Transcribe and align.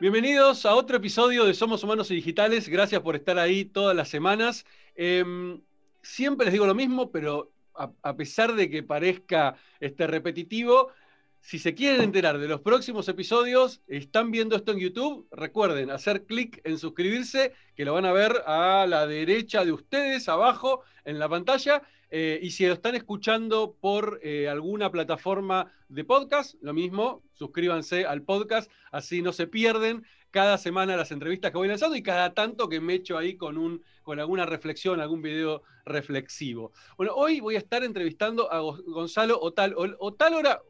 Bienvenidos 0.00 0.64
a 0.64 0.76
otro 0.76 0.98
episodio 0.98 1.44
de 1.44 1.54
Somos 1.54 1.82
Humanos 1.82 2.08
y 2.12 2.14
Digitales. 2.14 2.68
Gracias 2.68 3.02
por 3.02 3.16
estar 3.16 3.36
ahí 3.36 3.64
todas 3.64 3.96
las 3.96 4.08
semanas. 4.08 4.64
Em, 4.94 5.60
siempre 6.02 6.44
les 6.44 6.52
digo 6.52 6.66
lo 6.66 6.74
mismo, 6.76 7.10
pero 7.10 7.50
a, 7.74 8.16
pesar 8.16 8.54
de 8.54 8.70
que 8.70 8.84
parezca 8.84 9.56
este, 9.80 10.06
repetitivo, 10.06 10.92
si 11.40 11.58
se 11.58 11.74
quieren 11.74 12.00
enterar 12.00 12.38
de 12.38 12.46
los 12.46 12.60
próximos 12.60 13.08
episodios, 13.08 13.82
están 13.88 14.30
viendo 14.30 14.54
esto 14.54 14.70
en 14.70 14.78
YouTube, 14.78 15.26
recuerden 15.32 15.90
hacer 15.90 16.26
clic 16.26 16.60
en 16.62 16.78
suscribirse, 16.78 17.52
que 17.74 17.84
lo 17.84 17.94
van 17.94 18.06
a 18.06 18.12
ver 18.12 18.44
a 18.46 18.86
la 18.86 19.04
derecha 19.04 19.64
de 19.64 19.72
ustedes, 19.72 20.28
abajo 20.28 20.84
en 21.04 21.18
la 21.18 21.28
pantalla. 21.28 21.82
Eh, 22.10 22.38
y 22.42 22.50
si 22.50 22.66
lo 22.66 22.72
están 22.72 22.94
escuchando 22.94 23.76
por 23.80 24.20
eh, 24.22 24.48
alguna 24.48 24.90
plataforma 24.90 25.70
de 25.88 26.04
podcast, 26.04 26.54
lo 26.62 26.72
mismo, 26.72 27.22
suscríbanse 27.32 28.06
al 28.06 28.22
podcast, 28.22 28.70
así 28.90 29.20
no 29.22 29.32
se 29.32 29.46
pierden 29.46 30.04
cada 30.30 30.58
semana 30.58 30.96
las 30.96 31.10
entrevistas 31.10 31.50
que 31.50 31.58
voy 31.58 31.68
lanzando 31.68 31.96
y 31.96 32.02
cada 32.02 32.34
tanto 32.34 32.68
que 32.68 32.80
me 32.80 32.94
echo 32.94 33.16
ahí 33.16 33.36
con, 33.36 33.56
un, 33.56 33.82
con 34.02 34.20
alguna 34.20 34.46
reflexión, 34.46 35.00
algún 35.00 35.22
video 35.22 35.62
reflexivo. 35.84 36.72
Bueno, 36.96 37.14
hoy 37.14 37.40
voy 37.40 37.56
a 37.56 37.58
estar 37.58 37.82
entrevistando 37.84 38.52
a 38.52 38.60
Gonzalo 38.60 39.38
Otal, 39.40 39.74
Otálora, 39.76 40.60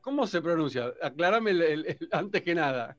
¿cómo 0.00 0.26
se 0.26 0.42
pronuncia? 0.42 0.92
Aclárame 1.02 1.52
antes 2.12 2.42
que 2.42 2.54
nada. 2.54 2.96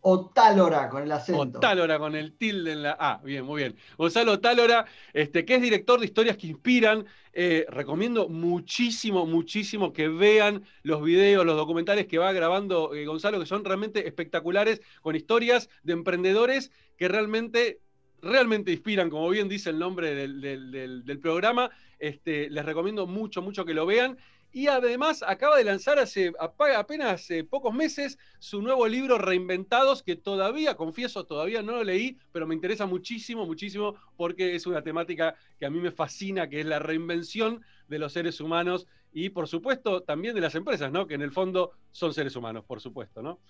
Otálora 0.00 0.88
con 0.88 1.02
el 1.02 1.12
acento. 1.12 1.58
Otálora 1.58 1.98
con 1.98 2.14
el 2.14 2.32
tilde 2.36 2.72
en 2.72 2.82
la 2.82 2.96
Ah, 2.98 3.20
bien, 3.22 3.44
muy 3.44 3.62
bien. 3.62 3.76
Gonzalo 3.96 4.32
Otálora, 4.32 4.86
este, 5.12 5.44
que 5.44 5.56
es 5.56 5.62
director 5.62 5.98
de 5.98 6.06
historias 6.06 6.36
que 6.36 6.46
inspiran. 6.46 7.04
Eh, 7.32 7.66
recomiendo 7.68 8.28
muchísimo, 8.28 9.26
muchísimo 9.26 9.92
que 9.92 10.08
vean 10.08 10.62
los 10.82 11.02
videos, 11.02 11.44
los 11.44 11.56
documentales 11.56 12.06
que 12.06 12.18
va 12.18 12.32
grabando 12.32 12.94
eh, 12.94 13.06
Gonzalo, 13.06 13.38
que 13.38 13.46
son 13.46 13.64
realmente 13.64 14.06
espectaculares, 14.06 14.80
con 15.02 15.16
historias 15.16 15.68
de 15.82 15.92
emprendedores 15.92 16.70
que 16.96 17.08
realmente 17.08 17.80
realmente 18.20 18.72
inspiran, 18.72 19.10
como 19.10 19.28
bien 19.28 19.48
dice 19.48 19.70
el 19.70 19.78
nombre 19.78 20.14
del, 20.14 21.18
programa. 21.20 21.70
Este, 21.98 22.48
les 22.50 22.64
recomiendo 22.64 23.06
mucho, 23.06 23.42
mucho 23.42 23.64
que 23.64 23.74
lo 23.74 23.86
vean. 23.86 24.18
Y 24.50 24.66
además 24.66 25.22
acaba 25.26 25.56
de 25.56 25.64
lanzar 25.64 25.98
hace 25.98 26.32
apenas 26.38 27.30
eh, 27.30 27.44
pocos 27.44 27.74
meses 27.74 28.18
su 28.38 28.62
nuevo 28.62 28.88
libro 28.88 29.18
Reinventados, 29.18 30.02
que 30.02 30.16
todavía, 30.16 30.74
confieso, 30.74 31.24
todavía 31.24 31.62
no 31.62 31.72
lo 31.72 31.84
leí, 31.84 32.18
pero 32.32 32.46
me 32.46 32.54
interesa 32.54 32.86
muchísimo, 32.86 33.44
muchísimo, 33.44 33.96
porque 34.16 34.54
es 34.54 34.66
una 34.66 34.82
temática 34.82 35.34
que 35.58 35.66
a 35.66 35.70
mí 35.70 35.80
me 35.80 35.90
fascina, 35.90 36.48
que 36.48 36.60
es 36.60 36.66
la 36.66 36.78
reinvención 36.78 37.62
de 37.88 37.98
los 37.98 38.12
seres 38.12 38.40
humanos 38.40 38.86
y, 39.12 39.30
por 39.30 39.48
supuesto, 39.48 40.02
también 40.02 40.34
de 40.34 40.40
las 40.40 40.54
empresas, 40.54 40.90
¿no? 40.92 41.06
Que 41.06 41.14
en 41.14 41.22
el 41.22 41.32
fondo 41.32 41.72
son 41.90 42.14
seres 42.14 42.34
humanos, 42.34 42.64
por 42.64 42.80
supuesto, 42.80 43.22
¿no? 43.22 43.40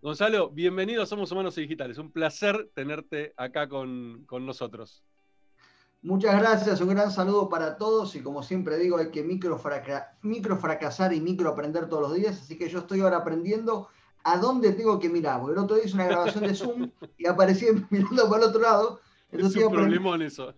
Gonzalo, 0.00 0.50
bienvenido 0.50 1.02
a 1.02 1.06
Somos 1.06 1.32
Humanos 1.32 1.58
y 1.58 1.62
Digitales. 1.62 1.98
Un 1.98 2.12
placer 2.12 2.70
tenerte 2.74 3.32
acá 3.36 3.68
con, 3.68 4.24
con 4.26 4.46
nosotros. 4.46 5.02
Muchas 6.00 6.40
gracias, 6.40 6.80
un 6.80 6.90
gran 6.90 7.10
saludo 7.10 7.48
para 7.48 7.76
todos 7.76 8.14
y 8.14 8.20
como 8.20 8.44
siempre 8.44 8.78
digo, 8.78 8.98
hay 8.98 9.10
que 9.10 9.24
micro, 9.24 9.58
fracasar 9.58 11.12
y 11.12 11.20
micro 11.20 11.50
aprender 11.50 11.88
todos 11.88 12.02
los 12.02 12.14
días, 12.14 12.40
así 12.40 12.56
que 12.56 12.68
yo 12.68 12.78
estoy 12.78 13.00
ahora 13.00 13.16
aprendiendo 13.16 13.88
a 14.22 14.38
dónde 14.38 14.72
tengo 14.72 15.00
que 15.00 15.08
mirar, 15.08 15.40
porque 15.40 15.58
el 15.58 15.64
otro 15.64 15.76
día 15.76 15.86
hice 15.86 15.96
una 15.96 16.06
grabación 16.06 16.44
de 16.44 16.54
Zoom 16.54 16.90
y 17.16 17.26
aparecí 17.26 17.66
mirando 17.90 18.28
para 18.30 18.44
el 18.44 18.48
otro 18.48 18.60
lado. 18.60 19.00
es 19.32 19.56
un 19.56 19.72
problemón 19.72 20.22
eso. 20.22 20.54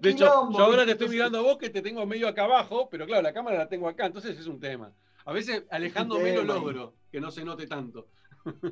de 0.00 0.10
hecho, 0.10 0.50
yo 0.50 0.58
ahora 0.58 0.84
te 0.84 0.92
estoy 0.92 1.08
mirando 1.08 1.38
a 1.38 1.42
vos 1.42 1.58
que 1.58 1.70
te 1.70 1.82
tengo 1.82 2.04
medio 2.04 2.26
acá 2.26 2.44
abajo, 2.44 2.88
pero 2.90 3.06
claro, 3.06 3.22
la 3.22 3.32
cámara 3.32 3.58
la 3.58 3.68
tengo 3.68 3.88
acá, 3.88 4.06
entonces 4.06 4.36
es 4.38 4.46
un 4.48 4.58
tema. 4.58 4.92
A 5.24 5.32
veces 5.32 5.62
alejándome 5.70 6.34
lo 6.34 6.42
logro, 6.42 6.94
que 7.12 7.20
no 7.20 7.30
se 7.30 7.44
note 7.44 7.68
tanto. 7.68 8.08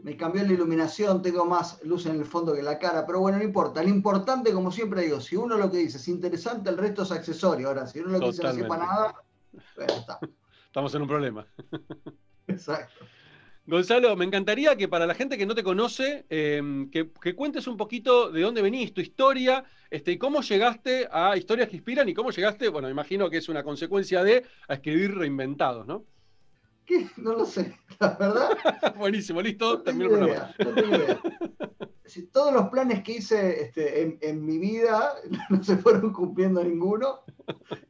Me 0.03 0.17
cambió 0.17 0.43
la 0.45 0.53
iluminación, 0.53 1.23
tengo 1.23 1.45
más 1.45 1.83
luz 1.85 2.07
en 2.07 2.17
el 2.17 2.25
fondo 2.25 2.55
que 2.55 2.63
la 2.63 2.79
cara, 2.79 3.07
pero 3.07 3.21
bueno, 3.21 3.39
no 3.39 3.45
importa. 3.45 3.83
Lo 3.83 3.89
importante, 3.89 4.53
como 4.53 4.71
siempre 4.71 5.03
digo, 5.03 5.21
si 5.21 5.37
uno 5.37 5.57
lo 5.57 5.71
que 5.71 5.79
dice 5.79 5.99
es 5.99 6.09
interesante, 6.09 6.71
el 6.71 6.79
resto 6.79 7.03
es 7.03 7.13
accesorio. 7.13 7.69
Ahora, 7.69 7.87
si 7.87 8.01
uno 8.01 8.11
lo 8.11 8.21
que 8.21 8.27
dice 8.27 8.43
no 8.43 8.53
sepa 8.53 8.79
nada, 8.79 9.15
bueno, 9.77 9.93
está. 9.95 10.19
Estamos 10.67 10.95
en 10.95 11.03
un 11.03 11.09
problema. 11.09 11.47
Exacto. 12.47 13.05
Gonzalo, 13.69 14.17
me 14.17 14.25
encantaría 14.25 14.77
que 14.77 14.89
para 14.89 15.07
la 15.07 15.15
gente 15.15 15.37
que 15.37 15.45
no 15.45 15.55
te 15.55 15.63
conoce, 15.63 16.25
em, 16.31 16.91
que, 16.91 17.11
cuentes 17.35 17.67
un 17.67 17.77
poquito 17.77 18.33
de 18.33 18.41
dónde 18.41 18.63
venís, 18.63 18.95
tu 18.95 19.03
historia, 19.03 19.63
este, 19.91 20.13
y 20.13 20.19
cómo 20.19 20.41
llegaste 20.41 21.07
a 21.13 21.37
Historias 21.37 21.69
que 21.69 21.77
Inspiran 21.77 22.09
y 22.09 22.15
cómo 22.15 22.31
llegaste, 22.31 22.71
bueno, 22.71 22.89
imagino 22.89 23.29
que 23.29 23.37
es 23.37 23.49
una 23.51 23.63
consecuencia 23.63 24.25
de 24.25 24.47
a 24.69 24.75
escribir 24.75 25.15
reinventados, 25.15 25.87
¿no? 25.87 26.07
No 27.17 27.35
lo 27.35 27.45
sé, 27.45 27.77
la 28.01 28.17
verdad. 28.19 28.51
Buenísimo, 28.99 29.43
listo, 29.43 29.83
termino 29.83 30.11
el 30.11 30.19
programa. 30.19 30.55
No 30.59 30.75
tengo 30.75 30.97
idea. 30.97 31.21
todos 32.33 32.53
los 32.53 32.69
planes 32.69 33.03
que 33.03 33.13
hice 33.13 33.63
este, 33.63 34.19
en, 34.21 34.45
mi 34.45 34.59
vida 34.59 35.15
no 35.51 35.63
se 35.63 35.77
fueron 35.77 36.13
cumpliendo 36.13 36.63
ninguno 36.63 37.21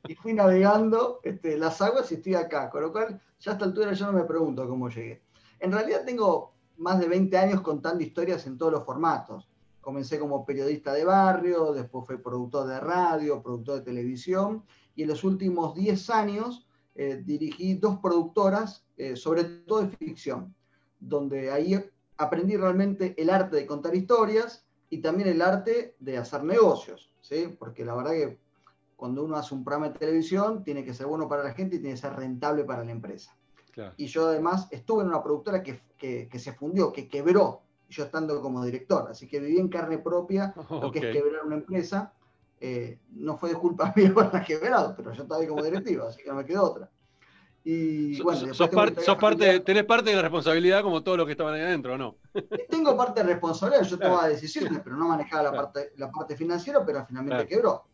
y 0.07 0.15
fui 0.15 0.33
navegando 0.33 1.21
este, 1.23 1.57
las 1.57 1.81
aguas 1.81 2.11
y 2.11 2.17
estoy 2.17 2.35
acá, 2.35 2.71
con 2.71 2.83
lo 2.83 2.93
cual 2.93 3.21
ya 3.39 3.53
a 3.53 3.55
esta 3.55 3.65
altura 3.65 3.93
yo 3.93 4.07
no 4.07 4.13
me 4.13 4.25
pregunto 4.25 4.69
cómo 4.69 4.89
llegué. 4.89 5.23
En 5.61 5.73
realidad 5.73 6.05
tengo 6.05 6.55
más 6.77 6.99
de 7.01 7.09
20 7.09 7.37
años 7.37 7.61
contando 7.61 8.03
historias 8.03 8.47
en 8.47 8.57
todos 8.57 8.73
los 8.73 8.85
formatos. 8.85 9.49
Comencé 9.81 10.19
como 10.19 10.45
periodista 10.45 10.93
de 10.93 11.05
barrio, 11.05 11.73
después 11.73 12.07
fui 12.07 12.19
productor 12.19 12.69
de 12.69 12.81
radio, 12.81 13.43
productor 13.43 13.77
de 13.77 13.85
televisión 13.85 14.65
y 14.95 15.03
en 15.03 15.09
los 15.09 15.25
últimos 15.25 15.75
10 15.75 16.11
años 16.11 16.69
eh, 16.95 17.23
dirigí 17.25 17.75
dos 17.75 17.99
productoras, 18.01 18.85
eh, 18.99 19.17
sobre 19.17 19.45
todo 19.45 19.83
de 19.83 19.97
ficción, 19.97 20.55
donde 20.99 21.51
ahí 21.51 21.83
aprendí 22.17 22.57
realmente 22.57 23.15
el 23.17 23.31
arte 23.31 23.57
de 23.57 23.67
contar 23.67 23.95
historias 23.95 24.67
y 24.91 24.99
también 24.99 25.29
el 25.29 25.41
arte 25.41 25.95
de 26.01 26.19
hacer 26.19 26.43
negocios, 26.43 27.13
¿sí? 27.21 27.55
porque 27.59 27.85
la 27.85 27.95
verdad 27.95 28.13
que 28.13 28.39
cuando 28.97 29.25
uno 29.25 29.37
hace 29.37 29.55
un 29.55 29.63
programa 29.63 29.91
de 29.91 29.99
televisión 29.99 30.65
tiene 30.65 30.85
que 30.85 30.93
ser 30.93 31.07
bueno 31.07 31.29
para 31.29 31.45
la 31.45 31.55
gente 31.55 31.77
y 31.77 31.79
tiene 31.79 31.95
que 31.95 32.01
ser 32.01 32.15
rentable 32.15 32.65
para 32.65 32.85
la 32.85 32.91
empresa. 32.91 33.35
Y 33.97 34.07
yo 34.07 34.27
además 34.27 34.67
estuve 34.73 35.03
en 35.03 35.09
una 35.11 35.23
productora 35.23 35.63
que, 35.63 35.81
que, 35.97 36.39
se 36.41 36.53
fundió, 36.53 36.93
que 36.93 37.07
quebró, 37.07 37.63
yo 37.89 38.05
estando 38.05 38.43
como 38.43 38.65
director, 38.65 39.09
así 39.09 39.29
que 39.29 39.39
viví 39.39 39.59
en 39.59 39.69
carne 39.69 39.99
propia 39.99 40.53
lo 40.71 40.91
que 40.91 40.99
es 40.99 41.15
quebrar 41.15 41.47
una 41.47 41.55
empresa 41.55 42.13
eh, 42.61 42.99
no 43.11 43.37
fue 43.39 43.51
de 43.51 43.57
culpa 43.57 43.93
mía 43.97 44.13
por 44.13 44.35
la 44.35 44.43
quebrado, 44.43 44.95
pero 44.97 45.13
yo 45.13 45.23
estaba 45.23 45.41
ahí 45.41 45.47
como 45.47 45.63
directivo, 45.63 46.07
así 46.07 46.23
que 46.23 46.29
no 46.29 46.35
me 46.35 46.45
quedó 46.45 46.65
otra. 46.65 46.91
Y 47.65 48.21
bueno, 48.23 48.55
sos, 48.55 48.69
parte, 48.69 49.61
tenés 49.61 49.85
parte 49.85 50.11
de 50.11 50.17
la 50.17 50.23
responsabilidad 50.23 50.83
como 50.83 51.03
todos 51.03 51.19
los 51.19 51.27
que 51.27 51.33
estaban 51.33 51.55
ahí 51.55 51.61
adentro, 51.61 51.99
¿no? 51.99 52.17
Tengo 52.71 52.97
parte 52.97 53.23
de 53.23 53.29
responsabilidad, 53.29 53.83
yo 53.83 53.99
tomaba 53.99 54.29
decisiones, 54.29 54.81
pero 54.83 54.97
no 54.97 55.09
manejaba 55.09 55.43
la, 55.43 55.53
parte, 55.53 55.93
la 55.97 56.11
parte 56.11 56.37
financiera, 56.37 56.85
pero 56.85 57.05
finalmente 57.07 57.47
quebró. 57.47 57.85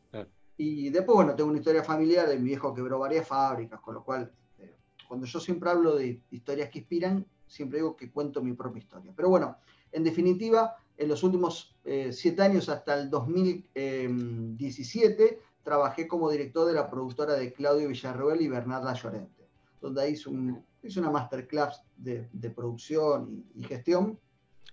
Y 0.56 0.90
después, 0.90 1.16
bueno, 1.16 1.34
tengo 1.34 1.50
una 1.50 1.58
historia 1.58 1.82
familiar 1.82 2.28
de 2.28 2.38
mi 2.38 2.44
viejo 2.44 2.72
quebró 2.72 3.00
varias 3.00 3.26
fábricas, 3.26 3.80
con 3.80 3.94
lo 3.94 4.04
cual, 4.04 4.30
eh, 4.60 4.76
cuando 5.08 5.26
yo 5.26 5.40
siempre 5.40 5.68
hablo 5.68 5.96
de 5.96 6.22
historias 6.30 6.70
que 6.70 6.78
inspiran, 6.78 7.26
siempre 7.48 7.78
digo 7.78 7.96
que 7.96 8.12
cuento 8.12 8.40
mi 8.40 8.52
propia 8.52 8.78
historia. 8.78 9.12
Pero 9.16 9.30
bueno, 9.30 9.56
en 9.90 10.04
definitiva, 10.04 10.76
en 10.96 11.08
los 11.08 11.24
últimos 11.24 11.74
eh, 11.84 12.12
siete 12.12 12.42
años 12.42 12.68
hasta 12.68 12.94
el 12.94 13.10
2017 13.10 15.40
trabajé 15.62 16.06
como 16.06 16.30
director 16.30 16.66
de 16.66 16.74
la 16.74 16.88
productora 16.88 17.34
de 17.34 17.52
Claudio 17.52 17.88
Villarroel 17.88 18.40
y 18.40 18.46
Bernarda 18.48 18.94
Llorente, 18.94 19.43
donde 19.84 20.10
hice, 20.10 20.30
una 20.30 21.10
masterclass 21.10 21.82
de, 21.96 22.50
producción 22.54 23.44
y, 23.54 23.64
gestión. 23.64 24.18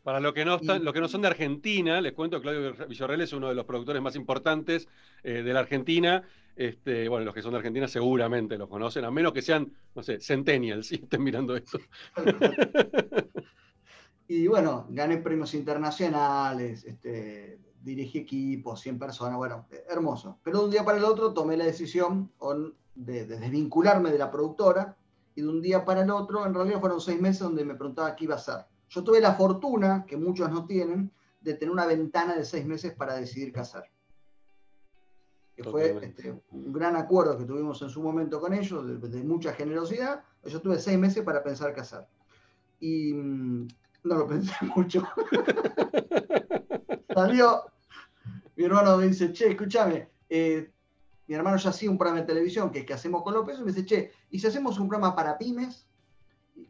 Para 0.04 0.20
los 0.20 0.34
que, 0.34 0.46
no 0.46 0.56
están, 0.56 0.84
que 0.86 1.02
no 1.02 1.08
son 1.08 1.22
de 1.22 1.28
Argentina, 1.28 2.00
les 2.00 2.14
cuento 2.14 2.38
que 2.38 2.44
Claudio 2.44 2.88
Villarroel 2.88 3.22
es 3.22 3.34
uno 3.34 3.50
de 3.50 3.56
los 3.56 3.66
productores 3.66 4.02
más 4.02 4.16
importantes 4.16 4.88
eh, 5.24 5.44
de 5.44 5.54
la 5.54 5.60
Argentina. 5.60 6.24
Este, 6.56 7.08
bueno, 7.10 7.26
los 7.26 7.34
que 7.34 7.42
son 7.42 7.52
de 7.52 7.58
Argentina 7.58 7.88
seguramente 7.88 8.58
lo 8.58 8.70
conocen, 8.70 9.06
a 9.06 9.12
menos 9.12 9.34
que 9.34 9.42
sean, 9.42 9.72
no 9.94 10.02
sé, 10.02 10.20
centennials 10.22 10.92
y 10.94 10.96
estén 10.96 11.24
mirando 11.24 11.56
esto. 11.56 11.78
Y 14.28 14.48
bueno, 14.48 14.86
gané 14.88 15.18
premios 15.18 15.54
internacionales, 15.54 16.86
este, 16.86 17.60
dirigí 17.82 18.20
equipos, 18.20 18.80
100 18.80 18.98
personas, 18.98 19.36
bueno, 19.36 19.68
hermoso. 19.90 20.40
Pero 20.42 20.60
de 20.60 20.66
un 20.66 20.72
día 20.72 20.86
para 20.86 21.00
el 21.00 21.04
otro 21.04 21.34
tomé 21.34 21.58
la 21.58 21.66
decisión 21.66 22.32
de, 22.96 23.26
desvincularme 23.26 24.10
de 24.10 24.18
la 24.18 24.32
productora 24.32 24.96
y 25.36 25.42
de 25.42 25.48
un 25.48 25.62
día 25.62 25.86
para 25.86 26.02
el 26.02 26.12
otro, 26.12 26.46
en 26.46 26.54
realidad 26.54 26.80
fueron 26.80 27.00
seis 27.00 27.20
meses 27.20 27.42
donde 27.42 27.66
me 27.66 27.76
preguntaba 27.76 28.16
qué 28.16 28.26
iba 28.26 28.36
a 28.36 28.38
hacer. 28.38 28.66
Yo 28.90 29.04
tuve 29.04 29.22
la 29.22 29.34
fortuna, 29.34 30.06
que 30.06 30.18
muchos 30.18 30.52
no 30.52 30.66
tienen, 30.66 31.12
de 31.40 31.54
tener 31.54 31.72
una 31.72 31.86
ventana 31.86 32.36
de 32.36 32.46
seis 32.46 32.66
meses 32.66 32.94
para 32.94 33.16
decidir 33.16 33.54
qué 33.54 33.60
hacer. 33.62 33.84
Que 35.56 35.64
fue 35.64 35.98
este, 36.02 36.42
un 36.52 36.74
gran 36.74 36.96
acuerdo 36.96 37.38
que 37.38 37.46
tuvimos 37.46 37.82
en 37.82 37.90
su 37.90 38.02
momento 38.02 38.40
con 38.40 38.54
ellos, 38.54 38.86
de, 38.86 39.10
de 39.10 39.24
mucha 39.24 39.54
generosidad. 39.54 40.24
Yo 40.46 40.62
tuve 40.62 40.80
seis 40.80 40.98
meses 40.98 41.24
para 41.24 41.44
pensar 41.44 41.74
qué 41.74 41.82
hacer. 41.82 42.06
Y 42.80 43.14
mm, 43.14 43.68
no 44.04 44.16
lo 44.16 44.28
pensé 44.28 44.54
mucho. 44.76 45.08
Salió. 47.14 47.64
Mi 48.56 48.66
hermano 48.66 48.98
me 48.98 49.08
dice, 49.08 49.32
che, 49.32 49.50
escúchame, 49.50 50.10
eh, 50.30 50.72
mi 51.32 51.38
hermano 51.38 51.56
ya 51.56 51.70
hacía 51.70 51.90
un 51.90 51.98
programa 51.98 52.20
de 52.20 52.28
televisión 52.28 52.72
que, 52.72 52.86
que 52.86 52.94
hacemos 52.94 53.24
con 53.24 53.34
López, 53.34 53.58
y 53.58 53.62
me 53.64 53.72
dice, 53.72 53.86
che, 53.86 54.12
¿y 54.32 54.38
si 54.38 54.48
hacemos 54.48 54.78
un 54.80 54.90
programa 54.90 55.16
para 55.16 55.38
pymes? 55.38 55.88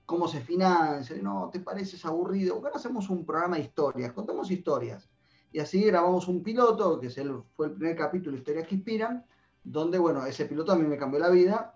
cómo 0.05 0.27
se 0.27 0.39
financia, 0.39 1.15
no, 1.19 1.49
¿te 1.51 1.59
parece 1.61 1.97
aburrido? 2.07 2.61
Bueno, 2.61 2.75
hacemos 2.75 3.09
un 3.09 3.25
programa 3.25 3.55
de 3.55 3.63
historias, 3.63 4.13
contamos 4.13 4.51
historias. 4.51 5.09
Y 5.51 5.57
así 5.57 5.83
grabamos 5.83 6.27
un 6.27 6.43
piloto, 6.43 6.99
que 6.99 7.09
fue 7.55 7.69
el 7.69 7.73
primer 7.73 7.95
capítulo 7.95 8.37
Historias 8.37 8.67
que 8.67 8.75
Inspiran, 8.75 9.25
donde, 9.63 9.97
bueno, 9.97 10.23
ese 10.27 10.45
piloto 10.45 10.73
a 10.73 10.75
mí 10.75 10.83
me 10.83 10.95
cambió 10.95 11.19
la 11.19 11.29
vida, 11.29 11.75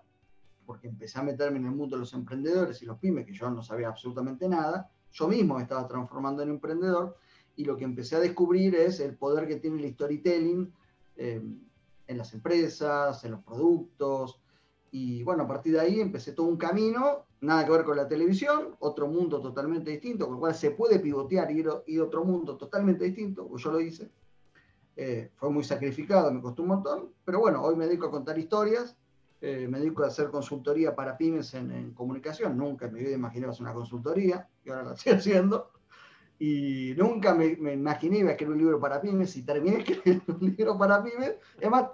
porque 0.64 0.86
empecé 0.86 1.18
a 1.18 1.24
meterme 1.24 1.58
en 1.58 1.66
el 1.66 1.72
mundo 1.72 1.96
de 1.96 2.00
los 2.00 2.14
emprendedores 2.14 2.80
y 2.82 2.86
los 2.86 2.98
pymes, 3.00 3.26
que 3.26 3.34
yo 3.34 3.50
no 3.50 3.64
sabía 3.64 3.88
absolutamente 3.88 4.48
nada. 4.48 4.88
Yo 5.10 5.26
mismo 5.26 5.56
me 5.56 5.62
estaba 5.62 5.88
transformando 5.88 6.44
en 6.44 6.50
emprendedor 6.50 7.16
y 7.56 7.64
lo 7.64 7.76
que 7.76 7.82
empecé 7.82 8.14
a 8.14 8.20
descubrir 8.20 8.76
es 8.76 9.00
el 9.00 9.16
poder 9.16 9.48
que 9.48 9.56
tiene 9.56 9.82
el 9.82 9.92
storytelling 9.92 10.72
eh, 11.16 11.42
en 12.06 12.18
las 12.18 12.32
empresas, 12.34 13.24
en 13.24 13.32
los 13.32 13.42
productos. 13.42 14.40
Y 14.90 15.22
bueno, 15.22 15.44
a 15.44 15.48
partir 15.48 15.74
de 15.74 15.80
ahí 15.80 16.00
empecé 16.00 16.32
todo 16.32 16.46
un 16.46 16.56
camino, 16.56 17.26
nada 17.40 17.64
que 17.64 17.72
ver 17.72 17.84
con 17.84 17.96
la 17.96 18.08
televisión, 18.08 18.76
otro 18.78 19.08
mundo 19.08 19.40
totalmente 19.40 19.90
distinto, 19.90 20.26
con 20.26 20.36
el 20.36 20.40
cual 20.40 20.54
se 20.54 20.70
puede 20.70 20.98
pivotear 21.00 21.50
y 21.50 21.60
ir, 21.60 21.68
a 21.68 22.04
otro 22.04 22.24
mundo 22.24 22.56
totalmente 22.56 23.04
distinto, 23.04 23.46
pues 23.46 23.62
yo 23.62 23.72
lo 23.72 23.80
hice. 23.80 24.10
Eh, 24.96 25.30
fue 25.34 25.50
muy 25.50 25.64
sacrificado, 25.64 26.32
me 26.32 26.40
costó 26.40 26.62
un 26.62 26.68
montón, 26.68 27.12
pero 27.24 27.40
bueno, 27.40 27.62
hoy 27.62 27.76
me 27.76 27.86
dedico 27.86 28.06
a 28.06 28.10
contar 28.10 28.38
historias, 28.38 28.96
eh, 29.42 29.68
me 29.68 29.78
dedico 29.78 30.02
a 30.02 30.06
hacer 30.06 30.30
consultoría 30.30 30.94
para 30.94 31.18
pymes 31.18 31.52
en, 31.52 31.92
comunicación, 31.92 32.56
nunca 32.56 32.88
me 32.88 33.10
imaginé 33.10 33.46
hacer 33.46 33.62
una 33.62 33.74
consultoría, 33.74 34.48
y 34.64 34.70
ahora 34.70 34.84
la 34.84 34.92
estoy 34.94 35.12
haciendo 35.12 35.70
y 36.38 36.94
nunca 36.96 37.34
me, 37.34 37.56
me, 37.56 37.72
imaginé 37.74 38.18
iba 38.18 38.30
a 38.30 38.32
escribir 38.32 38.54
un 38.54 38.60
libro 38.60 38.80
para 38.80 39.00
pymes 39.00 39.36
y 39.36 39.42
terminé 39.42 39.78
escribiendo 39.80 40.36
un 40.40 40.54
libro 40.56 40.78
para 40.78 41.02
pymes. 41.02 41.36
Además, 41.58 41.86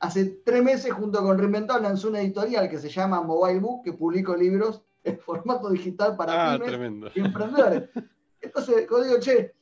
hace 0.00 0.24
tres 0.44 0.62
meses 0.62 0.92
junto 0.92 1.22
con 1.22 1.38
Reinventado 1.38 1.80
lanzó 1.80 2.08
una 2.08 2.20
editorial 2.20 2.68
que 2.68 2.78
se 2.78 2.88
llama 2.88 3.22
Mobile 3.22 3.60
Book, 3.60 3.84
que 3.84 3.92
publico 3.92 4.36
libros 4.36 4.82
en 5.04 5.18
formato 5.18 5.70
digital 5.70 6.16
para 6.16 6.54
ah, 6.54 6.58
pymes 6.58 7.12
y 7.14 7.20
emprendedores. 7.20 7.88
Entonces, 8.40 8.86
cuando 8.86 9.06
digo, 9.06 9.20
che, 9.20 9.54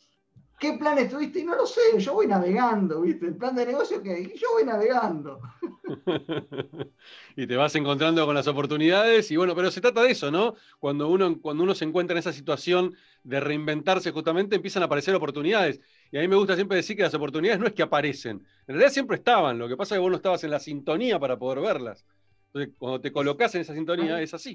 ¿qué 0.59 0.75
planes 0.75 1.11
tuviste? 1.11 1.41
Y 1.41 1.45
no 1.45 1.55
lo 1.57 1.67
sé, 1.67 1.81
yo 1.99 2.15
voy 2.15 2.27
navegando, 2.27 3.03
¿viste? 3.03 3.27
El 3.27 3.37
plan 3.37 3.55
de 3.55 3.67
negocio 3.67 4.03
que 4.03 4.35
yo 4.37 4.49
voy 4.53 4.65
navegando. 4.65 5.41
y 7.37 7.47
te 7.47 7.57
vas 7.57 7.75
encontrando 7.75 8.25
con 8.25 8.35
las 8.35 8.47
oportunidades 8.47 9.31
y 9.31 9.37
bueno, 9.37 9.55
pero 9.55 9.71
se 9.71 9.81
trata 9.81 10.03
de 10.03 10.13
eso, 10.13 10.31
¿no? 10.31 10.55
Cuando 10.79 11.09
uno, 11.09 11.41
cuando 11.41 11.63
uno 11.63 11.75
se 11.75 11.85
encuentra 11.85 12.15
en 12.15 12.19
esa 12.19 12.33
situación 12.33 12.95
de 13.23 13.41
reinventarse 13.41 14.11
justamente, 14.11 14.57
empiezan 14.57 14.83
a 14.83 14.87
aparecer 14.87 15.15
oportunidades. 15.15 15.81
Y 16.11 16.19
a 16.19 16.21
mí 16.21 16.29
me 16.29 16.37
gusta 16.37 16.55
siempre 16.55 16.77
decir 16.77 16.97
que 16.97 17.03
las 17.03 17.15
oportunidades 17.15 17.61
no 17.61 17.67
es 17.67 17.73
que 17.73 17.83
aparecen, 17.83 18.47
en 18.67 18.75
realidad 18.75 18.93
siempre 18.93 19.17
estaban, 19.17 19.59
lo 19.59 19.69
que 19.69 19.77
pasa 19.77 19.95
es 19.95 19.99
que 19.99 20.03
vos 20.03 20.11
no 20.11 20.17
estabas 20.17 20.45
en 20.45 20.51
la 20.51 20.61
sintonía 20.61 21.19
para 21.19 21.39
poder 21.39 21.61
verlas. 21.61 22.05
Entonces, 22.47 22.75
cuando 22.79 23.01
te 23.01 23.13
colocas 23.13 23.55
en 23.57 23.63
esa 23.63 23.75
sintonía, 23.75 24.23
es 24.23 24.33
así. 24.33 24.55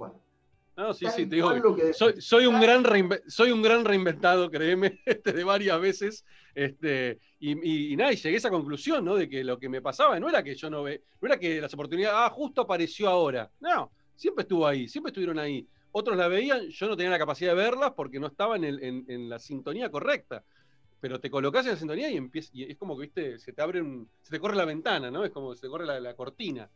No, 0.80 0.94
sí, 0.94 1.06
sí, 1.14 1.26
te 1.26 1.36
digo, 1.36 1.52
soy, 2.20 2.46
un 2.46 2.62
gran 2.62 2.86
soy 3.28 3.52
un 3.52 3.62
gran 3.62 3.84
reinventado, 3.84 4.50
créeme, 4.50 5.02
este, 5.06 5.34
de 5.34 5.44
varias 5.44 5.82
veces, 5.82 6.26
este, 6.56 7.20
y, 7.38 7.98
nada, 7.98 8.14
y 8.14 8.16
llegué 8.16 8.36
a 8.36 8.38
esa 8.38 8.50
conclusión, 8.50 9.04
¿no? 9.04 9.16
De 9.16 9.28
que 9.28 9.44
lo 9.44 9.60
que 9.60 9.68
me 9.68 9.82
pasaba 9.82 10.18
no 10.22 10.30
era 10.30 10.42
que 10.42 10.56
yo 10.56 10.70
no 10.70 10.84
ve, 10.84 11.04
no 11.20 11.28
era 11.28 11.38
que 11.38 11.60
las 11.60 11.74
oportunidades, 11.74 12.18
ah, 12.18 12.30
justo 12.30 12.62
apareció 12.62 13.10
ahora. 13.10 13.52
No, 13.60 13.92
siempre 14.16 14.44
estuvo 14.44 14.66
ahí, 14.66 14.88
siempre 14.88 15.10
estuvieron 15.10 15.38
ahí. 15.38 15.68
Otros 15.92 16.16
la 16.16 16.30
veían, 16.30 16.70
yo 16.70 16.88
no 16.88 16.96
tenía 16.96 17.12
la 17.12 17.20
capacidad 17.20 17.52
de 17.52 17.62
verlas 17.62 17.92
porque 17.94 18.18
no 18.18 18.28
estaba 18.28 18.56
en, 18.56 19.30
la 19.30 19.38
sintonía 19.38 19.92
correcta. 19.92 20.46
Pero 21.02 21.20
te 21.20 21.30
colocas 21.30 21.66
en 21.66 21.74
la 21.74 21.78
sintonía 21.78 22.10
y, 22.10 22.16
empieza, 22.16 22.52
y 22.54 22.64
es 22.64 22.78
como 22.78 22.96
que, 22.96 23.02
viste, 23.02 23.38
se 23.38 23.52
te 23.52 23.62
abre 23.62 23.82
un, 23.82 24.10
se 24.22 24.32
te 24.32 24.40
corre 24.40 24.56
la 24.56 24.66
ventana, 24.66 25.12
¿no? 25.12 25.26
Es 25.26 25.32
como 25.32 25.54
se 25.56 25.62
te 25.62 25.68
corre 25.68 25.86
la 26.00 26.14
cortina. 26.16 26.70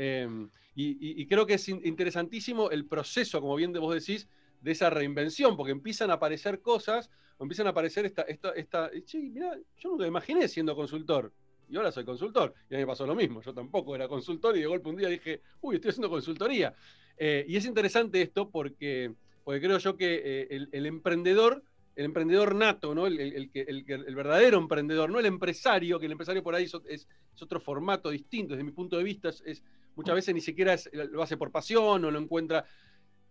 Em, 0.00 0.48
y, 0.76 1.26
creo 1.26 1.44
que 1.44 1.54
es 1.54 1.68
interesantísimo 1.68 2.70
el 2.70 2.86
proceso, 2.86 3.40
como 3.40 3.56
bien 3.56 3.72
vos 3.72 3.92
decís, 3.92 4.28
de 4.60 4.70
esa 4.70 4.90
reinvención, 4.90 5.56
porque 5.56 5.72
empiezan 5.72 6.12
a 6.12 6.14
aparecer 6.14 6.60
cosas, 6.60 7.10
empiezan 7.40 7.66
a 7.66 7.70
aparecer 7.70 8.06
esta, 8.06 8.22
esta, 8.22 8.50
esta 8.50 8.88
mira, 9.14 9.58
yo 9.76 9.90
nunca 9.90 10.02
me 10.02 10.08
imaginé 10.08 10.46
siendo 10.46 10.76
consultor, 10.76 11.32
y 11.68 11.76
ahora 11.76 11.90
soy 11.90 12.04
consultor, 12.04 12.54
y 12.70 12.74
a 12.74 12.78
mí 12.78 12.84
me 12.84 12.86
pasó 12.86 13.08
lo 13.08 13.16
mismo, 13.16 13.42
yo 13.42 13.52
tampoco 13.52 13.96
era 13.96 14.06
consultor, 14.06 14.56
y 14.56 14.60
de 14.60 14.66
golpe 14.66 14.88
un 14.88 14.96
día 14.98 15.08
dije, 15.08 15.42
uy, 15.62 15.74
estoy 15.74 15.88
haciendo 15.90 16.10
consultoría. 16.10 16.72
Eh, 17.16 17.44
y 17.48 17.56
es 17.56 17.64
interesante 17.64 18.22
esto 18.22 18.48
porque, 18.48 19.12
porque 19.42 19.60
creo 19.60 19.78
yo 19.78 19.96
que 19.96 20.22
eh, 20.24 20.68
el, 20.70 20.86
emprendedor 20.86 21.64
el 21.96 22.04
emprendedor 22.04 22.54
nato, 22.54 22.94
¿no? 22.94 23.08
El, 23.08 23.18
el, 23.18 23.50
el, 23.52 24.14
verdadero 24.14 24.58
emprendedor, 24.58 25.10
no 25.10 25.18
el 25.18 25.26
empresario, 25.26 25.98
que 25.98 26.06
el 26.06 26.12
empresario 26.12 26.44
por 26.44 26.54
ahí 26.54 26.66
es, 26.66 26.76
es, 26.88 27.08
otro 27.40 27.58
formato 27.58 28.10
distinto, 28.10 28.54
desde 28.54 28.62
mi 28.62 28.70
punto 28.70 28.96
de 28.96 29.02
vista 29.02 29.30
es, 29.30 29.64
muchas 29.98 30.14
veces 30.14 30.32
ni 30.32 30.40
siquiera 30.40 30.76
lo 30.92 31.24
hace 31.24 31.36
por 31.36 31.50
pasión 31.50 32.04
o 32.04 32.10
lo 32.10 32.18
encuentra. 32.20 32.64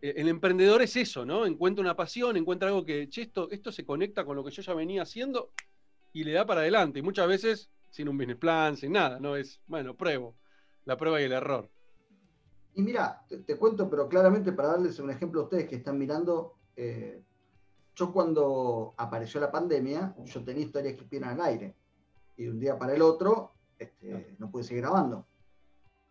Eh, 0.02 0.16
el 0.18 0.28
emprendedor 0.28 0.82
es 0.82 0.98
eso, 0.98 1.26
¿no? 1.26 1.46
Encuentra 1.46 1.82
una 1.82 1.96
pasión, 1.96 2.36
encuentra 2.36 2.68
algo 2.68 2.84
que, 2.84 3.08
che, 3.08 3.22
esto, 3.22 3.50
esto 3.50 3.72
se 3.72 3.86
conecta 3.86 4.26
con 4.26 4.36
lo 4.36 4.44
que 4.44 4.52
yo 4.52 4.62
ya 4.62 4.74
venía 4.74 5.04
haciendo 5.04 5.52
y 6.12 6.26
le 6.26 6.34
da 6.34 6.46
para 6.46 6.60
adelante. 6.62 7.00
Y 7.00 7.02
muchas 7.02 7.26
veces 7.26 7.70
sin 7.90 8.10
un 8.10 8.18
business 8.18 8.38
plan, 8.38 8.76
sin 8.76 8.92
nada, 8.92 9.18
¿no? 9.18 9.38
Es, 9.38 9.62
bueno, 9.66 9.96
pruebo, 9.96 10.36
la 10.84 10.98
prueba 10.98 11.22
y 11.22 11.24
el 11.24 11.32
error. 11.32 11.70
Y 12.76 12.82
mira, 12.82 13.26
te, 13.46 13.56
cuento, 13.56 13.90
pero 13.90 14.10
claramente 14.10 14.52
para 14.52 14.74
darles 14.74 15.00
un 15.00 15.10
ejemplo 15.10 15.42
a 15.42 15.44
ustedes 15.46 15.70
que 15.70 15.78
están 15.78 15.98
mirando, 15.98 16.58
eh, 16.76 17.24
yo 17.96 18.12
cuando 18.12 18.94
apareció 18.98 19.40
la 19.40 19.50
pandemia, 19.50 20.14
yo 20.26 20.44
tenía 20.44 20.66
historias 20.66 20.96
que 20.96 21.02
inspiran 21.02 21.40
al 21.40 21.46
aire. 21.48 21.76
Y 22.36 22.44
de 22.44 22.50
un 22.52 22.60
día 22.60 22.78
para 22.78 22.94
el 22.94 23.02
otro, 23.02 23.54
este, 23.80 24.36
no 24.38 24.52
pude 24.52 24.66
seguir 24.66 24.84
grabando 24.84 25.26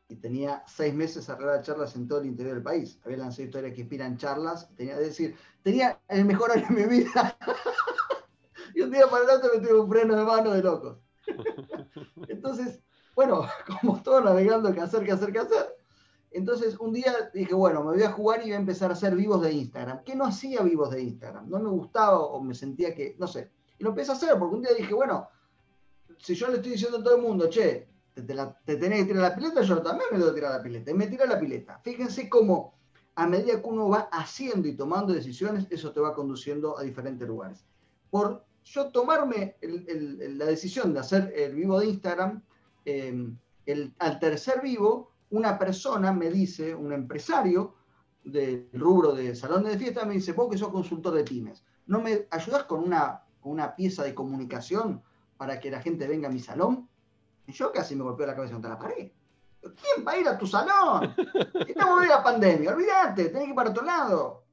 y 0.08 0.16
tenía 0.16 0.62
seis 0.66 0.94
meses 0.94 1.28
a 1.28 1.36
dar 1.36 1.62
charlas 1.62 1.96
en 1.96 2.06
todo 2.06 2.20
el 2.20 2.26
interior 2.26 2.54
del 2.54 2.62
país. 2.62 2.98
Había 3.04 3.18
lanzado 3.18 3.44
historias 3.44 3.74
que 3.74 3.80
inspiran 3.80 4.16
charlas, 4.16 4.68
tenía 4.76 4.96
que 4.96 5.04
decir, 5.04 5.36
tenía 5.62 6.00
el 6.08 6.24
mejor 6.24 6.52
año 6.52 6.66
de 6.68 6.74
mi 6.74 6.84
vida. 6.84 7.36
y 8.74 8.82
un 8.82 8.90
día 8.90 9.08
para 9.10 9.24
el 9.24 9.30
otro 9.30 9.50
me 9.54 9.66
tuve 9.66 9.80
un 9.80 9.90
freno 9.90 10.16
de 10.16 10.24
mano 10.24 10.52
de 10.52 10.62
locos. 10.62 10.98
Entonces, 12.28 12.80
bueno, 13.16 13.46
como 13.80 14.00
todo 14.02 14.20
navegando, 14.20 14.72
qué 14.72 14.80
hacer, 14.80 15.04
qué 15.04 15.12
hacer, 15.12 15.32
qué 15.32 15.40
hacer. 15.40 15.74
Entonces, 16.30 16.78
un 16.78 16.92
día 16.92 17.30
dije, 17.32 17.54
bueno, 17.54 17.82
me 17.82 17.94
voy 17.94 18.02
a 18.02 18.12
jugar 18.12 18.40
y 18.40 18.44
voy 18.44 18.52
a 18.52 18.56
empezar 18.56 18.90
a 18.90 18.94
hacer 18.94 19.16
vivos 19.16 19.40
de 19.42 19.52
Instagram. 19.52 20.04
¿Qué 20.04 20.14
no 20.14 20.26
hacía 20.26 20.60
vivos 20.62 20.90
de 20.90 21.02
Instagram? 21.02 21.48
No 21.48 21.58
me 21.58 21.70
gustaba 21.70 22.20
o 22.20 22.42
me 22.42 22.54
sentía 22.54 22.94
que, 22.94 23.16
no 23.18 23.26
sé. 23.26 23.50
Y 23.78 23.84
lo 23.84 23.90
empecé 23.90 24.12
a 24.12 24.14
hacer 24.14 24.38
porque 24.38 24.54
un 24.54 24.62
día 24.62 24.74
dije, 24.74 24.92
bueno, 24.92 25.28
si 26.18 26.34
yo 26.34 26.48
le 26.48 26.56
estoy 26.56 26.72
diciendo 26.72 26.98
a 26.98 27.02
todo 27.02 27.16
el 27.16 27.22
mundo, 27.22 27.48
che, 27.48 27.88
te, 28.22 28.76
tenés 28.76 29.00
que 29.00 29.12
tirar 29.12 29.30
la 29.30 29.34
pileta, 29.34 29.62
yo 29.62 29.82
también 29.82 30.08
me 30.10 30.18
debo 30.18 30.32
tirar 30.32 30.52
la 30.52 30.62
pileta. 30.62 30.90
Y 30.90 30.94
me 30.94 31.06
tiré 31.06 31.26
la 31.26 31.38
pileta. 31.38 31.80
Fíjense 31.84 32.28
cómo 32.28 32.74
a 33.14 33.26
medida 33.26 33.60
que 33.60 33.68
uno 33.68 33.88
va 33.88 34.08
haciendo 34.12 34.68
y 34.68 34.76
tomando 34.76 35.12
decisiones, 35.12 35.66
eso 35.70 35.92
te 35.92 36.00
va 36.00 36.14
conduciendo 36.14 36.78
a 36.78 36.82
diferentes 36.82 37.26
lugares. 37.26 37.64
Por 38.10 38.44
yo 38.64 38.90
tomarme 38.90 39.56
la 39.62 40.46
decisión 40.46 40.92
de 40.92 41.00
hacer 41.00 41.32
el 41.36 41.54
vivo 41.54 41.78
de 41.78 41.86
Instagram, 41.86 42.42
em, 42.84 43.38
al 43.98 44.18
tercer 44.18 44.60
vivo, 44.60 45.12
una 45.30 45.58
persona 45.58 46.12
me 46.12 46.30
dice, 46.30 46.74
un 46.74 46.92
empresario 46.92 47.74
del 48.24 48.68
rubro 48.72 49.12
de 49.12 49.34
salones 49.34 49.72
de 49.72 49.78
fiesta, 49.78 50.04
me 50.04 50.14
dice, 50.14 50.32
vos 50.32 50.50
que 50.50 50.58
sos 50.58 50.70
consultor 50.70 51.14
de 51.14 51.24
pymes, 51.24 51.64
¿no 51.86 52.00
me 52.00 52.26
ayudas 52.30 52.64
con 52.64 52.80
una, 52.80 53.22
una 53.42 53.74
pieza 53.76 54.02
de 54.02 54.14
comunicación 54.14 55.02
para 55.36 55.60
que 55.60 55.70
la 55.70 55.80
gente 55.80 56.08
venga 56.08 56.28
a 56.28 56.32
mi 56.32 56.40
salón? 56.40 56.88
Yo 57.48 57.72
casi 57.72 57.94
me 57.94 58.02
golpeé 58.02 58.26
la 58.26 58.34
cabeza 58.34 58.54
contra 58.54 58.70
la 58.70 58.78
pared. 58.78 59.10
¿Quién 59.60 60.06
va 60.06 60.12
a 60.12 60.18
ir 60.18 60.28
a 60.28 60.38
tu 60.38 60.46
salón? 60.46 61.14
Estamos 61.66 62.02
en 62.02 62.08
la 62.08 62.22
pandemia, 62.22 62.70
olvídate, 62.72 63.26
tenés 63.26 63.44
que 63.44 63.48
ir 63.50 63.54
para 63.54 63.70
otro 63.70 63.84
lado. 63.84 64.44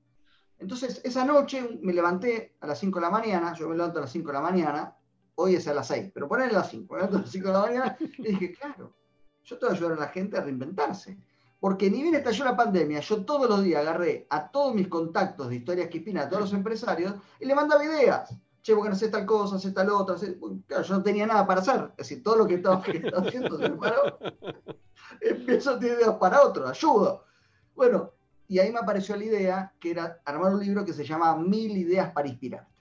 Entonces, 0.57 1.01
esa 1.03 1.25
noche 1.25 1.79
me 1.81 1.93
levanté 1.93 2.55
a 2.61 2.67
las 2.67 2.79
5 2.79 2.99
de 2.99 3.01
la 3.01 3.09
mañana, 3.09 3.53
yo 3.53 3.67
me 3.67 3.75
levanto 3.75 3.99
a 3.99 4.03
las 4.03 4.11
5 4.11 4.27
de 4.27 4.33
la 4.33 4.41
mañana, 4.41 4.95
hoy 5.35 5.55
es 5.55 5.67
a 5.67 5.73
las 5.73 5.87
6, 5.87 6.11
pero 6.13 6.27
ponele 6.27 6.51
a 6.51 6.59
las 6.59 6.69
5, 6.69 6.93
me 6.93 6.99
levanto 6.99 7.17
a 7.17 7.21
las 7.21 7.29
5 7.31 7.47
de 7.47 7.53
la 7.53 7.59
mañana 7.59 7.97
y 7.99 8.23
dije, 8.23 8.53
claro, 8.53 8.93
yo 9.43 9.59
te 9.59 9.65
voy 9.65 9.75
a 9.75 9.77
ayudar 9.77 9.97
a 9.97 10.01
la 10.01 10.07
gente 10.07 10.37
a 10.37 10.41
reinventarse. 10.41 11.17
Porque 11.59 11.89
ni 11.89 12.01
bien 12.01 12.15
estalló 12.15 12.45
la 12.45 12.57
pandemia, 12.57 12.99
yo 12.99 13.23
todos 13.23 13.49
los 13.49 13.63
días 13.63 13.81
agarré 13.81 14.27
a 14.29 14.51
todos 14.51 14.75
mis 14.75 14.87
contactos 14.87 15.49
de 15.49 15.55
historias 15.55 15.89
que 15.89 16.19
a 16.19 16.27
todos 16.27 16.41
los 16.41 16.53
empresarios, 16.53 17.15
y 17.39 17.45
le 17.45 17.55
mandaba 17.55 17.83
ideas 17.85 18.35
che, 18.63 18.73
porque 18.73 18.89
no 18.89 18.95
sé 18.95 19.09
tal 19.09 19.25
cosa, 19.25 19.59
sé 19.59 19.71
tal 19.71 19.89
otra. 19.89 20.15
Claro, 20.65 20.83
yo 20.83 20.95
no 20.95 21.03
tenía 21.03 21.27
nada 21.27 21.45
para 21.45 21.61
hacer. 21.61 21.91
Es 21.91 22.09
decir, 22.09 22.23
todo 22.23 22.37
lo 22.37 22.47
que 22.47 22.55
estaba, 22.55 22.77
haciendo 23.17 23.57
se 23.57 23.69
me 23.69 23.75
paró. 23.75 24.17
Empiezo 25.21 25.71
a 25.71 25.79
tener 25.79 25.99
ideas 25.99 26.15
para 26.15 26.41
otro, 26.41 26.67
ayudo. 26.67 27.25
Bueno, 27.75 28.11
y 28.47 28.59
ahí 28.59 28.71
me 28.71 28.79
apareció 28.79 29.15
la 29.15 29.23
idea 29.25 29.73
que 29.79 29.91
era 29.91 30.21
armar 30.25 30.53
un 30.53 30.61
libro 30.61 30.85
que 30.85 30.93
se 30.93 31.05
llama 31.05 31.35
Mil 31.37 31.77
ideas 31.77 32.11
para 32.11 32.27
inspirarte. 32.27 32.71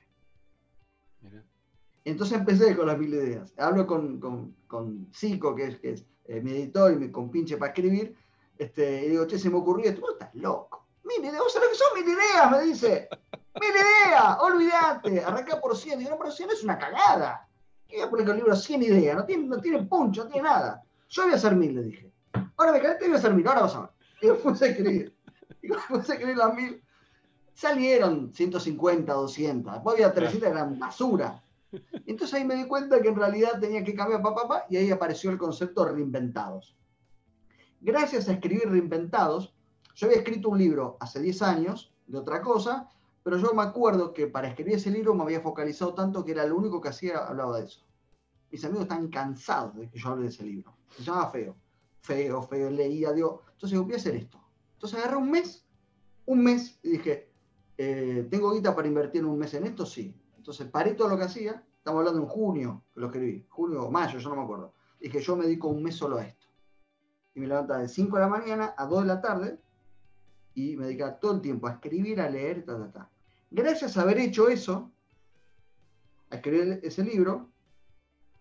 Entonces 2.05 2.39
empecé 2.39 2.77
con 2.77 2.87
las 2.87 2.99
mil 2.99 3.15
ideas. 3.15 3.55
Hablo 3.57 3.87
con, 3.87 4.19
con, 4.19 4.57
con 4.67 5.09
Zico, 5.15 5.55
que 5.55 5.67
es, 5.69 5.77
que 5.79 5.93
es 5.93 6.05
eh, 6.25 6.41
mi 6.41 6.51
editor 6.51 6.93
y 6.93 6.97
me 6.97 7.13
compinche 7.13 7.57
para 7.57 7.71
escribir. 7.73 8.17
Este, 8.59 9.07
y 9.07 9.11
digo, 9.11 9.27
che, 9.27 9.39
se 9.39 9.51
me 9.51 9.59
ocurrió 9.59 9.89
esto. 9.89 10.01
Vos 10.01 10.15
estás 10.15 10.35
loco. 10.35 10.85
Mil 11.05 11.21
ideas, 11.21 11.39
¿vos 11.39 11.53
sabés 11.53 11.69
lo 11.69 11.73
que 11.73 11.79
son 11.79 12.05
mil 12.05 12.19
ideas? 12.19 12.51
Me 12.51 12.63
dice. 12.63 13.09
¡Mil 13.61 13.71
ideas! 13.71 14.37
Olvídate, 14.41 15.25
arranca 15.25 15.61
por 15.61 15.77
100. 15.77 15.99
Digo, 15.99 16.11
no, 16.11 16.19
pero 16.19 16.31
100 16.31 16.51
es 16.51 16.65
una 16.65 16.79
cagada. 16.79 17.49
¿Qué 17.87 17.97
voy 17.97 18.07
a 18.07 18.11
poner 18.11 18.27
con 18.27 18.35
el 18.35 18.39
libro 18.39 18.57
100 18.57 18.83
ideas? 18.83 19.17
No 19.17 19.25
tiene, 19.25 19.47
no 19.47 19.61
tiene 19.61 19.83
puncho, 19.85 20.25
no 20.25 20.31
tiene 20.31 20.49
nada. 20.49 20.83
Yo 21.09 21.25
voy 21.25 21.33
a 21.33 21.37
hacer 21.37 21.55
mil, 21.55 21.75
le 21.75 21.83
dije. 21.83 22.13
Ahora 22.57 22.73
me 22.73 22.81
calenté 22.81 23.05
y 23.05 23.09
voy 23.09 23.17
a 23.17 23.19
hacer 23.19 23.35
mil, 23.35 23.47
ahora 23.47 23.63
vas 23.63 23.75
a 23.77 23.81
ver. 23.81 23.91
Y 24.23 24.27
me 24.29 24.35
puse 24.35 24.65
a 24.65 24.69
escribir. 24.69 25.17
Me 25.63 25.77
puse 25.89 26.13
a 26.13 26.15
escribir 26.15 26.37
las 26.37 26.55
mil. 26.55 26.83
Salieron 27.55 28.33
150, 28.33 29.13
200. 29.13 29.75
Después 29.75 29.95
había 29.95 30.15
300 30.15 30.49
que 30.49 30.55
eran 30.55 30.79
basura. 30.79 31.43
Entonces 32.07 32.35
ahí 32.35 32.45
me 32.45 32.55
di 32.55 32.67
cuenta 32.67 33.01
que 33.01 33.09
en 33.09 33.17
realidad 33.17 33.59
tenía 33.61 33.83
que 33.85 33.95
cambiar 33.95 34.23
papá, 34.23 34.43
papá, 34.43 34.67
y 34.69 34.77
ahí 34.77 34.91
apareció 34.91 35.31
el 35.31 35.39
concepto 35.39 35.85
reinventados. 35.85 36.77
Gracias 37.81 38.29
a 38.29 38.33
escribir 38.33 38.71
reinventados, 38.71 39.55
yo 39.95 40.07
había 40.07 40.19
escrito 40.19 40.51
un 40.51 40.59
libro 40.59 40.97
hace 41.01 41.21
10 41.21 41.43
años 41.43 41.93
de 42.07 42.19
otra 42.19 42.41
cosa, 42.43 42.89
pero 43.23 43.39
yo 43.39 43.55
me 43.55 43.63
acuerdo 43.63 44.13
que 44.13 44.27
para 44.27 44.49
escribir 44.49 44.75
ese 44.75 44.91
libro 44.91 45.15
me 45.15 45.23
había 45.23 45.41
focalizado 45.41 45.95
tanto 45.95 46.25
que 46.25 46.33
era 46.33 46.45
lo 46.45 46.57
único 46.57 46.81
que 46.81 46.89
hacía, 46.89 47.19
hablaba 47.19 47.59
de 47.59 47.67
eso. 47.67 47.87
Mis 48.51 48.65
amigos 48.65 48.83
están 48.83 49.09
cansados 49.09 49.77
de 49.77 49.89
que 49.89 49.99
yo 49.99 50.11
hable 50.11 50.25
de 50.25 50.29
ese 50.31 50.45
libro. 50.45 50.77
Se 50.91 51.03
llama 51.03 51.29
Feo. 51.29 51.57
Feo, 52.01 52.43
feo, 52.43 52.71
leía, 52.71 53.13
digo. 53.13 53.43
Entonces 53.53 53.79
voy 53.79 53.95
a 53.95 53.97
hacer 53.97 54.17
esto. 54.17 54.41
Entonces 54.75 54.99
agarré 54.99 55.17
un 55.17 55.31
mes, 55.31 55.65
un 56.27 56.43
mes, 56.43 56.79
y 56.83 56.91
dije, 56.91 57.31
eh, 57.79 58.27
¿tengo 58.29 58.53
guita 58.53 58.75
para 58.75 58.89
invertir 58.89 59.25
un 59.25 59.39
mes 59.39 59.55
en 59.55 59.67
esto? 59.67 59.87
Sí. 59.87 60.15
Entonces 60.37 60.67
paré 60.67 60.95
todo 60.95 61.09
lo 61.09 61.17
que 61.17 61.25
hacía. 61.25 61.65
Estamos 61.79 62.01
hablando 62.01 62.21
en 62.21 62.27
junio, 62.27 62.85
que 62.93 63.01
lo 63.01 63.07
escribí. 63.07 63.47
Junio 63.49 63.85
o 63.85 63.91
mayo, 63.91 64.19
yo 64.19 64.29
no 64.29 64.37
me 64.37 64.43
acuerdo. 64.43 64.75
Dije, 64.99 65.21
yo 65.21 65.37
me 65.37 65.45
dedico 65.45 65.69
un 65.69 65.83
mes 65.83 65.95
solo 65.95 66.19
a 66.19 66.27
esto. 66.27 66.49
Y 67.35 67.41
me 67.41 67.47
levantaba 67.47 67.81
de 67.81 67.89
5 67.89 68.17
de 68.17 68.23
la 68.23 68.29
mañana 68.29 68.75
a 68.77 68.87
2 68.87 69.03
de 69.03 69.07
la 69.07 69.21
tarde 69.21 69.61
y 70.55 70.77
me 70.77 70.87
dedicaba 70.87 71.19
todo 71.19 71.35
el 71.35 71.41
tiempo 71.41 71.67
a 71.67 71.73
escribir, 71.73 72.21
a 72.21 72.29
leer, 72.29 72.65
ta, 72.65 72.79
ta, 72.79 72.93
ta. 72.93 73.11
Gracias 73.51 73.97
a 73.97 74.03
haber 74.03 74.19
hecho 74.19 74.49
eso, 74.49 74.91
a 76.31 76.37
escribir 76.37 76.81
ese 76.83 77.05
libro, 77.05 77.51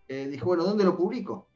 eh, 0.08 0.28
dije, 0.28 0.44
bueno, 0.44 0.64
¿dónde 0.64 0.84
lo 0.84 0.96
publico? 0.96 1.48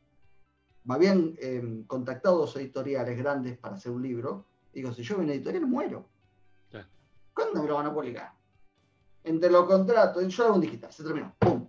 Me 0.85 0.95
habían 0.95 1.35
em, 1.39 1.85
contactado 1.85 2.39
dos 2.39 2.57
editoriales 2.57 3.19
grandes 3.19 3.59
para 3.59 3.75
hacer 3.75 3.93
un 3.93 4.03
libro. 4.03 4.47
Digo, 4.73 4.93
si 4.93 5.03
yo 5.03 5.17
voy 5.17 5.23
a 5.23 5.25
una 5.25 5.35
editorial, 5.35 5.67
muero. 5.67 6.09
¿Cuándo 7.35 7.63
me 7.63 7.69
lo 7.69 7.75
van 7.75 7.87
a 7.87 7.93
publicar? 7.93 8.33
Entre 9.25 9.51
los 9.51 9.67
contratos, 9.67 10.27
yo 10.35 10.45
hago 10.45 10.55
un 10.55 10.61
digital, 10.61 10.91
se 10.91 11.03
terminó, 11.03 11.35
¡pum! 11.39 11.69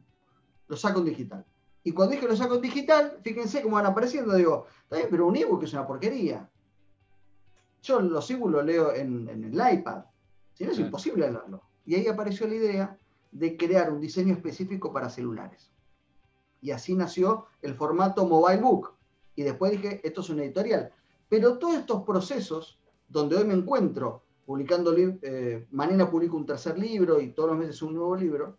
Lo 0.67 0.77
saco 0.77 0.99
en 0.99 1.05
digital. 1.05 1.45
Y 1.83 1.91
cuando 1.91 2.15
dije 2.15 2.27
lo 2.27 2.35
saco 2.35 2.55
en 2.55 2.61
digital, 2.61 3.19
fíjense 3.21 3.61
cómo 3.61 3.75
van 3.75 3.85
apareciendo, 3.85 4.33
digo, 4.35 4.67
está 4.83 4.97
bien, 4.97 5.07
pero 5.09 5.27
un 5.27 5.35
ebook 5.35 5.63
es 5.63 5.73
una 5.73 5.87
porquería. 5.87 6.49
Yo 7.87 8.01
los 8.01 8.29
ebooks 8.29 8.51
los 8.51 8.65
leo 8.65 8.93
en, 8.93 9.29
el 9.29 9.53
iPad, 9.53 10.03
si 10.53 10.65
no 10.65 10.71
es 10.71 10.79
imposible 10.79 11.31
leerlo. 11.31 11.63
Y 11.85 11.95
ahí 11.95 12.05
apareció 12.07 12.45
la 12.45 12.55
idea 12.55 12.99
de 13.31 13.55
crear 13.55 13.93
un 13.93 14.01
diseño 14.01 14.33
específico 14.33 14.91
para 14.91 15.09
celulares. 15.09 15.71
Y 16.59 16.71
así 16.71 16.95
nació 16.95 17.45
el 17.61 17.75
formato 17.75 18.27
Mobile 18.27 18.61
Book. 18.61 18.93
Y 19.35 19.43
después 19.43 19.71
dije, 19.71 20.01
esto 20.05 20.19
es 20.19 20.29
una 20.29 20.43
editorial. 20.43 20.91
Pero 21.29 21.57
todos 21.59 21.77
estos 21.77 22.03
procesos, 22.03 22.77
donde 23.07 23.37
hoy 23.37 23.45
me 23.45 23.53
encuentro 23.53 24.23
publicando, 24.45 24.93
eh, 24.97 25.65
mañana 25.71 26.11
publico 26.11 26.35
un 26.35 26.45
tercer 26.45 26.77
libro 26.77 27.21
y 27.21 27.31
todos 27.31 27.51
los 27.51 27.57
meses 27.57 27.81
un 27.81 27.93
nuevo 27.93 28.17
libro, 28.17 28.57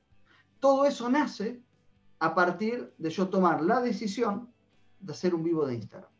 todo 0.59 0.87
eso 0.87 1.11
nace 1.11 1.63
a 2.19 2.35
partir 2.35 2.95
de 2.97 3.11
yo 3.11 3.29
tomar 3.29 3.63
la 3.63 3.83
decisión 3.83 4.51
de 5.01 5.13
hacer 5.13 5.35
un 5.35 5.45
vivo 5.45 5.67
de 5.67 5.75
Instagram. 5.75 6.11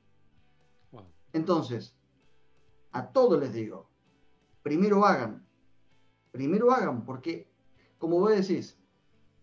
Entonces, 1.33 1.98
a 2.93 3.13
todos 3.13 3.41
les 3.41 3.53
digo, 3.53 3.89
primero 4.63 5.05
hagan, 5.05 5.47
primero 6.31 6.71
hagan, 6.73 7.05
porque, 7.05 7.49
como 7.99 8.19
vos 8.19 8.31
decís, 8.31 8.79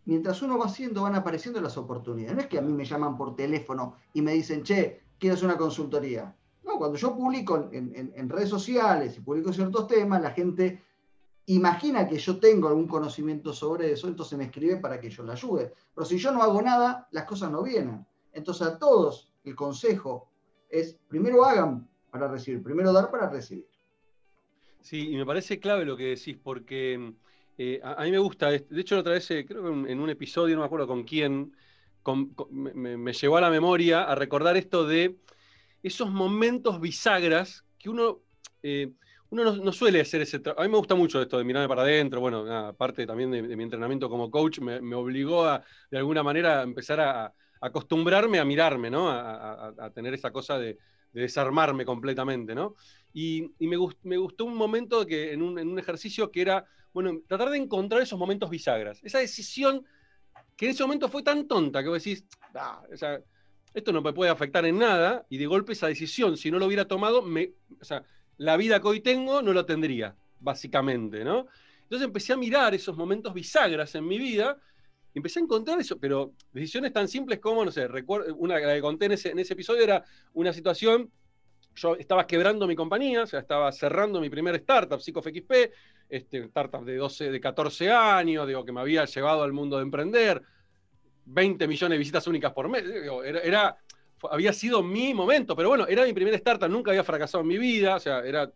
mientras 0.05 0.41
uno 0.41 0.57
va 0.57 0.65
haciendo, 0.65 1.03
van 1.03 1.15
apareciendo 1.15 1.59
las 1.61 1.77
oportunidades. 1.77 2.35
No 2.35 2.41
es 2.41 2.47
que 2.47 2.59
a 2.59 2.61
mí 2.61 2.73
me 2.73 2.85
llaman 2.85 3.17
por 3.17 3.35
teléfono 3.35 3.95
y 4.13 4.21
me 4.21 4.33
dicen, 4.33 4.63
che, 4.63 5.01
quiero 5.19 5.35
hacer 5.35 5.45
una 5.47 5.57
consultoría. 5.57 6.35
No, 6.63 6.77
cuando 6.77 6.97
yo 6.97 7.15
publico 7.15 7.69
en, 7.71 8.29
redes 8.29 8.49
sociales 8.49 9.17
y 9.17 9.21
publico 9.21 9.53
ciertos 9.53 9.87
temas, 9.87 10.21
la 10.21 10.31
gente 10.31 10.81
imagina 11.47 12.07
que 12.07 12.17
yo 12.17 12.39
tengo 12.39 12.67
algún 12.67 12.87
conocimiento 12.87 13.53
sobre 13.53 13.91
eso, 13.91 14.07
entonces 14.07 14.37
me 14.37 14.45
escribe 14.45 14.77
para 14.77 14.99
que 14.99 15.09
yo 15.09 15.23
le 15.23 15.33
ayude. 15.33 15.73
Pero 15.93 16.05
si 16.05 16.17
yo 16.17 16.31
no 16.31 16.41
hago 16.41 16.61
nada, 16.61 17.07
las 17.11 17.25
cosas 17.25 17.51
no 17.51 17.61
vienen. 17.61 18.05
Entonces 18.33 18.65
a 18.67 18.79
todos 18.79 19.31
el 19.43 19.55
consejo 19.55 20.27
es, 20.69 20.97
primero 21.07 21.45
hagan 21.45 21.87
para 22.15 22.29
recibir, 22.29 22.63
primero 22.63 22.93
dar 22.93 23.11
para 23.11 23.29
recibir. 23.29 23.67
Sí, 24.81 25.09
y 25.09 25.17
me 25.17 25.25
parece 25.25 25.59
clave 25.59 25.83
lo 25.83 25.97
que 25.97 26.05
decís, 26.15 26.37
porque 26.41 27.13
eh, 27.57 27.81
a, 27.83 28.03
mí 28.03 28.11
me 28.11 28.19
gusta, 28.19 28.51
de 28.51 28.65
hecho 28.77 28.97
otra 28.97 29.13
vez, 29.13 29.29
eh, 29.31 29.45
creo 29.45 29.63
que 29.63 29.91
en 29.91 29.99
un 29.99 30.09
episodio, 30.09 30.55
no 30.55 30.61
me 30.61 30.67
acuerdo 30.67 30.87
con 30.87 31.03
quién, 31.03 31.53
me, 32.51 33.13
llevó 33.13 33.37
a 33.37 33.41
la 33.41 33.49
memoria 33.49 34.03
a 34.03 34.15
recordar 34.15 34.55
esto 34.55 34.87
de 34.87 35.17
esos 35.83 36.09
momentos 36.09 36.79
bisagras 36.79 37.65
que 37.77 37.89
uno, 37.89 38.19
eh, 38.63 38.93
uno 39.29 39.55
no, 39.55 39.71
suele 39.73 39.99
hacer 39.99 40.21
ese 40.21 40.39
trabajo. 40.39 40.61
A 40.61 40.65
mí 40.65 40.71
me 40.71 40.77
gusta 40.77 40.95
mucho 40.95 41.21
esto 41.21 41.37
de 41.37 41.43
mirarme 41.43 41.67
para 41.67 41.81
adentro, 41.81 42.21
bueno, 42.21 42.49
aparte 42.55 43.05
también 43.05 43.31
de, 43.31 43.41
mi 43.41 43.63
entrenamiento 43.63 44.09
como 44.09 44.31
coach, 44.31 44.59
me, 44.59 44.95
obligó 44.95 45.45
a, 45.45 45.63
de 45.91 45.97
alguna 45.97 46.23
manera, 46.23 46.61
a 46.61 46.63
empezar 46.63 47.01
a, 47.01 47.33
acostumbrarme 47.59 48.39
a 48.39 48.45
mirarme, 48.45 48.89
¿no? 48.89 49.09
A, 49.09 49.91
tener 49.93 50.13
esa 50.13 50.31
cosa 50.31 50.59
de, 50.59 50.77
desarmarme 51.21 51.85
completamente, 51.85 52.55
¿no? 52.55 52.75
Y, 53.13 53.49
me, 53.59 53.77
gustó 53.77 54.45
un 54.45 54.55
momento 54.55 55.05
que, 55.05 55.31
en, 55.31 55.41
un, 55.41 55.79
ejercicio 55.79 56.31
que 56.31 56.41
era, 56.41 56.65
bueno, 56.93 57.21
tratar 57.27 57.49
de 57.49 57.57
encontrar 57.57 58.01
esos 58.01 58.19
momentos 58.19 58.49
bisagras, 58.49 58.99
esa 59.03 59.19
decisión 59.19 59.85
que 60.57 60.65
en 60.65 60.71
ese 60.71 60.83
momento 60.83 61.07
fue 61.09 61.23
tan 61.23 61.47
tonta 61.47 61.81
que 61.81 61.89
vos 61.89 62.03
decís, 62.03 62.25
ah, 62.55 62.83
esto 63.73 63.91
no 63.91 64.01
me 64.01 64.13
puede 64.13 64.31
afectar 64.31 64.65
en 64.65 64.77
nada, 64.79 65.25
y 65.29 65.37
de 65.37 65.45
golpe 65.45 65.73
esa 65.73 65.87
decisión, 65.87 66.37
si 66.37 66.51
no 66.51 66.59
lo 66.59 66.65
hubiera 66.65 66.87
tomado, 66.87 67.19
o 67.21 67.85
sea, 67.85 68.03
la 68.37 68.57
vida 68.57 68.81
que 68.81 68.87
hoy 68.87 68.99
tengo 68.99 69.41
no 69.41 69.53
lo 69.53 69.65
tendría, 69.65 70.15
básicamente, 70.39 71.23
¿no? 71.23 71.47
Entonces 71.83 72.05
empecé 72.07 72.33
a 72.33 72.37
mirar 72.37 72.73
esos 72.73 72.97
momentos 72.97 73.33
bisagras 73.33 73.93
en 73.95 74.07
mi 74.07 74.17
vida, 74.17 74.59
empecé 75.15 75.39
a 75.39 75.43
encontrar 75.43 75.79
eso, 75.79 75.97
pero 75.97 76.33
decisiones 76.51 76.93
tan 76.93 77.07
simples 77.07 77.39
como, 77.39 77.63
no 77.63 77.71
sé, 77.71 77.87
recuerdo, 77.87 78.35
una 78.35 78.59
que 78.59 78.81
conté 78.81 79.05
en 79.05 79.13
ese, 79.13 79.31
episodio 79.31 79.83
era 79.83 80.03
una 80.33 80.53
situación 80.53 81.09
yo 81.77 81.95
estaba 81.95 82.25
quebrando 82.25 82.67
mi 82.67 82.75
compañía, 82.75 83.23
o 83.23 83.27
sea, 83.27 83.41
estaba 83.41 83.69
cerrando 83.73 84.21
mi 84.21 84.29
primer 84.29 84.55
startup, 84.55 85.01
PsicoFXP, 85.01 85.51
este, 86.07 86.37
startup 86.45 86.85
de 86.85 86.95
12, 86.95 87.31
de 87.31 87.41
14 87.41 87.91
años, 87.91 88.47
digo, 88.47 88.63
que 88.63 88.71
me 88.71 88.79
había 88.79 89.03
llevado 89.03 89.43
al 89.43 89.51
mundo 89.51 89.75
de 89.75 89.83
emprender, 89.83 90.41
20 91.25 91.67
millones 91.67 91.95
de 91.95 91.97
visitas 91.97 92.27
únicas 92.27 92.53
por 92.53 92.69
mes, 92.69 92.83
era, 93.43 93.77
había 94.31 94.53
sido 94.53 94.83
mi 94.83 95.13
momento, 95.13 95.53
pero 95.53 95.67
bueno, 95.67 95.85
era 95.85 96.05
mi 96.05 96.13
primer 96.13 96.33
startup, 96.35 96.69
nunca 96.69 96.91
había 96.91 97.03
fracasado 97.03 97.41
en 97.41 97.47
mi 97.49 97.57
vida, 97.57 97.95
o 97.95 97.99
sea, 97.99 98.19
era, 98.19 98.49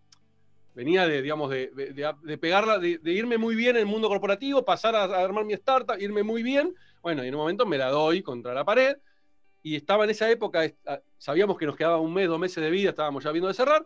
venía 0.79 1.05
de, 1.05 1.21
digamos, 1.21 1.49
de, 1.49 1.71
de, 1.73 2.37
pegarla, 2.37 2.79
de, 2.79 3.01
irme 3.03 3.37
muy 3.37 3.53
bien 3.53 3.71
en 3.71 3.81
el 3.81 3.85
mundo 3.85 4.07
corporativo, 4.07 4.63
pasar 4.63 4.95
a, 4.95 5.03
armar 5.03 5.43
mi 5.43 5.51
startup, 5.51 5.99
irme 5.99 6.23
muy 6.23 6.41
bien, 6.41 6.73
bueno, 7.01 7.21
y 7.21 7.27
en 7.27 7.35
un 7.35 7.41
momento 7.41 7.65
me 7.65 7.77
la 7.77 7.89
doy 7.89 8.21
contra 8.21 8.53
la 8.53 8.63
pared, 8.63 8.95
y 9.61 9.75
estaba 9.75 10.05
en 10.05 10.11
esa 10.11 10.31
época, 10.31 10.71
ah, 10.85 11.01
sabíamos 11.17 11.57
que 11.57 11.65
nos 11.65 11.75
quedaba 11.75 11.97
un 11.97 12.13
mes, 12.13 12.29
dos 12.29 12.39
meses 12.39 12.63
de 12.63 12.69
vida, 12.71 12.91
estábamos 12.91 13.25
ya 13.25 13.31
viendo 13.33 13.49
de 13.49 13.55
cerrar, 13.55 13.85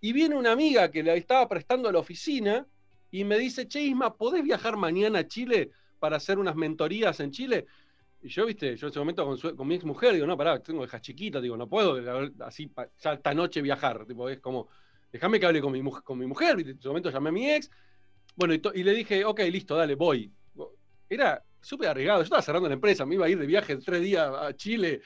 y 0.00 0.12
viene 0.12 0.34
una 0.34 0.50
amiga 0.50 0.90
que 0.90 1.04
le 1.04 1.16
estaba 1.16 1.48
prestando 1.48 1.88
a 1.88 1.92
la 1.92 2.00
oficina 2.00 2.66
y 3.12 3.22
me 3.22 3.38
dice, 3.38 3.68
Che 3.68 3.80
Isma, 3.80 4.16
¿podés 4.16 4.42
viajar 4.42 4.76
mañana 4.76 5.20
a 5.20 5.28
Chile 5.28 5.70
para 6.00 6.16
hacer 6.16 6.40
unas 6.40 6.56
mentorías 6.56 7.20
en 7.20 7.30
Chile? 7.30 7.66
Y 8.20 8.30
yo, 8.30 8.46
viste, 8.46 8.76
yo 8.76 8.88
en 8.88 8.90
ese 8.90 8.98
momento 8.98 9.54
con, 9.56 9.68
mi 9.68 9.76
ex 9.76 9.84
mujer, 9.84 10.14
digo, 10.14 10.26
no, 10.26 10.36
pará, 10.36 10.58
tengo 10.58 10.82
hijas 10.82 11.02
chiquitas, 11.02 11.40
digo, 11.40 11.56
no 11.56 11.68
puedo 11.68 12.00
así 12.44 12.68
ya 12.98 13.12
esta 13.12 13.32
noche 13.32 13.62
viajar, 13.62 14.04
tipo, 14.06 14.28
es 14.28 14.40
como, 14.40 14.68
déjame 15.12 15.38
que 15.38 15.46
hable 15.46 15.60
con 15.60 15.72
mi, 15.72 15.82
con 16.02 16.18
mi 16.18 16.26
mujer, 16.26 16.58
en 16.60 16.70
ese 16.70 16.88
momento 16.88 17.10
llamé 17.10 17.28
a 17.28 17.32
mi 17.32 17.50
ex, 17.50 17.70
bueno, 18.34 18.54
y, 18.54 18.82
le 18.82 18.94
dije, 18.94 19.24
ok, 19.24 19.40
listo, 19.50 19.76
dale, 19.76 19.94
voy. 19.94 20.32
Era 21.08 21.42
súper 21.60 21.90
arriesgado. 21.90 22.20
Yo 22.20 22.24
estaba 22.24 22.42
cerrando 22.42 22.68
la 22.68 22.74
empresa, 22.74 23.04
me 23.04 23.14
iba 23.14 23.26
a 23.26 23.28
ir 23.28 23.38
de 23.38 23.46
viaje 23.46 23.76
tres 23.76 24.00
días 24.00 24.30
a 24.34 24.54
Chile. 24.54 25.02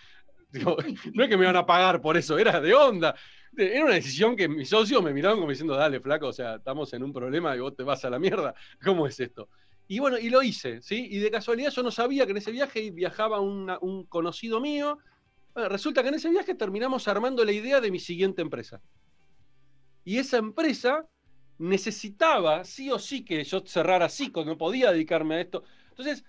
no 0.52 1.24
es 1.24 1.28
que 1.28 1.36
me 1.36 1.44
iban 1.44 1.56
a 1.56 1.66
pagar 1.66 2.00
por 2.00 2.16
eso, 2.16 2.38
era 2.38 2.60
de 2.60 2.72
onda. 2.74 3.14
Era 3.56 3.84
una 3.84 3.94
decisión 3.94 4.36
que 4.36 4.48
mis 4.48 4.68
socios 4.68 5.02
me 5.02 5.12
miraban 5.12 5.38
como 5.38 5.50
diciendo, 5.50 5.74
dale, 5.74 6.00
flaco, 6.00 6.28
o 6.28 6.32
sea, 6.32 6.56
estamos 6.56 6.92
en 6.92 7.02
un 7.02 7.12
problema 7.12 7.56
y 7.56 7.60
vos 7.60 7.74
te 7.74 7.82
vas 7.82 8.04
a 8.04 8.10
la 8.10 8.18
mierda. 8.18 8.54
¿Cómo 8.84 9.06
es 9.06 9.18
esto? 9.18 9.48
Y 9.88 9.98
bueno, 9.98 10.18
y 10.18 10.30
lo 10.30 10.42
hice, 10.42 10.82
¿sí? 10.82 11.08
Y 11.10 11.18
de 11.18 11.30
casualidad 11.30 11.70
yo 11.70 11.82
no 11.82 11.90
sabía 11.90 12.26
que 12.26 12.32
en 12.32 12.38
ese 12.38 12.52
viaje 12.52 12.90
viajaba 12.90 13.40
un 13.40 14.06
conocido 14.08 14.60
mío. 14.60 14.98
resulta 15.54 16.02
que 16.02 16.08
en 16.08 16.14
ese 16.14 16.28
viaje 16.28 16.54
terminamos 16.54 17.06
armando 17.08 17.44
la 17.44 17.52
idea 17.52 17.80
de 17.80 17.90
mi 17.90 18.00
siguiente 18.00 18.42
empresa. 18.42 18.80
Y 20.06 20.18
esa 20.18 20.36
empresa 20.38 21.04
necesitaba 21.58 22.64
sí 22.64 22.92
o 22.92 22.98
sí 22.98 23.24
que 23.24 23.42
yo 23.42 23.60
cerrara 23.66 24.06
así, 24.06 24.32
no 24.32 24.56
podía 24.56 24.92
dedicarme 24.92 25.34
a 25.34 25.40
esto. 25.40 25.64
Entonces, 25.90 26.24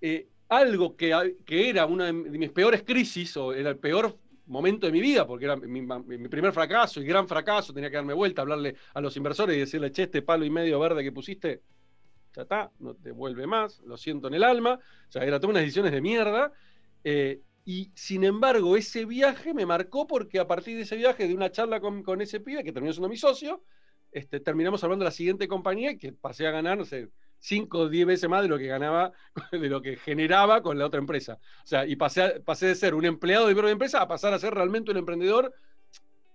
eh, 0.00 0.28
algo 0.48 0.96
que, 0.96 1.12
era 1.46 1.84
una 1.84 2.06
de 2.06 2.12
mis 2.14 2.50
peores 2.50 2.84
crisis, 2.84 3.36
o 3.36 3.52
era 3.52 3.68
el 3.68 3.76
peor 3.76 4.18
momento 4.46 4.86
de 4.86 4.92
mi 4.92 5.02
vida, 5.02 5.26
porque 5.26 5.44
era 5.44 5.56
mi, 5.56 6.28
primer 6.28 6.54
fracaso 6.54 7.02
y 7.02 7.04
gran 7.04 7.28
fracaso, 7.28 7.74
tenía 7.74 7.90
que 7.90 7.96
darme 7.96 8.14
vuelta, 8.14 8.40
hablarle 8.40 8.76
a 8.94 9.00
los 9.02 9.14
inversores 9.18 9.54
y 9.58 9.60
decirle, 9.60 9.92
che, 9.92 10.04
este 10.04 10.22
palo 10.22 10.46
y 10.46 10.50
medio 10.50 10.80
verde 10.80 11.04
que 11.04 11.12
pusiste, 11.12 11.60
ya 12.34 12.42
está, 12.42 12.70
no 12.78 12.94
te 12.94 13.10
vuelve 13.10 13.46
más, 13.46 13.80
lo 13.80 13.98
siento 13.98 14.28
en 14.28 14.34
el 14.34 14.42
alma, 14.42 14.80
o 15.08 15.12
sea, 15.12 15.22
era 15.22 15.38
todas 15.38 15.50
unas 15.50 15.64
decisiones 15.64 15.92
de 15.92 16.00
mierda, 16.00 16.50
eh, 17.04 17.42
y 17.68 17.90
sin 17.96 18.22
embargo, 18.22 18.76
ese 18.76 19.04
viaje 19.04 19.52
me 19.52 19.66
marcó 19.66 20.06
porque 20.06 20.38
a 20.38 20.46
partir 20.46 20.76
de 20.76 20.82
ese 20.82 20.94
viaje, 20.94 21.26
de 21.26 21.34
una 21.34 21.50
charla 21.50 21.80
con, 21.80 22.20
ese 22.20 22.38
pibe, 22.38 22.62
que 22.62 22.72
terminó 22.72 22.92
siendo 22.92 23.08
mi 23.08 23.16
socio, 23.16 23.64
este, 24.12 24.38
terminamos 24.38 24.84
hablando 24.84 25.02
de 25.02 25.08
la 25.08 25.12
siguiente 25.12 25.48
compañía 25.48 25.98
que 25.98 26.12
pasé 26.12 26.46
a 26.46 26.52
ganar, 26.52 26.78
no 26.78 26.84
sé, 26.84 27.10
5 27.40 27.76
o 27.76 27.88
10 27.88 28.06
veces 28.06 28.30
más 28.30 28.42
de 28.42 28.48
lo 28.48 28.56
que 28.56 28.68
ganaba, 28.68 29.12
de 29.50 29.68
lo 29.68 29.82
que 29.82 29.96
generaba 29.96 30.62
con 30.62 30.78
la 30.78 30.86
otra 30.86 31.00
empresa. 31.00 31.40
O 31.64 31.66
sea, 31.66 31.84
y 31.84 31.96
pasé, 31.96 32.38
pasé 32.38 32.66
de 32.66 32.76
ser 32.76 32.94
un 32.94 33.04
empleado 33.04 33.48
de 33.48 33.54
mi 33.54 33.58
propia 33.58 33.72
empresa 33.72 34.00
a 34.00 34.06
pasar 34.06 34.32
a 34.32 34.38
ser 34.38 34.54
realmente 34.54 34.92
un 34.92 34.98
emprendedor 34.98 35.52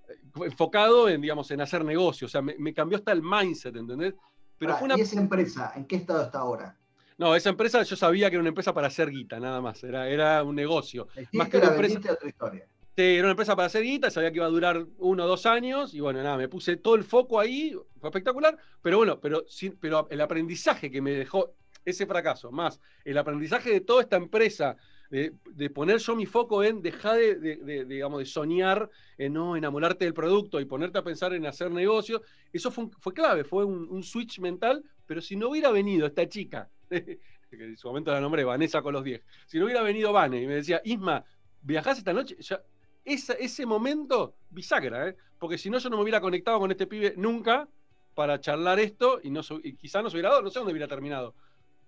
eh, 0.10 0.14
enfocado 0.44 1.08
en, 1.08 1.22
digamos, 1.22 1.50
en 1.52 1.62
hacer 1.62 1.86
negocios. 1.86 2.30
O 2.30 2.32
sea, 2.34 2.42
me, 2.42 2.74
cambió 2.74 2.98
hasta 2.98 3.14
el 3.14 3.22
mindset, 3.24 3.78
¿entendés? 3.78 4.16
Pero 4.58 4.76
fue 4.76 4.86
una... 4.86 4.98
¿Y 4.98 5.02
esa 5.02 5.18
empresa, 5.18 5.72
en 5.78 5.86
qué 5.86 5.96
estado 5.96 6.24
está 6.24 6.40
ahora? 6.40 6.78
No, 7.18 7.36
esa 7.36 7.50
empresa 7.50 7.84
yo 7.84 7.96
sabía 7.96 8.30
que 8.30 8.36
era 8.36 8.42
una 8.42 8.50
empresa 8.50 8.74
para 8.74 8.88
hacer 8.88 9.10
guita, 9.10 9.40
nada 9.40 9.62
más. 9.62 9.84
Era, 9.84 10.08
era 10.08 10.44
un 10.44 10.56
negocio. 10.56 11.08
Más 11.34 11.50
que 11.50 11.58
una 11.58 11.68
empresa. 11.68 12.00
Otra 12.12 12.30
historia. 12.30 12.68
Sí, 12.96 13.04
era 13.04 13.24
una 13.24 13.32
empresa 13.32 13.56
para 13.56 13.68
hacer 13.68 13.84
guita, 13.84 14.12
sabía 14.12 14.32
que 14.32 14.38
iba 14.38 14.46
a 14.46 14.50
durar 14.50 14.86
uno 14.98 15.24
o 15.24 15.28
dos 15.28 15.46
años, 15.46 15.94
y 15.94 16.02
bueno, 16.02 16.22
nada, 16.22 16.36
me 16.36 16.50
puse 16.50 16.76
todo 16.76 16.96
el 16.96 17.06
foco 17.06 17.40
ahí, 17.40 17.74
fue 18.00 18.10
espectacular, 18.10 18.58
pero 18.82 18.98
bueno, 18.98 19.18
pero, 19.22 19.46
pero 19.80 20.08
el 20.10 20.20
aprendizaje 20.20 20.92
que 20.92 21.02
me 21.02 21.12
dejó 21.12 21.54
ese 21.86 22.06
fracaso, 22.06 22.52
más 22.52 22.82
el 23.06 23.18
aprendizaje 23.18 23.72
de 23.72 23.82
toda 23.82 24.02
esta 24.02 24.18
empresa, 24.18 24.76
de, 25.10 25.70
poner 25.70 25.98
yo 25.98 26.16
mi 26.16 26.26
foco 26.26 26.64
en 26.64 26.82
dejar 26.82 27.18
de, 27.18 27.86
digamos, 27.86 28.20
de 28.20 28.26
soñar, 28.26 28.90
en 29.18 29.34
no 29.34 29.58
enamorarte 29.58 30.06
del 30.06 30.14
producto 30.14 30.60
y 30.60 30.66
ponerte 30.66 31.00
a 31.00 31.04
pensar 31.04 31.34
en 31.34 31.46
hacer 31.46 31.70
negocios, 31.70 32.22
eso 32.54 32.72
fue, 32.72 32.88
fue 33.00 33.14
clave, 33.14 33.44
fue 33.44 33.66
un, 33.66 34.04
switch 34.04 34.40
mental, 34.40 34.84
pero 35.06 35.22
si 35.22 35.36
no 35.36 35.50
hubiera 35.50 35.70
venido 35.72 36.08
esta 36.08 36.28
chica, 36.28 36.70
que 37.50 37.64
en 37.64 37.78
su 37.78 37.88
momento 37.88 38.12
la 38.12 38.22
nombré 38.22 38.44
Vanessa 38.44 38.82
con 38.82 38.94
los 38.94 39.04
10, 39.04 39.22
si 39.46 39.60
no 39.60 39.66
hubiera 39.66 39.82
venido 39.82 40.14
Vane 40.14 40.42
y 40.42 40.48
me 40.48 40.56
decía, 40.56 40.82
Isma, 40.84 41.24
¿viajás 41.62 41.98
esta 41.98 42.14
noche? 42.14 42.36
Ya, 42.40 42.62
ese 43.04 43.66
momento 43.66 44.36
bisagra, 44.50 45.10
¿eh? 45.10 45.16
porque 45.40 45.58
si 45.58 45.70
no 45.70 45.80
yo 45.80 45.90
no 45.90 45.98
me 45.98 46.04
hubiera 46.04 46.22
conectado 46.22 46.60
con 46.60 46.72
este 46.72 46.88
pibe 46.88 47.14
nunca 47.18 47.68
para 48.14 48.40
charlar 48.40 48.80
esto 48.80 49.20
y, 49.24 49.32
no, 49.32 49.42
y 49.64 49.76
quizá 49.76 50.02
no 50.02 50.10
se 50.10 50.18
hubiera 50.18 50.30
dado, 50.30 50.42
no 50.42 50.50
sé 50.50 50.60
dónde 50.60 50.74
hubiera 50.74 50.88
terminado, 50.88 51.34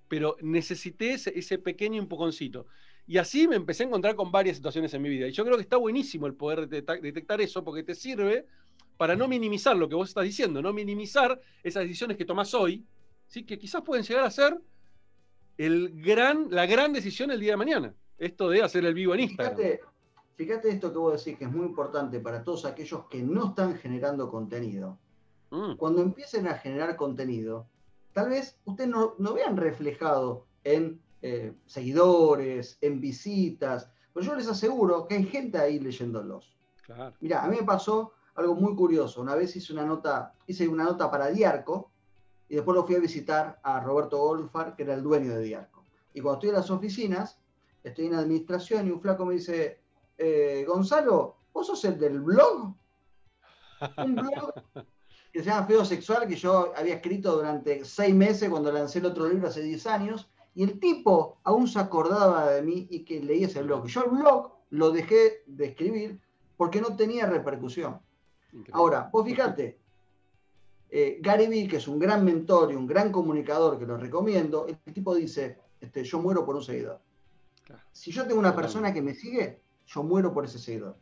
pero 0.07 0.37
necesité 0.41 1.13
ese, 1.13 1.57
pequeño 1.59 2.01
empujoncito. 2.01 2.65
Y 3.05 3.17
así 3.17 3.47
me 3.47 3.57
empecé 3.57 3.83
a 3.83 3.87
encontrar 3.87 4.15
con 4.15 4.31
varias 4.31 4.55
situaciones 4.55 4.93
en 4.93 5.01
mi 5.01 5.09
vida. 5.09 5.27
Y 5.27 5.33
yo 5.33 5.43
creo 5.43 5.57
que 5.57 5.63
está 5.63 5.77
buenísimo 5.77 6.25
el 6.25 6.35
poder 6.35 6.69
detectar 6.69 7.41
eso 7.41 7.63
porque 7.63 7.83
te 7.83 7.93
sirve 7.93 8.45
para 8.95 9.15
no 9.15 9.27
minimizar 9.27 9.75
lo 9.75 9.89
que 9.89 9.95
vos 9.95 10.09
estás 10.09 10.23
diciendo, 10.23 10.61
no 10.61 10.71
minimizar 10.71 11.39
esas 11.63 11.83
decisiones 11.83 12.15
que 12.15 12.25
tomás 12.25 12.53
hoy, 12.53 12.85
¿sí? 13.27 13.43
que 13.43 13.57
quizás 13.57 13.81
pueden 13.81 14.05
llegar 14.05 14.23
a 14.23 14.31
ser 14.31 14.57
el 15.57 16.01
gran, 16.01 16.47
la 16.49 16.65
gran 16.65 16.93
decisión 16.93 17.31
el 17.31 17.39
día 17.39 17.51
de 17.51 17.57
mañana. 17.57 17.93
Esto 18.17 18.49
de 18.49 18.63
hacer 18.63 18.85
el 18.85 18.93
vivo 18.93 19.13
en 19.13 19.21
Instagram. 19.21 19.57
Fíjate 20.35 20.69
esto 20.69 20.91
que 20.91 20.97
vos 20.97 21.23
decís 21.23 21.37
que 21.37 21.45
es 21.45 21.51
muy 21.51 21.67
importante 21.67 22.19
para 22.19 22.43
todos 22.43 22.65
aquellos 22.65 23.05
que 23.05 23.21
no 23.21 23.49
están 23.49 23.75
generando 23.75 24.29
contenido. 24.29 24.97
Mm. 25.51 25.75
Cuando 25.75 26.01
empiecen 26.01 26.47
a 26.47 26.55
generar 26.55 26.95
contenido, 26.95 27.67
tal 28.13 28.29
vez 28.29 28.57
ustedes 28.65 28.89
no, 28.89 29.33
vean 29.33 29.57
reflejado 29.57 30.47
en 30.63 30.99
eh, 31.21 31.53
seguidores, 31.65 32.77
en 32.81 32.99
visitas, 32.99 33.89
pero 34.11 34.25
yo 34.25 34.35
les 34.35 34.47
aseguro 34.47 35.07
que 35.07 35.15
hay 35.15 35.25
gente 35.25 35.59
ahí 35.59 35.79
leyéndolos. 35.79 36.55
Claro. 36.83 37.15
Mira, 37.19 37.43
a 37.43 37.47
mí 37.47 37.57
me 37.57 37.63
pasó 37.63 38.13
algo 38.35 38.55
muy 38.55 38.75
curioso. 38.75 39.21
Una 39.21 39.35
vez 39.35 39.55
hice 39.55 39.71
una 39.71 39.85
nota, 39.85 40.33
hice 40.47 40.67
una 40.67 40.85
nota 40.85 41.11
para 41.11 41.29
Diarco 41.29 41.91
y 42.53 42.55
después 42.55 42.75
lo 42.75 42.85
fui 42.85 42.93
a 42.93 42.99
visitar 42.99 43.59
a 43.63 43.79
Roberto 43.79 44.15
Golfar, 44.19 44.75
que 44.75 44.83
era 44.83 44.93
el 44.93 45.01
dueño 45.01 45.33
de 45.33 45.41
Diarco. 45.41 45.83
Y 46.13 46.21
cuando 46.21 46.35
estoy 46.35 46.49
en 46.49 46.55
las 46.57 46.69
oficinas, 46.69 47.39
estoy 47.83 48.05
en 48.05 48.13
administración 48.13 48.85
y 48.85 48.91
un 48.91 49.01
flaco 49.01 49.25
me 49.25 49.33
dice, 49.33 49.79
eh, 50.19 50.63
Gonzalo, 50.67 51.35
¿vos 51.51 51.65
sos 51.65 51.83
el 51.85 51.97
del 51.97 52.21
blog? 52.21 52.75
Un 53.97 54.13
blog 54.13 54.53
que 55.31 55.39
se 55.39 55.45
llama 55.45 55.65
Feo 55.65 55.83
Sexual, 55.83 56.27
que 56.27 56.35
yo 56.35 56.71
había 56.77 56.93
escrito 56.93 57.35
durante 57.35 57.83
seis 57.85 58.13
meses 58.13 58.51
cuando 58.51 58.71
lancé 58.71 58.99
el 58.99 59.07
otro 59.07 59.27
libro 59.27 59.47
hace 59.47 59.63
10 59.63 59.87
años, 59.87 60.29
y 60.53 60.61
el 60.61 60.79
tipo 60.79 61.39
aún 61.45 61.67
se 61.67 61.79
acordaba 61.79 62.51
de 62.51 62.61
mí 62.61 62.85
y 62.91 63.03
que 63.03 63.19
leía 63.19 63.47
ese 63.47 63.63
blog. 63.63 63.87
Yo 63.87 64.03
el 64.03 64.11
blog 64.11 64.51
lo 64.69 64.91
dejé 64.91 65.41
de 65.47 65.65
escribir 65.65 66.21
porque 66.55 66.81
no 66.81 66.95
tenía 66.95 67.25
repercusión. 67.25 67.99
Ahora, 68.73 69.09
vos 69.11 69.25
fíjate, 69.25 69.79
eh, 70.95 71.17
Gary 71.19 71.47
Vee, 71.47 71.67
que 71.67 71.77
es 71.77 71.87
un 71.87 71.97
gran 71.97 72.23
mentor 72.23 72.71
y 72.71 72.75
un 72.75 72.85
gran 72.85 73.11
comunicador 73.11 73.79
que 73.79 73.85
lo 73.87 73.97
recomiendo, 73.97 74.67
el 74.67 74.77
tipo 74.93 75.15
dice, 75.15 75.57
este, 75.81 76.03
yo 76.03 76.21
muero 76.21 76.45
por 76.45 76.55
un 76.55 76.61
seguidor. 76.61 77.01
Si 77.91 78.11
yo 78.11 78.27
tengo 78.27 78.39
una 78.39 78.55
persona 78.55 78.93
que 78.93 79.01
me 79.01 79.15
sigue, 79.15 79.63
yo 79.87 80.03
muero 80.03 80.31
por 80.31 80.45
ese 80.45 80.59
seguidor. 80.59 80.95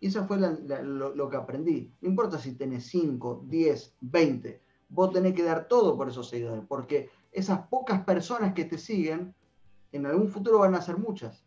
Y 0.00 0.08
eso 0.08 0.26
fue 0.26 0.36
lo, 0.38 1.30
que 1.30 1.36
aprendí. 1.38 1.90
No 2.02 2.10
importa 2.10 2.38
si 2.38 2.56
tenés 2.56 2.88
5, 2.88 3.44
10, 3.46 3.96
20, 4.02 4.60
vos 4.90 5.12
tenés 5.14 5.32
que 5.32 5.44
dar 5.44 5.66
todo 5.66 5.96
por 5.96 6.10
esos 6.10 6.28
seguidores, 6.28 6.64
porque 6.68 7.08
esas 7.32 7.66
pocas 7.68 8.04
personas 8.04 8.52
que 8.52 8.66
te 8.66 8.76
siguen, 8.76 9.34
en 9.92 10.04
algún 10.04 10.28
futuro 10.28 10.58
van 10.58 10.74
a 10.74 10.82
ser 10.82 10.98
muchas. 10.98 11.42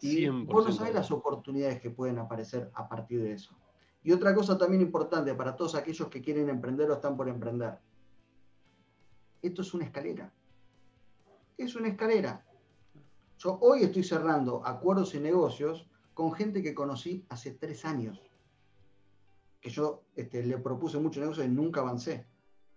Y 0.00 0.26
vos 0.30 0.64
no 0.64 0.72
sabés 0.72 0.94
las 0.94 1.10
oportunidades 1.10 1.78
que 1.78 1.90
pueden 1.90 2.18
aparecer 2.18 2.70
a 2.72 2.88
partir 2.88 3.20
de 3.20 3.32
eso. 3.32 3.54
Y 4.08 4.12
otra 4.12 4.34
cosa 4.34 4.56
también 4.56 4.80
importante 4.80 5.34
para 5.34 5.54
todos 5.54 5.74
aquellos 5.74 6.08
que 6.08 6.22
quieren 6.22 6.48
emprender 6.48 6.90
o 6.90 6.94
están 6.94 7.14
por 7.14 7.28
emprender. 7.28 7.76
Esto 9.42 9.60
es 9.60 9.74
una 9.74 9.84
escalera. 9.84 10.32
Es 11.58 11.76
una 11.76 11.88
escalera. 11.88 12.42
Yo 13.36 13.58
hoy 13.60 13.82
estoy 13.82 14.02
cerrando 14.02 14.66
acuerdos 14.66 15.14
y 15.14 15.20
negocios 15.20 15.86
con 16.14 16.32
gente 16.32 16.62
que 16.62 16.74
conocí 16.74 17.26
hace 17.28 17.50
tres 17.50 17.84
años, 17.84 18.18
que 19.60 19.68
yo 19.68 20.04
este, 20.16 20.42
le 20.42 20.56
propuse 20.56 20.96
muchos 20.96 21.20
negocios 21.20 21.44
y 21.44 21.50
nunca 21.50 21.82
avancé. 21.82 22.26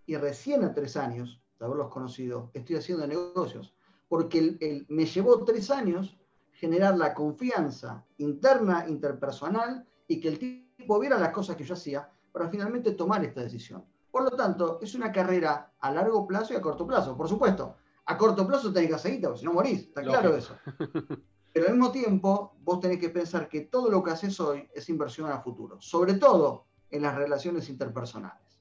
Y 0.04 0.16
recién 0.16 0.62
a 0.64 0.74
tres 0.74 0.98
años 0.98 1.40
de 1.58 1.64
haberlos 1.64 1.88
conocido, 1.88 2.50
estoy 2.52 2.76
haciendo 2.76 3.06
negocios, 3.06 3.74
porque 4.06 4.84
me 4.86 5.06
llevó 5.06 5.42
tres 5.46 5.70
años 5.70 6.14
generar 6.52 6.98
la 6.98 7.14
confianza 7.14 8.04
interna, 8.18 8.84
interpersonal, 8.86 9.86
y 10.06 10.20
que 10.20 10.28
el 10.28 10.38
tipo 10.82 10.98
viera 10.98 11.18
las 11.18 11.30
cosas 11.30 11.56
que 11.56 11.64
yo 11.64 11.74
hacía 11.74 12.08
para 12.32 12.48
finalmente 12.48 12.92
tomar 12.92 13.24
esta 13.24 13.40
decisión. 13.40 13.84
Por 14.10 14.24
lo 14.24 14.30
tanto, 14.30 14.78
es 14.82 14.94
una 14.94 15.10
carrera 15.10 15.72
a 15.80 15.90
largo 15.90 16.26
plazo 16.26 16.52
y 16.52 16.56
a 16.56 16.60
corto 16.60 16.86
plazo. 16.86 17.16
Por 17.16 17.28
supuesto, 17.28 17.76
a 18.04 18.18
corto 18.18 18.46
plazo 18.46 18.72
tenés 18.72 18.90
que 18.90 18.94
hacer 18.96 19.20
porque 19.20 19.38
si 19.38 19.44
no 19.44 19.52
morís, 19.52 19.80
está 19.80 20.02
claro 20.02 20.36
eso. 20.36 20.56
Pero 21.52 21.66
al 21.66 21.72
mismo 21.72 21.90
tiempo, 21.92 22.56
vos 22.60 22.80
tenés 22.80 22.98
que 22.98 23.10
pensar 23.10 23.48
que 23.48 23.62
todo 23.62 23.90
lo 23.90 24.02
que 24.02 24.10
haces 24.10 24.38
hoy 24.40 24.68
es 24.74 24.88
inversión 24.88 25.30
a 25.30 25.40
futuro, 25.40 25.80
sobre 25.80 26.14
todo 26.14 26.66
en 26.90 27.02
las 27.02 27.14
relaciones 27.14 27.68
interpersonales. 27.68 28.51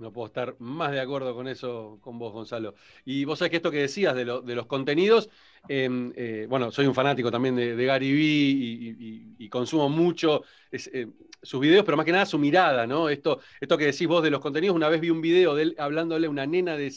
No 0.00 0.12
puedo 0.12 0.28
estar 0.28 0.56
más 0.60 0.92
de 0.92 1.00
acuerdo 1.00 1.34
con 1.34 1.46
eso 1.46 1.98
con 2.00 2.18
vos, 2.18 2.32
Gonzalo. 2.32 2.74
Y 3.04 3.26
vos 3.26 3.38
sabés 3.38 3.50
que 3.50 3.56
esto 3.58 3.70
que 3.70 3.82
decías 3.82 4.14
de, 4.14 4.24
los 4.24 4.66
contenidos, 4.66 5.28
em, 5.68 6.10
eh, 6.16 6.46
bueno, 6.48 6.70
soy 6.70 6.86
un 6.86 6.94
fanático 6.94 7.30
también 7.30 7.54
de, 7.54 7.84
Gary 7.84 8.10
Vee 8.10 9.36
y, 9.38 9.48
consumo 9.50 9.90
mucho 9.90 10.42
eh, 10.72 11.06
sus 11.42 11.60
videos, 11.60 11.84
pero 11.84 11.98
más 11.98 12.06
que 12.06 12.12
nada 12.12 12.24
su 12.24 12.38
mirada, 12.38 12.86
¿no? 12.86 13.10
Esto, 13.10 13.40
esto 13.60 13.76
que 13.76 13.86
decís 13.86 14.08
vos 14.08 14.22
de 14.22 14.30
los 14.30 14.40
contenidos, 14.40 14.74
una 14.74 14.88
vez 14.88 15.02
vi 15.02 15.10
un 15.10 15.20
video 15.20 15.54
de 15.54 15.64
él 15.64 15.76
hablándole 15.78 16.28
a 16.28 16.30
una 16.30 16.46
nena 16.46 16.76
de 16.76 16.90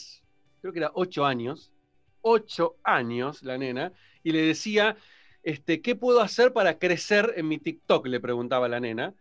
creo 0.62 0.72
que 0.72 0.80
era 0.80 0.92
ocho 0.94 1.26
años, 1.26 1.74
ocho 2.22 2.78
años 2.84 3.44
la 3.44 3.58
nena, 3.58 3.92
y 4.24 4.32
le 4.32 4.44
decía, 4.44 4.96
este, 5.44 5.82
¿qué 5.82 5.98
puedo 5.98 6.22
hacer 6.22 6.54
para 6.54 6.80
crecer 6.80 7.34
en 7.36 7.50
mi 7.50 7.58
TikTok? 7.58 8.08
Le 8.08 8.22
preguntaba 8.22 8.70
la 8.70 8.80
nena. 8.80 9.14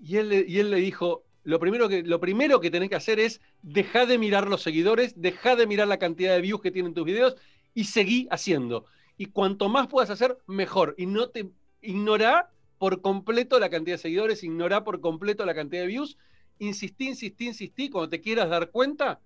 Y 0.00 0.16
él, 0.16 0.46
y 0.48 0.60
él 0.60 0.70
le 0.70 0.78
dijo, 0.78 1.24
lo 1.48 1.58
primero, 1.58 1.88
que, 1.88 2.02
lo 2.02 2.20
primero 2.20 2.60
que 2.60 2.70
tenés 2.70 2.90
que 2.90 2.96
hacer 2.96 3.18
es 3.18 3.40
dejar 3.62 4.06
de 4.06 4.18
mirar 4.18 4.48
los 4.48 4.60
seguidores, 4.60 5.18
dejar 5.18 5.56
de 5.56 5.66
mirar 5.66 5.88
la 5.88 5.98
cantidad 5.98 6.34
de 6.34 6.42
views 6.42 6.60
que 6.60 6.70
tienen 6.70 6.92
tus 6.92 7.06
videos 7.06 7.36
y 7.72 7.84
seguí 7.84 8.28
haciendo. 8.30 8.84
Y 9.16 9.26
cuanto 9.26 9.70
más 9.70 9.86
puedas 9.86 10.10
hacer, 10.10 10.36
mejor. 10.46 10.94
Y 10.98 11.06
no 11.06 11.30
te 11.30 11.48
ignorá 11.80 12.50
por 12.76 13.00
completo 13.00 13.58
la 13.58 13.70
cantidad 13.70 13.94
de 13.94 14.02
seguidores, 14.02 14.44
ignorá 14.44 14.84
por 14.84 15.00
completo 15.00 15.46
la 15.46 15.54
cantidad 15.54 15.80
de 15.80 15.86
views. 15.86 16.18
Insistí, 16.58 17.08
insistí, 17.08 17.46
insistí. 17.46 17.88
Cuando 17.88 18.10
te 18.10 18.20
quieras 18.20 18.50
dar 18.50 18.70
cuenta, 18.70 19.22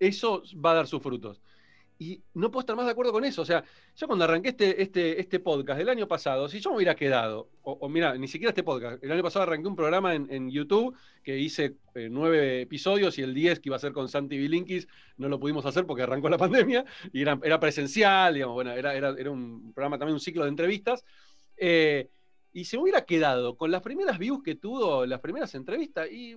eso 0.00 0.44
va 0.54 0.70
a 0.70 0.76
dar 0.76 0.86
sus 0.86 1.02
frutos. 1.02 1.42
Y 1.98 2.22
no 2.34 2.50
puedo 2.50 2.60
estar 2.60 2.76
más 2.76 2.84
de 2.84 2.92
acuerdo 2.92 3.12
con 3.12 3.24
eso. 3.24 3.40
O 3.40 3.44
sea, 3.44 3.64
yo 3.96 4.06
cuando 4.06 4.24
arranqué 4.24 4.50
este, 4.50 4.82
este, 4.82 5.18
este 5.18 5.40
podcast 5.40 5.78
del 5.78 5.88
año 5.88 6.06
pasado, 6.06 6.48
si 6.48 6.60
yo 6.60 6.70
me 6.70 6.76
hubiera 6.76 6.94
quedado, 6.94 7.48
o, 7.62 7.88
mira, 7.88 8.14
ni 8.16 8.28
siquiera 8.28 8.50
este 8.50 8.62
podcast, 8.62 9.02
el 9.02 9.12
año 9.12 9.22
pasado 9.22 9.44
arranqué 9.44 9.66
un 9.66 9.76
programa 9.76 10.14
en, 10.14 10.50
YouTube 10.50 10.94
que 11.22 11.38
hice 11.38 11.76
eh, 11.94 12.08
nueve 12.10 12.60
episodios 12.62 13.18
y 13.18 13.22
el 13.22 13.32
diez 13.32 13.60
que 13.60 13.70
iba 13.70 13.76
a 13.76 13.80
ser 13.80 13.92
con 13.92 14.08
Santi 14.08 14.36
Bilinkis 14.36 14.86
no 15.16 15.28
lo 15.28 15.40
pudimos 15.40 15.64
hacer 15.64 15.86
porque 15.86 16.02
arrancó 16.02 16.28
la 16.28 16.38
pandemia 16.38 16.84
y 17.12 17.22
era, 17.22 17.38
era 17.42 17.58
presencial, 17.58 18.34
digamos, 18.34 18.54
bueno, 18.54 18.72
era, 18.72 18.94
era, 18.94 19.14
era, 19.18 19.30
un 19.30 19.72
programa 19.72 19.98
también, 19.98 20.14
un 20.14 20.20
ciclo 20.20 20.44
de 20.44 20.50
entrevistas. 20.50 21.04
Eh, 21.56 22.10
y 22.52 22.64
se 22.64 22.76
me 22.76 22.84
hubiera 22.84 23.04
quedado 23.04 23.56
con 23.56 23.70
las 23.70 23.82
primeras 23.82 24.18
views 24.18 24.42
que 24.42 24.54
tuvo, 24.54 25.06
las 25.06 25.20
primeras 25.20 25.54
entrevistas, 25.54 26.10
y 26.10 26.36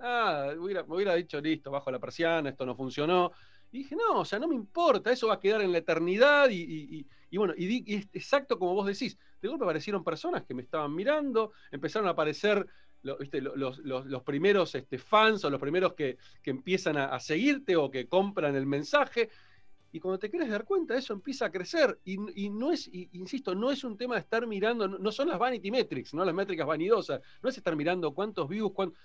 Ah, 0.00 0.52
me 0.56 0.94
hubiera 0.94 1.14
dicho, 1.14 1.40
listo, 1.40 1.70
bajo 1.70 1.90
la 1.90 1.98
persiana, 1.98 2.50
esto 2.50 2.64
no 2.64 2.76
funcionó. 2.76 3.32
Y 3.70 3.78
dije, 3.78 3.96
no, 3.96 4.20
o 4.20 4.24
sea, 4.24 4.38
no 4.38 4.48
me 4.48 4.54
importa, 4.54 5.12
eso 5.12 5.28
va 5.28 5.34
a 5.34 5.40
quedar 5.40 5.60
en 5.62 5.72
la 5.72 5.78
eternidad. 5.78 6.48
Y, 6.50 7.06
bueno, 7.32 7.54
y, 7.56 7.94
es 7.94 8.08
exacto 8.12 8.58
como 8.58 8.74
vos 8.74 8.86
decís. 8.86 9.18
De 9.40 9.48
golpe 9.48 9.64
aparecieron 9.64 10.02
personas 10.02 10.44
que 10.44 10.54
me 10.54 10.62
estaban 10.62 10.94
mirando, 10.94 11.52
empezaron 11.70 12.08
a 12.08 12.12
aparecer 12.12 12.66
los, 13.02 14.22
primeros 14.24 14.74
este, 14.74 14.98
fans 14.98 15.44
o 15.44 15.50
los 15.50 15.60
primeros 15.60 15.94
que, 15.94 16.18
empiezan 16.44 16.96
a, 16.96 17.20
seguirte 17.20 17.76
o 17.76 17.90
que 17.90 18.08
compran 18.08 18.56
el 18.56 18.66
mensaje. 18.66 19.28
Y 19.92 20.00
cuando 20.00 20.18
te 20.18 20.30
quieres 20.30 20.50
dar 20.50 20.64
cuenta, 20.64 20.96
eso 20.96 21.12
empieza 21.12 21.46
a 21.46 21.50
crecer. 21.50 21.98
Y, 22.04 22.48
no 22.48 22.72
es, 22.72 22.90
insisto, 22.92 23.54
no 23.54 23.70
es 23.70 23.84
un 23.84 23.96
tema 23.96 24.14
de 24.14 24.22
estar 24.22 24.46
mirando, 24.46 24.88
no, 24.88 25.12
son 25.12 25.28
las 25.28 25.38
vanity 25.38 25.70
metrics, 25.70 26.14
no 26.14 26.24
las 26.24 26.34
métricas 26.34 26.66
vanidosas, 26.66 27.20
no 27.42 27.50
es 27.50 27.56
estar 27.58 27.76
mirando 27.76 28.12
cuántos 28.14 28.48
views, 28.48 28.72
cuántos 28.72 28.98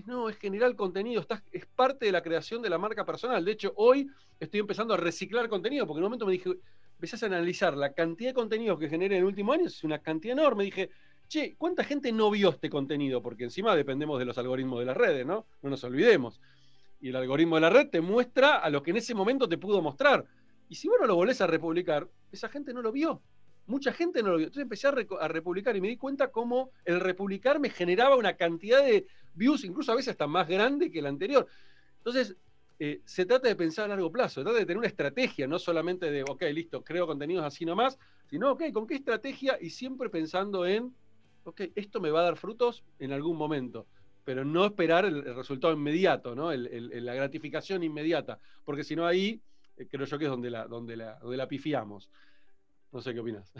no, 0.00 0.28
es 0.28 0.36
generar 0.38 0.74
contenido, 0.74 1.26
es 1.50 1.66
parte 1.66 2.06
de 2.06 2.12
la 2.12 2.22
creación 2.22 2.62
de 2.62 2.70
la 2.70 2.78
marca 2.78 3.04
personal. 3.04 3.44
De 3.44 3.52
hecho, 3.52 3.72
hoy 3.76 4.08
estoy 4.40 4.60
empezando 4.60 4.94
a 4.94 4.96
reciclar 4.96 5.48
contenido, 5.48 5.86
porque 5.86 5.98
en 5.98 6.04
un 6.04 6.10
momento 6.10 6.26
me 6.26 6.32
dije, 6.32 6.50
empezás 6.94 7.22
a 7.24 7.26
analizar 7.26 7.76
la 7.76 7.92
cantidad 7.92 8.30
de 8.30 8.34
contenidos 8.34 8.78
que 8.78 8.88
generé 8.88 9.16
en 9.16 9.22
el 9.22 9.26
último 9.26 9.52
año, 9.52 9.66
es 9.66 9.84
una 9.84 9.98
cantidad 9.98 10.38
enorme. 10.38 10.64
Dije, 10.64 10.90
che, 11.28 11.56
¿cuánta 11.58 11.84
gente 11.84 12.10
no 12.12 12.30
vio 12.30 12.50
este 12.50 12.70
contenido? 12.70 13.20
Porque 13.20 13.44
encima 13.44 13.76
dependemos 13.76 14.18
de 14.18 14.24
los 14.24 14.38
algoritmos 14.38 14.78
de 14.78 14.86
las 14.86 14.96
redes, 14.96 15.26
¿no? 15.26 15.46
No 15.62 15.70
nos 15.70 15.84
olvidemos. 15.84 16.40
Y 17.00 17.08
el 17.08 17.16
algoritmo 17.16 17.56
de 17.56 17.60
la 17.62 17.70
red 17.70 17.88
te 17.90 18.00
muestra 18.00 18.58
a 18.58 18.70
lo 18.70 18.82
que 18.82 18.92
en 18.92 18.98
ese 18.98 19.14
momento 19.14 19.48
te 19.48 19.58
pudo 19.58 19.82
mostrar. 19.82 20.24
Y 20.68 20.76
si 20.76 20.88
vos 20.88 20.96
no 21.00 21.06
lo 21.06 21.16
volvés 21.16 21.40
a 21.40 21.46
republicar, 21.46 22.08
esa 22.30 22.48
gente 22.48 22.72
no 22.72 22.80
lo 22.80 22.92
vio. 22.92 23.20
Mucha 23.66 23.92
gente 23.92 24.22
no 24.22 24.30
lo 24.30 24.36
vio. 24.38 24.46
Entonces 24.46 24.62
empecé 24.62 24.88
a, 24.88 24.94
a 25.20 25.28
republicar 25.28 25.76
y 25.76 25.80
me 25.80 25.88
di 25.88 25.96
cuenta 25.96 26.30
cómo 26.30 26.70
el 26.84 27.00
republicar 27.00 27.60
me 27.60 27.70
generaba 27.70 28.16
una 28.16 28.34
cantidad 28.36 28.84
de 28.84 29.06
views, 29.34 29.64
incluso 29.64 29.92
a 29.92 29.96
veces 29.96 30.12
hasta 30.12 30.26
más 30.26 30.48
grande 30.48 30.90
que 30.90 30.98
el 30.98 31.06
anterior. 31.06 31.46
Entonces, 31.98 32.36
eh, 32.84 33.00
se 33.04 33.26
trata 33.26 33.46
de 33.46 33.54
pensar 33.54 33.84
a 33.84 33.88
largo 33.88 34.10
plazo, 34.10 34.40
se 34.40 34.44
trata 34.44 34.58
de 34.58 34.66
tener 34.66 34.78
una 34.78 34.88
estrategia, 34.88 35.46
no 35.46 35.58
solamente 35.60 36.10
de, 36.10 36.24
ok, 36.24 36.42
listo, 36.52 36.82
creo 36.82 37.06
contenidos 37.06 37.44
así 37.44 37.64
nomás, 37.64 37.96
sino, 38.28 38.50
ok, 38.50 38.72
¿con 38.72 38.88
qué 38.88 38.96
estrategia? 38.96 39.56
Y 39.60 39.70
siempre 39.70 40.10
pensando 40.10 40.66
en, 40.66 40.92
ok, 41.44 41.60
esto 41.76 42.00
me 42.00 42.10
va 42.10 42.20
a 42.20 42.24
dar 42.24 42.36
frutos 42.36 42.82
en 42.98 43.12
algún 43.12 43.36
momento, 43.36 43.86
pero 44.24 44.44
no 44.44 44.64
esperar 44.64 45.04
el, 45.04 45.22
resultado 45.22 45.72
inmediato, 45.72 46.34
¿no? 46.34 46.50
la 46.52 47.14
gratificación 47.14 47.84
inmediata, 47.84 48.40
porque 48.64 48.82
si 48.82 48.96
no 48.96 49.06
ahí, 49.06 49.40
eh, 49.76 49.86
creo 49.88 50.06
yo 50.06 50.18
que 50.18 50.24
es 50.24 50.30
donde 50.30 50.50
la, 50.50 50.66
donde, 50.66 50.96
la, 50.96 51.18
donde 51.20 51.36
la 51.36 51.46
pifiamos. 51.46 52.10
No 52.92 53.00
sé 53.00 53.14
qué 53.14 53.20
opinas. 53.20 53.52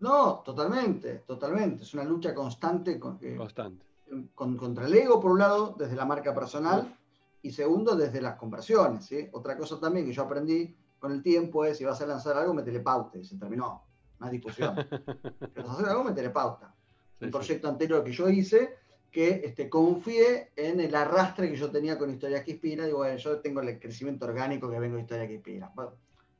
No, 0.00 0.42
totalmente, 0.44 1.22
totalmente. 1.26 1.84
Es 1.84 1.94
una 1.94 2.04
lucha 2.04 2.34
constante. 2.34 2.98
Con, 2.98 3.18
constante 3.36 3.86
contra 4.34 4.86
el 4.86 4.94
ego, 4.94 5.20
por 5.20 5.32
un 5.32 5.38
lado, 5.38 5.74
desde 5.78 5.96
la 5.96 6.04
marca 6.04 6.34
personal, 6.34 6.96
y 7.42 7.50
segundo, 7.50 7.96
desde 7.96 8.20
las 8.20 8.36
conversiones. 8.36 9.08
Otra 9.32 9.56
cosa 9.56 9.78
también 9.78 10.06
que 10.06 10.12
yo 10.12 10.22
aprendí 10.22 10.74
con 10.98 11.12
el 11.12 11.22
tiempo 11.22 11.64
es, 11.64 11.78
si 11.78 11.84
vas 11.84 12.00
a 12.00 12.06
lanzar 12.06 12.36
algo, 12.36 12.54
metele 12.54 12.80
pauta, 12.80 13.18
y 13.18 13.24
se 13.24 13.36
terminó. 13.36 13.82
Más 14.18 14.30
discusión. 14.30 14.74
si 15.54 15.60
vas 15.60 15.68
a 15.68 15.72
hacer 15.72 15.86
algo, 15.86 16.04
metele 16.04 16.30
pauta. 16.30 16.74
un 17.20 17.30
proyecto 17.30 17.68
anterior 17.68 18.02
que 18.02 18.12
yo 18.12 18.28
hice, 18.28 18.76
que 19.10 19.42
este, 19.44 19.68
confié 19.68 20.52
en 20.56 20.80
el 20.80 20.94
arrastre 20.94 21.50
que 21.50 21.56
yo 21.56 21.70
tenía 21.70 21.98
con 21.98 22.10
Historia 22.10 22.42
que 22.42 22.52
Inspira. 22.52 22.86
Digo, 22.86 22.98
bueno, 22.98 23.16
yo 23.16 23.40
tengo 23.40 23.60
el 23.60 23.78
crecimiento 23.78 24.24
orgánico 24.24 24.70
que 24.70 24.78
vengo 24.78 24.96
de 24.96 25.02
Historia 25.02 25.26
que 25.26 25.34
Inspira. 25.34 25.72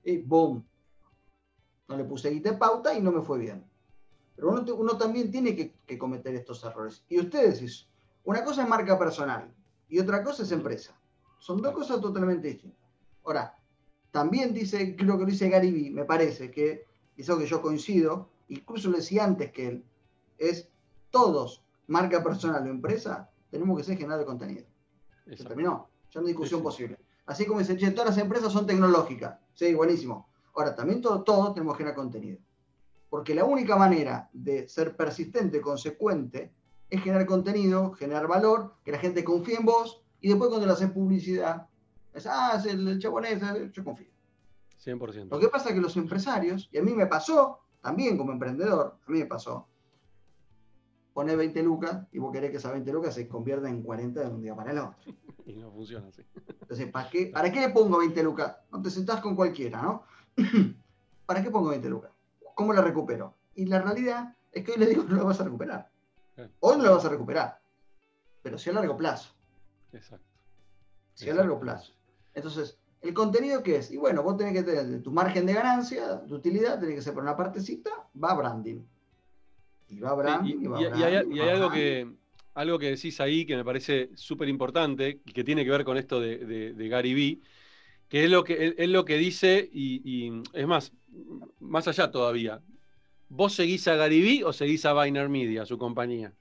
y 0.05 0.19
boom. 0.19 0.65
No 1.89 1.97
le 1.97 2.05
puse 2.05 2.31
guita 2.31 2.59
pauta 2.59 2.95
y 2.95 3.01
no 3.01 3.13
me 3.13 3.23
fue 3.23 3.39
bien. 3.39 3.65
Pero 4.37 4.51
uno, 4.77 4.99
también 4.99 5.31
tiene 5.31 5.55
que, 5.55 5.99
cometer 5.99 6.35
estos 6.35 6.65
errores. 6.65 7.05
Y 7.09 7.21
ustedes, 7.21 7.89
una 8.25 8.45
cosa 8.45 8.63
es 8.63 8.69
marca 8.69 8.99
personal 8.99 9.53
y 9.89 9.99
otra 9.99 10.23
cosa 10.25 10.43
es 10.43 10.53
empresa. 10.53 10.99
Son 11.39 11.61
dos 11.63 11.73
cosas 11.73 12.01
totalmente 12.01 12.49
distintas. 12.49 12.81
Ahora, 13.25 13.57
también 14.11 14.53
dice, 14.53 14.97
creo 14.97 15.17
que 15.19 15.25
lo 15.25 15.31
dice 15.31 15.49
Gary 15.49 15.71
Vee, 15.71 15.91
me 15.91 16.05
parece, 16.05 16.51
que 16.51 16.87
eso 17.17 17.39
que 17.39 17.47
yo 17.47 17.63
coincido, 17.63 18.31
incluso 18.49 18.91
lo 18.91 18.97
decía 18.97 19.25
antes 19.25 19.53
que 19.53 19.69
él, 19.69 19.85
es 20.39 20.69
todos, 21.11 21.65
marca 21.87 22.23
personal 22.23 22.67
o 22.67 22.71
empresa, 22.71 23.31
tenemos 23.51 23.79
que 23.79 23.85
ser 23.85 23.97
generadores 23.97 24.27
de 24.27 24.31
contenido. 24.31 24.67
Se 25.37 25.45
terminó, 25.45 25.89
ya 26.11 26.21
no 26.21 26.27
hay 26.27 26.33
discusión 26.33 26.63
posible. 26.63 26.99
Así 27.27 27.47
como 27.47 27.61
dice, 27.61 27.75
todas 27.93 28.11
las 28.11 28.19
empresas 28.19 28.53
son 28.53 28.67
tecnológicas. 28.67 29.39
Sí, 29.55 29.75
buenísimo. 29.75 30.29
Ahora, 30.55 30.75
también 30.75 31.01
todos 31.01 31.55
tenemos 31.55 31.75
que 31.75 31.79
generar 31.79 31.97
contenido. 31.97 32.39
Porque 33.11 33.35
la 33.35 33.45
única 33.45 33.77
manera 33.77 34.29
de 34.33 34.69
ser 34.69 34.97
persistente, 34.97 35.61
consecuente, 35.61 36.53
es 36.91 37.03
generar 37.03 37.27
contenido, 37.27 37.93
generar 37.93 38.27
valor, 38.27 38.75
que 38.85 38.93
la 38.93 38.99
gente 38.99 39.25
confíe 39.25 39.57
en 39.57 39.65
vos 39.65 40.03
y 40.21 40.29
después 40.29 40.49
cuando 40.49 40.67
le 40.67 40.73
haces 40.73 40.91
publicidad, 40.91 41.67
es, 42.13 42.27
ah, 42.27 42.55
es 42.57 42.67
el, 42.67 42.99
chabonés, 42.99 43.43
eh, 43.43 43.71
yo 43.73 43.85
confío. 43.85 44.09
100%. 44.85 45.29
Lo 45.31 45.41
que 45.41 45.49
pasa 45.49 45.71
es 45.71 45.75
que 45.75 45.81
los 45.81 45.97
empresarios, 45.97 46.69
y 46.73 46.79
a 46.79 46.83
mí 46.83 46.93
me 46.93 47.07
pasó, 47.07 47.61
también 47.81 48.17
como 48.17 48.33
emprendedor, 48.33 48.99
a 49.07 49.11
mí 49.11 49.19
me 49.19 49.27
pasó, 49.27 49.67
poner 51.13 51.37
20 51.37 51.63
lucas 51.63 52.07
y 52.13 52.19
vos 52.19 52.33
querés 52.33 52.51
que 52.51 52.57
esas 52.57 52.73
20 52.73 52.93
lucas 52.93 53.15
se 53.15 53.29
convierta 53.29 53.69
en 53.69 53.83
40 53.83 54.21
de 54.21 54.27
un 54.27 54.43
día 54.43 54.55
para 54.55 54.73
el 54.73 54.79
otro. 54.79 54.97
y 55.47 55.57
no 55.57 55.71
funciona 55.71 56.09
así. 56.09 56.23
Entonces, 56.61 56.91
¿para 56.91 57.09
qué, 57.11 57.27
¿para 57.27 57.53
qué 57.53 57.61
le 57.61 57.71
pongo 57.71 57.99
20 57.99 58.23
lucas? 58.23 58.57
No 58.73 58.83
te 58.83 58.91
sentás 58.91 59.21
con 59.21 59.35
cualquiera, 59.37 59.83
¿no? 59.83 60.05
¿Para 61.27 61.43
qué 61.43 61.51
pongo 61.51 61.71
20 61.71 61.89
lucas? 61.89 62.11
¿Cómo 62.55 62.73
la 62.73 62.83
recupero? 62.83 63.35
Y 63.55 63.67
la 63.67 63.81
realidad 63.81 64.35
es 64.53 64.65
que 64.65 64.73
hoy 64.73 64.79
le 64.79 64.87
digo, 64.87 65.05
no 65.05 65.17
la 65.17 65.25
vas 65.25 65.41
a 65.41 65.45
recuperar. 65.45 65.89
Hoy 66.61 66.77
no 66.77 66.85
la 66.85 66.91
vas 66.91 67.05
a 67.05 67.09
recuperar, 67.09 67.61
pero 68.43 68.59
sí 68.59 68.71
a 68.71 68.73
largo 68.73 68.97
plazo. 68.97 69.33
Exacto. 69.93 70.27
Sí 71.15 71.31
a 71.31 71.35
largo 71.35 71.61
plazo. 71.61 71.93
Entonces, 72.35 72.77
¿el 73.01 73.15
contenido 73.15 73.63
qué 73.63 73.77
es? 73.77 73.91
Y 73.91 73.97
bueno, 73.97 74.23
vos 74.23 74.37
tenés 74.37 74.53
que 74.53 74.63
tener 74.65 75.03
tu 75.03 75.13
margen 75.13 75.47
de 75.47 75.55
ganancia, 75.55 76.17
de 76.17 76.35
utilidad, 76.35 76.81
tenés 76.81 76.97
que 76.97 77.03
ser 77.03 77.15
por 77.15 77.23
una 77.23 77.37
partecita, 77.37 77.91
va 78.23 78.35
branding. 78.35 78.81
Y 79.89 80.01
va 80.01 80.15
branding 80.15 80.57
y, 80.61 80.67
va 80.67 80.81
branding. 80.81 81.33
Y 81.33 81.41
hay, 81.41 81.49
algo 81.49 81.71
que 81.71 82.09
algo 82.55 82.79
que 82.79 82.91
decís 82.91 83.21
ahí 83.21 83.45
que 83.45 83.57
me 83.57 83.65
parece 83.65 84.11
súper 84.15 84.49
importante 84.49 85.21
y 85.25 85.33
que 85.33 85.45
tiene 85.45 85.65
que 85.65 85.71
ver 85.71 85.85
con 85.85 85.97
esto 85.97 86.21
de, 86.21 86.75
Gary 86.89 87.15
Vee, 87.15 87.41
que 88.15 88.27
es 88.27 88.31
lo 88.31 88.45
que, 88.45 88.77
lo 88.87 89.05
que 89.05 89.17
dice, 89.17 89.69
y, 89.73 90.31
es 90.53 90.69
más, 90.69 90.93
más 91.59 91.89
allá 91.89 92.13
todavía, 92.13 92.63
¿vos 93.29 93.55
seguís 93.55 93.89
a 93.89 93.97
Garibí 93.97 94.45
o 94.45 94.53
seguís 94.53 94.87
a 94.87 94.95
Biner 94.95 95.29
Media, 95.29 95.67
su 95.67 95.79
compañía? 95.79 96.33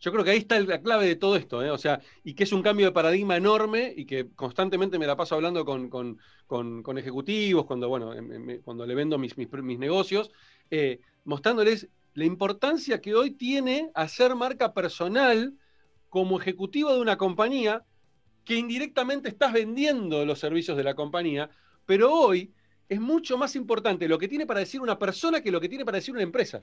Yo 0.00 0.12
creo 0.12 0.24
que 0.24 0.30
ahí 0.30 0.38
está 0.38 0.58
la 0.60 0.80
clave 0.80 1.06
de 1.06 1.16
todo 1.16 1.36
esto, 1.36 1.62
¿eh? 1.62 1.70
o 1.70 1.76
sea, 1.76 2.00
y 2.22 2.32
que 2.32 2.44
es 2.44 2.52
un 2.54 2.62
cambio 2.62 2.86
de 2.86 2.92
paradigma 2.92 3.36
enorme 3.36 3.92
y 3.94 4.06
que 4.06 4.30
constantemente 4.34 4.98
me 4.98 5.06
la 5.06 5.14
paso 5.14 5.34
hablando 5.34 5.66
con, 5.66 6.96
ejecutivos, 6.96 7.66
cuando, 7.66 7.90
bueno, 7.90 8.14
cuando 8.64 8.86
le 8.86 8.94
vendo 8.94 9.18
mis, 9.18 9.36
mis, 9.36 9.78
negocios, 9.78 10.30
eh, 10.70 11.00
mostrándoles 11.24 11.90
la 12.14 12.24
importancia 12.24 13.02
que 13.02 13.14
hoy 13.14 13.32
tiene 13.32 13.90
hacer 13.92 14.36
marca 14.36 14.72
personal 14.72 15.52
como 16.08 16.40
ejecutivo 16.40 16.94
de 16.94 17.02
una 17.02 17.18
compañía 17.18 17.84
que 18.44 18.56
indirectamente 18.56 19.28
estás 19.28 19.52
vendiendo 19.52 20.24
los 20.24 20.38
servicios 20.38 20.76
de 20.76 20.84
la 20.84 20.94
compañía, 20.94 21.50
pero 21.86 22.12
hoy 22.12 22.52
es 22.88 23.00
mucho 23.00 23.38
más 23.38 23.56
importante 23.56 24.08
lo 24.08 24.18
que 24.18 24.28
tiene 24.28 24.46
para 24.46 24.60
decir 24.60 24.80
una 24.80 24.98
persona 24.98 25.40
que 25.40 25.50
lo 25.50 25.60
que 25.60 25.68
tiene 25.68 25.84
para 25.84 25.96
decir 25.96 26.14
una 26.14 26.22
empresa. 26.22 26.62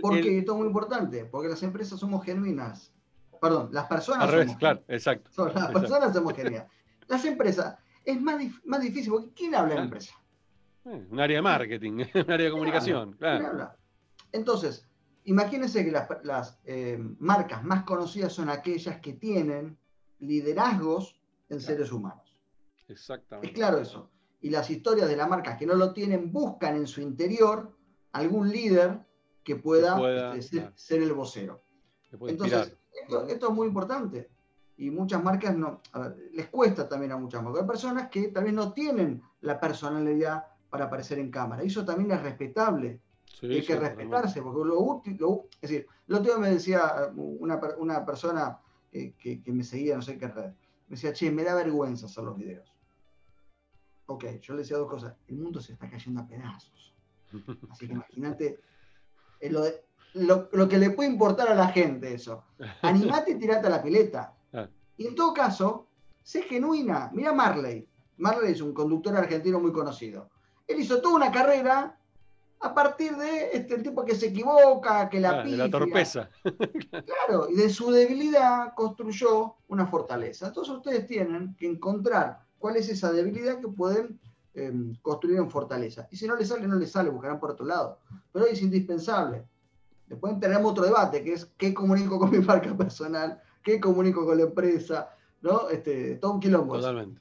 porque 0.00 0.38
esto 0.38 0.52
es 0.52 0.58
muy 0.58 0.66
importante, 0.66 1.24
porque 1.24 1.48
las 1.48 1.62
empresas 1.62 1.98
somos 1.98 2.24
genuinas. 2.24 2.92
Perdón, 3.40 3.70
las 3.72 3.86
personas. 3.86 4.22
Al 4.22 4.30
revés, 4.30 4.56
claro, 4.56 4.82
exacto. 4.86 5.30
las 5.52 5.72
personas 5.72 6.12
somos 6.12 6.34
genuinas. 6.34 6.66
Las 7.08 7.24
empresas 7.24 7.76
es 8.04 8.20
más, 8.20 8.42
más 8.64 8.80
difícil, 8.80 9.12
porque 9.12 9.30
¿quién 9.34 9.54
habla 9.54 9.74
en 9.74 9.82
empresa? 9.84 10.14
Eh, 10.84 11.06
un 11.10 11.20
área 11.20 11.38
de 11.38 11.42
marketing, 11.42 11.92
un 12.14 12.30
área 12.30 12.46
de 12.46 12.50
comunicación. 12.50 13.12
Claro. 13.14 13.70
Entonces, 14.32 14.86
imagínense 15.24 15.84
que 15.84 15.90
las, 15.90 16.58
eh, 16.64 16.98
marcas 17.18 17.62
más 17.64 17.84
conocidas 17.84 18.32
son 18.32 18.48
aquellas 18.48 19.00
que 19.00 19.12
tienen 19.12 19.76
liderazgos 20.22 21.20
en 21.48 21.60
seres 21.60 21.92
humanos. 21.92 22.38
Exactamente. 22.88 23.48
Es 23.48 23.54
claro 23.54 23.78
eso. 23.78 24.10
Y 24.40 24.50
las 24.50 24.70
historias 24.70 25.08
de 25.08 25.16
las 25.16 25.28
marcas 25.28 25.56
que 25.58 25.66
no 25.66 25.74
lo 25.74 25.92
tienen 25.92 26.32
buscan 26.32 26.76
en 26.76 26.86
su 26.86 27.00
interior 27.00 27.76
algún 28.12 28.50
líder 28.50 29.00
que 29.44 29.56
pueda, 29.56 30.34
este, 30.34 30.70
ser, 30.74 31.02
el 31.02 31.12
vocero. 31.12 31.62
Entonces, 32.12 32.76
esto, 33.28 33.48
es 33.48 33.54
muy 33.54 33.66
importante. 33.66 34.30
Y 34.76 34.90
muchas 34.90 35.22
marcas 35.22 35.56
no, 35.56 35.80
les 36.32 36.48
cuesta 36.48 36.88
también 36.88 37.12
a 37.12 37.16
muchas 37.16 37.42
marcas. 37.42 37.62
Hay 37.62 37.68
personas 37.68 38.08
que 38.08 38.28
tal 38.28 38.44
vez 38.44 38.52
no 38.52 38.72
tienen 38.72 39.22
la 39.40 39.60
personalidad 39.60 40.44
para 40.70 40.86
aparecer 40.86 41.18
en 41.18 41.30
cámara. 41.30 41.62
Y 41.62 41.68
eso 41.68 41.84
también 41.84 42.10
es 42.12 42.22
respetable. 42.22 43.00
hay 43.42 43.62
que 43.62 43.76
respetarse, 43.76 44.42
porque 44.42 44.68
lo 44.68 44.80
útil, 44.80 45.18
es 45.60 45.70
decir, 45.70 45.86
lo 46.06 46.18
otro 46.18 46.38
me 46.38 46.50
decía 46.50 47.12
una, 47.14 48.04
persona 48.04 48.58
que, 48.92 49.42
que, 49.42 49.52
me 49.52 49.64
seguía, 49.64 49.96
no 49.96 50.02
sé 50.02 50.18
qué 50.18 50.28
red, 50.28 50.50
me 50.88 50.96
decía, 50.96 51.12
che, 51.12 51.30
me 51.30 51.42
da 51.42 51.54
vergüenza 51.54 52.06
hacer 52.06 52.24
los 52.24 52.36
videos. 52.36 52.72
Ok, 54.06 54.24
yo 54.42 54.54
le 54.54 54.60
decía 54.60 54.76
dos 54.76 54.90
cosas. 54.90 55.14
El 55.26 55.36
mundo 55.36 55.60
se 55.60 55.72
está 55.72 55.88
cayendo 55.88 56.20
a 56.20 56.26
pedazos. 56.26 56.94
Así 57.70 57.86
que 57.86 57.94
imagínate 57.94 58.60
eh, 59.40 59.50
lo, 59.50 60.50
lo, 60.52 60.68
que 60.68 60.76
le 60.76 60.90
puede 60.90 61.08
importar 61.08 61.48
a 61.48 61.54
la 61.54 61.68
gente 61.68 62.12
eso. 62.12 62.44
Animate 62.82 63.32
y 63.32 63.38
tirate 63.38 63.68
a 63.68 63.70
la 63.70 63.82
pileta. 63.82 64.34
Ah. 64.52 64.68
Y 64.98 65.06
en 65.06 65.14
todo 65.14 65.32
caso, 65.32 65.88
sé 66.22 66.42
genuina. 66.42 67.10
Mira 67.14 67.32
Marley. 67.32 67.88
Marley 68.18 68.52
es 68.52 68.60
un 68.60 68.74
conductor 68.74 69.16
argentino 69.16 69.58
muy 69.58 69.72
conocido. 69.72 70.28
Él 70.66 70.80
hizo 70.80 71.00
toda 71.00 71.16
una 71.16 71.32
carrera 71.32 71.98
a 72.62 72.72
partir 72.72 73.16
de 73.16 73.50
este, 73.52 73.74
el 73.74 73.82
tipo 73.82 74.04
que 74.04 74.14
se 74.14 74.28
equivoca, 74.28 75.08
que 75.08 75.18
la 75.18 75.40
ah, 75.40 75.44
la 75.44 75.68
torpeza. 75.68 76.30
claro, 76.90 77.48
y 77.50 77.56
de 77.56 77.68
su 77.68 77.90
debilidad 77.90 78.72
construyó 78.74 79.56
una 79.68 79.86
fortaleza. 79.86 80.46
Entonces 80.46 80.72
ustedes 80.72 81.06
tienen 81.06 81.56
que 81.58 81.66
encontrar 81.66 82.40
cuál 82.58 82.76
es 82.76 82.88
esa 82.88 83.12
debilidad 83.12 83.60
que 83.60 83.68
pueden 83.68 84.20
em, 84.54 84.94
construir 85.02 85.38
en 85.38 85.50
fortaleza. 85.50 86.06
Y 86.12 86.16
si 86.16 86.28
no 86.28 86.36
les 86.36 86.48
sale, 86.48 86.68
no 86.68 86.76
les 86.76 86.92
sale, 86.92 87.10
buscarán 87.10 87.40
por 87.40 87.50
otro 87.50 87.66
lado. 87.66 87.98
Pero 88.32 88.46
es 88.46 88.62
indispensable. 88.62 89.44
Después 90.06 90.38
tenemos 90.38 90.70
otro 90.70 90.84
debate, 90.84 91.24
que 91.24 91.32
es 91.32 91.46
qué 91.56 91.74
comunico 91.74 92.18
con 92.18 92.30
mi 92.30 92.38
marca 92.38 92.76
personal, 92.76 93.40
qué 93.62 93.80
comunico 93.80 94.24
con 94.24 94.36
la 94.38 94.44
empresa, 94.44 95.10
¿no? 95.40 95.68
Este, 95.68 96.14
todo 96.16 96.34
un 96.34 96.40
quilombo. 96.40 96.76
Totalmente. 96.76 97.20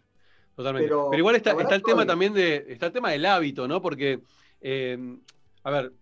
Totalmente. 0.56 0.88
Pero, 0.88 1.10
igual 1.14 1.36
está, 1.36 1.52
el 1.52 1.82
tema 1.82 2.06
también 2.06 2.34
de, 2.34 2.66
está 2.68 2.88
el 2.88 2.92
tema 2.92 3.10
del 3.10 3.26
hábito, 3.26 3.68
¿no? 3.68 3.82
Porque 3.82 4.22
eh, 4.62 4.98
a 5.64 5.72
ver, 5.72 5.94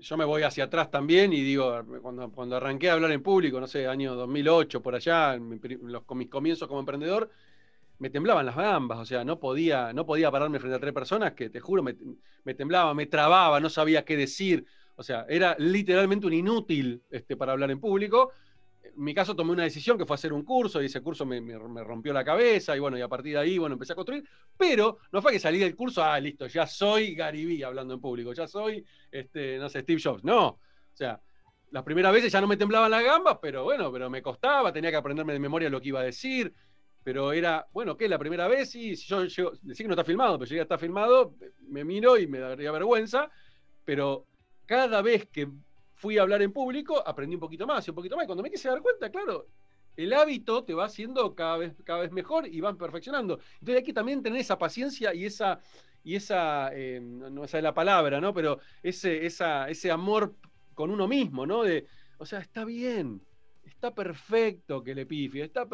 yo 0.00 0.16
me 0.16 0.24
voy 0.24 0.42
hacia 0.42 0.64
atrás 0.64 0.90
también 0.90 1.32
y 1.32 1.40
digo, 1.40 1.82
cuando, 2.02 2.30
cuando 2.30 2.56
arranqué 2.56 2.90
a 2.90 2.94
hablar 2.94 3.12
en 3.12 3.22
público, 3.22 3.60
no 3.60 3.66
sé, 3.66 3.86
año 3.86 4.14
2008, 4.14 4.82
por 4.82 4.94
allá, 4.94 5.36
los, 5.36 6.02
con 6.02 6.18
mis 6.18 6.28
comienzos 6.28 6.68
como 6.68 6.80
emprendedor, 6.80 7.30
me 7.98 8.10
temblaban 8.10 8.44
las 8.44 8.56
gambas, 8.56 8.98
o 8.98 9.04
sea, 9.06 9.24
no 9.24 9.40
podía, 9.40 9.92
no 9.92 10.04
podía 10.04 10.30
pararme 10.30 10.58
frente 10.58 10.76
a 10.76 10.80
tres 10.80 10.92
personas 10.92 11.32
que, 11.32 11.48
te 11.48 11.60
juro, 11.60 11.82
me, 11.82 11.96
me 12.44 12.54
temblaba, 12.54 12.92
me 12.92 13.06
trababa, 13.06 13.58
no 13.58 13.70
sabía 13.70 14.04
qué 14.04 14.16
decir, 14.16 14.66
o 14.96 15.02
sea, 15.02 15.24
era 15.28 15.56
literalmente 15.58 16.26
un 16.26 16.34
inútil 16.34 17.02
este, 17.10 17.36
para 17.36 17.52
hablar 17.52 17.70
en 17.70 17.80
público, 17.80 18.32
mi 18.96 19.14
caso 19.14 19.36
tomé 19.36 19.52
una 19.52 19.64
decisión 19.64 19.98
que 19.98 20.06
fue 20.06 20.14
hacer 20.14 20.32
un 20.32 20.44
curso 20.44 20.82
y 20.82 20.86
ese 20.86 21.00
curso 21.00 21.24
me, 21.26 21.40
rompió 21.84 22.12
la 22.12 22.24
cabeza 22.24 22.76
y 22.76 22.80
bueno, 22.80 22.98
y 22.98 23.02
a 23.02 23.08
partir 23.08 23.34
de 23.34 23.40
ahí, 23.40 23.58
bueno, 23.58 23.74
empecé 23.74 23.92
a 23.92 23.96
construir, 23.96 24.28
pero 24.56 24.98
no 25.12 25.22
fue 25.22 25.32
que 25.32 25.38
salí 25.38 25.58
del 25.58 25.76
curso, 25.76 26.02
ah, 26.02 26.18
listo, 26.18 26.46
ya 26.46 26.66
soy 26.66 27.14
Garibí 27.14 27.62
hablando 27.62 27.94
en 27.94 28.00
público, 28.00 28.32
ya 28.32 28.46
soy, 28.46 28.84
este, 29.10 29.58
no 29.58 29.68
sé, 29.68 29.82
Steve 29.82 30.00
Jobs, 30.02 30.24
no, 30.24 30.46
o 30.48 30.60
sea, 30.92 31.20
las 31.70 31.82
primeras 31.82 32.12
veces 32.12 32.32
ya 32.32 32.40
no 32.40 32.46
me 32.46 32.56
temblaban 32.56 32.90
las 32.90 33.04
gambas, 33.04 33.38
pero 33.40 33.64
bueno, 33.64 33.92
pero 33.92 34.08
me 34.08 34.22
costaba, 34.22 34.72
tenía 34.72 34.90
que 34.90 34.96
aprenderme 34.96 35.32
de 35.32 35.40
memoria 35.40 35.68
lo 35.68 35.80
que 35.80 35.88
iba 35.88 36.00
a 36.00 36.04
decir, 36.04 36.54
pero 37.02 37.32
era, 37.32 37.66
bueno, 37.72 37.96
¿qué? 37.96 38.08
La 38.08 38.18
primera 38.18 38.48
vez, 38.48 38.74
y 38.74 38.96
si 38.96 39.06
yo 39.06 39.24
llego, 39.24 39.52
decir 39.62 39.84
que 39.84 39.88
no 39.88 39.94
está 39.94 40.04
filmado, 40.04 40.38
pero 40.38 40.48
si 40.48 40.56
ya 40.56 40.62
está 40.62 40.78
filmado, 40.78 41.36
me 41.68 41.84
miro 41.84 42.18
y 42.18 42.26
me 42.26 42.38
daría 42.38 42.72
vergüenza, 42.72 43.30
pero 43.84 44.26
cada 44.66 45.02
vez 45.02 45.28
que 45.28 45.48
fui 45.96 46.18
a 46.18 46.22
hablar 46.22 46.42
en 46.42 46.52
público, 46.52 47.02
aprendí 47.06 47.34
un 47.34 47.40
poquito 47.40 47.66
más 47.66 47.86
y 47.86 47.90
un 47.90 47.96
poquito 47.96 48.16
más. 48.16 48.26
Cuando 48.26 48.42
me 48.42 48.50
quise 48.50 48.68
dar 48.68 48.82
cuenta, 48.82 49.10
claro, 49.10 49.46
el 49.96 50.12
hábito 50.12 50.62
te 50.62 50.74
va 50.74 50.84
haciendo 50.84 51.34
cada 51.34 51.56
vez, 51.56 51.74
cada 51.84 52.00
vez 52.00 52.12
mejor 52.12 52.46
y 52.46 52.60
van 52.60 52.76
perfeccionando. 52.76 53.40
Entonces 53.54 53.76
hay 53.76 53.82
que 53.82 53.94
también 53.94 54.22
tener 54.22 54.40
esa 54.40 54.58
paciencia 54.58 55.14
y 55.14 55.24
esa, 55.24 55.58
y 56.04 56.14
esa 56.14 56.70
eh, 56.74 57.00
no 57.00 57.44
esa 57.44 57.56
es 57.56 57.64
la 57.64 57.72
palabra, 57.72 58.20
¿no? 58.20 58.34
Pero 58.34 58.60
ese, 58.82 59.24
esa, 59.24 59.68
ese 59.70 59.90
amor 59.90 60.36
con 60.74 60.90
uno 60.90 61.08
mismo, 61.08 61.46
¿no? 61.46 61.62
De, 61.62 61.86
o 62.18 62.26
sea, 62.26 62.40
está 62.40 62.66
bien, 62.66 63.22
está 63.64 63.94
perfecto 63.94 64.84
que 64.84 64.94
le 64.94 65.06
pifie, 65.06 65.44
está 65.44 65.66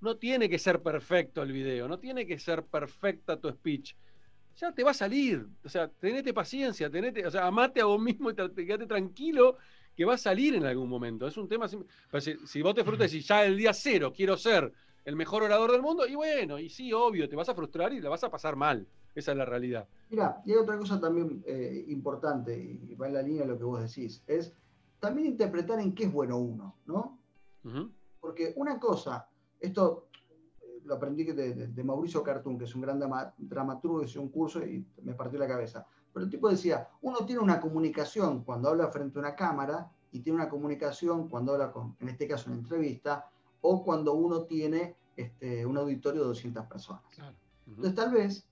no 0.00 0.16
tiene 0.16 0.48
que 0.48 0.58
ser 0.58 0.82
perfecto 0.82 1.42
el 1.42 1.52
video, 1.52 1.86
no 1.86 1.98
tiene 1.98 2.26
que 2.26 2.38
ser 2.38 2.64
perfecta 2.64 3.38
tu 3.38 3.50
speech 3.50 3.94
ya 4.56 4.72
te 4.72 4.84
va 4.84 4.90
a 4.90 4.94
salir. 4.94 5.46
O 5.64 5.68
sea, 5.68 5.88
tenete 5.88 6.32
paciencia, 6.32 6.90
tenete, 6.90 7.26
o 7.26 7.30
sea, 7.30 7.46
amate 7.46 7.80
a 7.80 7.86
vos 7.86 8.00
mismo 8.00 8.30
y 8.30 8.34
quédate 8.34 8.86
tranquilo 8.86 9.56
que 9.96 10.04
va 10.04 10.14
a 10.14 10.18
salir 10.18 10.54
en 10.54 10.64
algún 10.64 10.88
momento. 10.88 11.26
Es 11.26 11.36
un 11.36 11.48
tema. 11.48 11.68
si, 11.68 12.62
vos 12.62 12.74
te 12.74 12.84
frustras 12.84 13.12
y 13.14 13.20
ya 13.20 13.44
el 13.44 13.56
día 13.56 13.72
cero 13.72 14.12
quiero 14.14 14.36
ser 14.36 14.72
el 15.04 15.16
mejor 15.16 15.42
orador 15.42 15.72
del 15.72 15.82
mundo, 15.82 16.06
y 16.06 16.14
bueno, 16.14 16.60
y 16.60 16.68
sí, 16.68 16.92
obvio, 16.92 17.28
te 17.28 17.34
vas 17.34 17.48
a 17.48 17.54
frustrar 17.54 17.92
y 17.92 18.00
la 18.00 18.08
vas 18.08 18.22
a 18.22 18.30
pasar 18.30 18.54
mal. 18.54 18.86
Esa 19.14 19.32
es 19.32 19.38
la 19.38 19.44
realidad. 19.44 19.86
Mira, 20.10 20.40
y 20.46 20.52
hay 20.52 20.58
otra 20.58 20.78
cosa 20.78 21.00
también 21.00 21.42
eh, 21.44 21.84
importante, 21.88 22.56
y 22.56 22.94
va 22.94 23.08
en 23.08 23.14
la 23.14 23.22
línea 23.22 23.42
de 23.42 23.48
lo 23.48 23.58
que 23.58 23.64
vos 23.64 23.80
decís, 23.80 24.22
es 24.26 24.54
también 25.00 25.26
interpretar 25.26 25.80
en 25.80 25.94
qué 25.94 26.04
es 26.04 26.12
bueno 26.12 26.38
uno, 26.38 26.76
¿no? 26.86 27.18
Porque 28.20 28.52
una 28.56 28.78
cosa, 28.78 29.28
esto 29.58 30.08
lo 30.84 30.94
aprendí 30.94 31.24
de, 31.24 31.84
Mauricio 31.84 32.22
Cartún, 32.22 32.58
que 32.58 32.64
es 32.64 32.74
un 32.74 32.82
gran 32.82 33.00
dramaturgo, 33.38 34.02
hizo 34.02 34.20
un 34.20 34.28
curso 34.28 34.64
y 34.64 34.84
me 35.02 35.14
partió 35.14 35.38
la 35.38 35.48
cabeza. 35.48 35.86
Pero 36.12 36.24
el 36.24 36.30
tipo 36.30 36.48
decía, 36.48 36.88
uno 37.00 37.24
tiene 37.24 37.40
una 37.40 37.60
comunicación 37.60 38.44
cuando 38.44 38.68
habla 38.68 38.88
frente 38.88 39.18
a 39.18 39.20
una 39.20 39.34
cámara 39.34 39.90
y 40.10 40.20
tiene 40.20 40.38
una 40.40 40.48
comunicación 40.48 41.28
cuando 41.28 41.52
habla 41.52 41.72
con, 41.72 41.96
en 42.00 42.08
este 42.08 42.28
caso, 42.28 42.50
una 42.50 42.58
entrevista, 42.58 43.30
o 43.62 43.82
cuando 43.82 44.12
uno 44.14 44.42
tiene 44.42 44.96
este, 45.16 45.64
un 45.64 45.78
auditorio 45.78 46.22
de 46.22 46.28
200 46.28 46.66
personas. 46.66 47.02
Entonces, 47.66 47.94
tal 47.94 48.12
vez, 48.12 48.46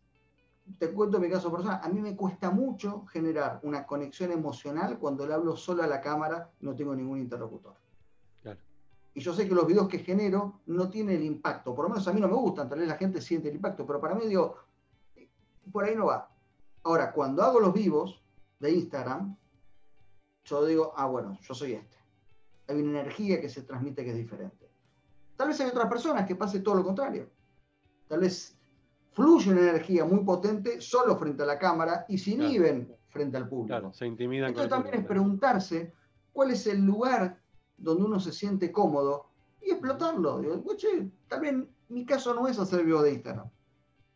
te 0.79 0.91
cuento 0.93 1.19
mi 1.19 1.29
caso 1.29 1.51
personal, 1.51 1.81
a 1.83 1.89
mí 1.89 2.01
me 2.01 2.17
cuesta 2.17 2.51
mucho 2.51 3.05
generar 3.07 3.61
una 3.63 3.87
conexión 3.87 4.31
emocional 4.33 4.99
cuando 4.99 5.27
le 5.27 5.35
hablo 5.35 5.57
solo 5.57 5.83
a 5.83 5.87
la 5.87 6.01
cámara 6.01 6.51
y 6.61 6.65
no 6.65 6.75
tengo 6.75 6.95
ningún 6.95 7.19
interlocutor. 7.19 7.75
Y 9.15 9.21
yo 9.21 9.35
sé 9.35 9.49
que 9.49 9.55
los 9.55 9.67
videos 9.67 9.89
que 9.89 9.99
genero 9.99 10.61
no 10.67 10.89
tienen 10.89 11.17
el 11.17 11.25
impacto, 11.25 11.75
por 11.75 11.85
lo 11.85 11.89
menos 11.91 12.07
a 12.07 12.13
mí 12.13 12.21
no 12.21 12.29
me 12.29 12.35
gustan, 12.35 12.69
tal 12.69 12.79
vez 12.79 12.89
la 12.89 12.97
gente 12.97 13.21
siente 13.21 13.49
el 13.49 13.57
impacto, 13.57 13.85
pero 13.87 14.01
para 14.01 14.15
mí 14.15 14.27
digo, 14.27 14.57
por 15.73 15.85
ahí 15.85 15.97
no 15.97 16.07
va. 16.07 16.31
Ahora, 16.85 17.13
cuando 17.13 17.43
hago 17.43 17.61
los 17.61 17.75
vivos 17.75 18.23
de 18.61 18.73
Instagram, 18.73 19.37
yo 20.45 20.65
digo, 20.65 20.93
ah, 20.97 21.07
bueno, 21.07 21.39
yo 21.43 21.55
soy 21.55 21.75
este. 21.75 21.97
Hay 22.69 22.81
una 22.81 23.01
energía 23.01 23.41
que 23.41 23.49
se 23.49 23.63
transmite 23.63 24.05
que 24.05 24.11
es 24.11 24.17
diferente. 24.17 24.71
Tal 25.37 25.49
vez 25.49 25.61
hay 25.61 25.69
otras 25.69 25.89
personas 25.89 26.27
que 26.27 26.37
pase 26.37 26.61
todo 26.61 26.77
lo 26.77 26.85
contrario. 26.85 27.29
Tal 28.09 28.21
vez 28.21 28.57
fluye 29.13 29.51
una 29.51 29.61
energía 29.61 30.05
muy 30.05 30.25
potente 30.25 30.81
solo 30.81 31.17
frente 31.17 31.43
a 31.43 31.47
la 31.47 31.59
cámara 31.59 32.05
y 32.09 32.19
se 32.19 32.33
inhiben 32.33 32.95
frente 33.09 33.37
al 33.37 33.49
público. 33.49 33.69
Claro, 33.69 33.93
se 33.93 34.07
intimidan. 34.07 34.51
Entonces 34.51 34.71
también 34.71 34.97
es 34.97 35.05
preguntarse 35.05 35.93
cuál 36.33 36.53
es 36.53 36.67
el 36.67 36.85
lugar 36.85 37.41
donde 37.81 38.05
uno 38.05 38.21
se 38.21 38.33
siente 38.33 38.71
cómodo 38.71 39.27
y 39.61 39.71
explotarlo. 39.71 40.39
Digo, 40.41 40.63
también 41.29 41.69
mi 41.89 42.05
caso 42.07 42.35
no 42.35 42.47
es 42.47 42.59
hacer 42.59 42.85
video 42.85 43.03
de 43.03 43.15
Instagram. 43.15 43.51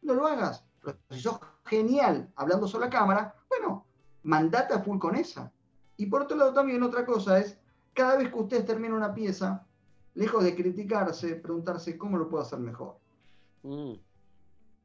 No 0.03 0.15
lo 0.15 0.27
hagas. 0.27 0.65
Pero 0.83 0.99
si 1.11 1.21
sos 1.21 1.39
genial 1.65 2.31
hablando 2.37 2.69
solo 2.69 2.87
a 2.87 2.91
cámara, 2.91 3.35
bueno, 3.49 3.87
mandate 4.23 4.75
a 4.75 4.81
full 4.81 4.99
con 4.99 5.17
esa. 5.17 5.53
Y 5.97 6.07
por 6.07 6.23
otro 6.23 6.37
lado 6.37 6.53
también 6.53 6.83
otra 6.83 7.07
cosa 7.07 7.39
es, 7.39 7.59
cada 7.93 8.17
vez 8.17 8.31
que 8.31 8.39
ustedes 8.39 8.67
terminan 8.67 8.97
una 8.97 9.15
pieza, 9.15 9.67
lejos 10.15 10.45
de 10.45 10.55
criticarse, 10.55 11.37
preguntarse 11.37 11.97
cómo 11.97 12.19
lo 12.19 12.29
puedo 12.29 12.43
hacer 12.43 12.59
mejor. 12.59 12.97
Mm. 13.63 13.95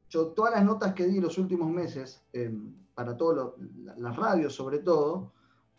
Yo 0.08 0.28
todas 0.28 0.54
las 0.54 0.64
notas 0.64 0.94
que 0.94 1.06
di 1.06 1.20
los 1.20 1.38
últimos 1.38 1.70
meses, 1.70 2.22
em, 2.32 2.74
para 2.94 3.16
todas 3.16 3.52
las 3.96 4.16
radios 4.16 4.54
sobre 4.54 4.80
todo, 4.80 5.32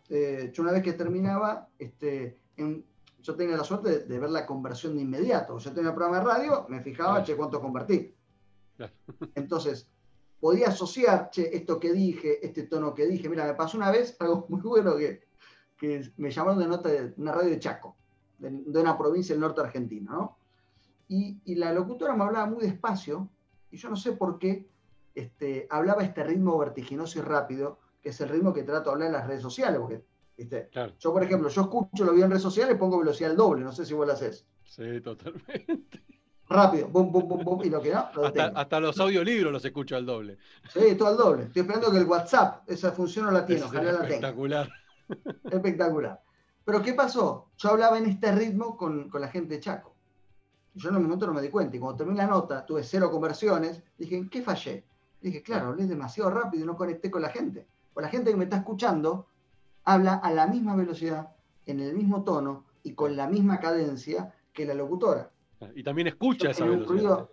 eh, 0.08 0.50
yo 0.52 0.62
una 0.62 0.72
vez 0.72 0.82
que 0.82 0.92
terminaba, 0.94 1.68
este, 1.78 2.38
en, 2.56 2.84
yo 3.22 3.34
tenía 3.36 3.56
la 3.56 3.64
suerte 3.64 4.00
de, 4.00 4.18
ver 4.18 4.30
la 4.30 4.44
conversión 4.44 4.96
de 4.96 5.02
inmediato. 5.02 5.58
Yo 5.58 5.72
tenía 5.72 5.90
un 5.90 5.96
programa 5.96 6.18
de 6.18 6.24
radio, 6.24 6.66
me 6.68 6.80
fijaba, 6.80 7.22
che, 7.22 7.36
cuánto 7.36 7.60
convertí. 7.60 8.14
Entonces, 9.34 9.88
podía 10.40 10.68
asociar, 10.68 11.30
che, 11.30 11.54
esto 11.54 11.78
que 11.78 11.92
dije, 11.92 12.44
este 12.44 12.64
tono 12.64 12.94
que 12.94 13.06
dije. 13.06 13.28
Mira, 13.28 13.46
me 13.46 13.54
pasó 13.54 13.76
una 13.76 13.90
vez 13.90 14.16
algo 14.20 14.46
muy 14.48 14.60
bueno 14.60 14.96
que, 14.96 15.22
que 15.76 16.12
me 16.16 16.30
llamaron 16.30 16.58
de 16.58 16.66
nota 16.66 16.88
de 16.88 17.14
una 17.16 17.32
radio 17.32 17.50
de 17.50 17.58
Chaco, 17.60 17.96
de, 18.38 18.80
una 18.80 18.98
provincia 18.98 19.34
del 19.34 19.40
norte 19.40 19.60
argentino, 19.60 20.12
¿no? 20.12 20.36
Y, 21.08 21.40
y, 21.44 21.56
la 21.56 21.72
locutora 21.72 22.16
me 22.16 22.24
hablaba 22.24 22.46
muy 22.46 22.62
despacio, 22.62 23.28
y 23.70 23.76
yo 23.76 23.90
no 23.90 23.96
sé 23.96 24.12
por 24.12 24.38
qué 24.38 24.66
este, 25.14 25.66
hablaba 25.70 26.02
este 26.02 26.24
ritmo 26.24 26.56
vertiginoso 26.56 27.18
y 27.18 27.22
rápido, 27.22 27.78
que 28.00 28.08
es 28.08 28.20
el 28.20 28.30
ritmo 28.30 28.52
que 28.52 28.62
trato 28.62 28.90
de 28.90 28.94
hablar 28.94 29.06
en 29.08 29.12
las 29.12 29.26
redes 29.26 29.42
sociales, 29.42 29.78
porque 29.78 30.02
yo, 30.98 31.12
por 31.12 31.22
ejemplo, 31.22 31.48
yo 31.48 31.62
escucho 31.62 32.04
lo 32.04 32.12
vi 32.12 32.22
en 32.22 32.30
redes 32.30 32.42
sociales, 32.42 32.76
pongo 32.76 32.98
velocidad 32.98 33.30
al 33.30 33.36
doble, 33.36 33.64
no 33.64 33.72
sé 33.72 33.84
si 33.84 33.94
vos 33.94 34.06
lo 34.06 34.12
haces. 34.12 34.46
Sí, 34.64 35.00
totalmente. 35.00 36.02
Rápido, 36.48 36.88
bum, 36.88 37.10
bum, 37.10 37.28
bum, 37.28 37.44
bum, 37.44 37.64
y 37.64 37.70
lo 37.70 37.80
que 37.80 37.92
no, 37.92 38.08
hasta, 38.54 38.80
los 38.80 38.98
audiolibros 39.00 39.52
los 39.52 39.64
escucho 39.64 39.96
al 39.96 40.04
doble. 40.04 40.38
Sí, 40.72 40.94
todo 40.96 41.08
al 41.08 41.16
doble. 41.16 41.42
Estoy 41.44 41.62
esperando 41.62 41.90
que 41.90 41.98
el 41.98 42.04
WhatsApp, 42.04 42.68
esa 42.68 42.92
función 42.92 43.26
no 43.26 43.32
la 43.32 43.46
tiene, 43.46 43.62
ojalá 43.62 43.92
la 43.92 44.02
Espectacular. 44.02 44.68
Espectacular. 45.50 46.20
Pero 46.64 46.82
¿qué 46.82 46.94
pasó? 46.94 47.50
Yo 47.56 47.70
hablaba 47.70 47.98
en 47.98 48.06
este 48.06 48.32
ritmo 48.32 48.76
con, 48.76 49.08
con 49.08 49.20
la 49.20 49.28
gente 49.28 49.54
de 49.54 49.60
Chaco. 49.60 49.94
Yo 50.74 50.88
en 50.88 50.96
un 50.96 51.02
momento 51.02 51.26
no 51.26 51.34
me 51.34 51.42
di 51.42 51.48
cuenta. 51.48 51.76
Y 51.76 51.80
cuando 51.80 51.98
terminé 51.98 52.18
la 52.18 52.28
nota, 52.28 52.64
tuve 52.64 52.82
cero 52.82 53.10
conversiones. 53.10 53.82
Dije, 53.98 54.16
¿en 54.16 54.28
qué 54.28 54.42
fallé? 54.42 54.84
Dije, 55.20 55.42
claro, 55.42 55.68
hablé 55.68 55.86
demasiado 55.86 56.30
rápido 56.30 56.64
y 56.64 56.66
no 56.66 56.76
conecté 56.76 57.10
con 57.10 57.22
la 57.22 57.28
gente. 57.28 57.66
O 57.94 58.00
la 58.00 58.08
gente 58.08 58.30
que 58.30 58.36
me 58.36 58.44
está 58.44 58.56
escuchando 58.58 59.28
habla 59.84 60.14
a 60.14 60.30
la 60.32 60.46
misma 60.46 60.76
velocidad, 60.76 61.28
en 61.66 61.80
el 61.80 61.94
mismo 61.94 62.24
tono 62.24 62.64
y 62.82 62.94
con 62.94 63.16
la 63.16 63.28
misma 63.28 63.60
cadencia 63.60 64.34
que 64.52 64.66
la 64.66 64.74
locutora. 64.74 65.30
Y 65.74 65.82
también 65.82 66.08
escucha 66.08 66.50
esa 66.50 66.64
velocidad. 66.64 67.28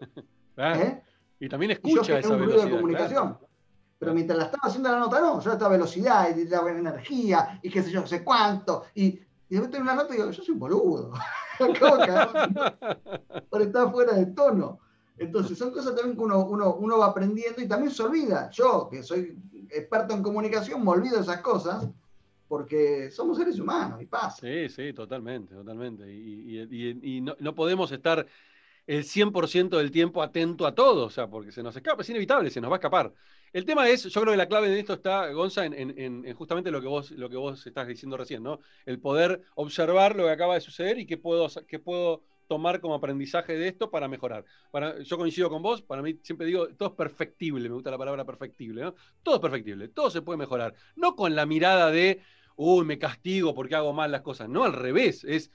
Ah, 0.58 0.74
¿eh? 0.80 1.04
Y 1.40 1.50
también 1.50 1.72
escucha 1.72 2.20
esa 2.20 2.34
un 2.34 2.42
velocidad. 2.42 2.66
de 2.66 2.72
comunicación. 2.72 3.38
Pero 3.98 4.14
mientras 4.14 4.38
la 4.38 4.46
estaba 4.46 4.68
haciendo 4.68 4.92
la 4.92 5.00
nota, 5.00 5.20
no, 5.20 5.42
yo 5.42 5.52
estaba 5.52 5.72
velocidad 5.72 6.36
y 6.36 6.46
la 6.46 6.62
energía 6.70 7.60
y 7.62 7.70
qué 7.70 7.84
sé 7.84 7.92
yo, 7.92 8.02
no 8.02 8.08
sé 8.08 8.24
cuánto. 8.24 8.86
Y, 8.96 9.08
y 9.08 9.22
después 9.50 9.70
tengo 9.72 9.84
una 9.84 9.96
nota 9.96 10.14
y 10.14 10.18
digo, 10.18 10.32
yo 10.32 10.44
soy 10.44 10.54
un 10.54 10.60
boludo. 10.60 11.12
por 13.50 13.62
estar 13.62 13.92
fuera 13.92 14.14
de 14.14 14.28
tono. 14.28 14.80
Entonces, 15.18 15.58
son 15.58 15.72
cosas 15.72 15.96
también 15.96 16.16
que 16.16 16.24
uno, 16.24 16.46
uno, 16.46 16.76
uno 16.76 16.98
va 16.98 17.08
aprendiendo 17.08 17.62
y 17.62 17.68
también 17.68 17.92
se 17.92 18.04
olvida. 18.04 18.50
Yo, 18.52 18.88
que 18.90 19.04
soy 19.04 19.38
experto 19.70 20.14
en 20.14 20.24
comunicación, 20.24 20.82
me 20.82 20.92
olvido 20.92 21.20
esas 21.20 21.42
cosas 21.42 21.90
porque 22.50 23.12
somos 23.12 23.38
seres 23.38 23.60
humanos 23.60 24.02
y 24.02 24.08
pasa. 24.08 24.42
Sí, 24.42 24.68
sí, 24.70 24.92
totalmente, 24.92 25.54
totalmente. 25.54 26.12
Y, 26.12 27.22
no, 27.22 27.56
podemos 27.56 27.92
estar 27.92 28.26
el 28.88 29.04
100% 29.04 29.78
del 29.78 29.92
tiempo 29.92 30.24
atento 30.24 30.66
a 30.66 30.74
todo, 30.74 31.06
o 31.06 31.10
sea, 31.12 31.28
porque 31.28 31.52
se 31.52 31.62
nos 31.62 31.76
escapa, 31.76 32.02
es 32.02 32.10
inevitable, 32.10 32.50
se 32.50 32.60
nos 32.60 32.72
va 32.72 32.78
a 32.78 32.80
escapar. 32.80 33.14
El 33.54 33.66
tema 33.66 33.88
es, 33.88 34.04
yo 34.04 34.22
creo 34.22 34.34
que 34.34 34.38
la 34.38 34.48
clave 34.48 34.70
de 34.70 34.80
esto 34.80 34.94
está, 34.94 35.32
Gonza, 35.32 35.64
en, 35.64 36.34
justamente 36.34 36.72
lo 36.72 36.82
que, 36.82 36.88
vos, 36.88 37.12
lo 37.12 37.30
que 37.30 37.38
vos 37.38 37.66
estás 37.68 37.88
diciendo 37.88 38.18
recién, 38.18 38.42
¿no? 38.42 38.60
El 38.84 39.00
poder 39.00 39.44
observar 39.54 40.16
lo 40.16 40.26
que 40.26 40.32
acaba 40.32 40.56
de 40.56 40.62
suceder 40.62 40.98
y 40.98 41.06
qué 41.06 41.18
puedo, 41.18 41.48
qué 41.68 41.78
puedo 41.78 42.24
tomar 42.50 42.82
como 42.82 42.96
aprendizaje 42.96 43.54
de 43.54 43.68
esto 43.68 43.92
para 43.92 44.08
mejorar. 44.08 44.44
Para, 44.72 45.00
yo 45.04 45.18
coincido 45.18 45.52
con 45.52 45.62
vos, 45.62 45.84
para 45.84 46.02
mí 46.02 46.18
siempre 46.24 46.48
digo, 46.48 46.68
todo 46.70 46.90
es 46.90 46.96
perfectible, 46.96 47.70
me 47.70 47.76
gusta 47.76 47.92
la 47.92 47.98
palabra 48.00 48.26
perfectible, 48.26 48.82
¿no? 48.82 48.96
Todo 49.22 49.36
es 49.36 49.42
perfectible, 49.42 49.88
todo 49.90 50.10
se 50.10 50.24
puede 50.24 50.38
mejorar. 50.38 50.74
No 50.96 51.16
con 51.16 51.36
la 51.36 51.46
mirada 51.46 51.92
de, 51.92 52.24
uy, 52.62 52.84
me 52.84 53.00
castigo 53.00 53.56
porque 53.56 53.76
hago 53.76 53.94
mal 53.94 54.12
las 54.12 54.22
cosas. 54.22 54.50
No, 54.50 54.66
al 54.66 54.74
revés, 54.74 55.24
es 55.24 55.50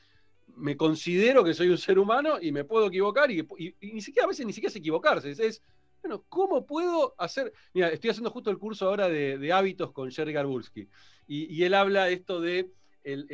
me 0.56 0.76
considero 0.76 1.44
que 1.44 1.52
soy 1.52 1.68
un 1.68 1.76
ser 1.76 1.98
humano 1.98 2.38
y 2.40 2.50
me 2.50 2.64
puedo 2.64 2.86
equivocar 2.86 3.30
y, 3.30 3.46
ni 3.80 4.00
siquiera 4.00 4.24
a 4.24 4.28
veces 4.28 4.46
ni 4.46 4.52
siquiera 4.52 4.70
es 4.70 4.76
equivocarse, 4.76 5.30
es, 5.30 5.62
bueno, 6.02 6.24
¿cómo 6.28 6.66
puedo 6.66 7.14
hacer? 7.18 7.52
Mira, 7.72 7.88
estoy 7.88 8.10
haciendo 8.10 8.30
justo 8.30 8.50
el 8.50 8.58
curso 8.58 8.88
ahora 8.88 9.08
de, 9.08 9.52
hábitos 9.52 9.92
con 9.92 10.10
Jerry 10.10 10.32
Garbulski 10.32 10.88
y, 11.26 11.62
él 11.62 11.74
habla 11.74 12.08
esto 12.08 12.40
de 12.40 12.70
el, 13.02 13.26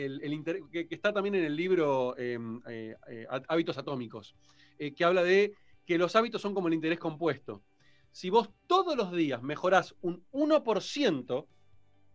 que, 0.73 0.89
está 0.91 1.13
también 1.13 1.37
en 1.37 1.45
el 1.45 1.55
libro 1.55 2.17
em, 2.19 2.61
eh, 2.69 2.97
eh, 3.09 3.27
Hábitos 3.49 3.79
Atómicos, 3.79 4.35
eh, 4.79 4.93
que 4.93 5.05
habla 5.05 5.23
de 5.23 5.55
que 5.87 5.99
los 5.99 6.17
hábitos 6.17 6.43
son 6.43 6.55
como 6.55 6.69
el 6.69 6.75
interés 6.75 6.99
compuesto. 6.99 7.63
Si 8.11 8.31
vos 8.31 8.51
todos 8.67 8.97
los 8.97 9.13
días 9.13 9.43
mejorás 9.43 9.95
un 10.01 10.25
1%, 10.33 11.47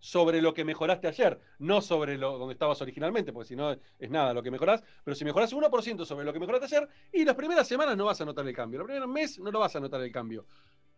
sobre 0.05 0.39
lo 0.39 0.53
que 0.53 0.63
mejoraste 0.63 1.07
ayer, 1.07 1.39
no 1.57 1.81
sobre 1.81 2.15
lo 2.15 2.37
donde 2.37 2.53
estabas 2.53 2.79
originalmente, 2.79 3.33
porque 3.33 3.47
si 3.47 3.55
no 3.55 3.71
es 3.71 4.11
nada 4.11 4.35
lo 4.35 4.43
que 4.43 4.51
mejorás, 4.51 4.83
pero 5.03 5.15
si 5.15 5.25
mejorás 5.25 5.51
1% 5.51 6.05
sobre 6.05 6.23
lo 6.23 6.31
que 6.31 6.39
mejoraste 6.39 6.75
ayer, 6.75 6.87
y 7.11 7.25
las 7.25 7.33
primeras 7.33 7.67
semanas 7.67 7.97
no 7.97 8.05
vas 8.05 8.21
a 8.21 8.25
notar 8.25 8.47
el 8.47 8.53
cambio, 8.53 8.77
los 8.77 8.85
primeros 8.85 9.09
meses 9.09 9.39
no 9.39 9.49
lo 9.49 9.61
vas 9.61 9.75
a 9.75 9.79
notar 9.79 10.01
el 10.01 10.11
cambio. 10.11 10.45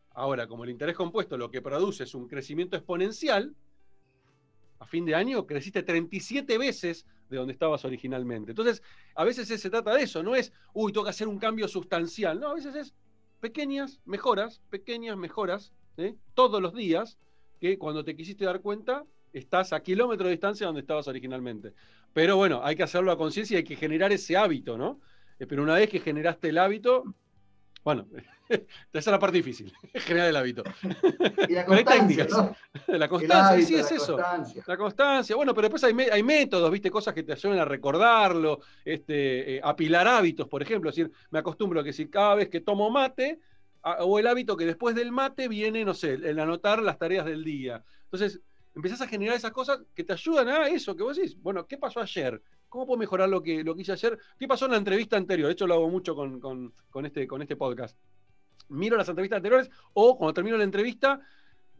Ahora, 0.09 0.45
como 0.45 0.65
el 0.65 0.71
interés 0.71 0.93
compuesto 0.93 1.37
lo 1.37 1.49
que 1.49 1.61
produce 1.61 2.03
es 2.03 2.13
un 2.15 2.27
crecimiento 2.27 2.75
exponencial, 2.75 3.55
a 4.79 4.85
fin 4.85 5.05
de 5.05 5.15
año 5.15 5.47
creciste 5.47 5.83
37 5.83 6.57
veces 6.57 7.05
de 7.29 7.37
donde 7.37 7.53
estabas 7.53 7.85
originalmente. 7.85 8.51
Entonces, 8.51 8.83
a 9.15 9.23
veces 9.23 9.47
se 9.47 9.69
trata 9.69 9.95
de 9.95 10.03
eso, 10.03 10.21
no 10.21 10.35
es, 10.35 10.51
uy, 10.73 10.91
que 10.91 11.07
hacer 11.07 11.29
un 11.29 11.39
cambio 11.39 11.69
sustancial, 11.69 12.41
no, 12.41 12.49
a 12.49 12.55
veces 12.55 12.75
es 12.75 12.93
pequeñas 13.39 14.01
mejoras, 14.03 14.61
pequeñas 14.69 15.15
mejoras, 15.15 15.71
todos 16.33 16.61
los 16.61 16.73
días, 16.73 17.17
que 17.59 17.77
cuando 17.77 18.03
te 18.03 18.15
quisiste 18.15 18.45
dar 18.45 18.61
cuenta, 18.61 19.05
estás 19.33 19.73
a 19.73 19.81
kilómetros 19.81 20.27
de 20.27 20.31
distancia 20.31 20.65
donde 20.65 20.81
estabas 20.81 21.07
originalmente. 21.07 21.73
Pero 22.13 22.37
bueno, 22.37 22.61
hay 22.63 22.75
que 22.75 22.83
hacerlo 22.83 23.11
a 23.11 23.17
conciencia 23.17 23.55
y 23.55 23.57
hay 23.57 23.63
que 23.63 23.75
generar 23.75 24.11
ese 24.11 24.37
hábito, 24.37 24.77
¿no? 24.77 24.99
Eh, 25.39 25.45
pero 25.45 25.63
una 25.63 25.75
vez 25.75 25.89
que 25.89 25.99
generaste 25.99 26.49
el 26.49 26.57
hábito, 26.57 27.03
bueno, 27.83 28.05
esa 28.49 28.65
es 28.93 29.07
la 29.07 29.19
parte 29.19 29.37
difícil, 29.37 29.71
generar 29.93 30.29
el 30.29 30.35
hábito. 30.35 30.63
Y 31.47 31.53
la 31.53 31.65
constancia, 31.65 32.27
La 32.87 33.07
constancia, 33.07 33.65
sí, 33.65 33.75
es 33.75 33.91
eso. 33.91 34.17
La 34.65 34.77
constancia. 34.77 35.35
Bueno, 35.35 35.53
pero 35.53 35.69
después 35.69 35.83
hay, 35.83 36.23
métodos, 36.23 36.71
¿viste? 36.71 36.91
Cosas 36.91 37.13
que 37.13 37.23
te 37.23 37.33
ayudan 37.33 37.59
a 37.59 37.65
recordarlo, 37.65 38.59
este, 38.83 39.55
eh, 39.55 39.61
apilar 39.63 40.07
hábitos, 40.07 40.47
por 40.47 40.61
ejemplo. 40.61 40.89
Es 40.89 40.95
decir, 40.95 41.11
me 41.29 41.39
acostumbro 41.39 41.81
a 41.81 41.83
que 41.83 41.93
si 41.93 42.09
cada 42.09 42.35
vez 42.35 42.49
que 42.49 42.61
tomo 42.61 42.89
mate, 42.89 43.39
o 43.99 44.19
el 44.19 44.27
hábito 44.27 44.57
que 44.57 44.65
después 44.65 44.95
del 44.95 45.11
mate 45.11 45.47
viene, 45.47 45.85
no 45.85 45.93
sé, 45.93 46.13
el 46.13 46.39
anotar 46.39 46.81
las 46.81 46.97
tareas 46.97 47.25
del 47.25 47.43
día. 47.43 47.83
Entonces, 48.03 48.41
empezás 48.75 49.01
a 49.01 49.07
generar 49.07 49.35
esas 49.35 49.51
cosas 49.51 49.79
que 49.95 50.03
te 50.03 50.13
ayudan 50.13 50.47
a 50.49 50.67
eso, 50.67 50.95
que 50.95 51.03
vos 51.03 51.17
decís, 51.17 51.35
bueno, 51.41 51.65
¿qué 51.65 51.77
pasó 51.77 51.99
ayer? 51.99 52.41
¿Cómo 52.69 52.85
puedo 52.85 52.99
mejorar 52.99 53.27
lo 53.29 53.41
que, 53.41 53.63
lo 53.63 53.75
que 53.75 53.81
hice 53.81 53.93
ayer? 53.93 54.19
¿Qué 54.37 54.47
pasó 54.47 54.65
en 54.65 54.71
la 54.71 54.77
entrevista 54.77 55.17
anterior? 55.17 55.47
De 55.47 55.53
hecho, 55.53 55.67
lo 55.67 55.75
hago 55.75 55.89
mucho 55.89 56.15
con, 56.15 56.73
este, 57.05 57.27
con 57.27 57.41
este 57.41 57.55
podcast. 57.55 57.97
Miro 58.69 58.97
las 58.97 59.09
entrevistas 59.09 59.37
anteriores 59.37 59.69
o 59.93 60.17
cuando 60.17 60.33
termino 60.33 60.57
la 60.57 60.63
entrevista, 60.63 61.21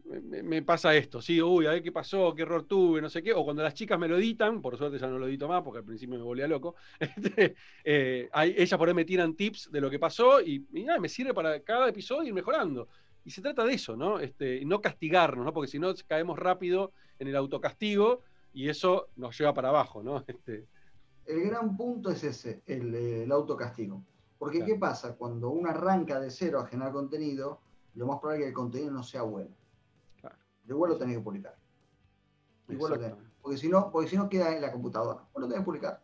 me, 0.08 0.62
pasa 0.62 0.94
esto, 0.94 1.20
sí, 1.20 1.40
uy, 1.40 1.66
a 1.66 1.70
ver 1.70 1.82
qué 1.82 1.92
pasó, 1.92 2.34
qué 2.34 2.42
error 2.42 2.64
tuve, 2.64 3.02
no 3.02 3.10
sé 3.10 3.22
qué, 3.22 3.32
o 3.32 3.44
cuando 3.44 3.62
las 3.62 3.74
chicas 3.74 3.98
me 3.98 4.08
lo 4.08 4.16
editan, 4.16 4.62
por 4.62 4.76
suerte 4.78 4.98
ya 4.98 5.06
no 5.06 5.18
lo 5.18 5.28
edito 5.28 5.48
más 5.48 5.62
porque 5.62 5.78
al 5.78 5.84
principio 5.84 6.16
me 6.16 6.24
volvía 6.24 6.48
loco, 6.48 6.76
este, 7.00 7.54
eh, 7.84 8.28
ellas 8.32 8.78
por 8.78 8.88
ahí 8.88 8.94
me 8.94 9.04
tiran 9.04 9.34
tips 9.34 9.70
de 9.70 9.80
lo 9.80 9.90
que 9.90 9.98
pasó 9.98 10.40
y, 10.40 10.66
me 11.00 11.08
sirve 11.08 11.34
para 11.34 11.60
cada 11.60 11.88
episodio 11.88 12.28
ir 12.28 12.34
mejorando. 12.34 12.88
Y 13.24 13.30
se 13.30 13.42
trata 13.42 13.64
de 13.64 13.74
eso, 13.74 13.94
¿no? 13.94 14.18
Este, 14.20 14.64
no 14.64 14.80
castigarnos, 14.80 15.44
¿no? 15.44 15.52
Porque 15.52 15.70
si 15.70 15.78
no 15.78 15.92
caemos 16.06 16.38
rápido 16.38 16.92
en 17.18 17.28
el 17.28 17.36
autocastigo 17.36 18.22
y 18.54 18.68
eso 18.68 19.08
nos 19.16 19.38
lleva 19.38 19.52
para 19.52 19.68
abajo, 19.68 20.02
¿no? 20.02 20.24
Este, 20.26 20.66
el 21.26 21.42
gran 21.42 21.76
punto 21.76 22.10
es 22.10 22.24
ese, 22.24 22.62
el, 22.66 23.30
autocastigo. 23.30 24.02
Porque 24.38 24.64
¿qué 24.64 24.76
pasa? 24.76 25.14
Cuando 25.16 25.50
uno 25.50 25.68
arranca 25.68 26.18
de 26.20 26.30
cero 26.30 26.60
a 26.60 26.66
generar 26.66 26.92
contenido, 26.92 27.60
lo 27.94 28.06
más 28.06 28.18
probable 28.18 28.38
es 28.38 28.44
que 28.44 28.48
el 28.48 28.54
contenido 28.54 28.90
no 28.92 29.02
sea 29.02 29.22
bueno 29.22 29.57
igual 30.74 30.92
lo 30.92 30.98
tenés 30.98 31.16
que 31.16 31.22
publicar. 31.22 31.56
Igual 32.68 32.92
lo 32.92 32.98
tenés. 32.98 33.16
Porque 33.40 33.58
si 33.58 33.68
no, 33.68 33.90
porque 33.90 34.08
si 34.08 34.16
no 34.16 34.28
queda 34.28 34.54
en 34.54 34.60
la 34.60 34.72
computadora. 34.72 35.26
Vos 35.32 35.42
lo 35.42 35.48
tenés 35.48 35.60
que 35.60 35.64
publicar. 35.64 36.02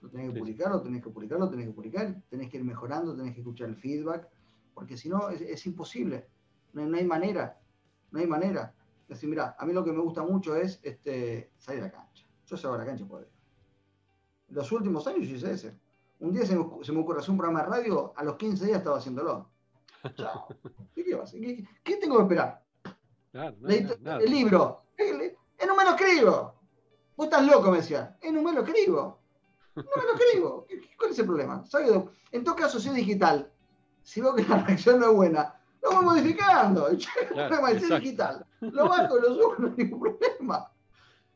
Lo 0.00 0.10
tenés 0.10 0.32
que 0.32 0.38
publicar, 0.38 0.70
lo 0.70 0.82
tenés 0.82 1.02
que 1.02 1.10
publicar, 1.10 1.38
lo 1.38 1.50
tenés 1.50 1.66
que 1.66 1.72
publicar. 1.72 2.22
Tenés 2.28 2.50
que 2.50 2.56
ir 2.58 2.64
mejorando, 2.64 3.16
tenés 3.16 3.34
que 3.34 3.40
escuchar 3.40 3.68
el 3.68 3.76
feedback. 3.76 4.28
Porque 4.74 4.96
si 4.96 5.08
no, 5.08 5.28
es, 5.30 5.66
imposible. 5.66 6.26
No, 6.72 6.82
hay 6.82 7.04
manera. 7.04 7.60
No 8.10 8.20
hay 8.20 8.26
manera. 8.26 8.74
Es 9.02 9.16
decir, 9.16 9.28
mira, 9.28 9.56
a 9.58 9.66
mí 9.66 9.72
lo 9.72 9.84
que 9.84 9.92
me 9.92 10.00
gusta 10.00 10.22
mucho 10.22 10.56
es 10.56 10.80
este, 10.82 11.50
salir 11.58 11.82
a 11.82 11.86
la 11.86 11.92
cancha. 11.92 12.26
Yo 12.46 12.56
salgo 12.56 12.76
a 12.76 12.78
la 12.78 12.86
cancha 12.86 13.06
por 13.06 13.28
Los 14.48 14.70
últimos 14.72 15.06
años 15.06 15.28
yo 15.28 15.36
hice 15.36 15.52
ese. 15.52 15.78
Un 16.20 16.32
día 16.32 16.44
se 16.44 16.56
me, 16.56 16.64
se 16.82 16.92
me 16.92 17.00
ocurrió 17.00 17.20
hacer 17.20 17.30
un 17.30 17.38
programa 17.38 17.62
de 17.62 17.70
radio, 17.70 18.12
a 18.14 18.24
los 18.24 18.36
15 18.36 18.66
días 18.66 18.78
estaba 18.78 18.98
haciéndolo. 18.98 19.50
Chao. 20.14 20.48
¿Qué, 20.94 21.04
qué, 21.04 21.66
¿Qué 21.82 21.96
tengo 21.96 22.16
que 22.16 22.22
esperar? 22.22 22.62
El 23.32 24.30
libro. 24.30 24.82
En 24.96 25.70
un 25.70 25.76
me 25.76 25.84
lo 25.84 25.90
escribo. 25.90 26.54
Vos 27.16 27.26
estás 27.26 27.46
loco, 27.46 27.70
me 27.70 27.78
decía. 27.78 28.16
En 28.22 28.36
un 28.36 28.44
me 28.44 28.52
lo 28.52 28.62
escribo. 28.62 29.20
No 29.76 29.82
me 29.82 30.04
lo 30.04 30.14
escribo. 30.14 30.66
¿Cuál 30.98 31.10
es 31.10 31.18
el 31.18 31.26
problema? 31.26 31.64
En 32.32 32.44
todo 32.44 32.56
caso, 32.56 32.80
si 32.80 32.88
es 32.88 32.94
digital, 32.94 33.50
si 34.02 34.20
veo 34.20 34.34
que 34.34 34.44
la 34.44 34.62
reacción 34.62 34.98
no 34.98 35.10
es 35.10 35.16
buena, 35.16 35.54
lo 35.82 35.92
voy 35.92 36.04
modificando. 36.04 36.88
Claro, 37.32 37.66
es 37.68 37.88
digital. 37.88 38.44
Lo 38.60 38.88
bajo 38.88 39.18
y 39.18 39.22
lo 39.22 39.34
subo, 39.34 39.54
no 39.58 39.68
hay 39.68 39.84
ningún 39.84 40.00
problema. 40.00 40.70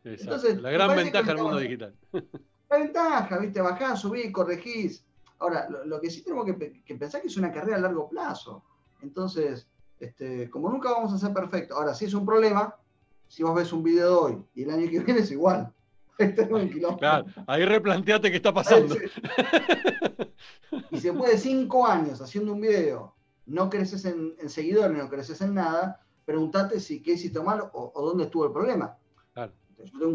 Entonces, 0.03 0.61
la 0.61 0.71
gran 0.71 0.97
ventaja 0.97 1.27
del 1.27 1.43
mundo 1.43 1.59
digital. 1.59 1.95
La 2.71 2.79
ventaja, 2.79 3.39
¿viste? 3.39 3.61
Bajás, 3.61 4.01
subís, 4.01 4.33
corregís. 4.33 5.05
Ahora, 5.39 5.69
lo, 5.85 6.01
que 6.01 6.11
sí 6.11 6.23
tenemos 6.23 6.47
que, 6.47 6.83
que 6.83 6.95
pensar 6.97 7.21
que 7.21 7.29
es 7.29 7.37
una 7.37 7.53
carrera 7.53 7.77
a 7.77 7.81
largo 7.81 8.09
plazo. 8.09 8.65
Entonces, 9.03 9.69
este, 10.05 10.51
como 10.51 10.71
nunca 10.71 10.91
vamos 10.91 11.13
a 11.13 11.19
ser 11.19 11.33
perfectos. 11.33 11.77
Ahora, 11.77 11.95
si 11.95 12.05
es 12.05 12.15
un 12.15 12.25
problema, 12.27 12.77
si 13.29 13.43
vos 13.43 13.55
ves 13.55 13.73
un 13.73 13.83
video 13.83 14.09
de 14.09 14.15
hoy 14.15 14.45
y 14.55 14.63
el 14.63 14.71
año 14.71 14.91
que 14.91 15.01
viene 15.01 15.21
es 15.21 15.31
igual. 15.31 15.73
Claro, 16.99 17.27
ahí 17.49 17.65
replanteate 17.65 18.31
qué 18.31 18.37
está 18.37 18.55
pasando. 18.55 18.95
Y 20.91 20.99
si 20.99 21.09
después 21.09 21.33
de 21.33 21.39
cinco 21.39 21.85
años 21.85 22.21
haciendo 22.21 22.53
un 22.53 22.61
video 22.61 23.17
no 23.47 23.69
creces 23.69 24.05
en, 24.05 24.37
seguidores, 24.49 24.97
no 24.97 25.09
creces 25.09 25.41
en 25.41 25.55
nada, 25.55 26.01
pregúntate 26.25 26.79
si 26.79 27.03
qué 27.03 27.15
hiciste 27.15 27.41
mal 27.41 27.65
o, 27.73 27.93
dónde 27.97 28.25
estuvo 28.25 28.47
el 28.47 28.53
problema. 28.53 28.97
Claro. 29.33 29.53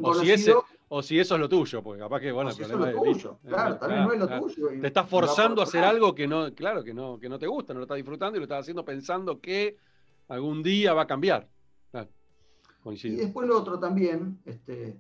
o, 0.02 0.14
si 0.14 0.54
eso 0.90 1.36
es 1.36 1.40
lo 1.40 1.48
tuyo, 1.48 1.84
porque 1.84 2.00
capaz 2.00 2.20
que, 2.20 2.32
bueno, 2.32 2.50
el 2.50 2.56
problema 2.56 2.90
es 2.90 2.96
lo 2.96 3.02
tuyo. 3.04 3.40
Claro, 3.46 3.78
también 3.78 4.04
no 4.04 4.14
es 4.14 4.20
lo 4.20 4.40
tuyo. 4.40 4.70
te 4.82 4.88
estás 4.88 5.08
forzando 5.08 5.62
a 5.62 5.66
hacer 5.66 5.84
algo 5.84 6.16
que 6.16 6.28
no, 6.28 6.54
claro, 6.54 6.84
que 6.84 6.94
no, 6.94 7.20
que 7.20 7.30
no 7.30 7.38
te 7.38 7.48
gusta, 7.48 7.74
no 7.74 7.80
lo 7.80 7.84
estás 7.84 7.98
disfrutando 7.98 8.38
y 8.38 8.40
lo 8.40 8.46
estás 8.46 8.62
haciendo 8.62 8.84
pensando 8.84 9.40
que 9.40 9.78
algún 10.28 10.64
día 10.64 10.94
va 10.94 11.04
a 11.04 11.08
cambiar. 11.08 11.48
Y 12.86 13.16
después 13.16 13.48
lo 13.48 13.58
otro 13.58 13.80
también, 13.80 14.40
este, 14.46 14.98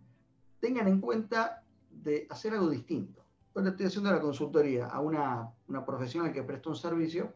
tengan 0.59 0.87
en 0.87 0.99
cuenta 0.99 1.63
de 1.89 2.27
hacer 2.29 2.53
algo 2.53 2.69
distinto. 2.69 3.23
Yo 3.55 3.61
le 3.61 3.69
estoy 3.69 3.87
haciendo 3.87 4.11
la 4.11 4.21
consultoría 4.21 4.87
a 4.87 4.99
una, 4.99 5.51
profesional 5.85 6.31
que 6.31 6.43
presta 6.43 6.69
un 6.69 6.75
servicio 6.75 7.33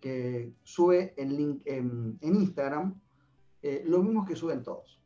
que 0.00 0.52
sube 0.62 1.14
en, 1.16 1.36
link, 1.36 1.62
en, 1.64 2.18
Instagram 2.22 3.00
eh, 3.62 3.82
lo 3.86 4.02
mismo 4.02 4.24
que 4.24 4.36
suben 4.36 4.62
todos. 4.62 5.00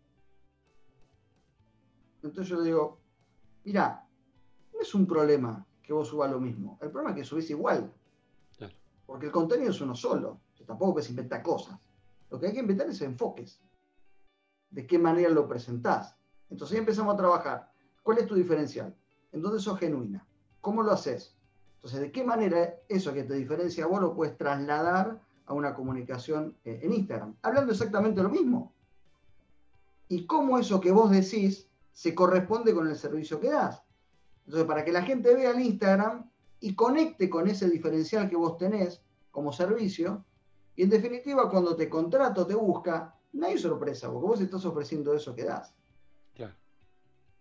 Entonces 2.22 2.48
yo 2.48 2.62
digo, 2.62 2.99
mira, 3.64 4.06
no 4.72 4.80
es 4.80 4.94
un 4.94 5.06
problema 5.06 5.66
que 5.82 5.92
vos 5.92 6.08
subas 6.08 6.30
lo 6.30 6.40
mismo, 6.40 6.78
el 6.80 6.90
problema 6.90 7.10
es 7.10 7.16
que 7.16 7.24
subís 7.24 7.50
igual. 7.50 7.92
Porque 9.06 9.26
el 9.26 9.32
contenido 9.32 9.70
es 9.70 9.80
uno 9.80 9.94
solo, 9.94 10.38
tampoco 10.70 10.92
puedes 10.92 11.10
inventar 11.10 11.42
cosas. 11.42 11.80
Lo 12.30 12.38
que 12.38 12.46
hay 12.46 12.52
que 12.52 12.60
inventar 12.60 12.88
es 12.88 13.02
enfoques. 13.02 13.60
De 14.70 14.86
qué 14.86 15.00
manera 15.00 15.28
lo 15.30 15.48
presentás. 15.48 16.14
Entonces 16.48 16.76
ahí 16.76 16.78
empezamos 16.78 17.14
a 17.14 17.16
trabajar. 17.16 17.72
¿Cuál 18.04 18.18
es 18.18 18.28
tu 18.28 18.36
diferencial? 18.36 18.94
¿En 19.32 19.42
dónde 19.42 19.58
sos 19.58 19.80
genuina? 19.80 20.24
¿Cómo 20.60 20.84
lo 20.84 20.92
haces? 20.92 21.34
Entonces, 21.74 22.00
¿de 22.00 22.12
qué 22.12 22.22
manera 22.22 22.76
eso 22.88 23.12
que 23.12 23.24
te 23.24 23.34
diferencia 23.34 23.84
a 23.84 23.88
vos 23.88 24.00
lo 24.00 24.14
puedes 24.14 24.36
trasladar 24.36 25.20
a 25.46 25.54
una 25.54 25.74
comunicación 25.74 26.56
eh, 26.64 26.78
en 26.84 26.92
Instagram? 26.92 27.34
Hablando 27.42 27.72
exactamente 27.72 28.22
lo 28.22 28.28
mismo. 28.28 28.72
y 30.08 30.26
cómo 30.26 30.58
eso 30.58 30.80
que 30.80 30.92
vos 30.92 31.10
decís 31.10 31.69
se 31.92 32.14
corresponde 32.14 32.74
con 32.74 32.88
el 32.88 32.96
servicio 32.96 33.40
que 33.40 33.50
das. 33.50 33.82
Entonces, 34.46 34.66
para 34.66 34.84
que 34.84 34.92
la 34.92 35.02
gente 35.02 35.34
vea 35.34 35.50
el 35.50 35.60
Instagram 35.60 36.30
y 36.60 36.74
conecte 36.74 37.30
con 37.30 37.48
ese 37.48 37.68
diferencial 37.68 38.28
que 38.28 38.36
vos 38.36 38.56
tenés 38.56 39.02
como 39.30 39.52
servicio, 39.52 40.24
y 40.76 40.84
en 40.84 40.90
definitiva, 40.90 41.48
cuando 41.50 41.76
te 41.76 41.88
contrato, 41.88 42.46
te 42.46 42.54
busca, 42.54 43.14
no 43.32 43.46
hay 43.46 43.58
sorpresa, 43.58 44.10
porque 44.10 44.26
vos 44.26 44.40
estás 44.40 44.64
ofreciendo 44.64 45.14
eso 45.14 45.34
que 45.34 45.44
das. 45.44 45.74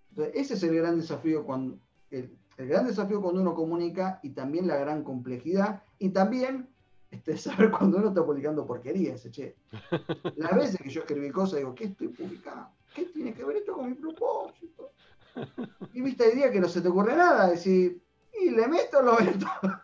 Entonces, 0.10 0.34
ese 0.36 0.54
es 0.56 0.64
el 0.64 0.76
gran 0.76 0.98
desafío 0.98 1.46
cuando, 1.46 1.78
el, 2.10 2.38
gran 2.58 2.88
desafío 2.88 3.22
cuando 3.22 3.42
uno 3.42 3.54
comunica 3.54 4.20
y 4.24 4.32
también 4.32 4.68
la 4.68 4.76
gran 4.76 5.04
complejidad 5.04 5.84
y 6.00 6.10
también 6.10 6.68
este, 7.12 7.38
saber 7.38 7.72
cuando 7.72 7.98
uno 7.98 8.10
está 8.10 8.26
publicando 8.26 8.66
porquerías, 8.66 9.30
che. 9.32 9.56
Las 10.36 10.56
veces 10.56 10.82
que 10.82 10.90
yo 10.90 11.02
escribí 11.02 11.30
cosas, 11.32 11.60
digo, 11.60 11.76
¿qué 11.76 11.86
estoy 11.86 12.10
publicando? 12.10 12.70
¿Qué 12.94 13.06
tiene 13.06 13.34
que 13.34 13.44
ver 13.44 13.58
esto 13.58 13.74
con 13.74 13.90
mi 13.90 13.96
propósito? 13.96 14.92
Y 15.94 16.02
viste, 16.02 16.30
el 16.30 16.36
día 16.36 16.52
que 16.52 16.60
no 16.60 16.68
se 16.68 16.82
te 16.82 16.90
ocurre 16.90 17.16
nada, 17.16 17.50
decir, 17.50 18.02
y 18.42 18.50
le 18.50 18.68
meto, 18.68 19.02
lo 19.02 19.18
meto. 19.18 19.48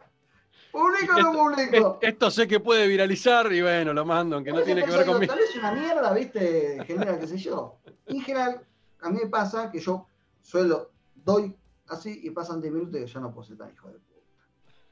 ¿Publico 0.72 1.16
o 1.16 1.22
no 1.22 1.32
publico? 1.32 2.00
Esto 2.02 2.30
sé 2.30 2.48
que 2.48 2.60
puede 2.60 2.86
viralizar 2.88 3.52
y 3.54 3.62
bueno, 3.62 3.94
lo 3.94 4.06
mando, 4.06 4.36
aunque 4.36 4.52
no 4.52 4.62
tiene 4.62 4.84
que 4.84 4.92
ver 4.92 5.06
conmigo. 5.06 5.34
Tal 5.34 5.42
vez 5.42 5.56
una 5.56 5.72
mierda, 5.72 6.14
viste, 6.14 6.84
genera 6.86 7.18
qué 7.18 7.28
sé 7.28 7.38
yo. 7.38 7.78
en 8.08 8.22
general, 8.22 8.62
a 9.00 9.10
mí 9.10 9.20
me 9.24 9.30
pasa 9.30 9.72
que 9.72 9.80
yo 9.80 10.06
suelo, 10.42 10.92
doy 11.16 11.56
así 11.88 12.20
y 12.24 12.30
pasan 12.32 12.60
10 12.60 12.74
minutos 12.74 13.00
y 13.00 13.06
ya 13.06 13.22
no 13.22 13.34
puedo 13.34 13.48
ser 13.48 13.58
tan 13.58 13.72
hijo 13.72 13.88
de 13.88 14.00
puta. 14.00 14.20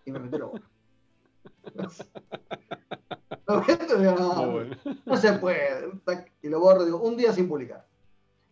Y 0.06 0.12
me 0.12 0.20
meto 0.20 0.38
la 0.38 0.46
boca. 0.46 0.70
no, 5.06 5.18
se 5.18 5.34
puede. 5.34 5.92
Y 6.42 6.50
lo 6.50 6.60
borro, 6.60 6.86
digo, 6.86 7.02
un 7.02 7.18
día 7.18 7.34
sin 7.34 7.48
publicar. 7.48 7.86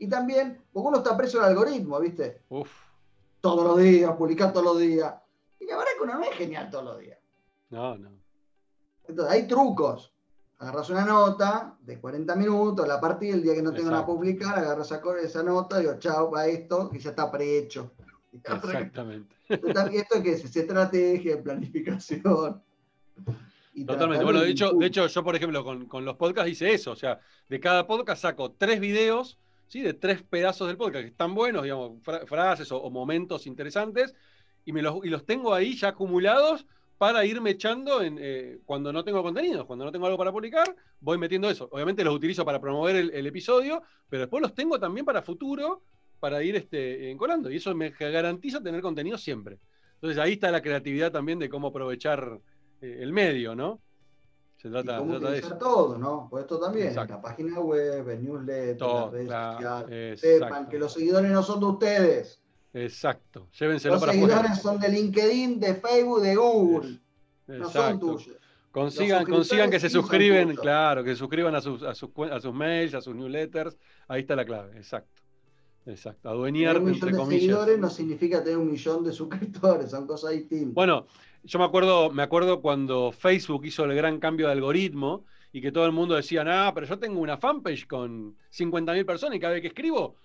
Y 0.02 0.10
también, 0.10 0.60
porque 0.74 0.88
uno 0.88 0.98
está 0.98 1.16
preso 1.16 1.40
al 1.40 1.50
algoritmo, 1.50 2.00
¿viste? 2.00 2.42
Uf. 2.50 2.72
Todos 3.40 3.64
los 3.64 3.78
días, 3.78 4.12
publicar 4.14 4.52
todos 4.52 4.66
los 4.66 4.80
días. 4.80 5.14
Y 5.60 5.68
la 5.68 5.78
verdad 5.78 5.92
que 5.96 6.04
uno 6.04 6.16
no 6.16 6.24
es 6.24 6.32
genial 6.32 6.72
todos 6.72 6.86
los 6.86 7.00
días. 7.00 7.20
No, 7.70 7.96
no. 8.00 8.10
Entonces, 9.08 9.32
hay 9.32 9.46
trucos. 9.46 10.12
Agarras 10.58 10.90
una 10.90 11.06
nota 11.06 11.78
de 11.82 12.00
40 12.00 12.36
minutos, 12.36 12.88
la 12.88 13.00
partí 13.00 13.30
el 13.30 13.44
día 13.44 13.54
que 13.54 13.62
no 13.62 13.72
tengo 13.74 13.92
nada 13.92 14.02
a 14.02 14.06
publicar, 14.08 14.58
agarras 14.58 14.92
esa 15.24 15.44
nota, 15.44 15.78
digo, 15.78 15.94
chao, 16.00 16.32
va 16.32 16.48
esto, 16.48 16.90
y 16.94 16.98
ya 16.98 17.12
está 17.12 17.32
prehecho. 17.32 17.92
Exactamente. 18.34 19.36
Esto 19.50 20.16
es 20.16 20.22
que 20.24 20.32
es 20.32 20.56
estrategia, 20.56 21.44
planificación. 21.44 22.64
Totalmente. 23.86 24.24
Bueno, 24.24 24.42
de 24.42 24.50
hecho, 24.50 24.72
de 24.74 24.88
hecho, 24.88 25.06
yo, 25.06 25.24
por 25.24 25.36
ejemplo, 25.36 25.64
con, 25.64 26.06
los 26.06 26.16
podcasts 26.16 26.52
hice 26.52 26.74
eso. 26.74 26.92
O 26.92 26.96
sea, 26.96 27.20
de 27.48 27.60
cada 27.60 27.86
podcast 27.86 28.24
saco 28.24 28.52
tres 28.52 28.80
videos, 28.80 29.38
¿sí? 29.72 29.82
De 29.82 29.94
tres 29.94 30.22
pedazos 30.22 30.68
del 30.68 30.76
podcast 30.76 31.04
que 31.04 31.12
están 31.12 31.34
buenos, 31.34 31.64
digamos, 31.64 32.04
frases 32.26 32.72
o, 32.74 32.90
momentos 32.90 33.48
interesantes, 33.48 34.14
y, 34.66 34.74
me 34.74 34.82
los, 34.82 35.04
y 35.06 35.10
los 35.10 35.26
tengo 35.26 35.54
ahí 35.54 35.78
ya 35.78 35.90
acumulados 35.90 36.68
para 36.98 37.26
irme 37.26 37.52
echando 37.52 38.02
en, 38.02 38.18
eh, 38.20 38.60
cuando 38.66 38.92
no 38.92 39.06
tengo 39.06 39.24
contenido, 39.24 39.66
cuando 39.66 39.86
no 39.86 39.92
tengo 39.92 40.08
algo 40.08 40.18
para 40.18 40.34
publicar, 40.34 40.76
voy 41.00 41.18
metiendo 41.18 41.50
eso. 41.50 41.70
Obviamente 41.72 42.04
los 42.04 42.14
utilizo 42.14 42.44
para 42.44 42.60
promover 42.60 42.98
el, 42.98 43.26
episodio, 43.26 43.82
pero 44.10 44.24
después 44.24 44.42
los 44.42 44.54
tengo 44.54 44.78
también 44.78 45.06
para 45.06 45.22
futuro, 45.22 45.82
para 46.20 46.44
ir 46.44 46.58
este, 46.58 47.10
encolando. 47.10 47.50
Y 47.50 47.56
eso 47.56 47.74
me 47.74 47.92
garantiza 47.92 48.62
tener 48.62 48.82
contenido 48.82 49.18
siempre. 49.18 49.58
Entonces 49.96 50.20
ahí 50.20 50.34
está 50.34 50.52
la 50.52 50.62
creatividad 50.62 51.14
también 51.14 51.40
de 51.40 51.50
cómo 51.50 51.70
aprovechar 51.70 52.40
eh, 52.82 53.00
el 53.00 53.14
medio, 53.14 53.56
¿no? 53.56 53.80
Se 54.62 54.70
trata, 54.70 55.00
cómo 55.00 55.20
de 55.20 55.40
eso. 55.40 55.58
todo, 55.58 55.98
¿no? 55.98 56.28
Pues 56.30 56.44
esto 56.44 56.60
también, 56.60 56.94
la 56.94 57.20
página 57.20 57.60
web, 57.60 58.08
en 58.08 58.24
newsletter, 58.24 58.80
las 58.80 59.12
redes 59.12 59.28
sociales. 59.28 60.20
Sepan 60.20 60.70
que 60.70 60.78
los 60.78 60.94
seguidores 60.94 61.32
no 61.32 61.42
son 61.42 61.60
de 61.62 61.66
ustedes. 61.66 62.40
Exacto. 62.72 63.48
Llévenselo 63.60 63.96
los 63.96 64.04
seguidores 64.04 64.62
son 64.62 64.80
de 64.80 64.90
LinkedIn, 64.90 65.60
de 65.60 65.74
Facebook, 65.74 66.22
de 66.22 66.36
Google. 66.36 67.00
No 67.48 67.70
son 67.72 68.00
tuyos. 68.00 68.38
Consigan, 68.72 69.26
consigan 69.26 69.72
que 69.72 69.80
se 69.80 69.90
suscriben, 69.90 70.56
claro, 70.56 71.04
que 71.04 71.10
se 71.10 71.16
suscriban 71.16 71.56
a 71.56 71.62
sus, 71.62 71.82
a, 71.82 71.96
sus, 71.96 72.12
a 72.32 72.40
sus 72.40 72.54
mails, 72.54 72.94
a 72.94 73.02
sus 73.02 73.16
newsletters. 73.16 73.76
Ahí 74.08 74.22
está 74.22 74.36
la 74.36 74.46
clave, 74.46 74.78
exacto. 74.78 75.24
Exacto. 75.88 76.30
Adueñar, 76.30 76.78
un 76.78 76.92
millón 76.92 77.30
de 77.30 77.36
seguidores 77.40 77.80
no 77.80 77.90
significa 77.90 78.44
tener 78.44 78.60
un 78.60 78.70
millón 78.70 79.04
de 79.04 79.12
suscriptores, 79.12 79.90
son 79.90 80.06
cosas 80.06 80.32
distintas. 80.32 80.76
Bueno, 80.76 81.08
yo 81.44 81.60
me 81.60 81.66
acuerdo, 81.66 82.12
me 82.12 82.24
acuerdo 82.24 82.62
cuando 82.62 83.12
Facebook 83.12 83.66
hizo 83.66 83.86
el 83.86 83.96
gran 83.96 84.20
cambio 84.20 84.48
de 84.48 84.54
algoritmo 84.54 85.26
y 85.52 85.62
que 85.62 85.72
todo 85.72 85.86
el 85.86 85.92
mundo 85.92 86.16
decía, 86.16 86.44
ah, 86.48 86.74
pero 86.74 86.88
yo 86.88 87.00
tengo 87.00 87.20
una 87.20 87.38
fanpage 87.38 87.88
con 87.88 88.36
50.000 88.52 89.06
personas 89.06 89.36
y 89.36 89.40
cada 89.40 89.54
vez 89.54 89.62
que 89.62 89.68
escribo 89.70 90.16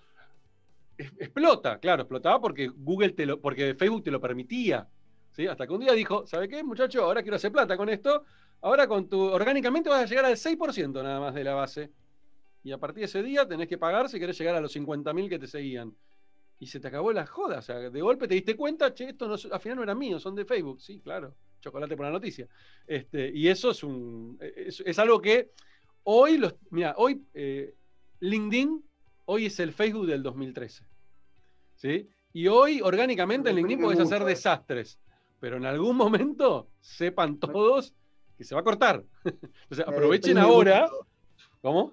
explota. 0.99 1.79
Claro, 1.79 2.03
explotaba 2.03 2.41
porque 2.41 2.69
Google 2.69 3.11
te 3.11 3.27
lo, 3.27 3.41
porque 3.41 3.75
Facebook 3.75 4.05
te 4.05 4.11
lo 4.11 4.21
permitía. 4.21 4.89
¿sí? 5.33 5.47
Hasta 5.47 5.67
que 5.67 5.73
un 5.73 5.81
día 5.81 5.93
dijo, 5.93 6.27
¿sabe 6.27 6.49
qué, 6.49 6.63
muchacho? 6.63 7.05
Ahora 7.05 7.23
quiero 7.23 7.37
hacer 7.37 7.53
plata 7.53 7.77
con 7.77 7.89
esto. 7.89 8.25
Ahora 8.63 8.87
con 8.87 9.09
tu, 9.09 9.21
orgánicamente 9.21 9.91
vas 9.91 10.03
a 10.03 10.07
llegar 10.07 10.25
al 10.25 10.37
6% 10.37 11.03
nada 11.03 11.21
más 11.21 11.35
de 11.35 11.45
la 11.45 11.55
base. 11.55 11.91
Y 12.63 12.73
a 12.73 12.79
partir 12.79 13.01
de 13.01 13.07
ese 13.07 13.23
día 13.23 13.47
tenés 13.47 13.69
que 13.69 13.79
pagar 13.79 14.09
si 14.09 14.19
querés 14.19 14.39
llegar 14.39 14.57
a 14.57 14.61
los 14.61 14.75
50.000 14.75 15.29
que 15.29 15.39
te 15.39 15.47
seguían 15.47 15.95
y 16.59 16.67
se 16.67 16.81
te 16.81 16.89
acabó 16.89 17.13
la 17.13 17.27
joda. 17.27 17.59
O 17.59 17.63
sea, 17.63 17.91
de 17.91 18.01
golpe 18.01 18.29
te 18.29 18.35
diste 18.35 18.57
cuenta, 18.57 18.95
che, 18.95 19.11
esto 19.11 19.29
no, 19.29 19.35
al 19.35 19.61
final 19.61 19.77
no 19.77 19.83
era 19.83 19.95
mío, 19.95 20.19
son 20.19 20.35
de 20.35 20.45
Facebook. 20.45 20.81
Sí, 20.81 21.01
claro, 21.01 21.35
chocolate 21.61 21.97
por 21.97 22.07
la 22.07 22.13
noticia. 22.13 22.49
Este, 22.87 23.31
y 23.31 23.49
eso 23.49 23.71
es, 23.71 23.83
un, 23.83 24.39
es, 24.41 24.99
algo 24.99 25.21
que 25.21 25.51
hoy, 26.05 26.39
los, 26.39 26.55
mira, 26.71 26.95
hoy 26.97 27.25
eh, 27.35 27.75
LinkedIn, 28.21 28.83
hoy 29.27 29.47
es 29.47 29.61
el 29.61 29.73
Facebook 29.73 30.07
del 30.07 30.23
2013. 30.23 30.85
¿Sí? 31.77 32.09
Y 32.33 32.49
hoy, 32.49 32.81
orgánicamente, 32.81 33.51
en 33.51 33.57
LinkedIn 33.57 33.81
podés 33.81 34.01
hacer 34.01 34.25
desastres. 34.25 34.99
Pero 35.41 35.59
en 35.59 35.67
algún 35.67 35.97
momento, 35.97 36.69
sepan 36.81 37.39
todos 37.39 37.95
que 38.37 38.45
se 38.45 38.55
va 38.55 38.63
a 38.63 38.65
cortar. 38.65 39.05
o 39.71 39.75
sea, 39.75 39.85
aprovechen 39.85 40.39
ahora. 40.39 40.89
¿Cómo? 41.61 41.93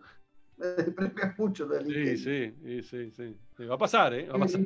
mucho 1.37 1.67
Sí, 1.83 2.17
sí, 2.17 2.81
sí, 2.83 3.11
sí, 3.11 3.65
Va 3.65 3.75
a 3.75 3.77
pasar, 3.77 4.13
¿eh? 4.13 4.27
Va 4.27 4.35
a 4.35 4.39
pasar. 4.39 4.61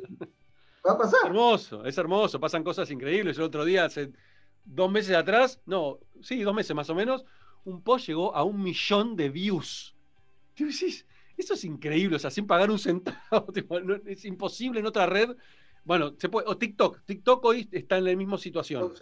Va 0.86 0.92
a 0.92 0.98
pasar. 0.98 1.20
Es 1.20 1.26
hermoso, 1.26 1.84
es 1.84 1.98
hermoso. 1.98 2.40
Pasan 2.40 2.64
cosas 2.64 2.90
increíbles. 2.90 3.36
El 3.36 3.44
otro 3.44 3.64
día, 3.64 3.84
hace 3.84 4.12
dos 4.64 4.90
meses 4.90 5.16
atrás, 5.16 5.60
no, 5.66 5.98
sí, 6.20 6.42
dos 6.42 6.54
meses 6.54 6.74
más 6.74 6.90
o 6.90 6.94
menos, 6.94 7.24
un 7.64 7.82
post 7.82 8.06
llegó 8.06 8.34
a 8.34 8.44
un 8.44 8.62
millón 8.62 9.16
de 9.16 9.28
views. 9.28 9.96
Eso 10.56 11.54
es 11.54 11.64
increíble, 11.64 12.16
o 12.16 12.18
sea, 12.18 12.30
sin 12.30 12.46
pagar 12.46 12.70
un 12.70 12.78
centavo. 12.78 13.46
es 14.06 14.24
imposible 14.24 14.80
en 14.80 14.86
otra 14.86 15.06
red. 15.06 15.36
Bueno, 15.84 16.14
se 16.18 16.28
puede, 16.28 16.48
o 16.48 16.56
TikTok. 16.58 17.02
TikTok 17.04 17.44
hoy 17.44 17.68
está 17.72 17.98
en 17.98 18.04
la 18.04 18.16
misma 18.16 18.38
situación. 18.38 18.92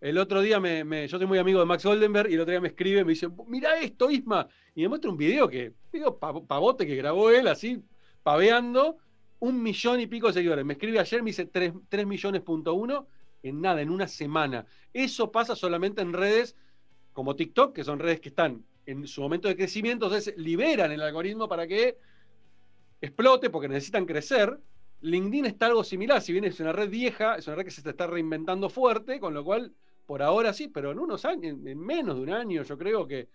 El 0.00 0.16
otro 0.16 0.40
día 0.40 0.58
me, 0.58 1.06
yo 1.08 1.18
soy 1.18 1.26
muy 1.26 1.38
amigo 1.38 1.60
de 1.60 1.66
Max 1.66 1.84
Goldenberg 1.84 2.30
y 2.30 2.34
el 2.34 2.40
otro 2.40 2.52
día 2.52 2.60
me 2.60 2.68
escribe, 2.68 3.04
me 3.04 3.10
dice, 3.10 3.28
mira 3.46 3.78
esto, 3.78 4.10
Isma. 4.10 4.48
Y 4.74 4.82
me 4.82 4.88
muestra 4.88 5.10
un 5.10 5.18
video 5.18 5.46
que, 5.46 5.74
digo, 5.92 6.18
pavote 6.18 6.86
que 6.86 6.96
grabó 6.96 7.30
él 7.30 7.46
así, 7.48 7.82
paveando, 8.22 8.96
un 9.40 9.62
millón 9.62 10.00
y 10.00 10.06
pico 10.06 10.28
de 10.28 10.32
seguidores. 10.32 10.64
Me 10.64 10.72
escribe 10.72 10.98
ayer, 10.98 11.22
me 11.22 11.30
dice 11.30 11.44
3, 11.44 11.74
3 11.88 12.06
millones 12.06 12.40
punto 12.40 12.72
uno 12.74 13.08
en 13.42 13.60
nada, 13.60 13.82
en 13.82 13.90
una 13.90 14.08
semana. 14.08 14.64
Eso 14.94 15.30
pasa 15.30 15.54
solamente 15.54 16.00
en 16.00 16.14
redes 16.14 16.56
como 17.12 17.36
TikTok, 17.36 17.74
que 17.74 17.84
son 17.84 17.98
redes 17.98 18.20
que 18.20 18.30
están 18.30 18.64
en 18.86 19.06
su 19.06 19.20
momento 19.20 19.48
de 19.48 19.56
crecimiento, 19.56 20.06
entonces 20.06 20.34
liberan 20.38 20.92
el 20.92 21.02
algoritmo 21.02 21.46
para 21.46 21.66
que 21.66 21.98
explote 23.02 23.50
porque 23.50 23.68
necesitan 23.68 24.06
crecer. 24.06 24.58
LinkedIn 25.02 25.46
está 25.46 25.66
algo 25.66 25.84
similar, 25.84 26.22
si 26.22 26.32
bien 26.32 26.44
es 26.44 26.58
una 26.60 26.72
red 26.72 26.88
vieja, 26.88 27.36
es 27.36 27.46
una 27.46 27.56
red 27.56 27.64
que 27.64 27.70
se 27.70 27.88
está 27.88 28.06
reinventando 28.06 28.68
fuerte, 28.68 29.20
con 29.20 29.34
lo 29.34 29.44
cual 29.44 29.74
por 30.10 30.24
ahora 30.24 30.52
sí, 30.52 30.66
pero 30.66 30.90
en 30.90 30.98
unos 30.98 31.24
años, 31.24 31.56
en 31.64 31.78
menos 31.78 32.16
de 32.16 32.22
un 32.22 32.30
año, 32.30 32.64
yo 32.64 32.76
creo 32.76 33.06
que 33.06 33.28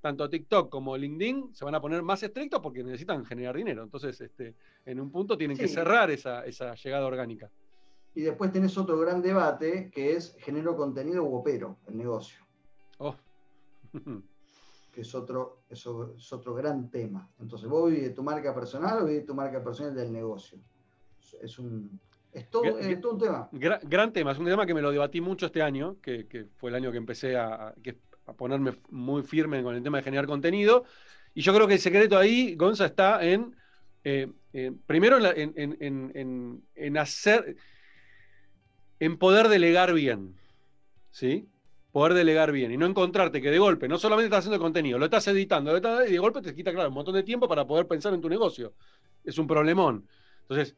tanto 0.00 0.30
TikTok 0.30 0.70
como 0.70 0.96
LinkedIn 0.96 1.54
se 1.54 1.62
van 1.62 1.74
a 1.74 1.80
poner 1.82 2.00
más 2.02 2.22
estrictos 2.22 2.58
porque 2.62 2.82
necesitan 2.82 3.22
generar 3.26 3.54
dinero. 3.54 3.82
Entonces, 3.82 4.18
este, 4.18 4.54
en 4.86 4.98
un 4.98 5.12
punto 5.12 5.36
tienen 5.36 5.58
que 5.58 5.68
cerrar 5.68 6.10
esa, 6.10 6.42
llegada 6.46 7.04
orgánica. 7.04 7.50
Y 8.14 8.22
después 8.22 8.50
tenés 8.50 8.78
otro 8.78 8.98
gran 8.98 9.20
debate 9.20 9.90
que 9.90 10.12
es 10.12 10.34
genero 10.38 10.74
contenido 10.74 11.22
u 11.22 11.34
opero, 11.34 11.76
el 11.86 11.98
negocio. 11.98 12.42
Oh. 12.96 13.14
que 14.90 15.02
es 15.02 15.14
otro, 15.14 15.64
es 15.68 15.86
otro 15.86 16.54
gran 16.54 16.88
tema. 16.88 17.30
Entonces, 17.40 17.68
¿vos 17.68 17.90
vivís 17.90 18.04
de 18.04 18.10
tu 18.14 18.22
marca 18.22 18.54
personal 18.54 19.02
o 19.02 19.04
vivís 19.04 19.20
de 19.20 19.26
tu 19.26 19.34
marca 19.34 19.62
personal 19.62 19.94
del 19.94 20.10
negocio? 20.10 20.58
Es 21.42 21.58
un, 21.58 22.00
es 22.32 22.50
todo, 22.50 22.62
un 22.62 23.18
tema. 23.18 23.48
Gran, 23.52 24.12
tema, 24.12 24.32
es 24.32 24.38
un 24.38 24.46
tema 24.46 24.64
que 24.64 24.72
me 24.72 24.80
lo 24.80 24.90
debatí 24.90 25.20
mucho 25.20 25.46
este 25.46 25.60
año, 25.60 25.96
que, 26.00 26.46
fue 26.56 26.70
el 26.70 26.76
año 26.76 26.90
que 26.90 26.96
empecé 26.96 27.36
a, 27.36 27.74
ponerme 28.36 28.78
muy 28.90 29.22
firme 29.22 29.62
con 29.62 29.74
el 29.74 29.82
tema 29.82 29.98
de 29.98 30.04
generar 30.04 30.26
contenido. 30.26 30.84
Y 31.34 31.42
yo 31.42 31.52
creo 31.54 31.66
que 31.66 31.74
el 31.74 31.80
secreto 31.80 32.16
ahí, 32.16 32.54
Gonza, 32.54 32.86
está 32.86 33.22
en, 33.22 33.54
eh, 34.04 34.32
primero 34.86 35.18
en, 35.22 36.96
hacer, 36.96 37.56
en 38.98 39.18
poder 39.18 39.48
delegar 39.48 39.92
bien, 39.92 40.34
¿sí? 41.10 41.46
Poder 41.90 42.14
delegar 42.14 42.52
bien 42.52 42.72
y 42.72 42.78
no 42.78 42.86
encontrarte 42.86 43.42
que 43.42 43.50
de 43.50 43.58
golpe 43.58 43.88
no 43.88 43.98
solamente 43.98 44.26
estás 44.26 44.38
haciendo 44.40 44.58
contenido, 44.58 44.98
lo 44.98 45.04
estás 45.04 45.28
editando, 45.28 45.76
y 45.76 46.12
de 46.12 46.18
golpe 46.18 46.40
te 46.40 46.54
quita, 46.54 46.72
claro, 46.72 46.88
un 46.88 46.94
montón 46.94 47.14
de 47.14 47.22
tiempo 47.22 47.46
para 47.46 47.66
poder 47.66 47.86
pensar 47.86 48.14
en 48.14 48.22
tu 48.22 48.30
negocio. 48.30 48.72
es 49.22 49.36
un 49.36 49.46
problemón. 49.46 50.08
Entonces, 50.42 50.74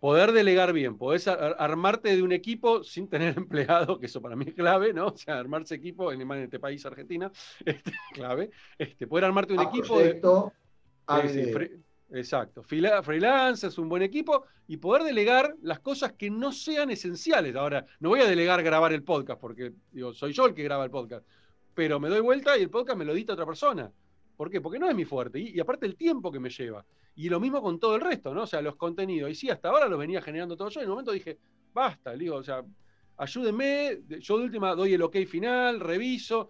poder 0.00 0.32
delegar 0.32 0.72
bien, 0.72 0.96
poder 0.96 1.20
armarte 1.58 2.16
de 2.16 2.22
un 2.22 2.32
equipo 2.32 2.82
sin 2.82 3.08
tener 3.08 3.36
empleado, 3.38 4.00
que 4.00 4.06
eso 4.06 4.20
para 4.20 4.34
mí 4.34 4.46
es 4.48 4.54
clave, 4.54 4.92
¿no? 4.92 5.08
O 5.08 5.16
sea, 5.16 5.38
armarse 5.38 5.76
equipo, 5.76 6.10
en, 6.10 6.28
este 6.42 6.58
país, 6.58 6.84
Argentina, 6.86 7.30
este, 7.64 7.92
clave. 8.14 8.50
Este, 8.78 9.06
poder 9.06 9.26
armarte 9.26 9.52
un 9.52 9.60
equipo. 9.60 9.98
de, 9.98 10.20
exacto. 12.12 12.62
Freelance 12.62 13.66
es 13.66 13.78
un 13.78 13.88
buen 13.88 14.02
equipo 14.02 14.46
y 14.66 14.78
poder 14.78 15.02
delegar 15.02 15.54
las 15.62 15.80
cosas 15.80 16.14
que 16.14 16.30
no 16.30 16.50
sean 16.50 16.90
esenciales. 16.90 17.54
Ahora, 17.54 17.84
no 18.00 18.08
voy 18.08 18.20
a 18.20 18.26
delegar 18.26 18.62
grabar 18.62 18.92
el 18.92 19.04
podcast, 19.04 19.40
porque 19.40 19.72
digo, 19.92 20.14
soy 20.14 20.32
yo 20.32 20.46
el 20.46 20.54
que 20.54 20.64
graba 20.64 20.84
el 20.84 20.90
podcast. 20.90 21.26
Pero 21.74 22.00
me 22.00 22.08
doy 22.08 22.20
vuelta 22.20 22.56
y 22.58 22.62
el 22.62 22.70
podcast 22.70 22.98
me 22.98 23.04
lo 23.04 23.14
dita 23.14 23.34
otra 23.34 23.46
persona. 23.46 23.92
¿Por 24.40 24.50
qué? 24.50 24.62
Porque 24.62 24.78
no 24.78 24.88
es 24.88 24.96
mi 24.96 25.04
fuerte. 25.04 25.38
y 25.38 25.60
aparte 25.60 25.84
el 25.84 25.96
tiempo 25.96 26.32
que 26.32 26.40
me 26.40 26.48
lleva. 26.48 26.82
Y 27.14 27.28
lo 27.28 27.38
mismo 27.38 27.60
con 27.60 27.78
todo 27.78 27.96
el 27.96 28.00
resto, 28.00 28.32
¿no? 28.32 28.44
O 28.44 28.46
sea, 28.46 28.62
los 28.62 28.74
contenidos. 28.74 29.30
Y 29.30 29.34
sí, 29.34 29.50
hasta 29.50 29.68
ahora 29.68 29.86
los 29.86 29.98
venía 29.98 30.22
generando 30.22 30.56
todo 30.56 30.70
yo. 30.70 30.80
Y 30.80 30.84
en 30.84 30.88
un 30.88 30.94
momento 30.94 31.12
dije, 31.12 31.38
basta, 31.74 32.14
digo, 32.14 32.36
o 32.36 32.42
sea, 32.42 32.64
ayúdenme. 33.18 34.00
Yo 34.18 34.38
de 34.38 34.44
última 34.44 34.74
doy 34.74 34.94
el 34.94 35.02
ok 35.02 35.26
final, 35.26 35.78
reviso 35.78 36.48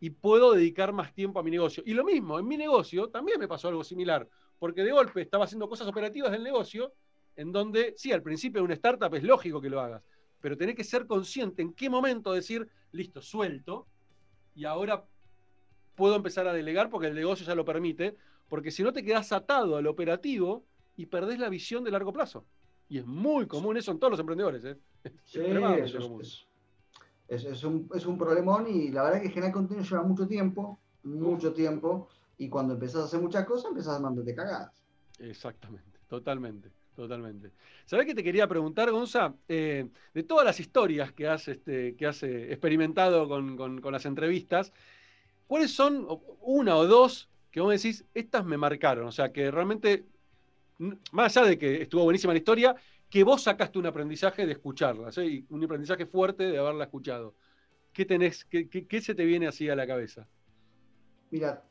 y 0.00 0.10
puedo 0.10 0.52
dedicar 0.52 0.92
más 0.92 1.14
tiempo 1.14 1.38
a 1.38 1.42
mi 1.42 1.50
negocio. 1.50 1.82
Y 1.86 1.94
lo 1.94 2.04
mismo, 2.04 2.38
en 2.38 2.46
mi 2.46 2.58
negocio 2.58 3.08
también 3.08 3.40
me 3.40 3.48
pasó 3.48 3.68
algo 3.68 3.84
similar, 3.84 4.28
porque 4.58 4.84
de 4.84 4.92
golpe 4.92 5.22
estaba 5.22 5.44
haciendo 5.44 5.66
cosas 5.66 5.88
operativas 5.88 6.30
del 6.30 6.42
negocio, 6.42 6.92
en 7.36 7.52
donde, 7.52 7.94
sí, 7.96 8.12
al 8.12 8.22
principio 8.22 8.60
de 8.60 8.66
una 8.66 8.74
startup 8.74 9.14
es 9.14 9.22
lógico 9.22 9.62
que 9.62 9.70
lo 9.70 9.80
hagas, 9.80 10.02
pero 10.42 10.58
tenés 10.58 10.74
que 10.74 10.84
ser 10.84 11.06
consciente 11.06 11.62
en 11.62 11.72
qué 11.72 11.88
momento 11.88 12.34
decir, 12.34 12.68
listo, 12.92 13.22
suelto, 13.22 13.86
y 14.54 14.66
ahora 14.66 15.06
puedo 15.94 16.16
empezar 16.16 16.46
a 16.46 16.52
delegar 16.52 16.90
porque 16.90 17.08
el 17.08 17.14
negocio 17.14 17.46
ya 17.46 17.54
lo 17.54 17.64
permite, 17.64 18.16
porque 18.48 18.70
si 18.70 18.82
no 18.82 18.92
te 18.92 19.04
quedas 19.04 19.32
atado 19.32 19.76
al 19.76 19.86
operativo 19.86 20.64
y 20.96 21.06
perdés 21.06 21.38
la 21.38 21.48
visión 21.48 21.84
de 21.84 21.90
largo 21.90 22.12
plazo. 22.12 22.44
Y 22.88 22.98
es 22.98 23.06
muy 23.06 23.46
común 23.46 23.76
eso 23.76 23.90
en 23.92 23.98
todos 23.98 24.12
los 24.12 24.20
emprendedores. 24.20 24.64
¿eh? 24.64 24.76
Sí, 25.24 25.40
es, 27.28 27.44
es, 27.44 27.64
un, 27.64 27.88
es 27.94 28.06
un 28.06 28.18
problemón 28.18 28.66
y 28.68 28.90
la 28.90 29.02
verdad 29.02 29.18
es 29.18 29.22
que 29.24 29.34
generar 29.34 29.52
contenido 29.52 29.84
lleva 29.84 30.02
mucho 30.02 30.26
tiempo, 30.28 30.78
mucho 31.02 31.52
tiempo, 31.52 32.08
y 32.36 32.48
cuando 32.48 32.74
empezás 32.74 33.02
a 33.02 33.04
hacer 33.04 33.20
muchas 33.20 33.46
cosas, 33.46 33.70
empezás 33.70 34.02
a 34.02 34.10
de 34.10 34.34
cagadas. 34.34 34.84
Exactamente, 35.18 35.98
totalmente, 36.08 36.70
totalmente. 36.94 37.52
¿Sabés 37.86 38.06
qué 38.06 38.14
te 38.14 38.24
quería 38.24 38.46
preguntar, 38.46 38.90
Gonza? 38.90 39.34
Eh, 39.48 39.88
de 40.12 40.22
todas 40.24 40.44
las 40.44 40.60
historias 40.60 41.12
que 41.12 41.28
has, 41.28 41.48
este, 41.48 41.96
que 41.96 42.06
has 42.06 42.22
eh, 42.22 42.52
experimentado 42.52 43.28
con, 43.28 43.56
con 43.56 43.92
las 43.92 44.04
entrevistas, 44.06 44.72
¿cuáles 45.46 45.74
son 45.74 46.06
una 46.40 46.76
o 46.76 46.86
dos 46.86 47.28
que 47.54 47.60
vos 47.60 47.70
decís, 47.70 48.04
estas 48.14 48.44
me 48.44 48.56
marcaron, 48.56 49.06
o 49.06 49.12
sea, 49.12 49.32
que 49.32 49.48
realmente, 49.48 50.04
más 51.12 51.36
allá 51.36 51.46
de 51.46 51.56
que 51.56 51.82
estuvo 51.82 52.02
buenísima 52.02 52.32
la 52.32 52.40
historia, 52.40 52.74
que 53.08 53.22
vos 53.22 53.44
sacaste 53.44 53.78
un 53.78 53.86
aprendizaje 53.86 54.44
de 54.44 54.50
escucharlas, 54.50 55.16
¿eh? 55.18 55.44
un 55.50 55.62
aprendizaje 55.62 56.04
fuerte 56.04 56.48
de 56.48 56.58
haberla 56.58 56.82
escuchado. 56.82 57.36
¿Qué, 57.92 58.04
tenés, 58.06 58.44
qué, 58.44 58.68
qué, 58.68 59.00
se 59.00 59.14
te 59.14 59.24
viene 59.24 59.46
así 59.46 59.68
a 59.68 59.76
la 59.76 59.86
cabeza? 59.86 60.26
Mira, 61.30 61.62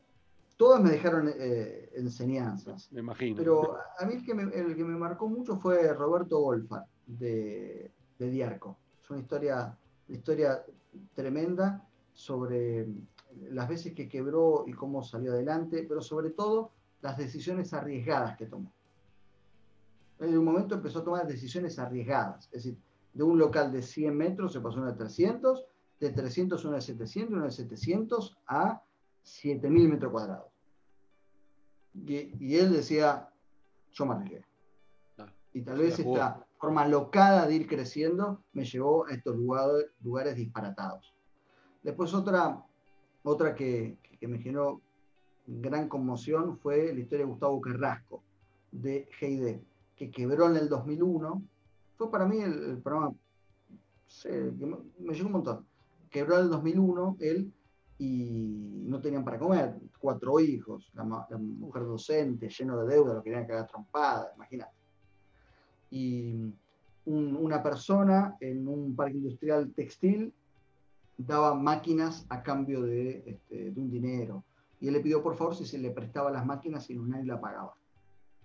todas 0.56 0.82
me 0.82 0.90
dejaron 0.90 1.30
eh, 1.38 1.90
enseñanzas. 1.96 2.90
Me 2.94 3.02
imagino. 3.02 3.36
Pero 3.36 3.76
a 4.00 4.06
mí 4.06 4.14
el 4.14 4.24
que 4.24 4.34
me, 4.34 4.44
el 4.44 4.78
que 4.78 4.86
me 4.86 4.98
marcó 4.98 5.28
mucho 5.28 5.58
fue 5.58 5.92
Roberto 5.92 6.40
Golfa, 6.40 6.86
de, 7.06 7.92
de 8.18 8.30
Diarco. 8.30 8.78
Es 9.02 9.10
una 9.10 9.20
historia, 9.20 9.78
una 10.08 10.18
historia 10.18 10.64
tremenda 11.14 11.86
sobre 12.14 12.88
las 13.50 13.68
veces 13.68 13.94
que 13.94 14.08
quebró 14.10 14.66
y 14.68 14.74
cómo 14.74 15.04
salió 15.04 15.32
adelante, 15.32 15.86
pero 15.88 16.02
sobre 16.02 16.32
todo 16.32 16.72
las 17.02 17.18
decisiones 17.18 17.74
arriesgadas 17.74 18.38
que 18.38 18.46
tomó. 18.46 18.72
En 20.20 20.38
un 20.38 20.46
momento 20.46 20.76
empezó 20.76 21.00
a 21.00 21.04
tomar 21.04 21.28
decisiones 21.28 21.78
arriesgadas, 21.80 22.46
es 22.46 22.64
decir, 22.64 22.78
de 23.14 23.24
un 23.24 23.38
local 23.38 23.72
de 23.72 23.82
100 23.82 24.16
metros 24.16 24.54
se 24.54 24.62
pasó 24.62 24.80
a 24.80 24.82
una 24.84 24.92
de 24.92 24.98
300, 24.98 25.66
de 26.00 26.10
300 26.12 26.64
a 26.64 26.68
una 26.68 26.78
de 26.78 26.82
700, 26.82 27.34
una 27.34 27.46
de 27.46 27.52
700 27.52 28.38
a 28.48 28.82
7000 29.22 29.90
metros 29.90 30.12
cuadrados. 30.12 30.52
Y, 31.94 32.56
él 32.56 32.74
decía, 32.74 33.30
yo 33.92 34.06
me 34.06 34.16
arriesgué. 34.16 34.46
Ah, 35.20 35.28
y 35.54 35.62
tal 35.62 35.78
vez 35.78 36.00
esta 36.00 36.44
forma 36.58 36.88
locada 36.88 37.46
de 37.46 37.56
ir 37.56 37.68
creciendo 37.68 38.44
me 38.54 38.66
llevó 38.66 39.06
a 39.06 39.12
estos 39.12 39.36
lugares, 39.36 39.92
lugares 40.02 40.36
disparatados. 40.36 41.14
Después 41.84 42.14
otra, 42.14 42.64
otra 43.24 43.56
que, 43.56 43.98
me 44.22 44.40
generó 44.40 44.82
gran 45.46 45.90
conmoción 45.90 46.58
fue 46.58 46.94
la 46.94 47.00
historia 47.00 47.26
de 47.26 47.32
Gustavo 47.32 47.60
Carrasco, 47.60 48.24
de 48.72 49.08
Heide, 49.20 49.62
que 49.96 50.10
quebró 50.10 50.50
en 50.50 50.58
el 50.58 50.70
2001. 50.70 51.44
Fue 51.98 52.12
para 52.12 52.26
mí 52.26 52.40
el, 52.40 52.80
programa, 52.82 53.14
me, 54.26 55.14
llegó 55.14 55.28
un 55.28 55.32
montón. 55.32 55.66
Quebró 56.10 56.38
en 56.38 56.46
el 56.46 56.50
2001 56.52 57.18
él 57.20 57.52
y 57.98 58.84
no 58.86 59.02
tenían 59.02 59.24
para 59.24 59.40
comer, 59.40 59.76
cuatro 60.00 60.40
hijos, 60.40 60.92
la, 60.94 61.04
mujer 61.04 61.84
docente, 61.84 62.50
lleno 62.50 62.78
de 62.78 62.94
deuda, 62.94 63.14
lo 63.14 63.24
querían 63.24 63.46
cagar 63.46 63.68
trompada, 63.68 64.32
imagínate. 64.36 64.74
Y 65.92 66.54
una 67.06 67.62
persona 67.62 68.36
en 68.40 68.68
un 68.68 68.96
parque 68.96 69.18
industrial 69.18 69.72
textil 69.74 70.34
daba 71.18 71.54
máquinas 71.56 72.26
a 72.30 72.42
cambio 72.42 72.86
este, 72.86 73.72
de, 73.72 73.80
un 73.80 73.90
dinero. 73.90 74.44
Y 74.80 74.88
él 74.88 74.94
le 74.94 75.00
pidió 75.00 75.22
por 75.22 75.36
favor 75.36 75.56
si 75.56 75.66
se 75.66 75.78
le 75.78 75.92
prestaba 75.92 76.32
las 76.32 76.46
máquinas 76.46 76.90
y 76.90 76.96
nadie 76.96 77.26
la 77.26 77.40
pagaba. 77.40 77.74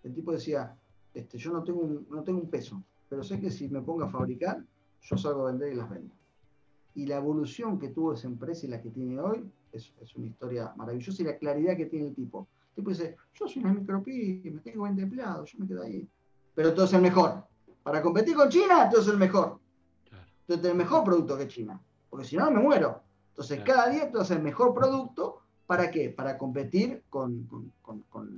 El 0.03 0.15
tipo 0.15 0.33
decía, 0.33 0.77
este, 1.13 1.39
yo 1.39 1.53
no 1.53 1.65
tengo, 1.65 1.81
un, 1.81 2.07
no 2.11 2.23
tengo 2.23 2.41
un 2.41 2.49
peso, 2.49 2.83
pero 3.09 3.25
sé 3.25 3.41
que 3.41 3.51
si 3.51 3.69
me 3.69 3.83
pongo 3.83 4.05
a 4.05 4.09
fabricar, 4.09 4.63
yo 5.03 5.17
salgo 5.17 5.47
a 5.47 5.51
vender 5.51 5.73
y 5.73 5.77
las 5.77 5.91
vendo. 5.91 6.15
Y 6.95 7.07
la 7.07 7.17
evolución 7.17 7.79
que 7.79 7.89
tuvo 7.89 8.13
esa 8.13 8.29
empresa 8.29 8.67
y 8.67 8.69
la 8.69 8.81
que 8.81 8.91
tiene 8.91 9.21
hoy 9.21 9.51
es, 9.73 9.93
es 10.01 10.15
una 10.17 10.27
historia 10.27 10.73
maravillosa 10.77 11.23
y 11.23 11.27
la 11.27 11.37
claridad 11.37 11.77
que 11.77 11.87
tiene 11.87 12.09
el 12.09 12.15
tipo. 12.15 12.47
El 12.71 12.77
tipo 12.77 12.91
dice, 12.91 13.17
yo 13.35 13.49
soy 13.49 13.63
una 13.63 13.73
micropyme, 13.73 14.61
tengo 14.61 14.85
20 14.85 15.03
empleados, 15.03 15.53
yo 15.53 15.59
me 15.59 15.67
quedo 15.67 15.83
ahí. 15.83 16.09
Pero 16.55 16.75
tú 16.75 16.83
es 16.83 16.93
el 16.93 17.03
mejor. 17.03 17.45
Para 17.83 18.03
competir 18.03 18.37
con 18.37 18.49
China, 18.49 18.89
tú 18.93 19.01
es 19.01 19.09
el 19.09 19.17
mejor. 19.17 19.59
Tú 20.47 20.55
es 20.55 20.65
el 20.65 20.75
mejor 20.75 21.05
producto 21.05 21.37
que 21.37 21.49
China 21.49 21.81
porque 22.11 22.27
si 22.27 22.37
no 22.37 22.51
me 22.51 22.61
muero. 22.61 23.03
Entonces, 23.31 23.61
cada 23.65 23.89
día 23.89 24.11
tú 24.11 24.19
haces 24.19 24.37
el 24.37 24.43
mejor 24.43 24.75
producto, 24.75 25.43
¿para 25.67 25.91
qué? 25.91 26.11
Para 26.11 26.37
competir 26.37 27.05
con, 27.09 27.49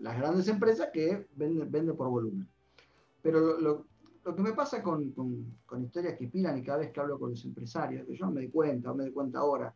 las 0.02 0.18
grandes 0.18 0.48
empresas 0.48 0.90
que 0.92 1.26
venden, 1.36 1.96
por 1.96 2.08
volumen. 2.08 2.46
Pero 3.22 3.58
lo, 3.58 3.86
que 4.36 4.42
me 4.42 4.52
pasa 4.52 4.82
con, 4.82 5.14
historias 5.82 6.16
que 6.18 6.24
inspiran 6.24 6.58
y 6.58 6.62
cada 6.62 6.78
vez 6.78 6.90
que 6.90 7.00
hablo 7.00 7.18
con 7.18 7.30
los 7.30 7.44
empresarios, 7.44 8.06
que 8.06 8.16
yo 8.16 8.26
no 8.26 8.32
me 8.32 8.42
doy 8.42 8.50
cuenta, 8.50 8.90
o 8.90 8.94
me 8.94 9.04
doy 9.04 9.12
cuenta 9.12 9.38
ahora, 9.38 9.74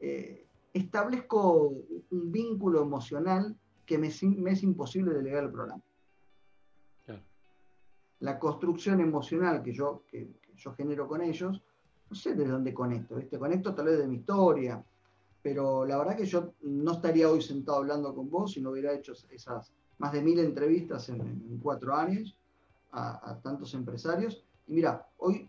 eh, 0.00 0.46
establezco 0.72 1.74
un 2.10 2.32
vínculo 2.32 2.82
emocional 2.82 3.54
que 3.84 3.98
me, 3.98 4.08
es 4.08 4.62
imposible 4.62 5.12
delegar 5.12 5.44
el 5.44 5.50
programa. 5.50 5.82
La 8.20 8.38
construcción 8.38 9.00
emocional 9.00 9.62
que 9.62 9.72
yo, 9.72 10.04
que 10.06 10.30
yo 10.54 10.72
genero 10.74 11.08
con 11.08 11.22
ellos 11.22 11.60
no 12.12 12.16
sé 12.16 12.34
de 12.34 12.46
dónde 12.46 12.74
conecto, 12.74 13.16
¿viste? 13.16 13.38
Conecto 13.38 13.74
tal 13.74 13.86
vez 13.86 13.96
de 13.96 14.06
mi 14.06 14.16
historia, 14.16 14.84
pero 15.42 15.86
la 15.86 15.96
verdad 15.96 16.14
que 16.14 16.26
yo 16.26 16.52
no 16.60 16.92
estaría 16.92 17.26
hoy 17.30 17.40
sentado 17.40 17.78
hablando 17.78 18.14
con 18.14 18.28
vos 18.28 18.52
si 18.52 18.60
no 18.60 18.70
hubiera 18.70 18.92
hecho 18.92 19.14
esas 19.30 19.72
más 19.96 20.12
de 20.12 20.20
mil 20.20 20.38
entrevistas 20.38 21.08
en, 21.08 21.58
cuatro 21.62 21.94
años 21.94 22.36
a, 22.90 23.38
tantos 23.42 23.72
empresarios. 23.72 24.44
Y 24.68 24.74
mira, 24.74 25.08
hoy 25.16 25.48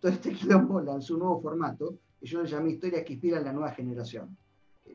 todo 0.00 0.10
este 0.10 0.32
quilombo 0.32 0.80
lanzó 0.80 1.14
un 1.14 1.20
nuevo 1.20 1.42
formato 1.42 1.98
que 2.18 2.26
yo 2.26 2.42
le 2.42 2.48
llamé 2.48 2.70
Historias 2.70 3.04
que 3.04 3.12
inspiran 3.12 3.44
la 3.44 3.52
nueva 3.52 3.72
generación. 3.72 4.34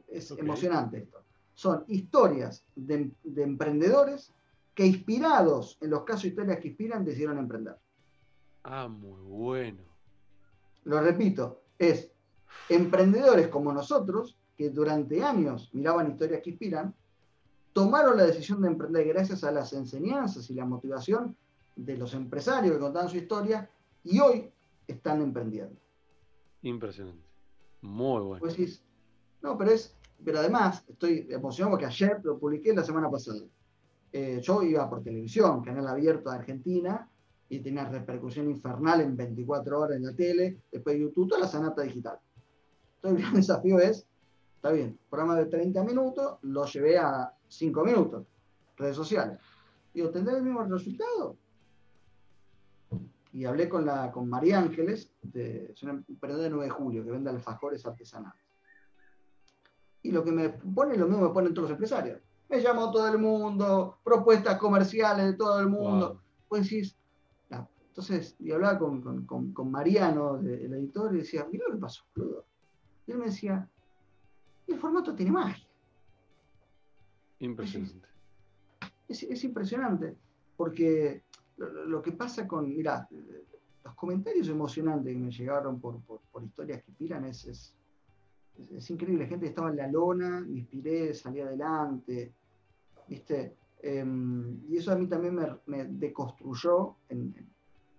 Es 0.07 0.31
emocionante 0.31 0.97
esto. 0.97 1.19
Son 1.53 1.83
historias 1.87 2.65
de, 2.75 3.11
de 3.23 3.43
emprendedores 3.43 4.33
que 4.73 4.87
inspirados 4.87 5.77
en 5.81 5.91
los 5.91 6.03
casos 6.03 6.25
historias 6.25 6.59
que 6.59 6.69
inspiran 6.69 7.05
decidieron 7.05 7.37
emprender. 7.37 7.77
Ah, 8.63 8.87
muy 8.87 9.21
bueno 9.21 9.96
lo 10.87 11.01
repito, 11.01 11.63
es 11.77 12.09
emprendedores 12.69 13.49
como 13.49 13.73
nosotros, 13.73 14.37
que 14.55 14.69
durante 14.69 15.21
años 15.21 15.69
miraban 15.73 16.09
historias 16.09 16.41
que 16.41 16.51
inspiran, 16.51 16.95
tomaron 17.73 18.15
la 18.17 18.23
decisión 18.23 18.61
de 18.61 18.69
emprender 18.69 19.05
gracias 19.07 19.43
a 19.43 19.51
las 19.51 19.73
enseñanzas 19.73 20.49
y 20.49 20.53
la 20.53 20.65
motivación 20.65 21.35
de 21.75 21.97
los 21.97 22.13
empresarios 22.13 22.73
que 22.73 22.79
contaban 22.79 23.09
su 23.09 23.17
historia 23.17 23.69
y 24.03 24.19
hoy 24.19 24.49
están 24.87 25.21
emprendiendo. 25.21 25.75
Impresionante. 26.61 27.21
Muy 27.81 28.21
bueno. 28.21 28.39
Pues 28.39 28.81
no, 29.41 29.57
pero 29.57 29.71
es, 29.71 29.93
pero 30.23 30.39
además 30.39 30.85
estoy 30.87 31.27
emocionado 31.29 31.71
porque 31.71 31.85
ayer 31.85 32.21
lo 32.23 32.39
publiqué 32.39 32.73
la 32.73 32.83
semana 32.83 33.11
pasada. 33.11 33.41
Eh, 34.13 34.39
yo 34.41 34.63
iba 34.63 34.89
por 34.89 35.03
televisión, 35.03 35.61
canal 35.61 35.87
abierto 35.87 36.31
de 36.31 36.37
Argentina, 36.37 37.09
y 37.49 37.59
tenía 37.59 37.85
repercusión 37.85 38.49
infernal 38.49 39.01
en 39.01 39.15
24 39.15 39.79
horas 39.79 39.97
en 39.97 40.05
la 40.05 40.13
tele, 40.13 40.57
después 40.71 40.97
YouTube, 40.97 41.29
toda 41.29 41.41
la 41.41 41.47
sanata 41.47 41.81
digital. 41.81 42.19
Entonces 42.95 43.17
el 43.17 43.23
gran 43.23 43.35
desafío 43.41 43.79
es, 43.79 44.05
está 44.55 44.71
bien, 44.71 44.97
programa 45.09 45.35
de 45.35 45.45
30 45.45 45.83
minutos, 45.83 46.37
lo 46.41 46.65
llevé 46.65 46.97
a 46.97 47.33
5 47.47 47.83
minutos, 47.83 48.25
redes 48.75 48.95
sociales. 48.95 49.39
Digo, 49.93 50.09
¿tendrá 50.09 50.37
el 50.37 50.43
mismo 50.43 50.63
resultado? 50.63 51.37
Y 53.33 53.45
hablé 53.45 53.69
con, 53.69 53.85
la, 53.85 54.11
con 54.11 54.29
María 54.29 54.59
Ángeles, 54.59 55.11
de, 55.21 55.71
es 55.71 55.83
una 55.83 55.93
emprendedora 55.93 56.45
de 56.45 56.49
9 56.49 56.65
de 56.65 56.69
julio, 56.71 57.03
que 57.03 57.11
vende 57.11 57.29
alfajores 57.29 57.85
artesanales. 57.85 58.41
Y 60.01 60.11
lo 60.11 60.23
que 60.23 60.31
me 60.31 60.49
pone, 60.49 60.97
lo 60.97 61.07
mismo 61.07 61.27
me 61.27 61.33
ponen 61.33 61.53
todos 61.53 61.69
los 61.69 61.71
empresarios. 61.71 62.19
Me 62.49 62.61
llamó 62.61 62.91
todo 62.91 63.07
el 63.09 63.17
mundo, 63.17 63.99
propuestas 64.03 64.57
comerciales 64.57 65.25
de 65.25 65.33
todo 65.33 65.59
el 65.59 65.67
mundo. 65.67 66.21
Pues 66.47 66.63
decís, 66.63 66.96
entonces, 67.97 68.35
y 68.37 68.51
hablaba 68.51 68.77
con, 68.77 69.25
con, 69.25 69.53
con, 69.53 69.71
Mariano, 69.71 70.37
el 70.37 70.71
editor, 70.71 71.15
y 71.15 71.17
decía, 71.17 71.47
mira 71.51 71.65
lo 71.67 71.73
que 71.73 71.81
pasó, 71.81 72.03
Y 73.07 73.11
él 73.11 73.17
me 73.17 73.25
decía, 73.25 73.67
el 74.67 74.77
formato 74.77 75.15
tiene 75.15 75.31
magia. 75.31 75.65
Impresionante. 77.39 78.07
Es, 79.07 79.43
impresionante, 79.43 80.15
porque 80.55 81.23
lo, 81.57 81.99
que 82.03 82.11
pasa 82.11 82.47
con, 82.47 82.69
mira, 82.69 83.09
los 83.83 83.95
comentarios 83.95 84.47
emocionantes 84.47 85.11
que 85.11 85.19
me 85.19 85.31
llegaron 85.31 85.79
por, 85.79 85.99
por, 86.01 86.43
historias 86.43 86.83
que 86.83 86.91
piran 86.91 87.25
es, 87.25 87.45
es, 87.45 87.73
es, 88.73 88.89
increíble. 88.91 89.25
Gente 89.25 89.45
que 89.45 89.49
estaba 89.49 89.71
en 89.71 89.77
la 89.77 89.87
lona, 89.87 90.41
me 90.41 90.59
inspiré, 90.59 91.15
salí 91.15 91.39
adelante, 91.39 92.31
¿viste? 93.07 93.55
Em, 93.81 94.59
y 94.69 94.77
eso 94.77 94.91
a 94.91 94.95
mí 94.95 95.07
también 95.07 95.33
me, 95.33 95.47
me 95.65 95.85
deconstruyó, 95.85 96.97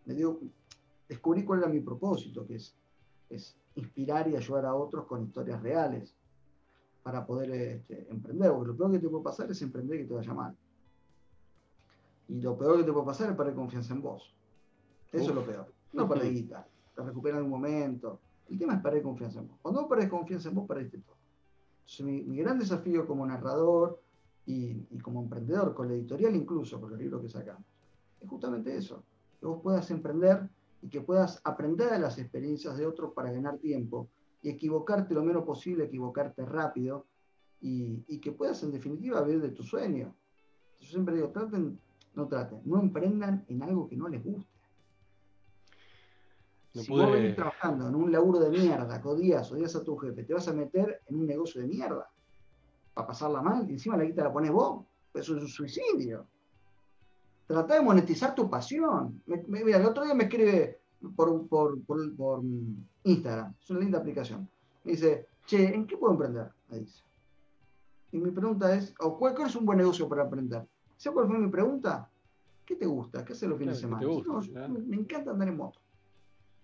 me 0.09 0.15
dio, 0.15 0.41
descubrí 1.07 1.45
cuál 1.45 1.61
era 1.61 1.69
mi 1.69 1.81
propósito, 1.81 2.47
que 2.47 2.57
es, 2.57 2.75
es 3.29 3.55
inspirar 3.75 4.27
y 4.29 4.37
ayudar 4.37 4.65
a 4.65 4.75
otros 4.75 5.05
con 5.07 5.23
historias 5.23 5.63
reales 5.63 6.15
para 7.03 7.27
poder 7.27 7.51
este, 7.51 8.11
emprender, 8.11 8.51
porque 8.53 8.69
lo 8.69 8.77
peor 8.77 8.93
que 8.93 8.99
te 8.99 9.09
puede 9.09 9.25
pasar 9.25 9.51
es 9.51 9.61
emprender 9.61 10.01
y 10.01 10.03
que 10.03 10.09
te 10.09 10.15
vaya 10.15 10.33
mal. 10.33 10.57
Y 12.29 12.41
lo 12.41 12.57
peor 12.57 12.79
que 12.79 12.85
te 12.85 12.93
puede 12.93 13.07
pasar 13.07 13.31
es 13.31 13.37
perder 13.37 13.55
confianza 13.55 13.93
en 13.93 14.03
vos. 14.03 14.35
Eso 15.13 15.29
es 15.29 15.35
lo 15.35 15.45
peor. 15.45 15.73
No 15.93 16.09
perder 16.09 16.33
guita, 16.33 16.67
te 16.95 17.03
recuperas 17.03 17.41
en 17.41 17.45
un 17.45 17.51
momento. 17.51 18.19
El 18.49 18.59
tema 18.59 18.75
es 18.75 18.81
perder 18.81 19.03
confianza 19.03 19.41
en 19.41 19.49
vos. 19.49 19.59
Cuando 19.61 19.83
vos 19.83 19.91
perdés 19.91 20.09
confianza 20.09 20.49
en 20.49 20.55
vos, 20.55 20.67
perdiste 20.67 20.99
todo. 20.99 21.17
Entonces, 21.81 22.27
mi, 22.27 22.37
gran 22.39 22.59
desafío 22.59 23.07
como 23.07 23.27
narrador 23.27 24.01
y, 24.47 24.99
como 25.01 25.23
emprendedor, 25.23 25.75
con 25.75 25.89
la 25.89 25.95
editorial 25.95 26.35
incluso, 26.35 26.81
con 26.81 26.91
los 26.91 26.99
libros 26.99 27.21
que 27.23 27.29
sacamos, 27.29 27.65
es 28.21 28.29
justamente 28.29 28.75
eso. 28.75 29.03
Que 29.41 29.47
vos 29.47 29.61
puedas 29.63 29.91
emprender 29.91 30.49
y 30.83 30.89
que 30.89 31.01
puedas 31.01 31.41
aprender 31.45 31.91
de 31.91 31.99
las 31.99 32.19
experiencias 32.19 32.77
de 32.77 32.87
otros 32.87 33.13
para 33.13 33.33
ganar 33.33 33.59
tiempo 33.59 34.09
y 34.43 34.51
equivocarte 34.51 35.15
lo 35.15 35.23
menos 35.23 35.45
posible, 35.45 35.85
equivocarte 35.85 36.45
rápido 36.45 37.07
y, 37.61 38.19
que 38.21 38.33
puedas 38.33 38.63
en 38.63 38.73
definitiva 38.73 39.23
vivir 39.23 39.43
de 39.43 39.51
tu 39.51 39.63
sueño. 39.63 40.15
Yo 40.81 40.89
siempre 40.89 41.17
digo, 41.17 41.31
traten, 41.31 41.79
no 42.15 42.29
traten, 42.29 42.61
no 42.65 42.81
emprendan 42.81 43.45
en 43.49 43.63
algo 43.63 43.89
que 43.89 43.97
no 43.97 44.09
les 44.09 44.23
guste. 44.23 44.49
si 46.73 46.91
vos 46.91 47.11
venís 47.11 47.35
trabajando 47.35 47.89
en 47.89 47.95
un 47.97 48.13
laburo 48.13 48.39
de 48.39 48.51
mierda, 48.51 49.01
codías, 49.01 49.51
odias 49.51 49.75
a 49.75 49.83
tu 49.83 49.97
jefe, 49.97 50.23
te 50.23 50.35
vas 50.35 50.47
a 50.47 50.53
meter 50.53 51.01
en 51.07 51.17
un 51.17 51.27
negocio 51.27 51.61
de 51.61 51.67
mierda 51.67 52.09
para 52.95 53.09
pasarla 53.09 53.43
mal 53.43 53.69
y 53.69 53.73
encima 53.73 53.97
la 53.97 54.05
guita 54.05 54.25
la 54.25 54.33
pones 54.33 54.53
vos. 54.53 54.85
Eso 55.15 55.37
es 55.37 55.43
un 55.43 55.49
suicidio. 55.49 56.27
Trata 57.49 57.75
de 57.75 57.81
monetizar 57.81 58.35
tu 58.35 58.49
pasión. 58.51 59.23
mira, 59.47 59.79
el 59.79 59.87
otro 59.87 60.05
día 60.05 60.15
me 60.15 60.25
escribe 60.25 60.81
por, 61.17 61.49
por, 61.49 61.83
por, 61.83 62.43
Instagram. 63.05 63.55
Es 63.59 63.71
una 63.71 63.81
linda 63.81 63.99
aplicación. 63.99 64.47
Me 64.85 64.93
dice, 64.93 65.27
che, 65.47 65.75
¿en 65.75 65.87
qué 65.87 65.97
puedo 65.97 66.13
emprender? 66.13 66.51
Me 66.69 66.81
dice. 66.81 67.03
Y 68.13 68.19
mi 68.19 68.31
pregunta 68.31 68.75
es, 68.75 68.95
o 69.01 69.19
¿cuál, 69.19 69.35
es 69.47 69.57
un 69.57 69.65
buen 69.65 69.79
negocio 69.79 70.07
para 70.07 70.25
emprender? 70.25 70.67
¿Sabes 70.99 71.15
cuál 71.15 71.27
fue 71.27 71.39
mi 71.39 71.49
pregunta? 71.49 72.11
¿Qué 72.67 72.77
te 72.77 72.85
gusta? 72.85 73.25
¿Qué 73.25 73.33
haces 73.33 73.49
los 73.49 73.59
fines 73.59 73.77
de 73.77 73.81
semana? 73.81 74.07
Me 74.87 74.97
encanta 74.97 75.31
andar 75.31 75.49
en 75.49 75.57
moto. 75.57 75.81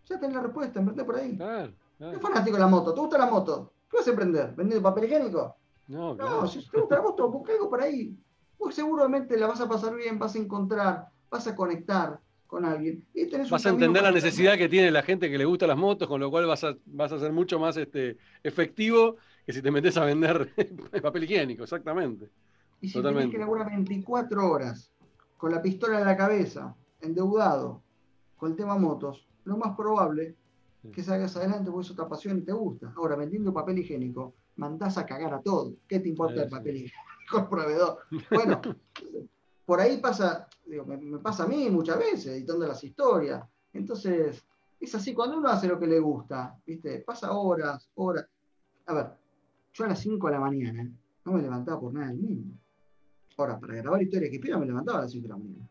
Ya 0.04 0.20
tenés 0.20 0.36
la 0.36 0.42
respuesta, 0.42 0.80
emprender 0.80 1.06
por 1.06 1.16
ahí. 1.16 1.34
Claro, 1.34 1.72
¿Qué 1.98 2.18
fanático 2.18 2.56
de 2.56 2.62
la 2.62 2.68
moto? 2.68 2.92
¿Te 2.92 3.00
gusta 3.00 3.16
la 3.16 3.26
moto? 3.26 3.72
¿Qué 3.90 3.96
vas 3.96 4.06
a 4.06 4.10
emprender? 4.10 4.54
¿Vendiendo 4.54 4.82
papel 4.82 5.04
higiénico? 5.04 5.56
No, 5.88 6.14
no 6.14 6.46
si 6.46 6.68
te 6.68 6.78
gusta 6.78 6.96
la 6.96 7.02
moto, 7.02 7.30
busca 7.30 7.54
algo 7.54 7.70
por 7.70 7.80
ahí. 7.80 8.14
Pues 8.58 8.74
seguramente 8.74 9.36
la 9.36 9.46
vas 9.46 9.60
a 9.60 9.68
pasar 9.68 9.94
bien, 9.94 10.18
vas 10.18 10.34
a 10.34 10.38
encontrar, 10.38 11.08
vas 11.30 11.46
a 11.46 11.54
conectar, 11.54 12.20
con 12.54 12.64
alguien. 12.64 13.04
vas 13.50 13.66
a 13.66 13.70
entender 13.70 14.00
la 14.00 14.12
necesidad 14.12 14.56
que 14.56 14.68
tiene 14.68 14.92
la 14.92 15.02
gente 15.02 15.28
que 15.28 15.36
le 15.36 15.44
gusta 15.44 15.66
las 15.66 15.76
motos, 15.76 16.06
con 16.06 16.20
lo 16.20 16.30
cual 16.30 16.46
vas 16.46 16.62
a, 16.62 16.76
vas 16.86 17.10
a 17.10 17.18
ser 17.18 17.32
mucho 17.32 17.58
más 17.58 17.76
este, 17.76 18.16
efectivo 18.44 19.16
que 19.44 19.52
si 19.52 19.60
te 19.60 19.72
metes 19.72 19.96
a 19.96 20.04
vender 20.04 20.52
papel 21.02 21.24
higiénico, 21.24 21.64
exactamente. 21.64 22.30
Y 22.80 22.86
si 22.86 22.94
Totalmente. 22.94 23.22
tenés 23.22 23.34
que 23.34 23.38
laburar 23.40 23.66
24 23.70 24.50
horas 24.50 24.92
con 25.36 25.50
la 25.50 25.60
pistola 25.60 25.98
en 25.98 26.06
la 26.06 26.16
cabeza, 26.16 26.76
endeudado, 27.00 27.82
con 28.36 28.52
el 28.52 28.56
tema 28.56 28.78
motos, 28.78 29.26
lo 29.44 29.56
más 29.56 29.76
probable 29.76 30.36
es 30.84 30.90
que 30.92 31.02
salgas 31.02 31.36
adelante 31.36 31.72
porque 31.72 31.86
eso 31.86 31.96
te 31.96 32.02
apasiona 32.02 32.38
y 32.38 32.42
te 32.42 32.52
gusta. 32.52 32.92
Ahora, 32.96 33.16
vendiendo 33.16 33.52
papel 33.52 33.78
higiénico, 33.78 34.32
mandás 34.56 34.96
a 34.96 35.06
cagar 35.06 35.34
a 35.34 35.40
todo. 35.40 35.74
¿Qué 35.88 35.98
te 35.98 36.08
importa 36.08 36.44
el 36.44 36.48
papel 36.48 36.76
higiénico? 36.76 37.13
El 37.32 37.46
proveedor. 37.48 37.98
Bueno, 38.30 38.60
por 39.64 39.80
ahí 39.80 39.98
pasa, 39.98 40.48
digo, 40.66 40.84
me, 40.84 41.18
pasa 41.18 41.44
a 41.44 41.46
mí 41.46 41.70
muchas 41.70 41.98
veces, 41.98 42.26
editando 42.26 42.66
las 42.66 42.82
historias. 42.84 43.42
Entonces, 43.72 44.44
es 44.80 44.94
así, 44.94 45.14
cuando 45.14 45.38
uno 45.38 45.48
hace 45.48 45.66
lo 45.66 45.78
que 45.78 45.86
le 45.86 45.98
gusta, 45.98 46.56
¿viste? 46.66 47.00
Pasa 47.00 47.32
horas, 47.32 47.88
horas. 47.94 48.26
A 48.86 48.94
ver, 48.94 49.06
yo 49.72 49.84
a 49.84 49.88
las 49.88 49.98
5 50.00 50.26
de 50.26 50.32
la 50.32 50.40
mañana 50.40 50.90
no 51.24 51.32
me 51.32 51.42
levantaba 51.42 51.80
por 51.80 51.94
nada 51.94 52.08
del 52.08 52.18
mundo. 52.18 52.54
Ahora, 53.36 53.58
para 53.58 53.74
grabar 53.74 54.02
historias 54.02 54.30
que 54.30 54.36
inspiran 54.36 54.60
me 54.60 54.66
levantaba 54.66 54.98
a 54.98 55.02
las 55.02 55.12
5 55.12 55.22
de 55.22 55.28
la 55.28 55.36
mañana. 55.36 55.68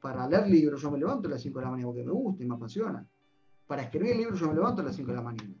Para 0.00 0.28
leer 0.28 0.48
libros 0.48 0.82
yo 0.82 0.90
me 0.90 0.98
levanto 0.98 1.28
a 1.28 1.30
las 1.30 1.42
5 1.42 1.58
de 1.58 1.64
la 1.64 1.70
mañana 1.70 1.88
porque 1.88 2.04
me 2.04 2.12
gusta 2.12 2.44
y 2.44 2.46
me 2.46 2.54
apasiona. 2.54 3.06
Para 3.66 3.82
escribir 3.82 4.16
libros 4.16 4.38
yo 4.38 4.48
me 4.48 4.54
levanto 4.54 4.82
a 4.82 4.84
las 4.84 4.96
5 4.96 5.10
de 5.10 5.16
la 5.16 5.22
mañana. 5.22 5.54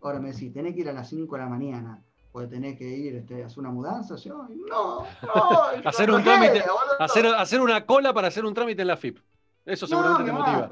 Ahora 0.00 0.18
me 0.18 0.32
decís, 0.32 0.52
tenés 0.52 0.74
que 0.74 0.80
ir 0.80 0.88
a 0.88 0.92
las 0.92 1.08
5 1.08 1.36
de 1.36 1.42
la 1.42 1.48
mañana 1.48 2.02
puede 2.32 2.48
tener 2.48 2.76
que 2.76 2.84
ir 2.84 3.16
este, 3.16 3.42
a 3.42 3.46
hacer 3.46 3.58
una 3.58 3.70
mudanza. 3.70 4.16
Yo, 4.16 4.46
no, 4.48 5.06
no. 5.22 5.64
hacer 5.84 6.10
un 6.10 6.22
trámite, 6.22 6.64
hacer, 6.98 7.26
hacer 7.26 7.60
una 7.60 7.84
cola 7.84 8.12
para 8.12 8.28
hacer 8.28 8.44
un 8.44 8.54
trámite 8.54 8.82
en 8.82 8.88
la 8.88 8.96
FIP. 8.96 9.18
Eso 9.66 9.86
seguramente 9.86 10.24
te 10.24 10.32
motiva. 10.32 10.70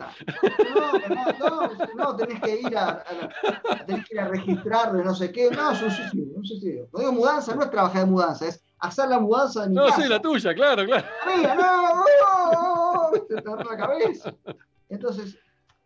No, 1.38 1.61
no, 1.61 1.70
no, 1.94 2.16
tenés 2.16 2.40
que 2.40 2.61
ir 2.62 2.76
a, 2.76 3.04
tenés 3.86 4.09
que 4.09 4.14
ir 4.14 4.20
a 4.20 4.28
registrarlo, 4.28 5.04
no 5.04 5.14
sé 5.14 5.30
qué. 5.30 5.50
No, 5.50 5.70
es 5.72 5.82
un 5.82 5.90
suicidio, 5.90 6.36
un 6.36 6.44
suicidio. 6.44 6.88
No 6.92 6.98
digo 6.98 7.12
mudanza, 7.12 7.54
no 7.54 7.62
es 7.62 7.70
trabajar 7.70 8.04
de 8.04 8.11
mudanza, 8.11 8.48
es 8.48 8.64
hacer 8.78 9.09
la 9.09 9.20
mudanza 9.20 9.62
de 9.62 9.68
mi 9.68 9.74
No, 9.74 9.90
sí, 9.90 10.09
la 10.09 10.20
tuya, 10.20 10.54
claro, 10.54 10.84
claro. 10.84 11.06
Amiga, 11.22 11.54
no, 11.54 12.04
no, 12.52 13.11
no, 13.44 13.56
te 13.56 13.64
la 13.64 13.76
cabeza. 13.76 14.34
Entonces, 14.88 15.38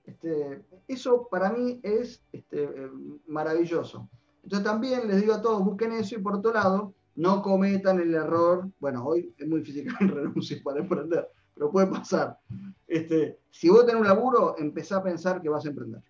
este, 0.04 0.64
eso 0.86 1.28
para 1.28 1.50
mí 1.50 1.80
es 1.82 2.22
este, 2.32 2.64
eh, 2.64 2.90
maravilloso. 3.26 4.08
Entonces 4.42 4.66
también 4.66 5.06
les 5.08 5.20
digo 5.20 5.34
a 5.34 5.42
todos, 5.42 5.64
busquen 5.64 5.92
eso 5.92 6.16
y 6.16 6.18
por 6.18 6.36
otro 6.36 6.52
lado, 6.52 6.94
no 7.14 7.42
cometan 7.42 8.00
el 8.00 8.14
error, 8.14 8.68
bueno, 8.80 9.04
hoy 9.04 9.34
es 9.36 9.48
muy 9.48 9.60
difícil 9.60 9.84
que 9.84 10.04
renuncies 10.06 10.62
para 10.62 10.80
emprender, 10.80 11.28
pero 11.54 11.70
puede 11.70 11.86
pasar. 11.86 12.38
Este, 12.86 13.38
si 13.50 13.68
vos 13.68 13.86
tenés 13.86 14.00
un 14.00 14.06
laburo, 14.06 14.56
empezá 14.58 14.96
a 14.96 15.02
pensar 15.02 15.40
que 15.40 15.48
vas 15.48 15.64
a 15.64 15.68
emprender. 15.68 16.02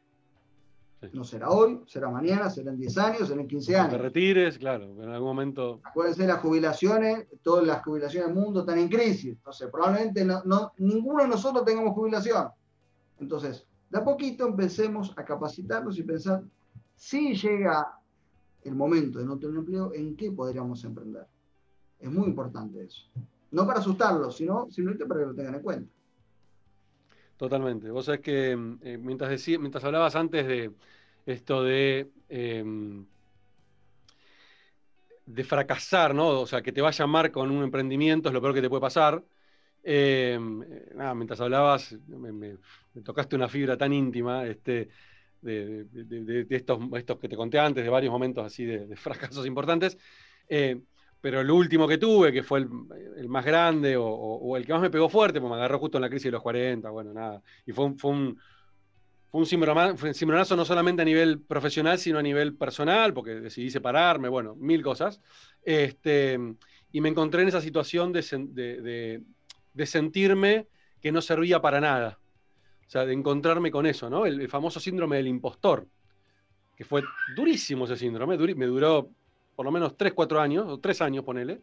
No 1.13 1.25
será 1.25 1.51
hoy, 1.51 1.83
será 1.87 2.09
mañana, 2.11 2.49
será 2.49 2.71
en 2.71 2.79
10 2.79 2.99
años, 2.99 3.29
será 3.29 3.41
en 3.41 3.49
15 3.49 3.77
años. 3.77 3.91
Te 3.91 3.99
retires, 3.99 4.57
claro, 4.57 4.85
en 5.03 5.09
algún 5.09 5.29
momento. 5.31 5.81
Acuérdense, 5.83 6.25
las 6.29 6.39
jubilaciones, 6.39 7.27
todas 7.43 7.67
las 7.67 7.83
jubilaciones 7.83 8.29
del 8.29 8.39
mundo 8.39 8.61
están 8.61 8.79
en 8.79 8.89
crisis. 8.89 9.33
Entonces, 9.33 9.69
probablemente 9.69 10.25
no, 10.25 10.73
ninguno 10.79 11.25
de 11.25 11.29
nosotros 11.29 11.65
tengamos 11.65 11.95
jubilación. 11.95 12.49
Entonces, 13.19 13.67
de 13.91 13.99
a 13.99 14.05
poquito 14.05 14.47
empecemos 14.47 15.13
a 15.17 15.25
capacitarnos 15.25 15.99
y 15.99 16.05
pensar, 16.05 16.45
si 16.95 17.35
llega 17.35 17.99
el 18.65 18.75
momento 18.75 19.19
de 19.19 19.25
no 19.25 19.39
tener 19.39 19.57
empleo, 19.57 19.93
¿en 19.95 20.17
qué 20.17 20.31
podríamos 20.31 20.85
emprender? 20.85 21.27
Es 21.99 22.11
muy 22.11 22.27
importante 22.27 22.85
eso. 22.85 23.09
No 23.51 23.67
para 23.67 23.81
asustarlos, 23.81 24.37
sino 24.37 24.71
simplemente 24.71 25.07
para 25.07 25.21
que 25.21 25.27
lo 25.27 25.35
tengan 25.35 25.55
en 25.57 25.63
cuenta. 25.63 25.93
Totalmente. 27.37 27.91
Vos 27.91 28.07
sabés 28.07 28.21
que 28.21 28.53
eh, 28.53 28.99
mientras, 28.99 29.49
mientras 29.59 29.85
hablabas 29.85 30.15
antes 30.15 30.47
de 30.47 30.73
esto 31.27 31.63
de, 31.63 32.11
em, 32.29 33.05
de 35.27 35.45
fracasar, 35.45 36.15
¿no? 36.15 36.41
O 36.41 36.47
sea, 36.47 36.63
que 36.63 36.73
te 36.73 36.81
vaya 36.81 37.07
mal 37.07 37.31
con 37.31 37.51
un 37.51 37.63
emprendimiento 37.65 38.29
es 38.29 38.33
lo 38.33 38.41
peor 38.41 38.55
que 38.55 38.63
te 38.63 38.69
puede 38.69 38.81
pasar. 38.81 39.25
Em, 39.83 40.63
eh, 40.63 40.93
nada, 40.95 41.15
mientras 41.15 41.41
hablabas, 41.41 41.93
me, 42.07 42.33
me, 42.33 42.59
tocaste 43.03 43.37
una 43.37 43.49
fibra 43.49 43.77
tan 43.77 43.93
íntima. 43.93 44.47
Este, 44.47 44.89
de, 45.43 46.47
estos, 46.51 46.79
estos, 46.95 47.19
que 47.19 47.29
te 47.29 47.37
conté 47.37 47.59
antes, 47.59 47.85
de 47.85 47.91
varios 47.91 48.13
momentos 48.13 48.45
así 48.45 48.65
de, 48.65 48.97
fracasos 48.97 49.47
importantes. 49.47 49.99
Eh, 50.49 50.81
pero 51.21 51.41
el 51.41 51.51
último 51.51 51.87
que 51.87 51.99
tuve, 51.99 52.33
que 52.33 52.43
fue 52.43 52.61
el, 52.61 53.29
más 53.29 53.45
grande 53.45 53.97
o, 53.97 54.57
el 54.57 54.67
que 54.67 54.73
más 54.73 54.83
me 54.83 54.91
pegó 54.91 55.09
fuerte, 55.09 55.41
pues 55.41 55.51
me 55.51 55.57
agarró 55.57 55.79
justo 55.79 55.99
en 55.99 56.03
la 56.03 56.09
crisis 56.09 56.25
de 56.25 56.33
los 56.33 56.43
40, 56.43 56.91
bueno, 56.91 57.13
nada. 57.13 57.41
Y 57.65 57.73
fue 57.73 57.85
un, 57.85 57.97
fue 57.97 58.11
un, 58.11 58.41
fue 59.31 59.41
un 59.41 60.15
cimbronazo 60.15 60.57
no 60.57 60.65
solamente 60.65 61.03
a 61.03 61.05
nivel 61.05 61.41
profesional, 61.41 61.99
sino 61.99 62.19
a 62.19 62.23
nivel 62.23 62.57
personal, 62.57 63.15
porque 63.15 63.37
decidí 63.37 63.71
separarme, 63.71 64.29
bueno, 64.29 64.57
mil 64.57 64.83
cosas. 64.83 65.21
Este, 65.63 66.41
y 66.91 67.01
me 67.01 67.09
encontré 67.09 67.43
en 67.43 67.49
esa 67.49 67.61
situación 67.61 68.13
de, 68.13 69.23
de 69.73 69.87
sentirme 69.87 70.67
que 71.01 71.13
no 71.13 71.23
servía 71.23 71.61
para 71.61 71.81
nada. 71.81 72.19
O 72.93 72.99
sea, 73.01 73.07
de 73.07 73.15
encontrarme 73.15 73.71
con 73.71 73.87
eso, 73.87 74.11
¿no? 74.11 74.27
El, 74.27 74.47
famoso 74.51 74.79
síndrome 74.79 75.17
del 75.17 75.27
impostor, 75.27 75.89
que 76.77 76.85
fue 76.85 77.03
durísimo 77.35 77.87
ese 77.87 77.97
síndrome, 77.97 78.37
me 78.37 78.67
duró 78.67 79.09
por 79.57 79.65
lo 79.65 79.73
menos 79.73 79.97
3, 79.97 80.13
4 80.13 80.39
años, 80.39 80.67
o 80.69 80.79
3 80.79 81.01
años, 81.01 81.25
ponele. 81.25 81.63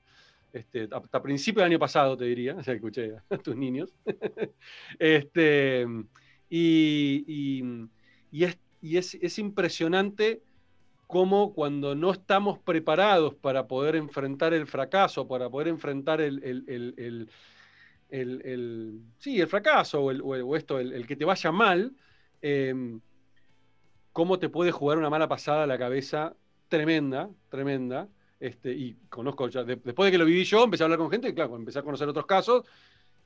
Este, 0.52 0.90
hasta 0.92 1.22
principio 1.22 1.62
del 1.62 1.72
año 1.72 1.78
pasado, 1.78 2.18
te 2.18 2.26
diría, 2.26 2.60
ya 2.66 2.74
escuché 2.74 3.18
a 3.30 3.38
tus 3.38 3.56
niños. 3.56 3.94
este, 4.98 5.86
y, 6.50 7.54
es, 8.32 9.38
impresionante 9.38 10.42
cómo 11.06 11.54
cuando 11.54 11.94
no 11.94 12.10
estamos 12.10 12.58
preparados 12.58 13.36
para 13.36 13.68
poder 13.68 13.96
enfrentar 13.98 14.56
el 14.56 14.66
fracaso, 14.66 15.28
para 15.28 15.48
poder 15.48 15.68
enfrentar 15.68 16.22
el, 16.22 17.30
sí, 18.10 19.40
el 19.40 19.48
fracaso 19.48 20.04
o, 20.04 20.56
esto, 20.56 20.80
el, 20.80 21.06
que 21.06 21.16
te 21.16 21.26
vaya 21.26 21.52
mal, 21.52 21.94
em, 22.42 23.00
cómo 24.12 24.40
te 24.40 24.50
puede 24.50 24.72
jugar 24.72 24.98
una 24.98 25.10
mala 25.10 25.28
pasada 25.28 25.64
a 25.64 25.68
la 25.68 25.78
cabeza 25.78 26.36
tremenda, 26.68 27.30
tremenda. 27.50 28.08
Este, 28.40 28.72
y 28.72 28.96
conozco 29.10 29.50
ya, 29.50 29.64
después 29.64 30.08
de 30.08 30.12
que 30.12 30.18
lo 30.18 30.24
viví 30.24 30.46
yo, 30.46 30.64
empecé 30.64 30.84
a 30.84 30.86
hablar 30.86 31.00
con 31.00 31.12
gente, 31.12 31.30
y 31.30 31.34
claro, 31.34 31.58
empecé 31.58 31.80
a 31.80 31.84
conocer 31.84 32.08
otros 32.08 32.26
casos, 32.26 32.66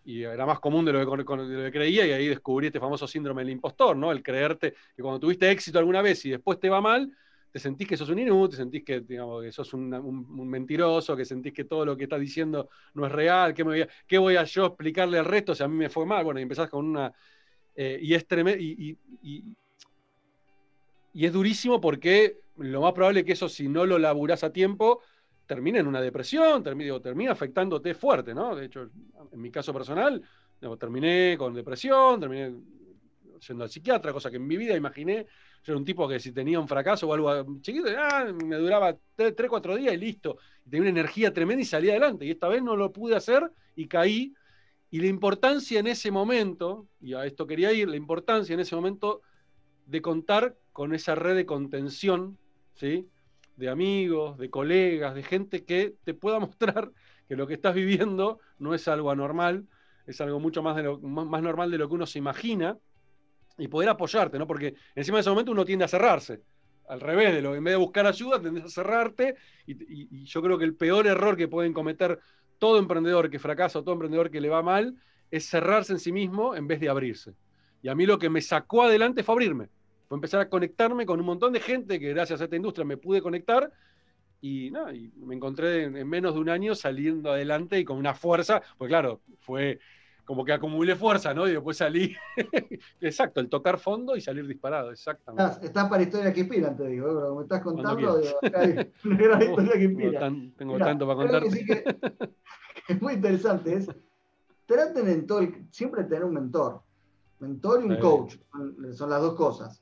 y 0.06 0.24
era 0.24 0.46
más 0.46 0.60
común 0.60 0.86
de 0.86 0.94
lo, 0.94 1.18
que, 1.18 1.72
creía, 1.72 2.06
y 2.06 2.12
ahí 2.12 2.28
descubrí 2.28 2.68
este 2.68 2.80
famoso 2.80 3.08
síndrome 3.08 3.44
del 3.44 3.52
impostor, 3.52 3.96
¿no? 3.96 4.12
El 4.12 4.24
creerte 4.24 4.74
que 4.96 5.02
cuando 5.02 5.20
tuviste 5.20 5.50
éxito 5.50 5.78
alguna 5.80 6.02
vez 6.02 6.26
y 6.26 6.32
después 6.32 6.60
te 6.60 6.70
va 6.70 6.82
mal, 6.82 7.12
te 7.54 7.60
sentís 7.60 7.88
que 7.88 7.96
sos 7.96 8.10
un 8.10 8.18
inútil, 8.18 8.50
te 8.50 8.64
sentís 8.64 8.84
que, 8.84 9.02
digamos, 9.02 9.44
que 9.44 9.52
sos 9.52 9.72
un, 9.76 10.50
mentiroso, 10.50 11.16
que 11.16 11.24
sentís 11.24 11.54
que 11.54 11.66
todo 11.66 11.86
lo 11.86 11.96
que 11.96 12.06
estás 12.06 12.20
diciendo 12.20 12.68
no 12.96 13.06
es 13.06 13.12
real, 13.12 13.54
¿qué, 13.54 13.62
voy 13.62 13.82
a, 13.82 13.88
qué 14.08 14.18
voy 14.18 14.38
a 14.38 14.44
yo 14.44 14.66
explicarle 14.66 15.20
al 15.20 15.26
resto 15.26 15.54
si 15.54 15.62
a 15.62 15.68
mí 15.68 15.76
me 15.76 15.88
fue 15.88 16.04
mal? 16.04 16.24
Bueno, 16.24 16.40
y 16.40 16.44
empezás 16.44 16.68
con 16.68 16.84
una... 16.84 17.14
Eh, 17.76 18.00
y 18.02 18.16
es 18.16 18.26
tremendo, 18.26 18.60
y, 18.60 18.98
y, 19.22 19.56
es 21.14 21.32
durísimo 21.32 21.80
porque 21.80 22.40
lo 22.58 22.82
más 22.82 22.94
probable 22.94 23.20
es 23.20 23.26
que 23.28 23.34
eso, 23.34 23.48
si 23.48 23.68
no 23.68 23.86
lo 23.86 24.00
laburás 24.00 24.44
a 24.44 24.52
tiempo, 24.52 25.02
termine 25.46 25.78
en 25.78 25.86
una 25.86 26.02
depresión, 26.02 26.64
termine, 26.64 27.00
termina 27.02 27.34
afectándote 27.34 27.94
fuerte, 27.94 28.34
¿no? 28.34 28.56
De 28.56 28.66
hecho, 28.66 28.90
en 29.32 29.40
mi 29.40 29.52
caso 29.52 29.72
personal, 29.72 30.24
terminé 30.80 31.36
con 31.38 31.54
depresión, 31.54 32.20
terminé 32.20 32.52
yendo 33.48 33.64
al 33.64 33.70
psiquiatra, 33.70 34.12
cosa 34.12 34.32
que 34.32 34.38
en 34.38 34.48
mi 34.48 34.58
vida 34.58 34.76
imaginé 34.76 35.28
yo 35.64 35.74
era 35.74 35.78
un 35.78 35.86
tipo 35.86 36.08
que 36.08 36.20
si 36.20 36.34
tenía 36.34 36.60
un 36.60 36.68
fracaso 36.68 37.08
o 37.08 37.14
algo 37.14 37.60
chiquito, 37.62 37.88
ah, 37.98 38.26
me 38.46 38.58
duraba 38.58 38.98
3, 39.16 39.34
4 39.48 39.76
días 39.78 39.94
y 39.94 39.98
listo. 39.98 40.38
Y 40.66 40.70
tenía 40.70 40.82
una 40.82 40.90
energía 40.90 41.34
tremenda 41.34 41.62
y 41.62 41.66
salía 41.66 41.92
adelante. 41.94 42.26
Y 42.26 42.32
esta 42.32 42.50
vez 42.50 42.62
no 42.62 42.76
lo 42.76 42.92
pude 42.92 43.16
hacer 43.16 43.50
y 43.76 43.88
caí. 43.88 44.34
Y 44.92 45.00
la 45.00 45.08
importancia 45.08 45.80
en 45.80 45.88
ese 45.88 46.12
momento, 46.12 46.88
y 47.00 47.14
a 47.14 47.26
esto 47.26 47.48
quería 47.48 47.72
ir, 47.72 47.88
la 47.88 47.96
importancia 47.96 48.54
en 48.54 48.60
ese 48.60 48.76
momento 48.76 49.22
de 49.86 50.02
contar 50.02 50.58
con 50.74 50.94
esa 50.94 51.16
red 51.16 51.36
de 51.36 51.46
contención, 51.46 52.38
¿sí? 52.76 53.08
de 53.56 53.70
amigos, 53.70 54.38
de 54.38 54.50
colegas, 54.50 55.16
de 55.16 55.24
gente 55.24 55.64
que 55.64 55.96
te 56.04 56.14
pueda 56.14 56.40
mostrar 56.42 56.92
que 57.28 57.38
lo 57.38 57.48
que 57.48 57.54
estás 57.54 57.74
viviendo 57.74 58.40
no 58.60 58.74
es 58.74 58.88
algo 58.90 59.12
anormal, 59.12 59.66
es 60.06 60.20
algo 60.20 60.42
mucho 60.42 60.62
más, 60.62 60.76
de 60.76 60.98
más 61.02 61.42
normal 61.42 61.72
de 61.72 61.78
lo 61.78 61.88
que 61.88 61.96
uno 61.96 62.06
se 62.06 62.20
imagina 62.20 62.78
y 63.58 63.68
poder 63.68 63.90
apoyarte, 63.90 64.40
¿no? 64.40 64.48
Porque 64.48 64.76
encima 64.96 65.18
de 65.18 65.22
ese 65.22 65.30
momento 65.30 65.52
uno 65.52 65.66
tiende 65.66 65.86
a 65.86 65.88
cerrarse. 65.88 66.42
Al 66.88 67.00
revés 67.00 67.34
de 67.34 67.42
lo, 67.42 67.56
en 67.56 67.64
vez 67.64 67.74
de 67.74 67.78
buscar 67.78 68.06
ayuda, 68.06 68.42
tendes 68.42 68.64
a 68.66 68.70
cerrarte. 68.70 69.36
Y, 69.66 70.26
yo 70.26 70.42
creo 70.42 70.58
que 70.58 70.66
el 70.66 70.76
peor 70.76 71.08
error 71.08 71.38
que 71.38 71.48
pueden 71.48 71.74
cometer 71.74 72.20
todo 72.58 72.80
emprendedor 72.80 73.30
que 73.30 73.40
fracasa 73.40 73.80
o 73.80 73.84
todo 73.84 73.94
emprendedor 73.94 74.32
que 74.32 74.42
le 74.42 74.50
va 74.50 74.62
mal 74.62 74.96
es 75.32 75.46
cerrarse 75.46 75.94
en 75.94 76.00
sí 76.00 76.12
mismo 76.12 76.56
en 76.56 76.68
vez 76.68 76.80
de 76.80 76.90
abrirse. 76.90 77.36
Y 77.82 77.90
a 77.90 77.96
mí 77.96 78.06
lo 78.06 78.20
que 78.20 78.30
me 78.30 78.42
sacó 78.42 78.84
adelante 78.84 79.24
fue 79.24 79.34
abrirme. 79.34 79.70
Fue 80.08 80.18
empezar 80.18 80.42
a 80.42 80.50
conectarme 80.50 81.06
con 81.06 81.20
un 81.20 81.26
montón 81.26 81.54
de 81.54 81.60
gente 81.60 82.00
que 82.00 82.10
gracias 82.10 82.42
a 82.42 82.46
esta 82.46 82.56
industria 82.56 82.86
me 82.86 82.98
pude 82.98 83.22
conectar. 83.22 83.72
Y, 84.42 84.68
y 84.68 85.12
me 85.26 85.36
encontré 85.36 85.84
en, 85.84 85.96
en 85.96 86.08
menos 86.08 86.34
de 86.34 86.42
un 86.42 86.50
año 86.50 86.76
saliendo 86.76 87.32
adelante 87.32 87.80
y 87.80 87.86
con 87.86 87.98
una 87.98 88.14
fuerza, 88.14 88.62
pues 88.78 88.90
claro, 88.90 89.22
fue 89.40 89.80
como 90.26 90.46
que 90.46 90.54
acumulé 90.54 90.96
fuerza, 90.96 91.34
¿no? 91.34 91.48
Y 91.48 91.52
después 91.52 91.78
salí. 91.78 92.16
Exacto, 93.02 93.40
el 93.40 93.50
tocar 93.50 93.80
fondo 93.80 94.16
y 94.16 94.22
salir 94.22 94.48
disparado, 94.48 94.92
exactamente. 94.92 95.66
Estás, 95.66 95.90
para 95.90 96.04
historia 96.04 96.34
que 96.34 96.42
inspiran, 96.42 96.78
te 96.78 96.88
digo, 96.88 97.14
como 97.14 97.36
me 97.38 97.44
estás 97.44 97.62
contando, 97.62 98.18
digo, 98.18 98.38
acá 98.42 98.62
hay 98.62 98.92
una 99.06 99.18
gran 99.18 99.42
historia 99.42 99.74
que 99.74 99.84
inspira. 99.84 100.32
Tengo, 100.58 100.78
tanto 100.78 101.08
para 101.08 101.18
contarte. 101.18 101.66
Que, 102.86 102.94
es 102.94 103.02
muy 103.02 103.14
interesante, 103.14 103.76
es 103.76 103.88
traten 104.66 105.08
en 105.08 105.26
todo 105.26 105.48
siempre 105.72 106.04
tener 106.04 106.26
un 106.26 106.34
mentor. 106.34 106.82
Mentor 107.40 107.82
y 107.82 107.86
un 107.86 107.98
coach, 107.98 108.36
son 108.94 109.10
las 109.10 109.22
dos 109.22 109.36
cosas. 109.36 109.82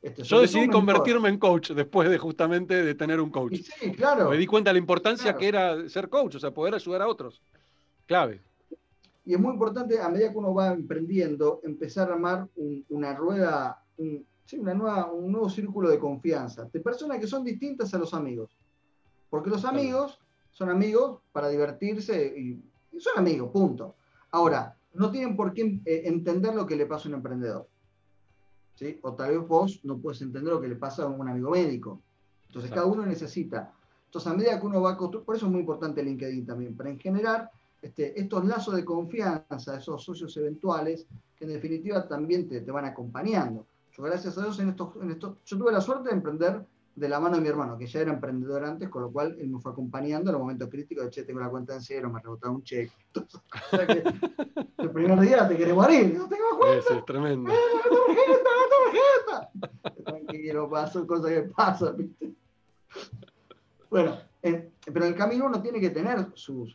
Este, 0.00 0.22
Yo 0.22 0.40
decidí 0.40 0.68
convertirme 0.68 1.28
en 1.28 1.38
coach 1.38 1.72
después 1.72 2.08
de 2.08 2.16
justamente 2.16 2.82
de 2.82 2.94
tener 2.94 3.20
un 3.20 3.30
coach. 3.30 3.56
sí, 3.56 3.92
claro. 3.92 4.30
Me 4.30 4.36
di 4.36 4.46
cuenta 4.46 4.70
de 4.70 4.74
la 4.74 4.78
importancia 4.78 5.36
que 5.36 5.48
era 5.48 5.88
ser 5.88 6.08
coach, 6.08 6.36
o 6.36 6.38
sea, 6.38 6.52
poder 6.52 6.74
ayudar 6.74 7.02
a 7.02 7.08
otros. 7.08 7.42
Clave. 8.06 8.40
Y 9.28 9.34
es 9.34 9.40
muy 9.40 9.52
importante, 9.52 10.00
a 10.00 10.08
medida 10.08 10.32
que 10.32 10.38
uno 10.38 10.54
va 10.54 10.72
emprendiendo, 10.72 11.60
empezar 11.62 12.08
a 12.08 12.14
armar 12.14 12.48
una 12.88 13.14
rueda, 13.14 13.84
un, 13.98 14.26
una 14.56 14.72
nueva, 14.72 15.12
un 15.12 15.30
nuevo 15.30 15.50
círculo 15.50 15.90
de 15.90 15.98
confianza, 15.98 16.64
de 16.72 16.80
personas 16.80 17.18
que 17.18 17.26
son 17.26 17.44
distintas 17.44 17.92
a 17.92 17.98
los 17.98 18.14
amigos. 18.14 18.56
Porque 19.28 19.50
los 19.50 19.66
amigos 19.66 20.18
son 20.50 20.70
amigos 20.70 21.20
para 21.30 21.50
divertirse 21.50 22.26
y, 22.38 22.98
son 22.98 23.18
amigos, 23.18 23.50
punto. 23.52 23.96
Ahora, 24.30 24.74
no 24.94 25.10
tienen 25.10 25.36
por 25.36 25.52
qué 25.52 25.78
eh, 25.84 26.04
entender 26.06 26.54
lo 26.54 26.64
que 26.64 26.76
le 26.76 26.86
pasa 26.86 27.06
a 27.06 27.10
un 27.10 27.16
emprendedor. 27.16 27.68
¿sí? 28.76 28.98
O 29.02 29.12
tal 29.12 29.32
vez 29.32 29.46
vos 29.46 29.80
no 29.84 29.98
puedes 29.98 30.22
entender 30.22 30.54
lo 30.54 30.60
que 30.62 30.68
le 30.68 30.76
pasa 30.76 31.02
a 31.02 31.06
un 31.06 31.28
amigo 31.28 31.50
médico. 31.50 32.00
Entonces, 32.46 32.70
cada 32.70 32.86
uno 32.86 33.04
necesita. 33.04 33.74
Entonces, 34.06 34.32
a 34.32 34.34
medida 34.34 34.58
que 34.58 34.64
uno 34.64 34.80
va 34.80 34.92
a 34.92 34.96
construir, 34.96 35.26
por 35.26 35.36
eso 35.36 35.44
es 35.44 35.52
muy 35.52 35.60
importante 35.60 36.02
LinkedIn 36.02 36.46
también, 36.46 36.74
para 36.74 36.88
en 36.88 36.98
general 36.98 37.50
este, 37.80 38.20
estos 38.20 38.44
lazos 38.44 38.74
de 38.74 38.84
confianza, 38.84 39.76
esos 39.76 40.02
socios 40.02 40.36
eventuales, 40.36 41.06
que 41.36 41.44
en 41.44 41.52
definitiva 41.52 42.06
también 42.08 42.48
te, 42.48 42.60
van 42.60 42.84
acompañando. 42.84 43.66
Yo, 43.92 44.02
gracias 44.02 44.36
a 44.38 44.42
Dios, 44.42 44.58
en 44.60 44.70
estos, 44.70 44.96
en 45.00 45.18
yo 45.18 45.36
tuve 45.44 45.72
la 45.72 45.80
suerte 45.80 46.08
de 46.08 46.16
emprender 46.16 46.64
de 46.98 47.08
la 47.08 47.20
mano 47.20 47.36
de 47.36 47.42
mi 47.42 47.48
hermano, 47.48 47.78
que 47.78 47.86
ya 47.86 48.00
era 48.00 48.12
emprendedor 48.12 48.64
antes, 48.64 48.88
con 48.88 49.02
lo 49.02 49.12
cual 49.12 49.36
él 49.38 49.48
me 49.48 49.60
fue 49.60 49.70
acompañando 49.70 50.30
en 50.30 50.32
los 50.32 50.42
momentos 50.42 50.68
críticos 50.68 51.04
de, 51.04 51.10
che, 51.10 51.22
tengo 51.22 51.38
la 51.38 51.48
cuenta 51.48 51.74
en 51.74 51.80
cero, 51.80 52.10
me 52.10 52.20
rebotaba 52.20 52.52
un 52.52 52.64
cheque. 52.64 52.92
o 53.14 53.76
sea 53.76 53.86
que 53.86 54.02
el 54.78 54.90
primer 54.90 55.20
día 55.20 55.46
te 55.46 55.56
querés 55.56 55.74
morir, 55.74 56.14
no 56.18 56.28
tengo 56.28 56.58
cuenta. 56.58 56.78
Eso 56.78 56.94
es 56.94 57.04
tremendo. 57.04 57.52
¡Eh, 57.52 57.56
tarjeta, 57.94 59.50
tarjeta! 59.54 60.04
Tranquilo, 60.04 60.68
pasan 60.68 61.06
cosas 61.06 61.30
que 61.30 61.42
pasan, 61.42 61.96
¿viste? 61.96 62.37
Bueno, 63.90 64.18
pero 64.40 65.04
en 65.04 65.12
el 65.12 65.14
camino 65.14 65.46
uno 65.46 65.60
tiene 65.60 65.80
que 65.80 65.90
tener 65.90 66.28
su, 66.34 66.66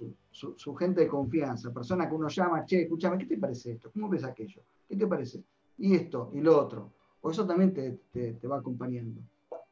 gente 0.78 1.02
de 1.02 1.08
confianza, 1.08 1.72
persona 1.72 2.08
que 2.08 2.16
uno 2.16 2.28
llama, 2.28 2.66
che, 2.66 2.84
escúchame, 2.84 3.18
¿qué 3.18 3.26
te 3.26 3.38
parece 3.38 3.74
esto? 3.74 3.92
¿Cómo 3.92 4.10
ves 4.10 4.24
aquello? 4.24 4.62
¿Qué 4.88 4.96
te 4.96 5.08
parece? 5.08 5.44
Y 5.78 5.96
esto, 5.96 6.32
y 6.34 6.42
lo 6.42 6.60
otro. 6.60 6.92
O 7.22 7.32
eso 7.32 7.46
también 7.46 7.74
te, 7.74 8.00
te, 8.12 8.48
va 8.48 8.58
acompañando. 8.58 9.22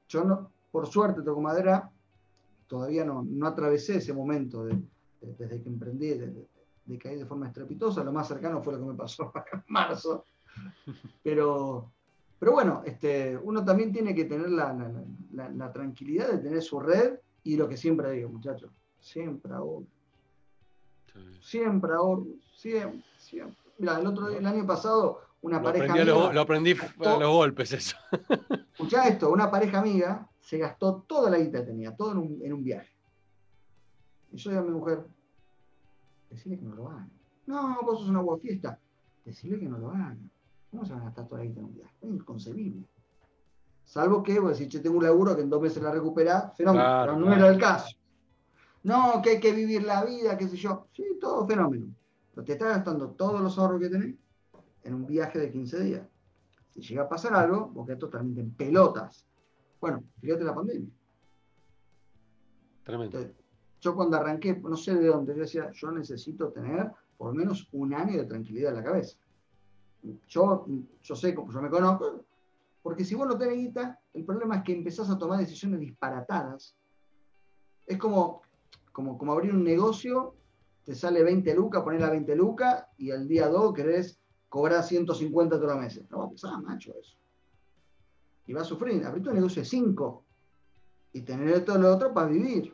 Yo, 0.07 0.23
no, 0.23 0.51
por 0.71 0.87
suerte, 0.87 1.21
toco 1.21 1.41
madera, 1.41 1.91
todavía 2.67 3.03
no, 3.03 3.23
no 3.23 3.47
atravesé 3.47 3.97
ese 3.97 4.13
momento 4.13 4.65
de, 4.65 4.79
desde 5.21 5.61
que 5.61 5.69
emprendí, 5.69 6.09
de, 6.09 6.47
de, 6.85 6.97
caer 6.97 7.19
de 7.19 7.25
forma 7.25 7.47
estrepitosa. 7.47 8.03
Lo 8.03 8.13
más 8.13 8.27
cercano 8.27 8.61
fue 8.61 8.73
lo 8.73 8.79
que 8.79 8.85
me 8.85 8.93
pasó 8.93 9.33
en 9.53 9.63
marzo. 9.67 10.25
Pero, 11.21 11.91
pero 12.39 12.51
bueno, 12.53 12.83
este, 12.85 13.37
uno 13.37 13.63
también 13.63 13.91
tiene 13.91 14.15
que 14.15 14.25
tener 14.25 14.49
la 14.49 15.71
tranquilidad 15.73 16.31
de 16.31 16.37
tener 16.37 16.61
su 16.61 16.79
red 16.79 17.19
y 17.43 17.57
lo 17.57 17.67
que 17.67 17.77
siempre 17.77 18.11
digo, 18.11 18.29
muchachos, 18.29 18.71
siempre 18.99 19.53
ahorro. 19.53 19.85
Siempre 21.41 21.93
ahorro, 21.93 22.27
siempre, 22.55 23.03
siempre. 23.17 23.57
Mira, 23.77 23.99
el 23.99 24.07
otro 24.07 24.29
el 24.29 24.45
año 24.45 24.65
pasado, 24.65 25.21
una 25.41 25.61
pareja 25.61 25.91
amiga. 25.91 26.05
Lo, 26.05 26.41
aprendí 26.41 26.71
a 26.73 27.17
los 27.17 27.31
golpes, 27.31 27.73
eso. 27.73 27.97
Escuchá 28.73 29.07
esto, 29.07 29.31
una 29.31 29.49
pareja 29.49 29.79
amiga 29.79 30.27
se 30.39 30.57
gastó 30.57 31.03
toda 31.07 31.29
la 31.29 31.37
guita 31.37 31.59
que 31.59 31.67
tenía, 31.67 31.95
todo 31.95 32.11
en 32.11 32.17
un, 32.17 32.39
en 32.43 32.53
un 32.53 32.63
viaje. 32.63 32.91
Y 34.31 34.37
yo 34.37 34.49
digo 34.49 34.61
a 34.61 34.65
mi 34.65 34.71
mujer, 34.71 35.05
decirle 36.29 36.57
que 36.57 36.65
no 36.65 36.75
lo 36.75 36.89
hagan. 36.89 37.11
No, 37.45 37.81
vos 37.83 37.99
sos 37.99 38.09
una 38.09 38.23
fiesta. 38.37 38.79
Decirle 39.25 39.59
que 39.59 39.67
no 39.67 39.77
lo 39.77 39.91
hagan. 39.91 40.31
¿Cómo 40.69 40.85
se 40.85 40.93
van 40.93 41.01
a 41.01 41.05
gastar 41.05 41.27
toda 41.27 41.41
la 41.41 41.47
guita 41.47 41.59
en 41.59 41.65
un 41.65 41.73
viaje? 41.73 41.93
Es 42.01 42.09
inconcebible. 42.09 42.85
Salvo 43.91 44.23
que, 44.23 44.39
pues, 44.39 44.57
si 44.57 44.69
yo 44.69 44.81
tengo 44.81 44.99
un 44.99 45.03
laburo 45.03 45.35
que 45.35 45.41
en 45.41 45.49
dos 45.49 45.61
meses 45.61 45.83
la 45.83 45.91
recupera, 45.91 46.49
fenómeno, 46.55 47.01
pero 47.01 47.19
no 47.19 47.33
era 47.33 47.49
el 47.49 47.59
caso. 47.59 47.93
No, 48.83 49.21
que 49.21 49.31
hay 49.31 49.39
que 49.41 49.51
vivir 49.51 49.83
la 49.83 50.05
vida, 50.05 50.37
qué 50.37 50.47
sé 50.47 50.55
yo. 50.55 50.87
Sí, 50.93 51.03
todo 51.19 51.45
fenómeno. 51.45 51.87
Pero 52.33 52.45
te 52.45 52.53
estás 52.53 52.69
gastando 52.69 53.09
todos 53.09 53.41
los 53.41 53.59
ahorros 53.59 53.81
que 53.81 53.89
tenés 53.89 54.15
en 54.83 54.93
un 54.93 55.05
viaje 55.05 55.39
de 55.39 55.51
15 55.51 55.83
días. 55.83 56.07
Si 56.69 56.79
llega 56.79 57.01
a 57.01 57.09
pasar 57.09 57.35
algo, 57.35 57.67
vos 57.67 57.85
quedás 57.85 57.99
totalmente 57.99 58.39
en 58.39 58.51
pelotas. 58.51 59.25
Bueno, 59.81 60.01
fíjate 60.21 60.45
la 60.45 60.55
pandemia. 60.55 60.89
Tremendo. 62.83 63.19
yo 63.81 63.93
cuando 63.93 64.15
arranqué, 64.15 64.55
no 64.55 64.77
sé 64.77 64.95
de 64.95 65.07
dónde, 65.07 65.35
yo 65.35 65.41
decía, 65.41 65.69
yo 65.73 65.91
necesito 65.91 66.49
tener, 66.53 66.89
por 67.17 67.27
lo 67.27 67.33
menos 67.33 67.67
un 67.73 67.93
año 67.93 68.19
de 68.19 68.23
tranquilidad 68.23 68.71
en 68.71 68.77
la 68.77 68.83
cabeza. 68.85 69.17
Yo, 70.29 70.65
yo 71.03 71.13
sé, 71.13 71.35
como 71.35 71.51
yo 71.51 71.61
me 71.61 71.69
conozco, 71.69 72.23
porque 72.82 73.05
si 73.05 73.15
vos 73.15 73.27
no 73.27 73.38
tenés 73.38 73.57
guita, 73.57 73.99
el 74.13 74.25
problema 74.25 74.57
es 74.57 74.63
que 74.63 74.73
empezás 74.73 75.09
a 75.09 75.17
tomar 75.17 75.39
decisiones 75.39 75.79
disparatadas. 75.79 76.75
Es 77.86 77.97
como, 77.97 78.41
como, 78.91 79.32
abrir 79.32 79.53
un 79.53 79.63
negocio, 79.63 80.36
te 80.84 80.95
sale 80.95 81.23
20 81.23 81.53
lucas, 81.55 81.84
poner 81.84 82.01
la 82.01 82.09
20 82.09 82.36
lucas 82.36 82.86
y 82.97 83.11
al 83.11 83.27
día 83.27 83.47
2 83.47 83.73
querés 83.73 84.19
cobrar 84.49 84.84
150 84.84 85.55
todos 85.55 85.71
los 85.71 85.79
meses. 85.79 86.09
No 86.09 86.19
va 86.19 86.25
a 86.25 86.29
pasar, 86.29 86.61
macho, 86.61 86.93
eso. 86.99 87.17
Y 88.47 88.53
va 88.53 88.61
a 88.61 88.65
sufrir. 88.65 89.05
Abrir 89.05 89.27
un 89.29 89.36
negocio 89.36 89.61
de 89.61 89.67
5 89.67 90.25
y 91.13 91.21
tener 91.21 91.63
todo 91.63 91.77
lo 91.77 91.93
otro 91.93 92.13
para 92.13 92.27
vivir. 92.27 92.73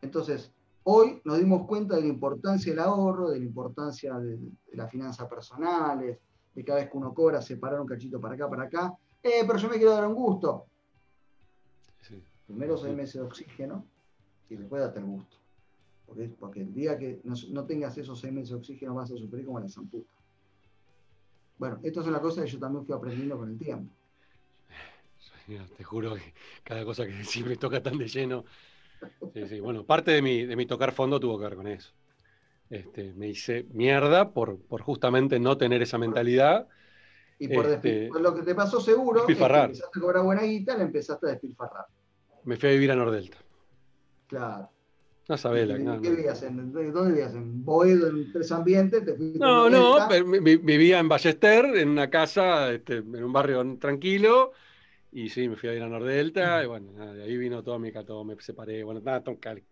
Entonces, 0.00 0.52
hoy 0.84 1.20
nos 1.24 1.38
dimos 1.38 1.66
cuenta 1.66 1.96
de 1.96 2.02
la 2.02 2.08
importancia 2.08 2.72
del 2.72 2.80
ahorro, 2.80 3.30
de 3.30 3.38
la 3.38 3.44
importancia 3.44 4.18
de, 4.18 4.38
las 4.72 4.90
finanzas 4.90 5.28
personales, 5.28 6.18
de 6.54 6.64
cada 6.64 6.80
vez 6.80 6.90
que 6.90 6.96
uno 6.96 7.14
cobra, 7.14 7.40
separar 7.40 7.80
un 7.80 7.86
cachito 7.86 8.20
para 8.20 8.34
acá, 8.34 8.48
para 8.48 8.64
acá. 8.64 8.94
Eh, 9.22 9.44
pero 9.46 9.58
yo 9.58 9.68
me 9.68 9.76
quiero 9.76 9.92
dar 9.92 10.06
un 10.06 10.14
gusto. 10.14 10.66
Primero 12.46 12.76
seis 12.76 12.96
meses 12.96 13.14
de 13.14 13.20
oxígeno 13.20 13.84
y 14.48 14.56
después 14.56 14.82
date 14.82 14.98
el 14.98 15.04
gusto. 15.04 15.36
Porque, 16.40 16.60
el 16.60 16.74
día 16.74 16.98
que 16.98 17.20
no, 17.22 17.64
tengas 17.66 17.96
esos 17.96 18.18
seis 18.18 18.32
meses 18.32 18.50
de 18.50 18.56
oxígeno 18.56 18.94
vas 18.94 19.12
a 19.12 19.16
sufrir 19.16 19.46
como 19.46 19.60
la 19.60 19.68
zamputa. 19.68 20.10
Bueno, 21.58 21.78
esto 21.84 22.00
es 22.00 22.06
una 22.08 22.20
cosa 22.20 22.42
que 22.42 22.50
yo 22.50 22.58
también 22.58 22.84
fui 22.84 22.94
aprendiendo 22.94 23.38
con 23.38 23.50
el 23.50 23.58
tiempo. 23.58 23.92
Te 25.76 25.84
juro 25.84 26.14
que 26.14 26.34
cada 26.64 26.84
cosa 26.84 27.06
que 27.06 27.44
me 27.44 27.56
toca 27.56 27.82
tan 27.82 27.98
de 27.98 28.08
lleno. 28.08 28.44
Sí, 29.32 29.46
sí. 29.48 29.60
Bueno, 29.60 29.84
parte 29.84 30.10
de 30.10 30.22
mi, 30.22 30.44
de 30.44 30.56
mi 30.56 30.66
tocar 30.66 30.92
fondo 30.92 31.18
tuvo 31.20 31.38
que 31.38 31.44
ver 31.44 31.56
con 31.56 31.66
eso. 31.66 31.92
Este, 32.70 33.12
me 33.14 33.28
hice 33.28 33.66
mierda 33.72 34.30
por, 34.30 34.58
por 34.58 34.80
justamente 34.82 35.40
no 35.40 35.58
tener 35.58 35.82
esa 35.82 35.98
mentalidad. 35.98 36.68
Y 37.38 37.48
por, 37.48 37.66
este, 37.66 38.08
lo 38.08 38.34
que 38.34 38.42
te 38.42 38.54
pasó 38.54 38.80
seguro, 38.80 39.20
es 39.20 39.36
que 39.36 39.42
empezaste 39.42 39.98
a 39.98 40.00
cobrar 40.00 40.22
buena 40.22 40.42
guita, 40.42 40.76
le 40.76 40.84
empezaste 40.84 41.26
a 41.26 41.30
despilfarrar. 41.30 41.86
Me 42.44 42.56
fui 42.56 42.68
a 42.68 42.72
vivir 42.72 42.92
a 42.92 42.96
Nordelta. 42.96 43.38
Claro. 44.28 44.70
No 45.28 45.36
sabés 45.36 45.68
la 45.68 46.00
¿Qué 46.00 46.10
vivías? 46.10 46.42
En, 46.42 46.72
¿Dónde 46.72 47.12
vivías? 47.12 47.34
¿En 47.34 47.64
Boedo, 47.64 48.08
en 48.08 48.32
Tres 48.32 48.50
Ambientes? 48.50 49.04
no, 49.36 49.70
no, 49.70 50.08
vivía 50.08 50.98
en 50.98 51.08
Ballester, 51.08 51.64
en 51.76 51.88
una 51.88 52.10
casa, 52.10 52.72
este, 52.72 52.96
en 52.96 53.24
un 53.24 53.32
barrio 53.32 53.78
tranquilo, 53.78 54.52
y 55.12 55.28
sí, 55.28 55.48
me 55.48 55.56
fui 55.56 55.68
a 55.68 55.74
ir 55.74 55.82
a 55.82 55.88
Nordelta, 55.88 56.62
y 56.62 56.66
bueno, 56.66 56.92
nada, 56.92 57.12
de 57.14 57.24
ahí 57.24 57.36
vino 57.36 57.62
todo 57.62 57.78
mi 57.78 57.90
cato, 57.90 58.22
me 58.24 58.40
separé. 58.40 58.84
Bueno, 58.84 59.00
nada, 59.00 59.22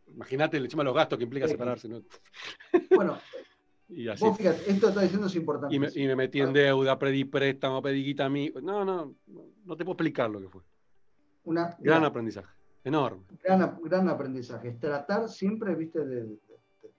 imagínate 0.09 0.57
encima 0.57 0.82
los 0.82 0.95
gastos 0.95 1.16
que 1.16 1.24
implica 1.24 1.47
separarse. 1.47 1.89
¿no? 1.89 2.03
Bueno, 2.91 3.18
y 3.89 4.09
así. 4.09 4.24
vos 4.24 4.36
fíjate, 4.36 4.70
esto 4.70 4.89
está 4.89 5.01
diciendo 5.03 5.28
es 5.28 5.36
importante. 5.36 5.74
Y 5.74 5.78
me, 5.78 5.89
y 5.95 6.07
me 6.09 6.16
metí 6.16 6.41
en 6.41 6.53
deuda, 6.53 6.99
pedí 6.99 7.24
préstamo, 7.24 7.80
pedí 7.80 8.03
guita 8.03 8.24
a 8.24 8.28
mí. 8.28 8.53
No, 8.62 8.84
no, 8.84 9.14
no 9.64 9.76
te 9.76 9.84
puedo 9.84 9.95
explicar 9.95 10.28
lo 10.28 10.41
que 10.41 10.49
fue. 10.49 10.62
Una, 11.45 11.76
gran 11.78 12.05
aprendizaje, 12.05 12.53
enorme. 12.82 13.22
Gran, 13.43 13.78
gran 13.84 14.09
aprendizaje, 14.09 14.68
es 14.68 14.80
tratar 14.80 15.28
siempre, 15.28 15.74
viste, 15.76 16.05
de, 16.05 16.36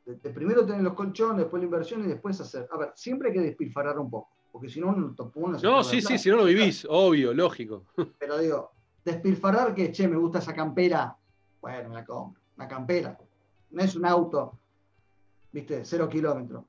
de, 0.06 0.30
primero 0.30 0.66
tener 0.66 0.82
los 0.82 0.94
colchones, 0.94 1.40
después 1.40 1.62
la 1.62 1.66
inversión 1.66 2.06
y 2.06 2.08
después 2.08 2.40
hacer. 2.40 2.68
A 2.72 2.78
ver, 2.78 2.92
siempre 2.96 3.30
hay 3.30 3.34
que 3.36 3.42
despilfarrar 3.42 4.00
un 4.00 4.10
poco 4.10 4.39
porque 4.52 4.70
si 4.70 4.80
no, 4.80 4.92
no, 4.92 5.16
no 5.18 5.48
No, 5.62 5.84
sí, 5.84 6.02
sí, 6.02 6.18
si 6.18 6.30
no 6.30 6.38
lo 6.38 6.46
vivís, 6.46 6.86
obvio, 6.90 7.34
lógico. 7.34 7.86
Pero 8.20 8.38
digo, 8.38 8.72
despilfarrar 9.04 9.74
que, 9.76 9.92
che, 9.92 10.08
me 10.08 10.18
gusta 10.18 10.40
esa 10.40 10.54
campera, 10.54 11.16
bueno, 11.62 11.90
me 11.90 11.96
la 11.96 12.06
compro, 12.06 12.42
una 12.56 12.68
campera. 12.68 13.18
No 13.72 13.84
es 13.84 13.96
un 13.96 14.06
auto, 14.06 14.58
viste, 15.52 15.86
cero 15.86 16.10
kilómetros. 16.10 16.66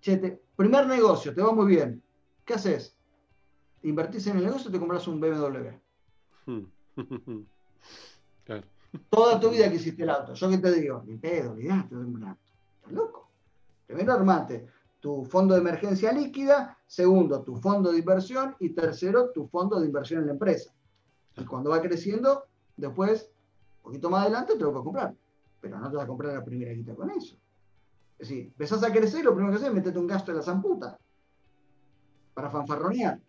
Che, 0.00 0.40
primer 0.56 0.86
negocio, 0.86 1.34
te 1.34 1.42
va 1.42 1.52
muy 1.52 1.66
bien. 1.66 2.02
¿Qué 2.44 2.54
haces? 2.54 2.96
¿Te 3.80 3.88
invertís 3.88 4.26
en 4.26 4.38
el 4.38 4.44
negocio 4.44 4.70
o 4.70 4.72
te 4.72 4.78
compras 4.78 5.06
un 5.06 5.20
BMW? 5.20 5.68
claro. 8.44 8.66
Toda 9.10 9.38
tu 9.38 9.50
vida 9.50 9.68
que 9.68 9.76
hiciste 9.76 10.02
el 10.02 10.10
auto. 10.10 10.32
Yo 10.32 10.48
que 10.48 10.58
te 10.58 10.72
digo, 10.72 11.02
ni 11.06 11.18
pedo, 11.18 11.52
olvidate 11.52 11.94
de 11.94 12.04
un 12.04 12.24
auto. 12.24 12.40
Estás 12.76 12.92
loco. 12.92 13.30
Primero 13.86 14.14
armate 14.14 14.66
tu 15.00 15.24
fondo 15.24 15.54
de 15.54 15.60
emergencia 15.60 16.12
líquida, 16.12 16.78
segundo, 16.86 17.42
tu 17.42 17.56
fondo 17.56 17.92
de 17.92 17.98
inversión 17.98 18.56
y 18.58 18.70
tercero, 18.70 19.30
tu 19.30 19.46
fondo 19.46 19.78
de 19.78 19.86
inversión 19.86 20.20
en 20.20 20.26
la 20.26 20.32
empresa. 20.32 20.74
Y 21.36 21.44
cuando 21.44 21.70
va 21.70 21.80
creciendo, 21.80 22.44
después, 22.76 23.30
un 23.78 23.82
poquito 23.82 24.10
más 24.10 24.22
adelante, 24.22 24.54
te 24.54 24.60
lo 24.60 24.70
puedes 24.70 24.84
comprar. 24.84 25.14
Pero 25.60 25.78
no 25.78 25.90
te 25.90 25.96
vas 25.96 26.04
a 26.04 26.08
comprar 26.08 26.34
la 26.34 26.44
primera 26.44 26.72
guita 26.72 26.94
con 26.94 27.10
eso. 27.10 27.36
Es 28.18 28.28
decir, 28.28 28.46
empezás 28.46 28.82
a 28.82 28.92
crecer, 28.92 29.24
lo 29.24 29.32
primero 29.32 29.52
que 29.52 29.56
haces 29.56 29.68
es 29.68 29.74
meterte 29.74 29.98
un 29.98 30.06
gasto 30.08 30.32
en 30.32 30.38
la 30.38 30.42
zamputa 30.42 30.98
para 32.34 32.50
fanfarronear. 32.50 33.20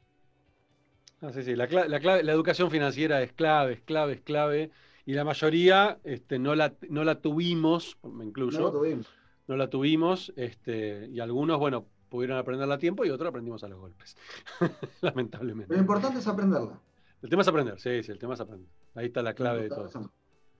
Ah, 1.21 1.31
sí, 1.31 1.43
sí. 1.43 1.55
La, 1.55 1.67
la, 1.67 2.31
educación 2.31 2.71
financiera 2.71 3.21
es 3.21 3.33
clave, 3.33 3.73
es 3.73 3.81
clave, 3.81 4.13
es 4.13 4.21
clave. 4.21 4.71
Y 5.05 5.13
la 5.13 5.23
mayoría 5.23 5.99
este, 6.03 6.39
no, 6.39 6.55
la, 6.55 6.73
no 6.89 7.03
la 7.03 7.21
tuvimos, 7.21 7.97
me 8.03 8.25
incluyo. 8.25 8.59
No 8.59 8.65
la 8.67 8.71
tuvimos 8.71 9.18
no 9.49 9.57
la 9.57 9.67
tuvimos, 9.67 10.31
este, 10.35 11.09
y 11.11 11.19
algunos, 11.19 11.57
bueno, 11.57 11.87
pudieron 12.07 12.37
aprenderla 12.37 12.75
a 12.75 12.77
tiempo 12.77 13.03
y 13.03 13.09
otros 13.09 13.29
aprendimos 13.29 13.63
a 13.63 13.67
los 13.67 13.79
golpes, 13.79 14.15
lamentablemente. 15.01 15.73
Lo 15.73 15.79
importante 15.79 16.19
es 16.19 16.27
aprenderla. 16.27 16.79
El 17.23 17.29
tema 17.29 17.41
es 17.41 17.47
aprender, 17.47 17.79
sí, 17.79 18.03
sí, 18.03 18.11
el 18.11 18.19
tema 18.19 18.35
es 18.35 18.41
aprender. 18.41 18.69
Ahí 18.93 19.07
está 19.07 19.23
la 19.23 19.33
clave 19.33 19.63
de 19.63 19.69
todo. 19.69 19.89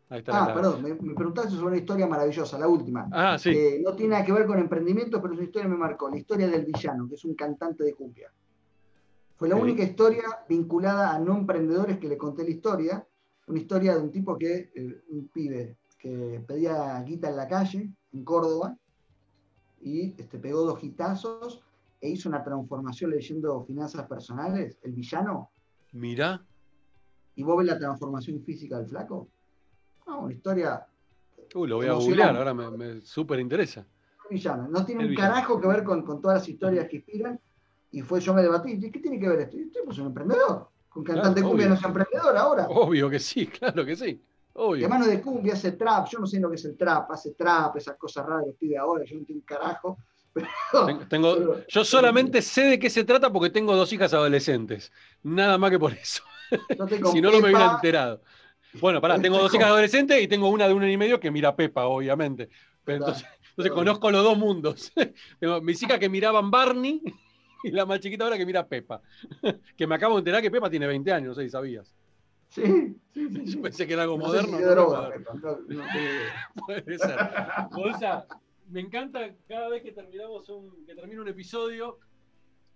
ah, 0.09 0.53
perdón, 0.55 0.81
me, 0.81 1.13
preguntaste 1.13 1.51
sobre 1.51 1.67
una 1.67 1.77
historia 1.77 2.07
maravillosa, 2.07 2.57
la 2.57 2.67
última. 2.67 3.07
Ah, 3.11 3.37
sí. 3.37 3.79
no 3.83 3.93
tiene 3.93 4.13
nada 4.13 4.25
que 4.25 4.33
ver 4.33 4.47
con 4.47 4.57
emprendimiento, 4.57 5.21
pero 5.21 5.35
es 5.35 5.39
una 5.39 5.45
historia 5.45 5.67
que 5.67 5.75
me 5.75 5.79
marcó, 5.79 6.09
la 6.09 6.17
historia 6.17 6.47
del 6.47 6.65
villano, 6.65 7.07
que 7.07 7.13
es 7.13 7.23
un 7.23 7.35
cantante 7.35 7.83
de 7.83 7.93
cumbia. 7.93 8.31
Fue 9.35 9.47
la 9.47 9.55
única 9.55 9.83
historia 9.83 10.23
vinculada 10.49 11.15
a 11.15 11.19
no 11.19 11.37
emprendedores 11.37 11.99
que 11.99 12.09
le 12.09 12.17
conté 12.17 12.43
la 12.43 12.49
historia. 12.49 13.07
Una 13.47 13.59
historia 13.59 13.93
de 13.93 14.01
un 14.01 14.11
tipo 14.11 14.35
que, 14.35 14.71
eh, 14.73 15.03
un 15.09 15.27
pibe, 15.27 15.77
que 15.97 16.43
pedía 16.45 17.01
guita 17.03 17.29
en 17.29 17.35
la 17.35 17.47
calle, 17.47 17.89
en 18.14 18.24
Córdoba, 18.24 18.78
y 19.82 20.14
este, 20.18 20.39
pegó 20.39 20.62
dos 20.62 20.84
hitazos 20.84 21.62
e 22.01 22.10
hizo 22.10 22.30
una 22.30 22.43
transformación 22.43 23.12
leyendo 23.12 23.64
finanzas 23.64 24.07
personales, 24.07 24.78
el 24.84 24.93
villano. 24.93 25.51
Mira. 25.91 26.43
¿Y 27.36 27.43
vos 27.43 27.57
ves 27.57 27.68
la 27.68 27.80
transformación 27.80 28.41
física 28.43 28.78
del 28.78 28.88
flaco? 28.88 29.30
No, 30.05 30.22
una 30.22 30.34
historia. 30.34 30.86
Uy, 31.55 31.68
lo 31.68 31.78
voy 31.78 31.88
a 31.88 31.93
googlear, 31.93 32.36
ahora 32.36 32.53
me, 32.53 32.70
me 32.72 33.01
súper 33.01 33.39
interesa. 33.39 33.86
Villano. 34.30 34.68
No 34.68 34.86
tiene 34.86 35.05
un 35.05 35.16
carajo 35.16 35.60
que 35.60 35.68
ver 35.68 35.84
con, 35.84 36.03
todas 36.22 36.39
las 36.39 36.49
historias 36.49 36.88
que 36.88 36.97
inspiran. 36.97 37.39
Y 37.91 38.01
fue, 38.01 38.20
yo 38.20 38.34
me 38.34 38.41
debatí, 38.41 38.80
¿qué 38.80 38.99
tiene 38.99 39.20
que 39.20 39.28
ver 39.28 39.39
esto? 39.41 39.57
Yo 39.57 39.64
estoy 39.64 39.82
pues 39.86 39.97
un 39.97 40.07
emprendedor. 40.07 40.70
Con 40.89 41.03
cantante 41.03 41.41
cumbia 41.41 41.68
no 41.68 41.76
es 41.76 41.84
emprendedor 41.84 42.38
ahora. 42.38 42.68
Obvio 42.70 43.10
que 43.10 43.20
sí, 43.20 43.47
claro 43.60 43.86
que 43.86 43.95
sí. 43.95 44.22
Obvio. 44.62 44.89
mano 44.89 45.07
de 45.07 45.22
cumbia 45.22 45.53
hace 45.53 45.72
trap, 45.72 46.07
yo 46.10 46.20
no 46.20 46.28
sé 46.28 46.38
lo 46.38 46.49
que 46.49 46.57
es 46.57 46.66
el 46.66 46.76
trap, 46.76 47.10
hace 47.12 47.32
trap, 47.32 47.78
esas 47.78 47.95
cosas 47.95 48.26
raras 48.26 48.43
que 48.45 48.51
pide 48.60 48.78
ahora, 48.78 49.05
yo 49.05 49.18
no 49.18 49.26
tengo 49.26 49.39
un 49.39 49.45
carajo. 49.45 49.97
tengo, 51.10 51.66
yo 51.66 51.86
solamente 51.86 52.41
sé 52.41 52.64
de 52.64 52.80
qué 52.80 52.89
se 52.89 53.05
trata 53.05 53.32
porque 53.32 53.49
tengo 53.49 53.74
dos 53.74 53.91
hijas 53.93 54.14
adolescentes. 54.14 54.91
Nada 55.24 55.57
más 55.57 55.72
que 55.72 55.80
por 55.80 55.93
eso. 55.93 56.24
si 57.12 57.22
no, 57.22 57.32
no 57.32 57.39
me 57.39 57.47
hubiera 57.47 57.72
enterado. 57.72 58.22
Bueno, 58.82 58.99
pará, 58.99 59.18
tengo 59.20 59.38
dos 59.38 59.53
hijas 59.53 59.68
adolescentes 59.68 60.22
y 60.22 60.28
tengo 60.28 60.49
una 60.49 60.68
de 60.68 60.74
un 60.74 60.84
año 60.84 60.91
y 60.91 60.97
medio 60.97 61.20
que 61.22 61.32
mira 61.32 61.55
Pepa, 61.55 61.86
obviamente. 61.86 62.49
Pero 62.84 62.97
entonces, 62.97 63.26
conozco 63.72 64.12
los 64.12 64.24
dos 64.24 64.38
mundos. 64.38 64.91
tengo 65.39 65.62
mis 65.62 65.82
hijas 65.82 65.99
que 65.99 66.10
miraban 66.10 66.51
Barney 66.51 67.01
y 67.64 67.72
la 67.72 67.86
más 67.86 68.01
chiquita 68.01 68.26
ahora 68.26 68.38
que 68.38 68.45
mira 68.45 68.68
Pepa. 68.68 69.01
que 69.78 69.88
me 69.88 69.95
acabo 69.95 70.16
de 70.16 70.20
enterar 70.20 70.41
que 70.41 70.51
Pepa 70.51 70.70
tiene 70.70 70.86
20 70.86 71.14
años, 71.14 71.30
no 71.30 71.36
sé 71.36 71.43
si 71.43 71.49
sabías. 71.49 71.95
Sí, 72.49 72.95
Yo 73.13 73.61
pensé 73.61 73.85
que 73.85 73.93
era 73.93 74.03
algo 74.03 74.17
moderno. 74.17 74.57
Puede 76.65 76.97
ser. 76.97 77.19
me 78.69 78.81
encanta 78.81 79.35
cada 79.47 79.69
vez 79.69 79.83
que 79.83 79.91
terminamos 79.91 80.49
un, 80.49 80.85
que 80.85 80.95
termina 80.95 81.21
un 81.21 81.27
episodio 81.27 81.99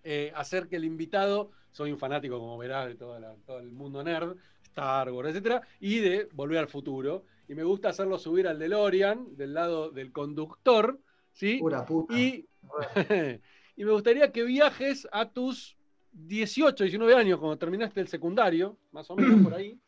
eh, 0.03 0.31
hacer 0.35 0.67
que 0.67 0.75
el 0.75 0.85
invitado, 0.85 1.51
soy 1.71 1.91
un 1.91 1.97
fanático, 1.97 2.37
como 2.37 2.57
verás, 2.57 2.87
de 2.87 2.95
todo 2.95 3.59
el 3.59 3.71
mundo 3.71 4.03
nerd, 4.03 4.35
Star 4.63 5.11
Wars, 5.11 5.29
etcétera, 5.29 5.61
y 5.79 5.99
de 5.99 6.27
volver 6.33 6.59
al 6.59 6.67
futuro. 6.67 7.25
Y 7.47 7.55
me 7.55 7.63
gusta 7.63 7.89
hacerlo 7.89 8.19
subir 8.19 8.47
al 8.47 8.59
DeLorean, 8.59 9.35
del 9.35 9.53
lado 9.53 9.91
del 9.91 10.11
conductor, 10.11 10.99
¿sí? 11.31 11.57
Pura 11.59 11.85
puta. 11.85 12.17
Y, 12.17 12.47
y 13.75 13.85
me 13.85 13.91
gustaría 13.91 14.31
que 14.31 14.43
viajes 14.43 15.07
a 15.11 15.29
tus 15.29 15.77
18, 16.13 16.83
19 16.83 17.15
años, 17.15 17.39
cuando 17.39 17.57
terminaste 17.57 17.99
el 18.01 18.07
secundario, 18.07 18.77
más 18.91 19.09
o 19.09 19.15
menos 19.15 19.41
por 19.43 19.53
ahí. 19.53 19.79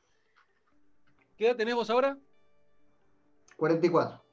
¿Qué 1.38 1.48
edad 1.48 1.56
tenés 1.56 1.76
vos 1.76 1.90
ahora? 1.90 2.18
44. 3.58 4.26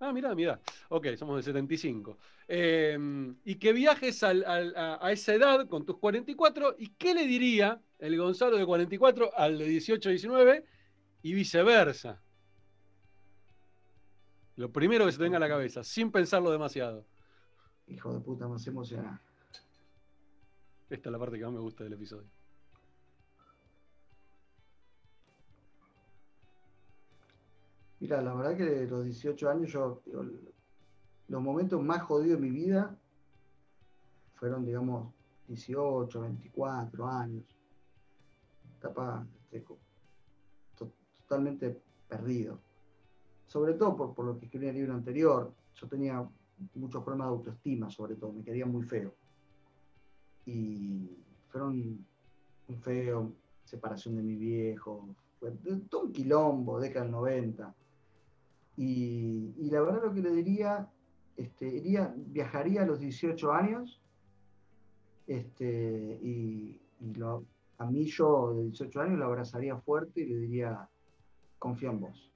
Ah, 0.00 0.12
mira, 0.12 0.34
mira. 0.34 0.60
Ok, 0.90 1.08
somos 1.16 1.36
de 1.36 1.42
75. 1.42 2.18
Em, 2.46 3.36
y 3.44 3.56
que 3.56 3.72
viajes 3.72 4.22
a, 4.22 4.32
esa 5.10 5.34
edad 5.34 5.66
con 5.68 5.84
tus 5.84 5.98
44, 5.98 6.76
¿y 6.78 6.88
qué 6.90 7.14
le 7.14 7.26
diría 7.26 7.80
el 7.98 8.16
Gonzalo 8.16 8.56
de 8.56 8.64
44 8.64 9.36
al 9.36 9.58
de 9.58 9.64
18, 9.64 10.10
19 10.10 10.64
y 11.22 11.32
viceversa? 11.32 12.22
Lo 14.56 14.70
primero 14.72 15.06
que 15.06 15.12
se 15.12 15.18
tenga 15.18 15.36
a 15.36 15.40
la 15.40 15.48
cabeza, 15.48 15.82
sin 15.82 16.10
pensarlo 16.10 16.50
demasiado. 16.50 17.06
hijo 17.86 18.12
de 18.12 18.20
puta, 18.20 18.46
más 18.46 18.66
emocionado. 18.66 19.18
Esta 20.90 21.10
es 21.10 21.12
la 21.12 21.18
parte 21.18 21.38
que 21.38 21.44
más 21.44 21.52
me 21.52 21.60
gusta 21.60 21.84
del 21.84 21.92
episodio. 21.92 22.28
Mira, 28.00 28.22
la 28.22 28.32
verdad 28.34 28.56
que 28.56 28.86
los 28.86 29.04
18 29.04 29.50
años 29.50 29.72
yo, 29.72 30.00
los 31.28 31.42
momentos 31.42 31.82
más 31.82 32.02
jodidos 32.02 32.40
de 32.40 32.46
mi 32.46 32.50
vida 32.50 32.96
fueron, 34.36 34.64
digamos, 34.64 35.12
18, 35.48 36.20
24 36.20 37.06
años. 37.06 37.44
Etapa 38.78 39.26
este, 39.50 39.66
totalmente 40.76 41.82
perdido. 42.08 42.60
Sobre 43.46 43.74
todo 43.74 43.96
por, 43.96 44.14
por 44.14 44.24
lo 44.24 44.38
que 44.38 44.46
escribí 44.46 44.66
en 44.66 44.70
el 44.70 44.76
libro 44.76 44.94
anterior. 44.94 45.52
Yo 45.74 45.86
tenía 45.88 46.26
muchos 46.74 47.02
problemas 47.02 47.28
de 47.28 47.34
autoestima, 47.34 47.90
sobre 47.90 48.14
todo. 48.14 48.32
Me 48.32 48.44
quería 48.44 48.64
muy 48.64 48.84
feo. 48.84 49.17
Y 50.48 51.10
fueron 51.48 52.06
muy 52.66 52.76
feo, 52.78 53.32
separación 53.64 54.16
de 54.16 54.22
mi 54.22 54.34
viejo, 54.34 55.14
fue 55.38 55.52
todo 55.90 56.04
un 56.04 56.12
quilombo, 56.12 56.80
década 56.80 57.04
del 57.04 57.12
90. 57.12 57.74
Y, 58.78 59.68
la 59.70 59.82
verdad 59.82 60.04
lo 60.04 60.14
que 60.14 60.22
le 60.22 60.32
diría, 60.32 60.88
este, 61.36 61.68
iría, 61.68 62.14
viajaría 62.16 62.82
a 62.82 62.86
los 62.86 62.98
18 62.98 63.52
años 63.52 64.00
este, 65.26 66.18
y, 66.22 66.80
a 67.76 67.84
mí 67.84 68.06
yo 68.06 68.54
de 68.54 68.64
18 68.64 69.00
años 69.02 69.18
lo 69.18 69.26
abrazaría 69.26 69.76
fuerte 69.76 70.22
y 70.22 70.26
le 70.26 70.36
diría, 70.38 70.88
confía 71.58 71.90
en 71.90 72.00
vos. 72.00 72.32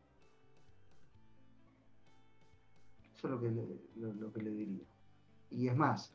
Eso 3.17 3.27
es 3.27 3.33
lo 3.33 3.41
que 3.41 3.51
lo, 3.97 4.33
que 4.33 4.43
le 4.43 4.51
diría. 4.51 4.87
Y 5.51 5.69
es 5.69 5.77
más, 5.77 6.15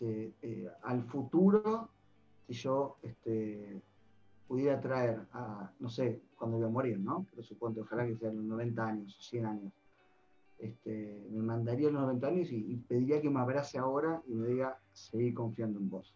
este, 0.00 0.32
eh, 0.42 0.70
al 0.82 1.04
futuro, 1.04 1.90
si 2.46 2.54
yo 2.54 2.96
este, 3.02 3.82
pudiera 4.48 4.80
traer 4.80 5.20
a, 5.32 5.70
no 5.78 5.90
sé, 5.90 6.22
cuando 6.36 6.56
voy 6.56 6.66
a 6.66 6.70
morir, 6.70 6.98
¿no? 6.98 7.26
Pero 7.30 7.42
supongo, 7.42 7.82
ojalá 7.82 8.06
que 8.06 8.16
sean 8.16 8.48
90 8.48 8.86
años 8.86 9.18
o 9.18 9.22
100 9.22 9.46
años. 9.46 9.72
Este, 10.58 11.26
me 11.30 11.42
mandaría 11.42 11.90
los 11.90 12.00
90 12.00 12.26
años 12.26 12.48
y, 12.50 12.76
pediría 12.88 13.20
que 13.20 13.28
me 13.28 13.40
abrace 13.40 13.78
ahora 13.78 14.22
y 14.26 14.32
me 14.34 14.48
diga, 14.48 14.78
seguir 14.92 15.34
confiando 15.34 15.78
en 15.78 15.90
vos. 15.90 16.14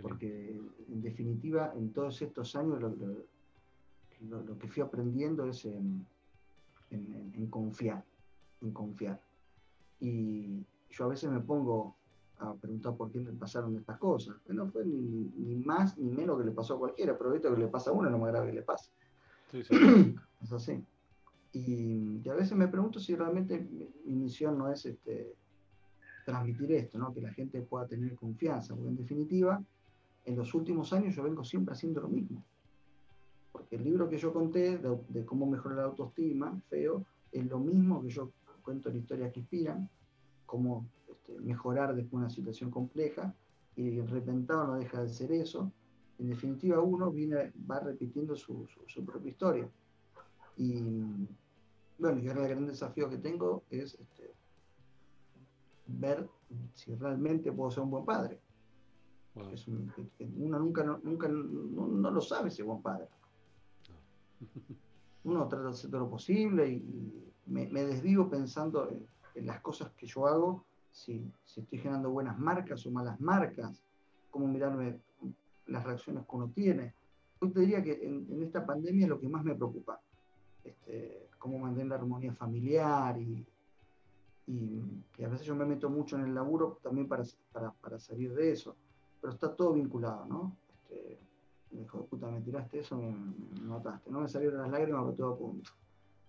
Porque 0.00 0.60
en 0.88 1.02
definitiva, 1.02 1.72
en 1.76 1.92
todos 1.92 2.22
estos 2.22 2.54
años 2.56 2.80
lo, 2.80 4.58
que 4.58 4.68
fui 4.68 4.82
aprendiendo 4.82 5.46
es 5.46 5.64
en, 5.64 6.06
confiar, 7.50 8.04
en 8.60 8.72
confiar. 8.72 9.20
Y 10.00 10.64
yo 10.90 11.04
a 11.04 11.08
veces 11.08 11.30
me 11.30 11.40
pongo 11.40 11.96
a 12.38 12.54
preguntar 12.54 12.96
por 12.96 13.10
qué 13.10 13.20
me 13.20 13.32
pasaron 13.32 13.76
estas 13.76 13.98
cosas. 13.98 14.36
No 14.48 14.66
fue 14.68 14.84
ni, 14.84 15.54
más 15.64 15.96
ni 15.98 16.10
menos 16.10 16.38
que 16.38 16.44
le 16.44 16.52
pasó 16.52 16.74
a 16.74 16.78
cualquiera, 16.78 17.16
pero 17.16 17.34
esto 17.34 17.54
que 17.54 17.60
le 17.60 17.68
pasa 17.68 17.90
a 17.90 17.92
uno 17.92 18.10
no 18.10 18.18
más 18.18 18.32
grave 18.32 18.48
que 18.48 18.54
le 18.54 18.62
pase. 18.62 18.90
es 19.52 20.52
así. 20.52 20.84
Y, 21.52 22.28
a 22.28 22.34
veces 22.34 22.56
me 22.56 22.66
pregunto 22.68 22.98
si 22.98 23.14
realmente 23.14 23.60
mi, 24.04 24.14
misión 24.16 24.58
no 24.58 24.70
es 24.70 24.84
este, 24.86 25.34
transmitir 26.24 26.72
esto, 26.72 26.98
¿no? 26.98 27.14
que 27.14 27.20
la 27.20 27.32
gente 27.32 27.62
pueda 27.62 27.86
tener 27.86 28.14
confianza, 28.16 28.74
porque 28.74 28.90
en 28.90 28.96
definitiva, 28.96 29.62
en 30.24 30.36
los 30.36 30.52
últimos 30.54 30.92
años 30.92 31.14
yo 31.14 31.22
vengo 31.22 31.44
siempre 31.44 31.74
haciendo 31.74 32.00
lo 32.00 32.08
mismo. 32.08 32.44
Porque 33.52 33.76
el 33.76 33.84
libro 33.84 34.08
que 34.08 34.18
yo 34.18 34.32
conté 34.32 34.78
de, 34.78 35.24
cómo 35.24 35.46
mejorar 35.46 35.78
la 35.78 35.84
autoestima, 35.84 36.60
feo, 36.68 37.04
es 37.30 37.46
lo 37.46 37.60
mismo 37.60 38.02
que 38.02 38.08
yo 38.08 38.32
cuento 38.62 38.88
en 38.88 38.96
historias 38.96 39.32
que 39.32 39.40
inspiran, 39.40 39.88
cómo 40.46 40.88
este, 41.26 41.40
mejorar 41.40 41.94
después 41.94 42.12
de 42.12 42.16
una 42.16 42.30
situación 42.30 42.70
compleja, 42.70 43.34
y 43.76 43.98
el 43.98 44.08
repentado 44.08 44.66
no 44.66 44.74
deja 44.76 45.02
de 45.02 45.08
ser 45.08 45.32
eso. 45.32 45.70
En 46.18 46.28
definitiva, 46.28 46.80
uno 46.80 47.10
viene, 47.10 47.52
va 47.68 47.80
repitiendo 47.80 48.36
su, 48.36 48.68
su 48.86 49.04
propia 49.04 49.30
historia. 49.30 49.68
Y 50.56 51.26
bueno, 51.98 52.20
y 52.20 52.28
ahora 52.28 52.42
el 52.44 52.48
gran 52.50 52.66
desafío 52.66 53.10
que 53.10 53.18
tengo 53.18 53.64
es 53.70 53.94
este, 53.94 54.32
ver 55.86 56.28
si 56.74 56.94
realmente 56.94 57.52
puedo 57.52 57.70
ser 57.70 57.82
un 57.82 57.90
buen 57.90 58.04
padre. 58.04 58.40
uno 59.34 60.58
nunca, 60.58 60.84
nunca 60.84 61.28
no, 61.28 62.10
lo 62.10 62.20
sabe 62.20 62.50
si 62.50 62.62
es 62.62 62.66
buen 62.66 62.82
padre. 62.82 63.08
Uno 65.24 65.48
trata 65.48 65.64
de 65.64 65.70
hacer 65.70 65.90
todo 65.90 66.02
lo 66.02 66.10
posible 66.10 66.68
y, 66.68 67.32
me, 67.46 67.66
me, 67.68 67.84
desvivo 67.84 68.28
pensando 68.28 68.88
en, 68.90 69.46
las 69.46 69.60
cosas 69.60 69.90
que 69.96 70.06
yo 70.06 70.26
hago, 70.28 70.64
si, 70.94 71.28
estoy 71.44 71.78
generando 71.78 72.10
buenas 72.10 72.38
marcas 72.38 72.86
o 72.86 72.90
malas 72.90 73.20
marcas, 73.20 73.82
cómo 74.30 74.46
mirarme 74.46 75.00
las 75.66 75.84
reacciones 75.84 76.24
que 76.24 76.36
uno 76.36 76.48
tiene. 76.48 76.94
Hoy 77.40 77.50
te 77.50 77.60
diría 77.60 77.82
que 77.82 78.06
en, 78.06 78.42
esta 78.42 78.64
pandemia 78.64 79.04
es 79.04 79.10
lo 79.10 79.20
que 79.20 79.28
más 79.28 79.44
me 79.44 79.54
preocupa. 79.54 80.00
Este, 80.62 81.28
cómo 81.38 81.58
mantener 81.58 81.88
la 81.88 81.96
armonía 81.96 82.32
familiar 82.32 83.18
y, 83.18 83.44
a 85.24 85.28
veces 85.28 85.46
yo 85.46 85.54
me 85.54 85.64
meto 85.64 85.88
mucho 85.88 86.16
en 86.16 86.24
el 86.24 86.34
laburo 86.34 86.78
también 86.82 87.08
para, 87.08 87.24
para, 87.80 87.98
salir 87.98 88.34
de 88.34 88.52
eso, 88.52 88.76
pero 89.20 89.32
está 89.32 89.54
todo 89.54 89.72
vinculado, 89.72 90.26
¿no? 90.26 90.54
Este, 90.68 91.18
me 91.70 91.80
dijo, 91.80 92.04
puta, 92.04 92.30
me 92.30 92.42
tiraste 92.42 92.80
eso, 92.80 92.96
me, 92.96 93.14
mataste, 93.62 94.10
no 94.10 94.20
me 94.20 94.28
salieron 94.28 94.60
las 94.60 94.70
lágrimas, 94.70 95.02
pero 95.04 95.16
todo 95.16 95.32
a 95.32 95.38
punto. 95.38 95.70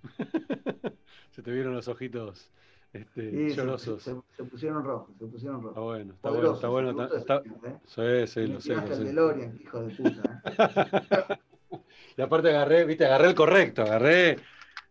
se 1.31 1.43
te 1.43 1.51
vieron 1.51 1.73
los 1.73 1.89
ojitos 1.89 2.51
este, 2.95 3.53
llorosos. 3.53 4.01
Se, 4.01 4.43
pusieron 4.45 4.83
rojos, 4.83 5.13
se 5.19 5.25
pusieron 5.25 5.61
rojos. 5.61 5.71
Está 5.71 5.81
bueno, 5.81 6.13
está 6.13 6.29
bueno, 6.29 6.53
está 6.53 6.67
bueno. 6.69 7.03
Está, 7.03 7.43
¿eh? 7.65 8.25
Sí, 8.25 8.27
sí, 8.27 8.47
lo 8.47 8.61
sé. 8.61 8.73
el 8.73 9.05
DeLorean, 9.05 9.59
hijo 9.61 9.81
de 9.81 9.95
puta. 9.95 10.41
¿eh? 10.45 11.77
y 12.17 12.21
aparte 12.21 12.49
agarré, 12.49 12.85
viste, 12.85 13.05
agarré 13.05 13.27
el 13.27 13.35
correcto, 13.35 13.81
agarré 13.81 14.37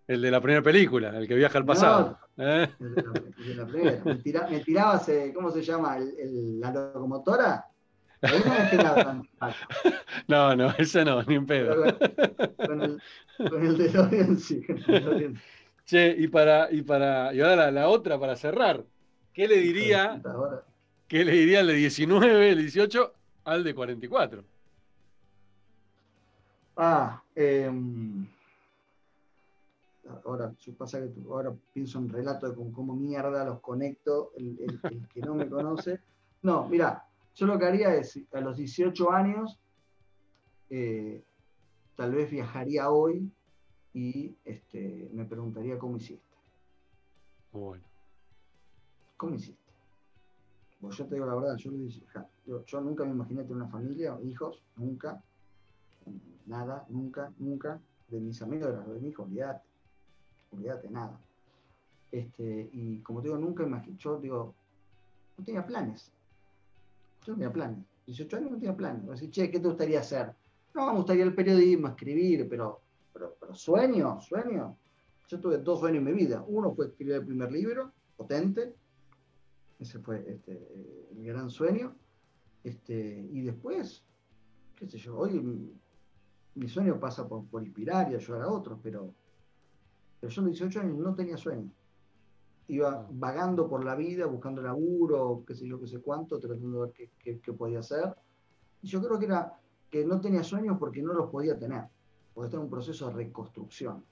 el 0.07 0.20
de 0.20 0.30
la 0.30 0.40
primera 0.42 0.62
película, 0.62 1.16
el 1.16 1.26
que 1.26 1.34
viaja 1.34 1.57
al 1.57 1.64
pasado. 1.64 2.18
¿eh? 2.36 2.68
El 2.78 2.94
de 2.94 3.02
la, 3.55 3.66
primera. 3.66 4.02
Me, 4.50 4.61
tirabas, 4.61 5.09
eh, 5.09 5.32
¿cómo 5.34 5.50
se 5.50 5.62
llama? 5.62 5.96
¿La 5.98 6.70
locomotora? 6.72 7.66
No, 10.28 10.57
no, 10.57 10.70
ese 10.78 11.05
no, 11.05 11.22
ni 11.24 11.36
un 11.36 11.44
pedo. 11.46 11.84
Con, 12.57 12.80
el, 12.80 13.02
con 13.50 13.66
el 13.66 13.76
DeLorean 13.76 14.38
sí. 14.38 14.62
Che, 15.85 16.14
y 16.18 16.28
para, 16.28 16.72
y 16.72 16.82
para, 16.82 17.35
y 17.35 17.41
ahora 17.41 17.70
la, 17.70 17.89
otra 17.89 18.18
para 18.18 18.37
cerrar, 18.37 18.85
¿qué 19.35 19.47
le 19.47 19.59
diría? 19.59 20.22
¿Qué 21.07 21.24
le 21.24 21.32
diría 21.32 21.61
el 21.61 21.66
de 21.66 21.74
19, 21.74 22.51
el 22.51 22.59
18 22.59 23.12
al 23.45 23.62
de 23.62 23.74
44? 23.74 24.45
Ah, 26.76 27.22
eh, 27.37 27.70
ahora 30.24 30.53
pasa 30.78 31.01
que 31.01 31.12
ahora 31.28 31.55
pienso 31.72 31.99
en 31.99 32.09
relato 32.09 32.49
de 32.49 32.55
con 32.55 32.72
cómo 32.72 32.95
mierda 32.95 33.45
los 33.45 33.61
conecto, 33.61 34.32
el, 34.37 34.80
que 35.12 35.20
no 35.20 35.35
me 35.35 35.49
conoce. 35.49 36.01
No, 36.43 36.66
mira, 36.66 37.05
yo 37.35 37.47
lo 37.47 37.59
que 37.59 37.66
haría 37.66 37.95
es, 37.95 38.18
a 38.32 38.41
los 38.41 38.57
18 38.57 39.12
años, 39.12 39.59
eh, 40.70 41.22
tal 41.95 42.14
vez 42.14 42.30
viajaría 42.30 42.91
hoy 42.91 43.30
y 43.95 44.36
este, 44.45 45.09
me 45.12 45.24
preguntaría 45.24 45.78
cómo 45.78 45.97
hiciste. 45.97 46.34
Bueno. 47.53 47.84
¿Cómo 49.16 49.34
hiciste? 49.36 49.62
Pues 50.80 50.97
yo 50.97 51.07
te 51.07 51.14
digo 51.14 51.26
la 51.26 51.36
verdad, 51.36 51.57
yo, 51.57 51.70
yo, 52.45 52.64
yo 52.64 52.80
nunca 52.80 53.05
me 53.05 53.12
imaginé 53.12 53.42
tener 53.42 53.57
una 53.57 53.68
familia, 53.68 54.18
hijos, 54.22 54.62
nunca 54.76 55.22
nada, 56.47 56.84
nunca, 56.88 57.32
nunca, 57.38 57.80
de 58.09 58.20
mis 58.20 58.40
amigos, 58.42 58.86
de 58.86 58.95
mis 58.95 59.11
hijos, 59.11 59.26
olvídate, 59.26 59.64
olvídate, 60.53 60.90
nada. 60.90 61.18
Este, 62.12 62.68
y 62.72 62.99
como 62.99 63.20
te 63.20 63.28
digo, 63.28 63.38
nunca 63.38 63.64
imaginé, 63.64 63.97
yo 63.99 64.18
digo, 64.18 64.55
no 65.38 65.45
tenía 65.45 65.66
planes. 65.66 66.12
Yo 67.24 67.32
no 67.32 67.38
tenía 67.38 67.53
planes. 67.53 67.84
18 68.07 68.36
años 68.36 68.51
no 68.53 68.59
tenía 68.59 68.76
planes. 68.76 69.07
Decir, 69.07 69.30
che, 69.30 69.51
¿qué 69.51 69.59
te 69.59 69.66
gustaría 69.66 70.01
hacer? 70.01 70.32
No, 70.74 70.86
me 70.86 70.97
gustaría 70.97 71.24
el 71.24 71.34
periodismo, 71.34 71.88
escribir, 71.88 72.49
pero, 72.49 72.80
pero, 73.14 73.36
pero 73.40 73.54
sueño, 73.54 74.20
sueño. 74.20 74.76
Yo 75.28 75.40
tuve 75.40 75.56
dos 75.58 75.80
sueños 75.80 76.00
en 76.00 76.04
mi 76.04 76.12
vida. 76.12 76.44
Uno 76.46 76.74
fue 76.74 76.88
escribir 76.88 77.14
el 77.14 77.24
primer 77.24 77.50
libro, 77.50 77.92
potente. 78.16 78.74
Ese 79.78 79.98
fue 80.00 80.22
este, 80.28 80.52
el 81.16 81.24
gran 81.24 81.48
sueño. 81.48 81.96
Este, 82.62 83.26
y 83.32 83.40
después, 83.40 84.04
qué 84.76 84.86
sé 84.86 84.98
yo, 84.98 85.16
hoy 85.16 85.40
mi 86.54 86.68
sueño 86.68 87.00
pasa 87.00 87.26
por, 87.26 87.44
inspirar 87.62 88.10
y 88.10 88.14
ayudar 88.14 88.42
a 88.42 88.48
otros, 88.48 88.78
pero, 88.82 89.12
pero 90.20 90.32
yo 90.32 90.42
a 90.42 90.44
los 90.44 90.52
18 90.52 90.80
años 90.80 90.98
no 90.98 91.14
tenía 91.14 91.36
sueño. 91.36 91.70
Iba 92.68 93.06
vagando 93.10 93.68
por 93.68 93.84
la 93.84 93.94
vida, 93.94 94.26
buscando 94.26 94.62
laburo, 94.62 95.44
qué 95.46 95.54
sé 95.54 95.66
yo, 95.66 95.80
qué 95.80 95.86
sé 95.86 96.00
cuánto, 96.00 96.38
tratando 96.38 96.86
de 96.86 96.92
ver 96.96 97.40
qué, 97.40 97.52
podía 97.52 97.80
hacer. 97.80 98.14
Y 98.82 98.88
yo 98.88 99.02
creo 99.02 99.18
que 99.18 99.26
era 99.26 99.58
que 99.90 100.04
no 100.04 100.20
tenía 100.20 100.42
sueños 100.42 100.76
porque 100.78 101.02
no 101.02 101.12
los 101.12 101.30
podía 101.30 101.58
tener, 101.58 101.84
porque 102.35 102.47
estaba 102.47 102.62
en 102.62 102.66
un 102.66 102.70
proceso 102.70 103.07
de 103.09 103.14
reconstrucción, 103.14 104.05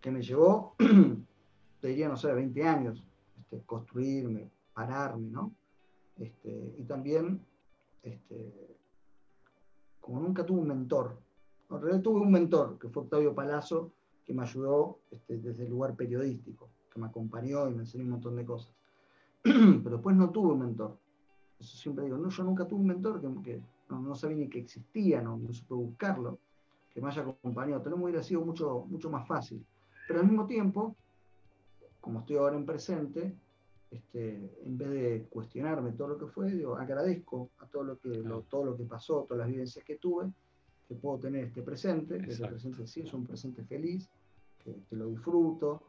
que 0.00 0.10
me 0.10 0.22
llevó, 0.22 0.74
te 1.80 1.88
diría, 1.88 2.08
no 2.08 2.16
sé, 2.16 2.32
20 2.32 2.62
años, 2.64 3.04
este, 3.38 3.62
construirme, 3.62 4.50
pararme, 4.74 5.30
¿no? 5.30 5.52
Este, 6.18 6.74
y 6.78 6.82
también, 6.84 7.40
este, 8.02 8.76
como 10.00 10.20
nunca 10.20 10.44
tuve 10.44 10.60
un 10.60 10.68
mentor, 10.68 11.16
en 11.70 11.80
realidad 11.80 12.02
tuve 12.02 12.20
un 12.20 12.30
mentor, 12.30 12.78
que 12.78 12.88
fue 12.88 13.02
Octavio 13.02 13.34
Palazzo, 13.34 13.92
que 14.24 14.32
me 14.34 14.42
ayudó 14.42 14.98
este, 15.10 15.38
desde 15.38 15.64
el 15.64 15.70
lugar 15.70 15.94
periodístico, 15.94 16.68
que 16.92 17.00
me 17.00 17.06
acompañó 17.06 17.68
y 17.68 17.74
me 17.74 17.82
enseñó 17.82 18.04
un 18.04 18.10
montón 18.10 18.36
de 18.36 18.44
cosas. 18.44 18.72
Pero 19.42 19.90
después 19.90 20.16
no 20.16 20.30
tuve 20.30 20.52
un 20.52 20.60
mentor. 20.60 20.96
Siempre 21.60 22.04
digo, 22.04 22.18
no, 22.18 22.28
yo 22.28 22.44
nunca 22.44 22.66
tuve 22.66 22.80
un 22.80 22.86
mentor 22.86 23.20
que, 23.42 23.60
no, 23.88 24.14
sabía 24.14 24.36
ni 24.36 24.48
que 24.48 24.60
existía, 24.60 25.22
no, 25.22 25.36
no 25.36 25.52
supe 25.52 25.74
buscarlo, 25.74 26.38
que 26.96 27.02
me 27.02 27.10
haya 27.10 27.20
acompañado. 27.20 27.82
Todo 27.82 27.98
me 27.98 28.04
hubiera 28.04 28.22
sido 28.22 28.40
mucho, 28.40 28.86
mucho 28.88 29.10
más 29.10 29.28
fácil. 29.28 29.62
Pero 30.08 30.20
al 30.20 30.26
mismo 30.26 30.46
tiempo, 30.46 30.96
como 32.00 32.20
estoy 32.20 32.36
ahora 32.36 32.56
en 32.56 32.64
presente, 32.64 33.36
este, 33.90 34.62
en 34.64 34.78
vez 34.78 34.88
de 34.88 35.26
cuestionarme 35.28 35.92
todo 35.92 36.08
lo 36.08 36.18
que 36.18 36.26
fue, 36.26 36.50
digo, 36.50 36.74
agradezco 36.74 37.50
a 37.58 37.66
todo 37.66 37.84
lo 37.84 37.98
que, 37.98 38.24
todo 38.48 38.64
lo 38.64 38.76
que 38.78 38.84
pasó, 38.84 39.24
todas 39.28 39.40
las 39.40 39.48
vivencias 39.48 39.84
que 39.84 39.96
tuve, 39.96 40.32
que 40.88 40.94
puedo 40.94 41.18
tener 41.18 41.44
este 41.44 41.62
presente, 41.62 42.16
que 42.16 42.30
este 42.30 42.48
presente 42.48 42.86
sí 42.86 43.02
es 43.02 43.12
un 43.12 43.26
presente 43.26 43.62
feliz, 43.64 44.08
que, 44.64 44.74
lo 44.96 45.08
disfruto, 45.08 45.82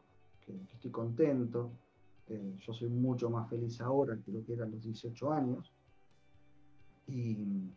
que, 0.44 0.52
estoy 0.74 0.90
contento. 0.90 1.70
yo 2.58 2.74
soy 2.74 2.90
mucho 2.90 3.30
más 3.30 3.48
feliz 3.48 3.80
ahora 3.80 4.18
que 4.22 4.30
lo 4.30 4.44
que 4.44 4.52
era 4.52 4.66
a 4.66 4.68
los 4.68 4.82
18 4.82 5.32
años. 5.32 5.72
Y, 7.06 7.72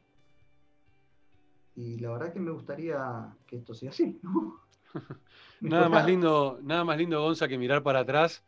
y 1.76 1.98
la 2.00 2.12
verdad 2.12 2.34
que 2.34 2.40
me 2.40 2.52
gustaría 2.52 3.36
que 3.48 3.58
esto 3.58 3.74
sea 3.74 3.90
así, 3.90 4.20
nada 5.62 5.90
más 5.90 6.06
lindo, 6.06 6.60
nada 6.64 6.84
más 6.84 6.98
lindo, 6.98 7.22
Gonza, 7.22 7.48
que 7.48 7.58
mirar 7.58 7.84
para 7.84 8.00
atrás 8.00 8.44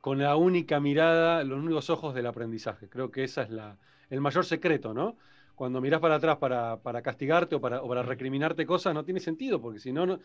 con 0.00 0.18
la 0.18 0.36
única 0.36 0.78
mirada, 0.78 1.42
los 1.42 1.58
únicos 1.58 1.90
ojos 1.90 2.14
del 2.14 2.26
aprendizaje. 2.26 2.88
Creo 2.88 3.10
que 3.10 3.24
ese 3.24 3.42
es 3.42 3.50
la, 3.50 3.76
el 4.08 4.20
mayor 4.20 4.44
secreto, 4.44 4.94
¿no? 4.94 5.16
Cuando 5.56 5.80
mirás 5.80 6.00
para 6.00 6.16
atrás 6.16 6.36
para, 6.36 7.02
castigarte 7.02 7.56
o 7.56 7.60
para, 7.60 8.02
recriminarte 8.02 8.66
cosas, 8.66 8.94
no 8.94 9.04
tiene 9.04 9.20
sentido, 9.20 9.60
porque 9.60 9.80
si 9.80 9.92
no, 9.92 10.20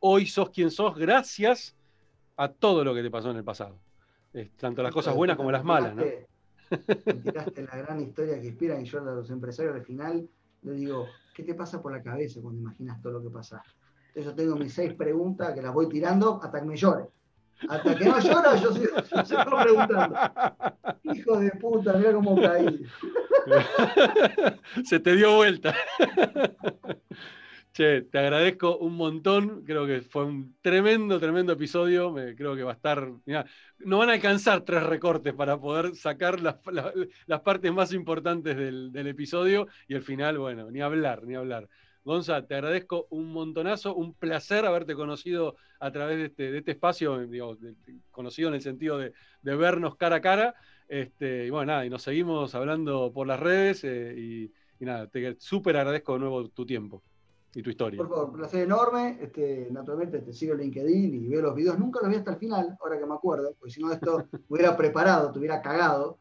hoy 0.00 0.26
sos 0.26 0.50
quien 0.50 0.70
sos 0.70 0.94
gracias 0.94 1.74
a 2.36 2.48
todo 2.48 2.84
lo 2.84 2.94
que 2.94 3.02
te 3.02 3.10
pasó 3.10 3.30
en 3.30 3.38
el 3.38 3.44
pasado. 3.44 3.80
tanto 4.56 4.82
las 4.82 4.92
cosas 4.92 5.16
buenas 5.16 5.36
como 5.36 5.50
las 5.50 5.64
malas, 5.64 5.96
¿no? 5.96 6.04
tiraste 7.22 7.62
la 7.62 7.76
gran 7.76 8.00
historia 8.00 8.40
que 8.40 8.46
inspiran 8.48 8.82
y 8.82 8.84
yo 8.84 8.98
a 9.00 9.02
los 9.02 9.30
empresarios 9.30 9.74
al 9.74 9.84
final 9.84 10.28
le 10.64 10.72
digo, 10.72 11.06
¿qué 11.34 11.42
te 11.42 11.54
pasa 11.54 11.80
por 11.80 11.92
la 11.92 12.02
cabeza 12.02 12.40
cuando 12.40 12.60
imaginas 12.60 13.00
todo 13.00 13.14
lo 13.14 13.22
que 13.22 13.30
pasa? 13.30 13.62
Entonces 14.08 14.24
yo 14.24 14.34
tengo 14.34 14.56
mis 14.56 14.72
seis 14.72 14.94
preguntas 14.94 15.52
que 15.54 15.62
las 15.62 15.72
voy 15.72 15.88
tirando 15.88 16.40
hasta 16.42 16.60
que 16.60 16.66
me 16.66 16.76
llore. 16.76 17.04
Hasta 17.68 17.94
que 17.94 18.04
no 18.04 18.18
llora, 18.18 18.56
yo 18.56 18.72
sigo, 18.72 18.94
preguntando. 19.60 20.16
Hijo 21.04 21.38
de 21.38 21.50
puta, 21.52 21.92
mira 21.94 22.12
cómo 22.12 22.40
caí. 22.40 22.84
Se 24.84 25.00
te 25.00 25.14
dio 25.16 25.36
vuelta. 25.36 25.74
Che, 27.74 28.02
te 28.02 28.18
agradezco 28.18 28.78
un 28.78 28.94
montón. 28.94 29.64
Creo 29.64 29.84
que 29.84 30.00
fue 30.02 30.24
un 30.24 30.56
tremendo, 30.62 31.18
tremendo 31.18 31.54
episodio. 31.54 32.14
creo 32.14 32.54
que 32.54 32.62
va 32.62 32.70
a 32.70 32.74
estar. 32.74 33.10
no 33.78 33.98
van 33.98 34.10
a 34.10 34.12
alcanzar 34.12 34.60
tres 34.62 34.84
recortes 34.84 35.34
para 35.34 35.58
poder 35.58 35.96
sacar 35.96 36.40
las, 36.40 37.40
partes 37.42 37.72
más 37.72 37.92
importantes 37.92 38.56
del, 38.56 39.06
episodio. 39.08 39.66
Y 39.88 39.96
al 39.96 40.02
final, 40.02 40.38
bueno, 40.38 40.70
ni 40.70 40.82
hablar, 40.82 41.24
ni 41.24 41.34
hablar. 41.34 41.68
Gonza, 42.04 42.46
te 42.46 42.54
agradezco 42.54 43.08
un 43.10 43.32
montonazo, 43.32 43.96
un 43.96 44.14
placer 44.14 44.66
haberte 44.66 44.94
conocido 44.94 45.56
a 45.80 45.90
través 45.90 46.18
de 46.18 46.24
este, 46.26 46.56
este 46.56 46.70
espacio, 46.72 47.28
conocido 48.12 48.50
en 48.50 48.54
el 48.54 48.62
sentido 48.62 48.98
de, 48.98 49.12
vernos 49.42 49.96
cara 49.96 50.16
a 50.16 50.20
cara. 50.20 50.54
Este, 50.86 51.46
y 51.46 51.50
bueno, 51.50 51.72
nada, 51.72 51.84
y 51.86 51.90
nos 51.90 52.02
seguimos 52.02 52.54
hablando 52.54 53.10
por 53.12 53.26
las 53.26 53.40
redes 53.40 53.82
eh, 53.82 54.14
y, 54.78 54.84
nada, 54.84 55.08
te 55.08 55.34
súper 55.40 55.76
agradezco 55.76 56.12
de 56.12 56.18
nuevo 56.20 56.48
tu 56.50 56.64
tiempo 56.64 57.02
y 57.54 57.62
tu 57.62 57.70
historia. 57.70 57.98
Por 57.98 58.08
favor, 58.08 58.30
un 58.30 58.36
placer 58.36 58.62
enorme. 58.62 59.18
Este, 59.20 59.68
naturalmente 59.70 60.18
te 60.20 60.32
sigo 60.32 60.54
en 60.54 60.60
LinkedIn 60.60 61.14
y 61.14 61.28
veo 61.28 61.42
los 61.42 61.54
videos. 61.54 61.78
Nunca 61.78 62.00
los 62.00 62.10
vi 62.10 62.16
hasta 62.16 62.32
el 62.32 62.38
final, 62.38 62.76
ahora 62.80 62.98
que 62.98 63.06
me 63.06 63.14
acuerdo, 63.14 63.54
porque 63.58 63.72
si 63.72 63.82
no 63.82 63.92
esto 63.92 64.24
hubiera 64.48 64.76
preparado, 64.76 65.30
te 65.30 65.38
hubiera 65.38 65.62
cagado. 65.62 66.18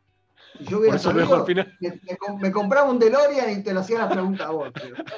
Si 0.57 0.65
yo 0.65 0.79
hubiera 0.79 0.99
sabido, 0.99 1.45
me, 2.39 2.51
compraba 2.51 2.89
un 2.89 2.99
DeLorean 2.99 3.59
y 3.59 3.63
te 3.63 3.73
lo 3.73 3.79
hacía 3.79 3.99
la 3.99 4.09
pregunta 4.09 4.47
a 4.47 4.51
vos. 4.51 4.71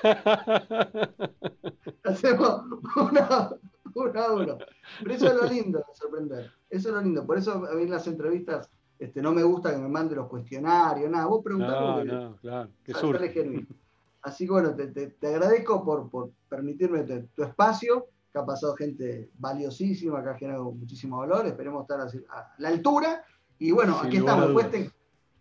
Hacemos 2.03 2.61
una, 2.95 3.49
una 3.95 4.25
a 4.25 4.33
uno. 4.33 4.57
Pero 5.01 5.13
eso 5.13 5.27
es 5.27 5.33
lo 5.33 5.47
lindo 5.47 5.79
de 5.79 5.95
sorprender. 5.95 6.51
Eso 6.69 6.89
es 6.89 6.95
lo 6.95 7.01
lindo. 7.01 7.25
Por 7.25 7.37
eso 7.37 7.65
a 7.65 7.73
mí 7.73 7.83
en 7.83 7.89
las 7.89 8.07
entrevistas 8.07 8.69
este, 8.97 9.21
no 9.21 9.33
me 9.33 9.43
gusta 9.43 9.71
que 9.71 9.77
me 9.77 9.89
manden 9.89 10.17
los 10.17 10.27
cuestionarios, 10.27 11.09
nada. 11.09 11.25
Vos 11.25 11.43
preguntás. 11.43 11.71
No, 11.71 12.05
no, 12.05 12.37
claro. 12.37 12.69
Que 12.83 12.93
Así 14.25 14.45
que 14.45 14.51
bueno, 14.53 14.73
te, 14.73 14.87
te, 14.87 15.27
agradezco 15.27 15.85
por, 15.85 16.09
por 16.09 16.31
permitirme 16.49 17.03
tu 17.35 17.43
espacio, 17.43 18.07
que 18.33 18.39
ha 18.39 18.45
pasado 18.45 18.75
gente 18.75 19.29
valiosísima, 19.37 20.23
que 20.23 20.29
ha 20.29 20.33
generado 20.33 20.71
muchísimo 20.71 21.19
valor. 21.19 21.45
Esperemos 21.45 21.83
estar 21.83 22.01
a, 22.01 22.55
la 22.57 22.69
altura. 22.69 23.23
Y 23.59 23.69
bueno, 23.69 23.99
aquí 24.03 24.17
estamos. 24.17 24.49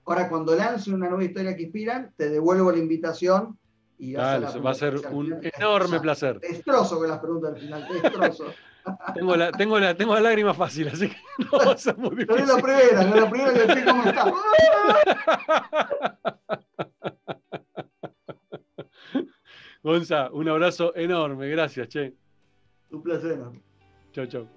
Ahora, 0.05 0.29
cuando 0.29 0.55
lance 0.55 0.93
una 0.93 1.09
nueva 1.09 1.25
historia 1.25 1.57
que 1.57 1.63
inspiran, 1.63 2.13
te 2.15 2.29
devuelvo 2.29 2.71
la 2.71 2.77
invitación. 2.77 3.59
Y 3.97 4.13
va 4.17 4.35
a 4.35 4.75
ser 4.75 4.97
un 5.11 5.41
enorme 5.41 5.99
placer. 6.01 6.39
Destrozo 6.41 6.99
con 6.99 7.09
las 7.09 7.21
preguntas 7.21 7.55
al 7.55 7.61
final, 7.61 7.89
destrozo. 8.03 8.45
tengo, 9.15 9.35
la, 9.35 9.51
tengo, 9.51 9.79
la, 9.79 9.97
tengo 9.97 10.15
la 10.15 10.21
lágrima 10.21 10.53
fácil, 10.53 10.89
así 10.89 11.09
que 11.09 11.17
no 11.51 11.59
va 11.59 11.73
a 11.73 11.79
ser 11.79 11.97
muy 11.97 12.15
difícil. 12.17 12.43
es 12.43 12.49
la 12.49 12.57
primera, 12.57 13.03
no 13.03 13.15
es 13.15 13.23
la 13.23 13.31
primera 13.31 13.55
que 13.55 13.63
estoy 13.63 13.83
como 13.83 14.05
está. 14.05 14.35
Gonza, 19.85 20.31
un 20.33 20.49
abrazo 20.49 20.95
enorme, 20.95 21.47
gracias, 21.51 21.89
che. 21.89 22.17
Un 22.91 23.03
placer. 23.03 23.39
Chau, 24.15 24.27
chau. 24.27 24.49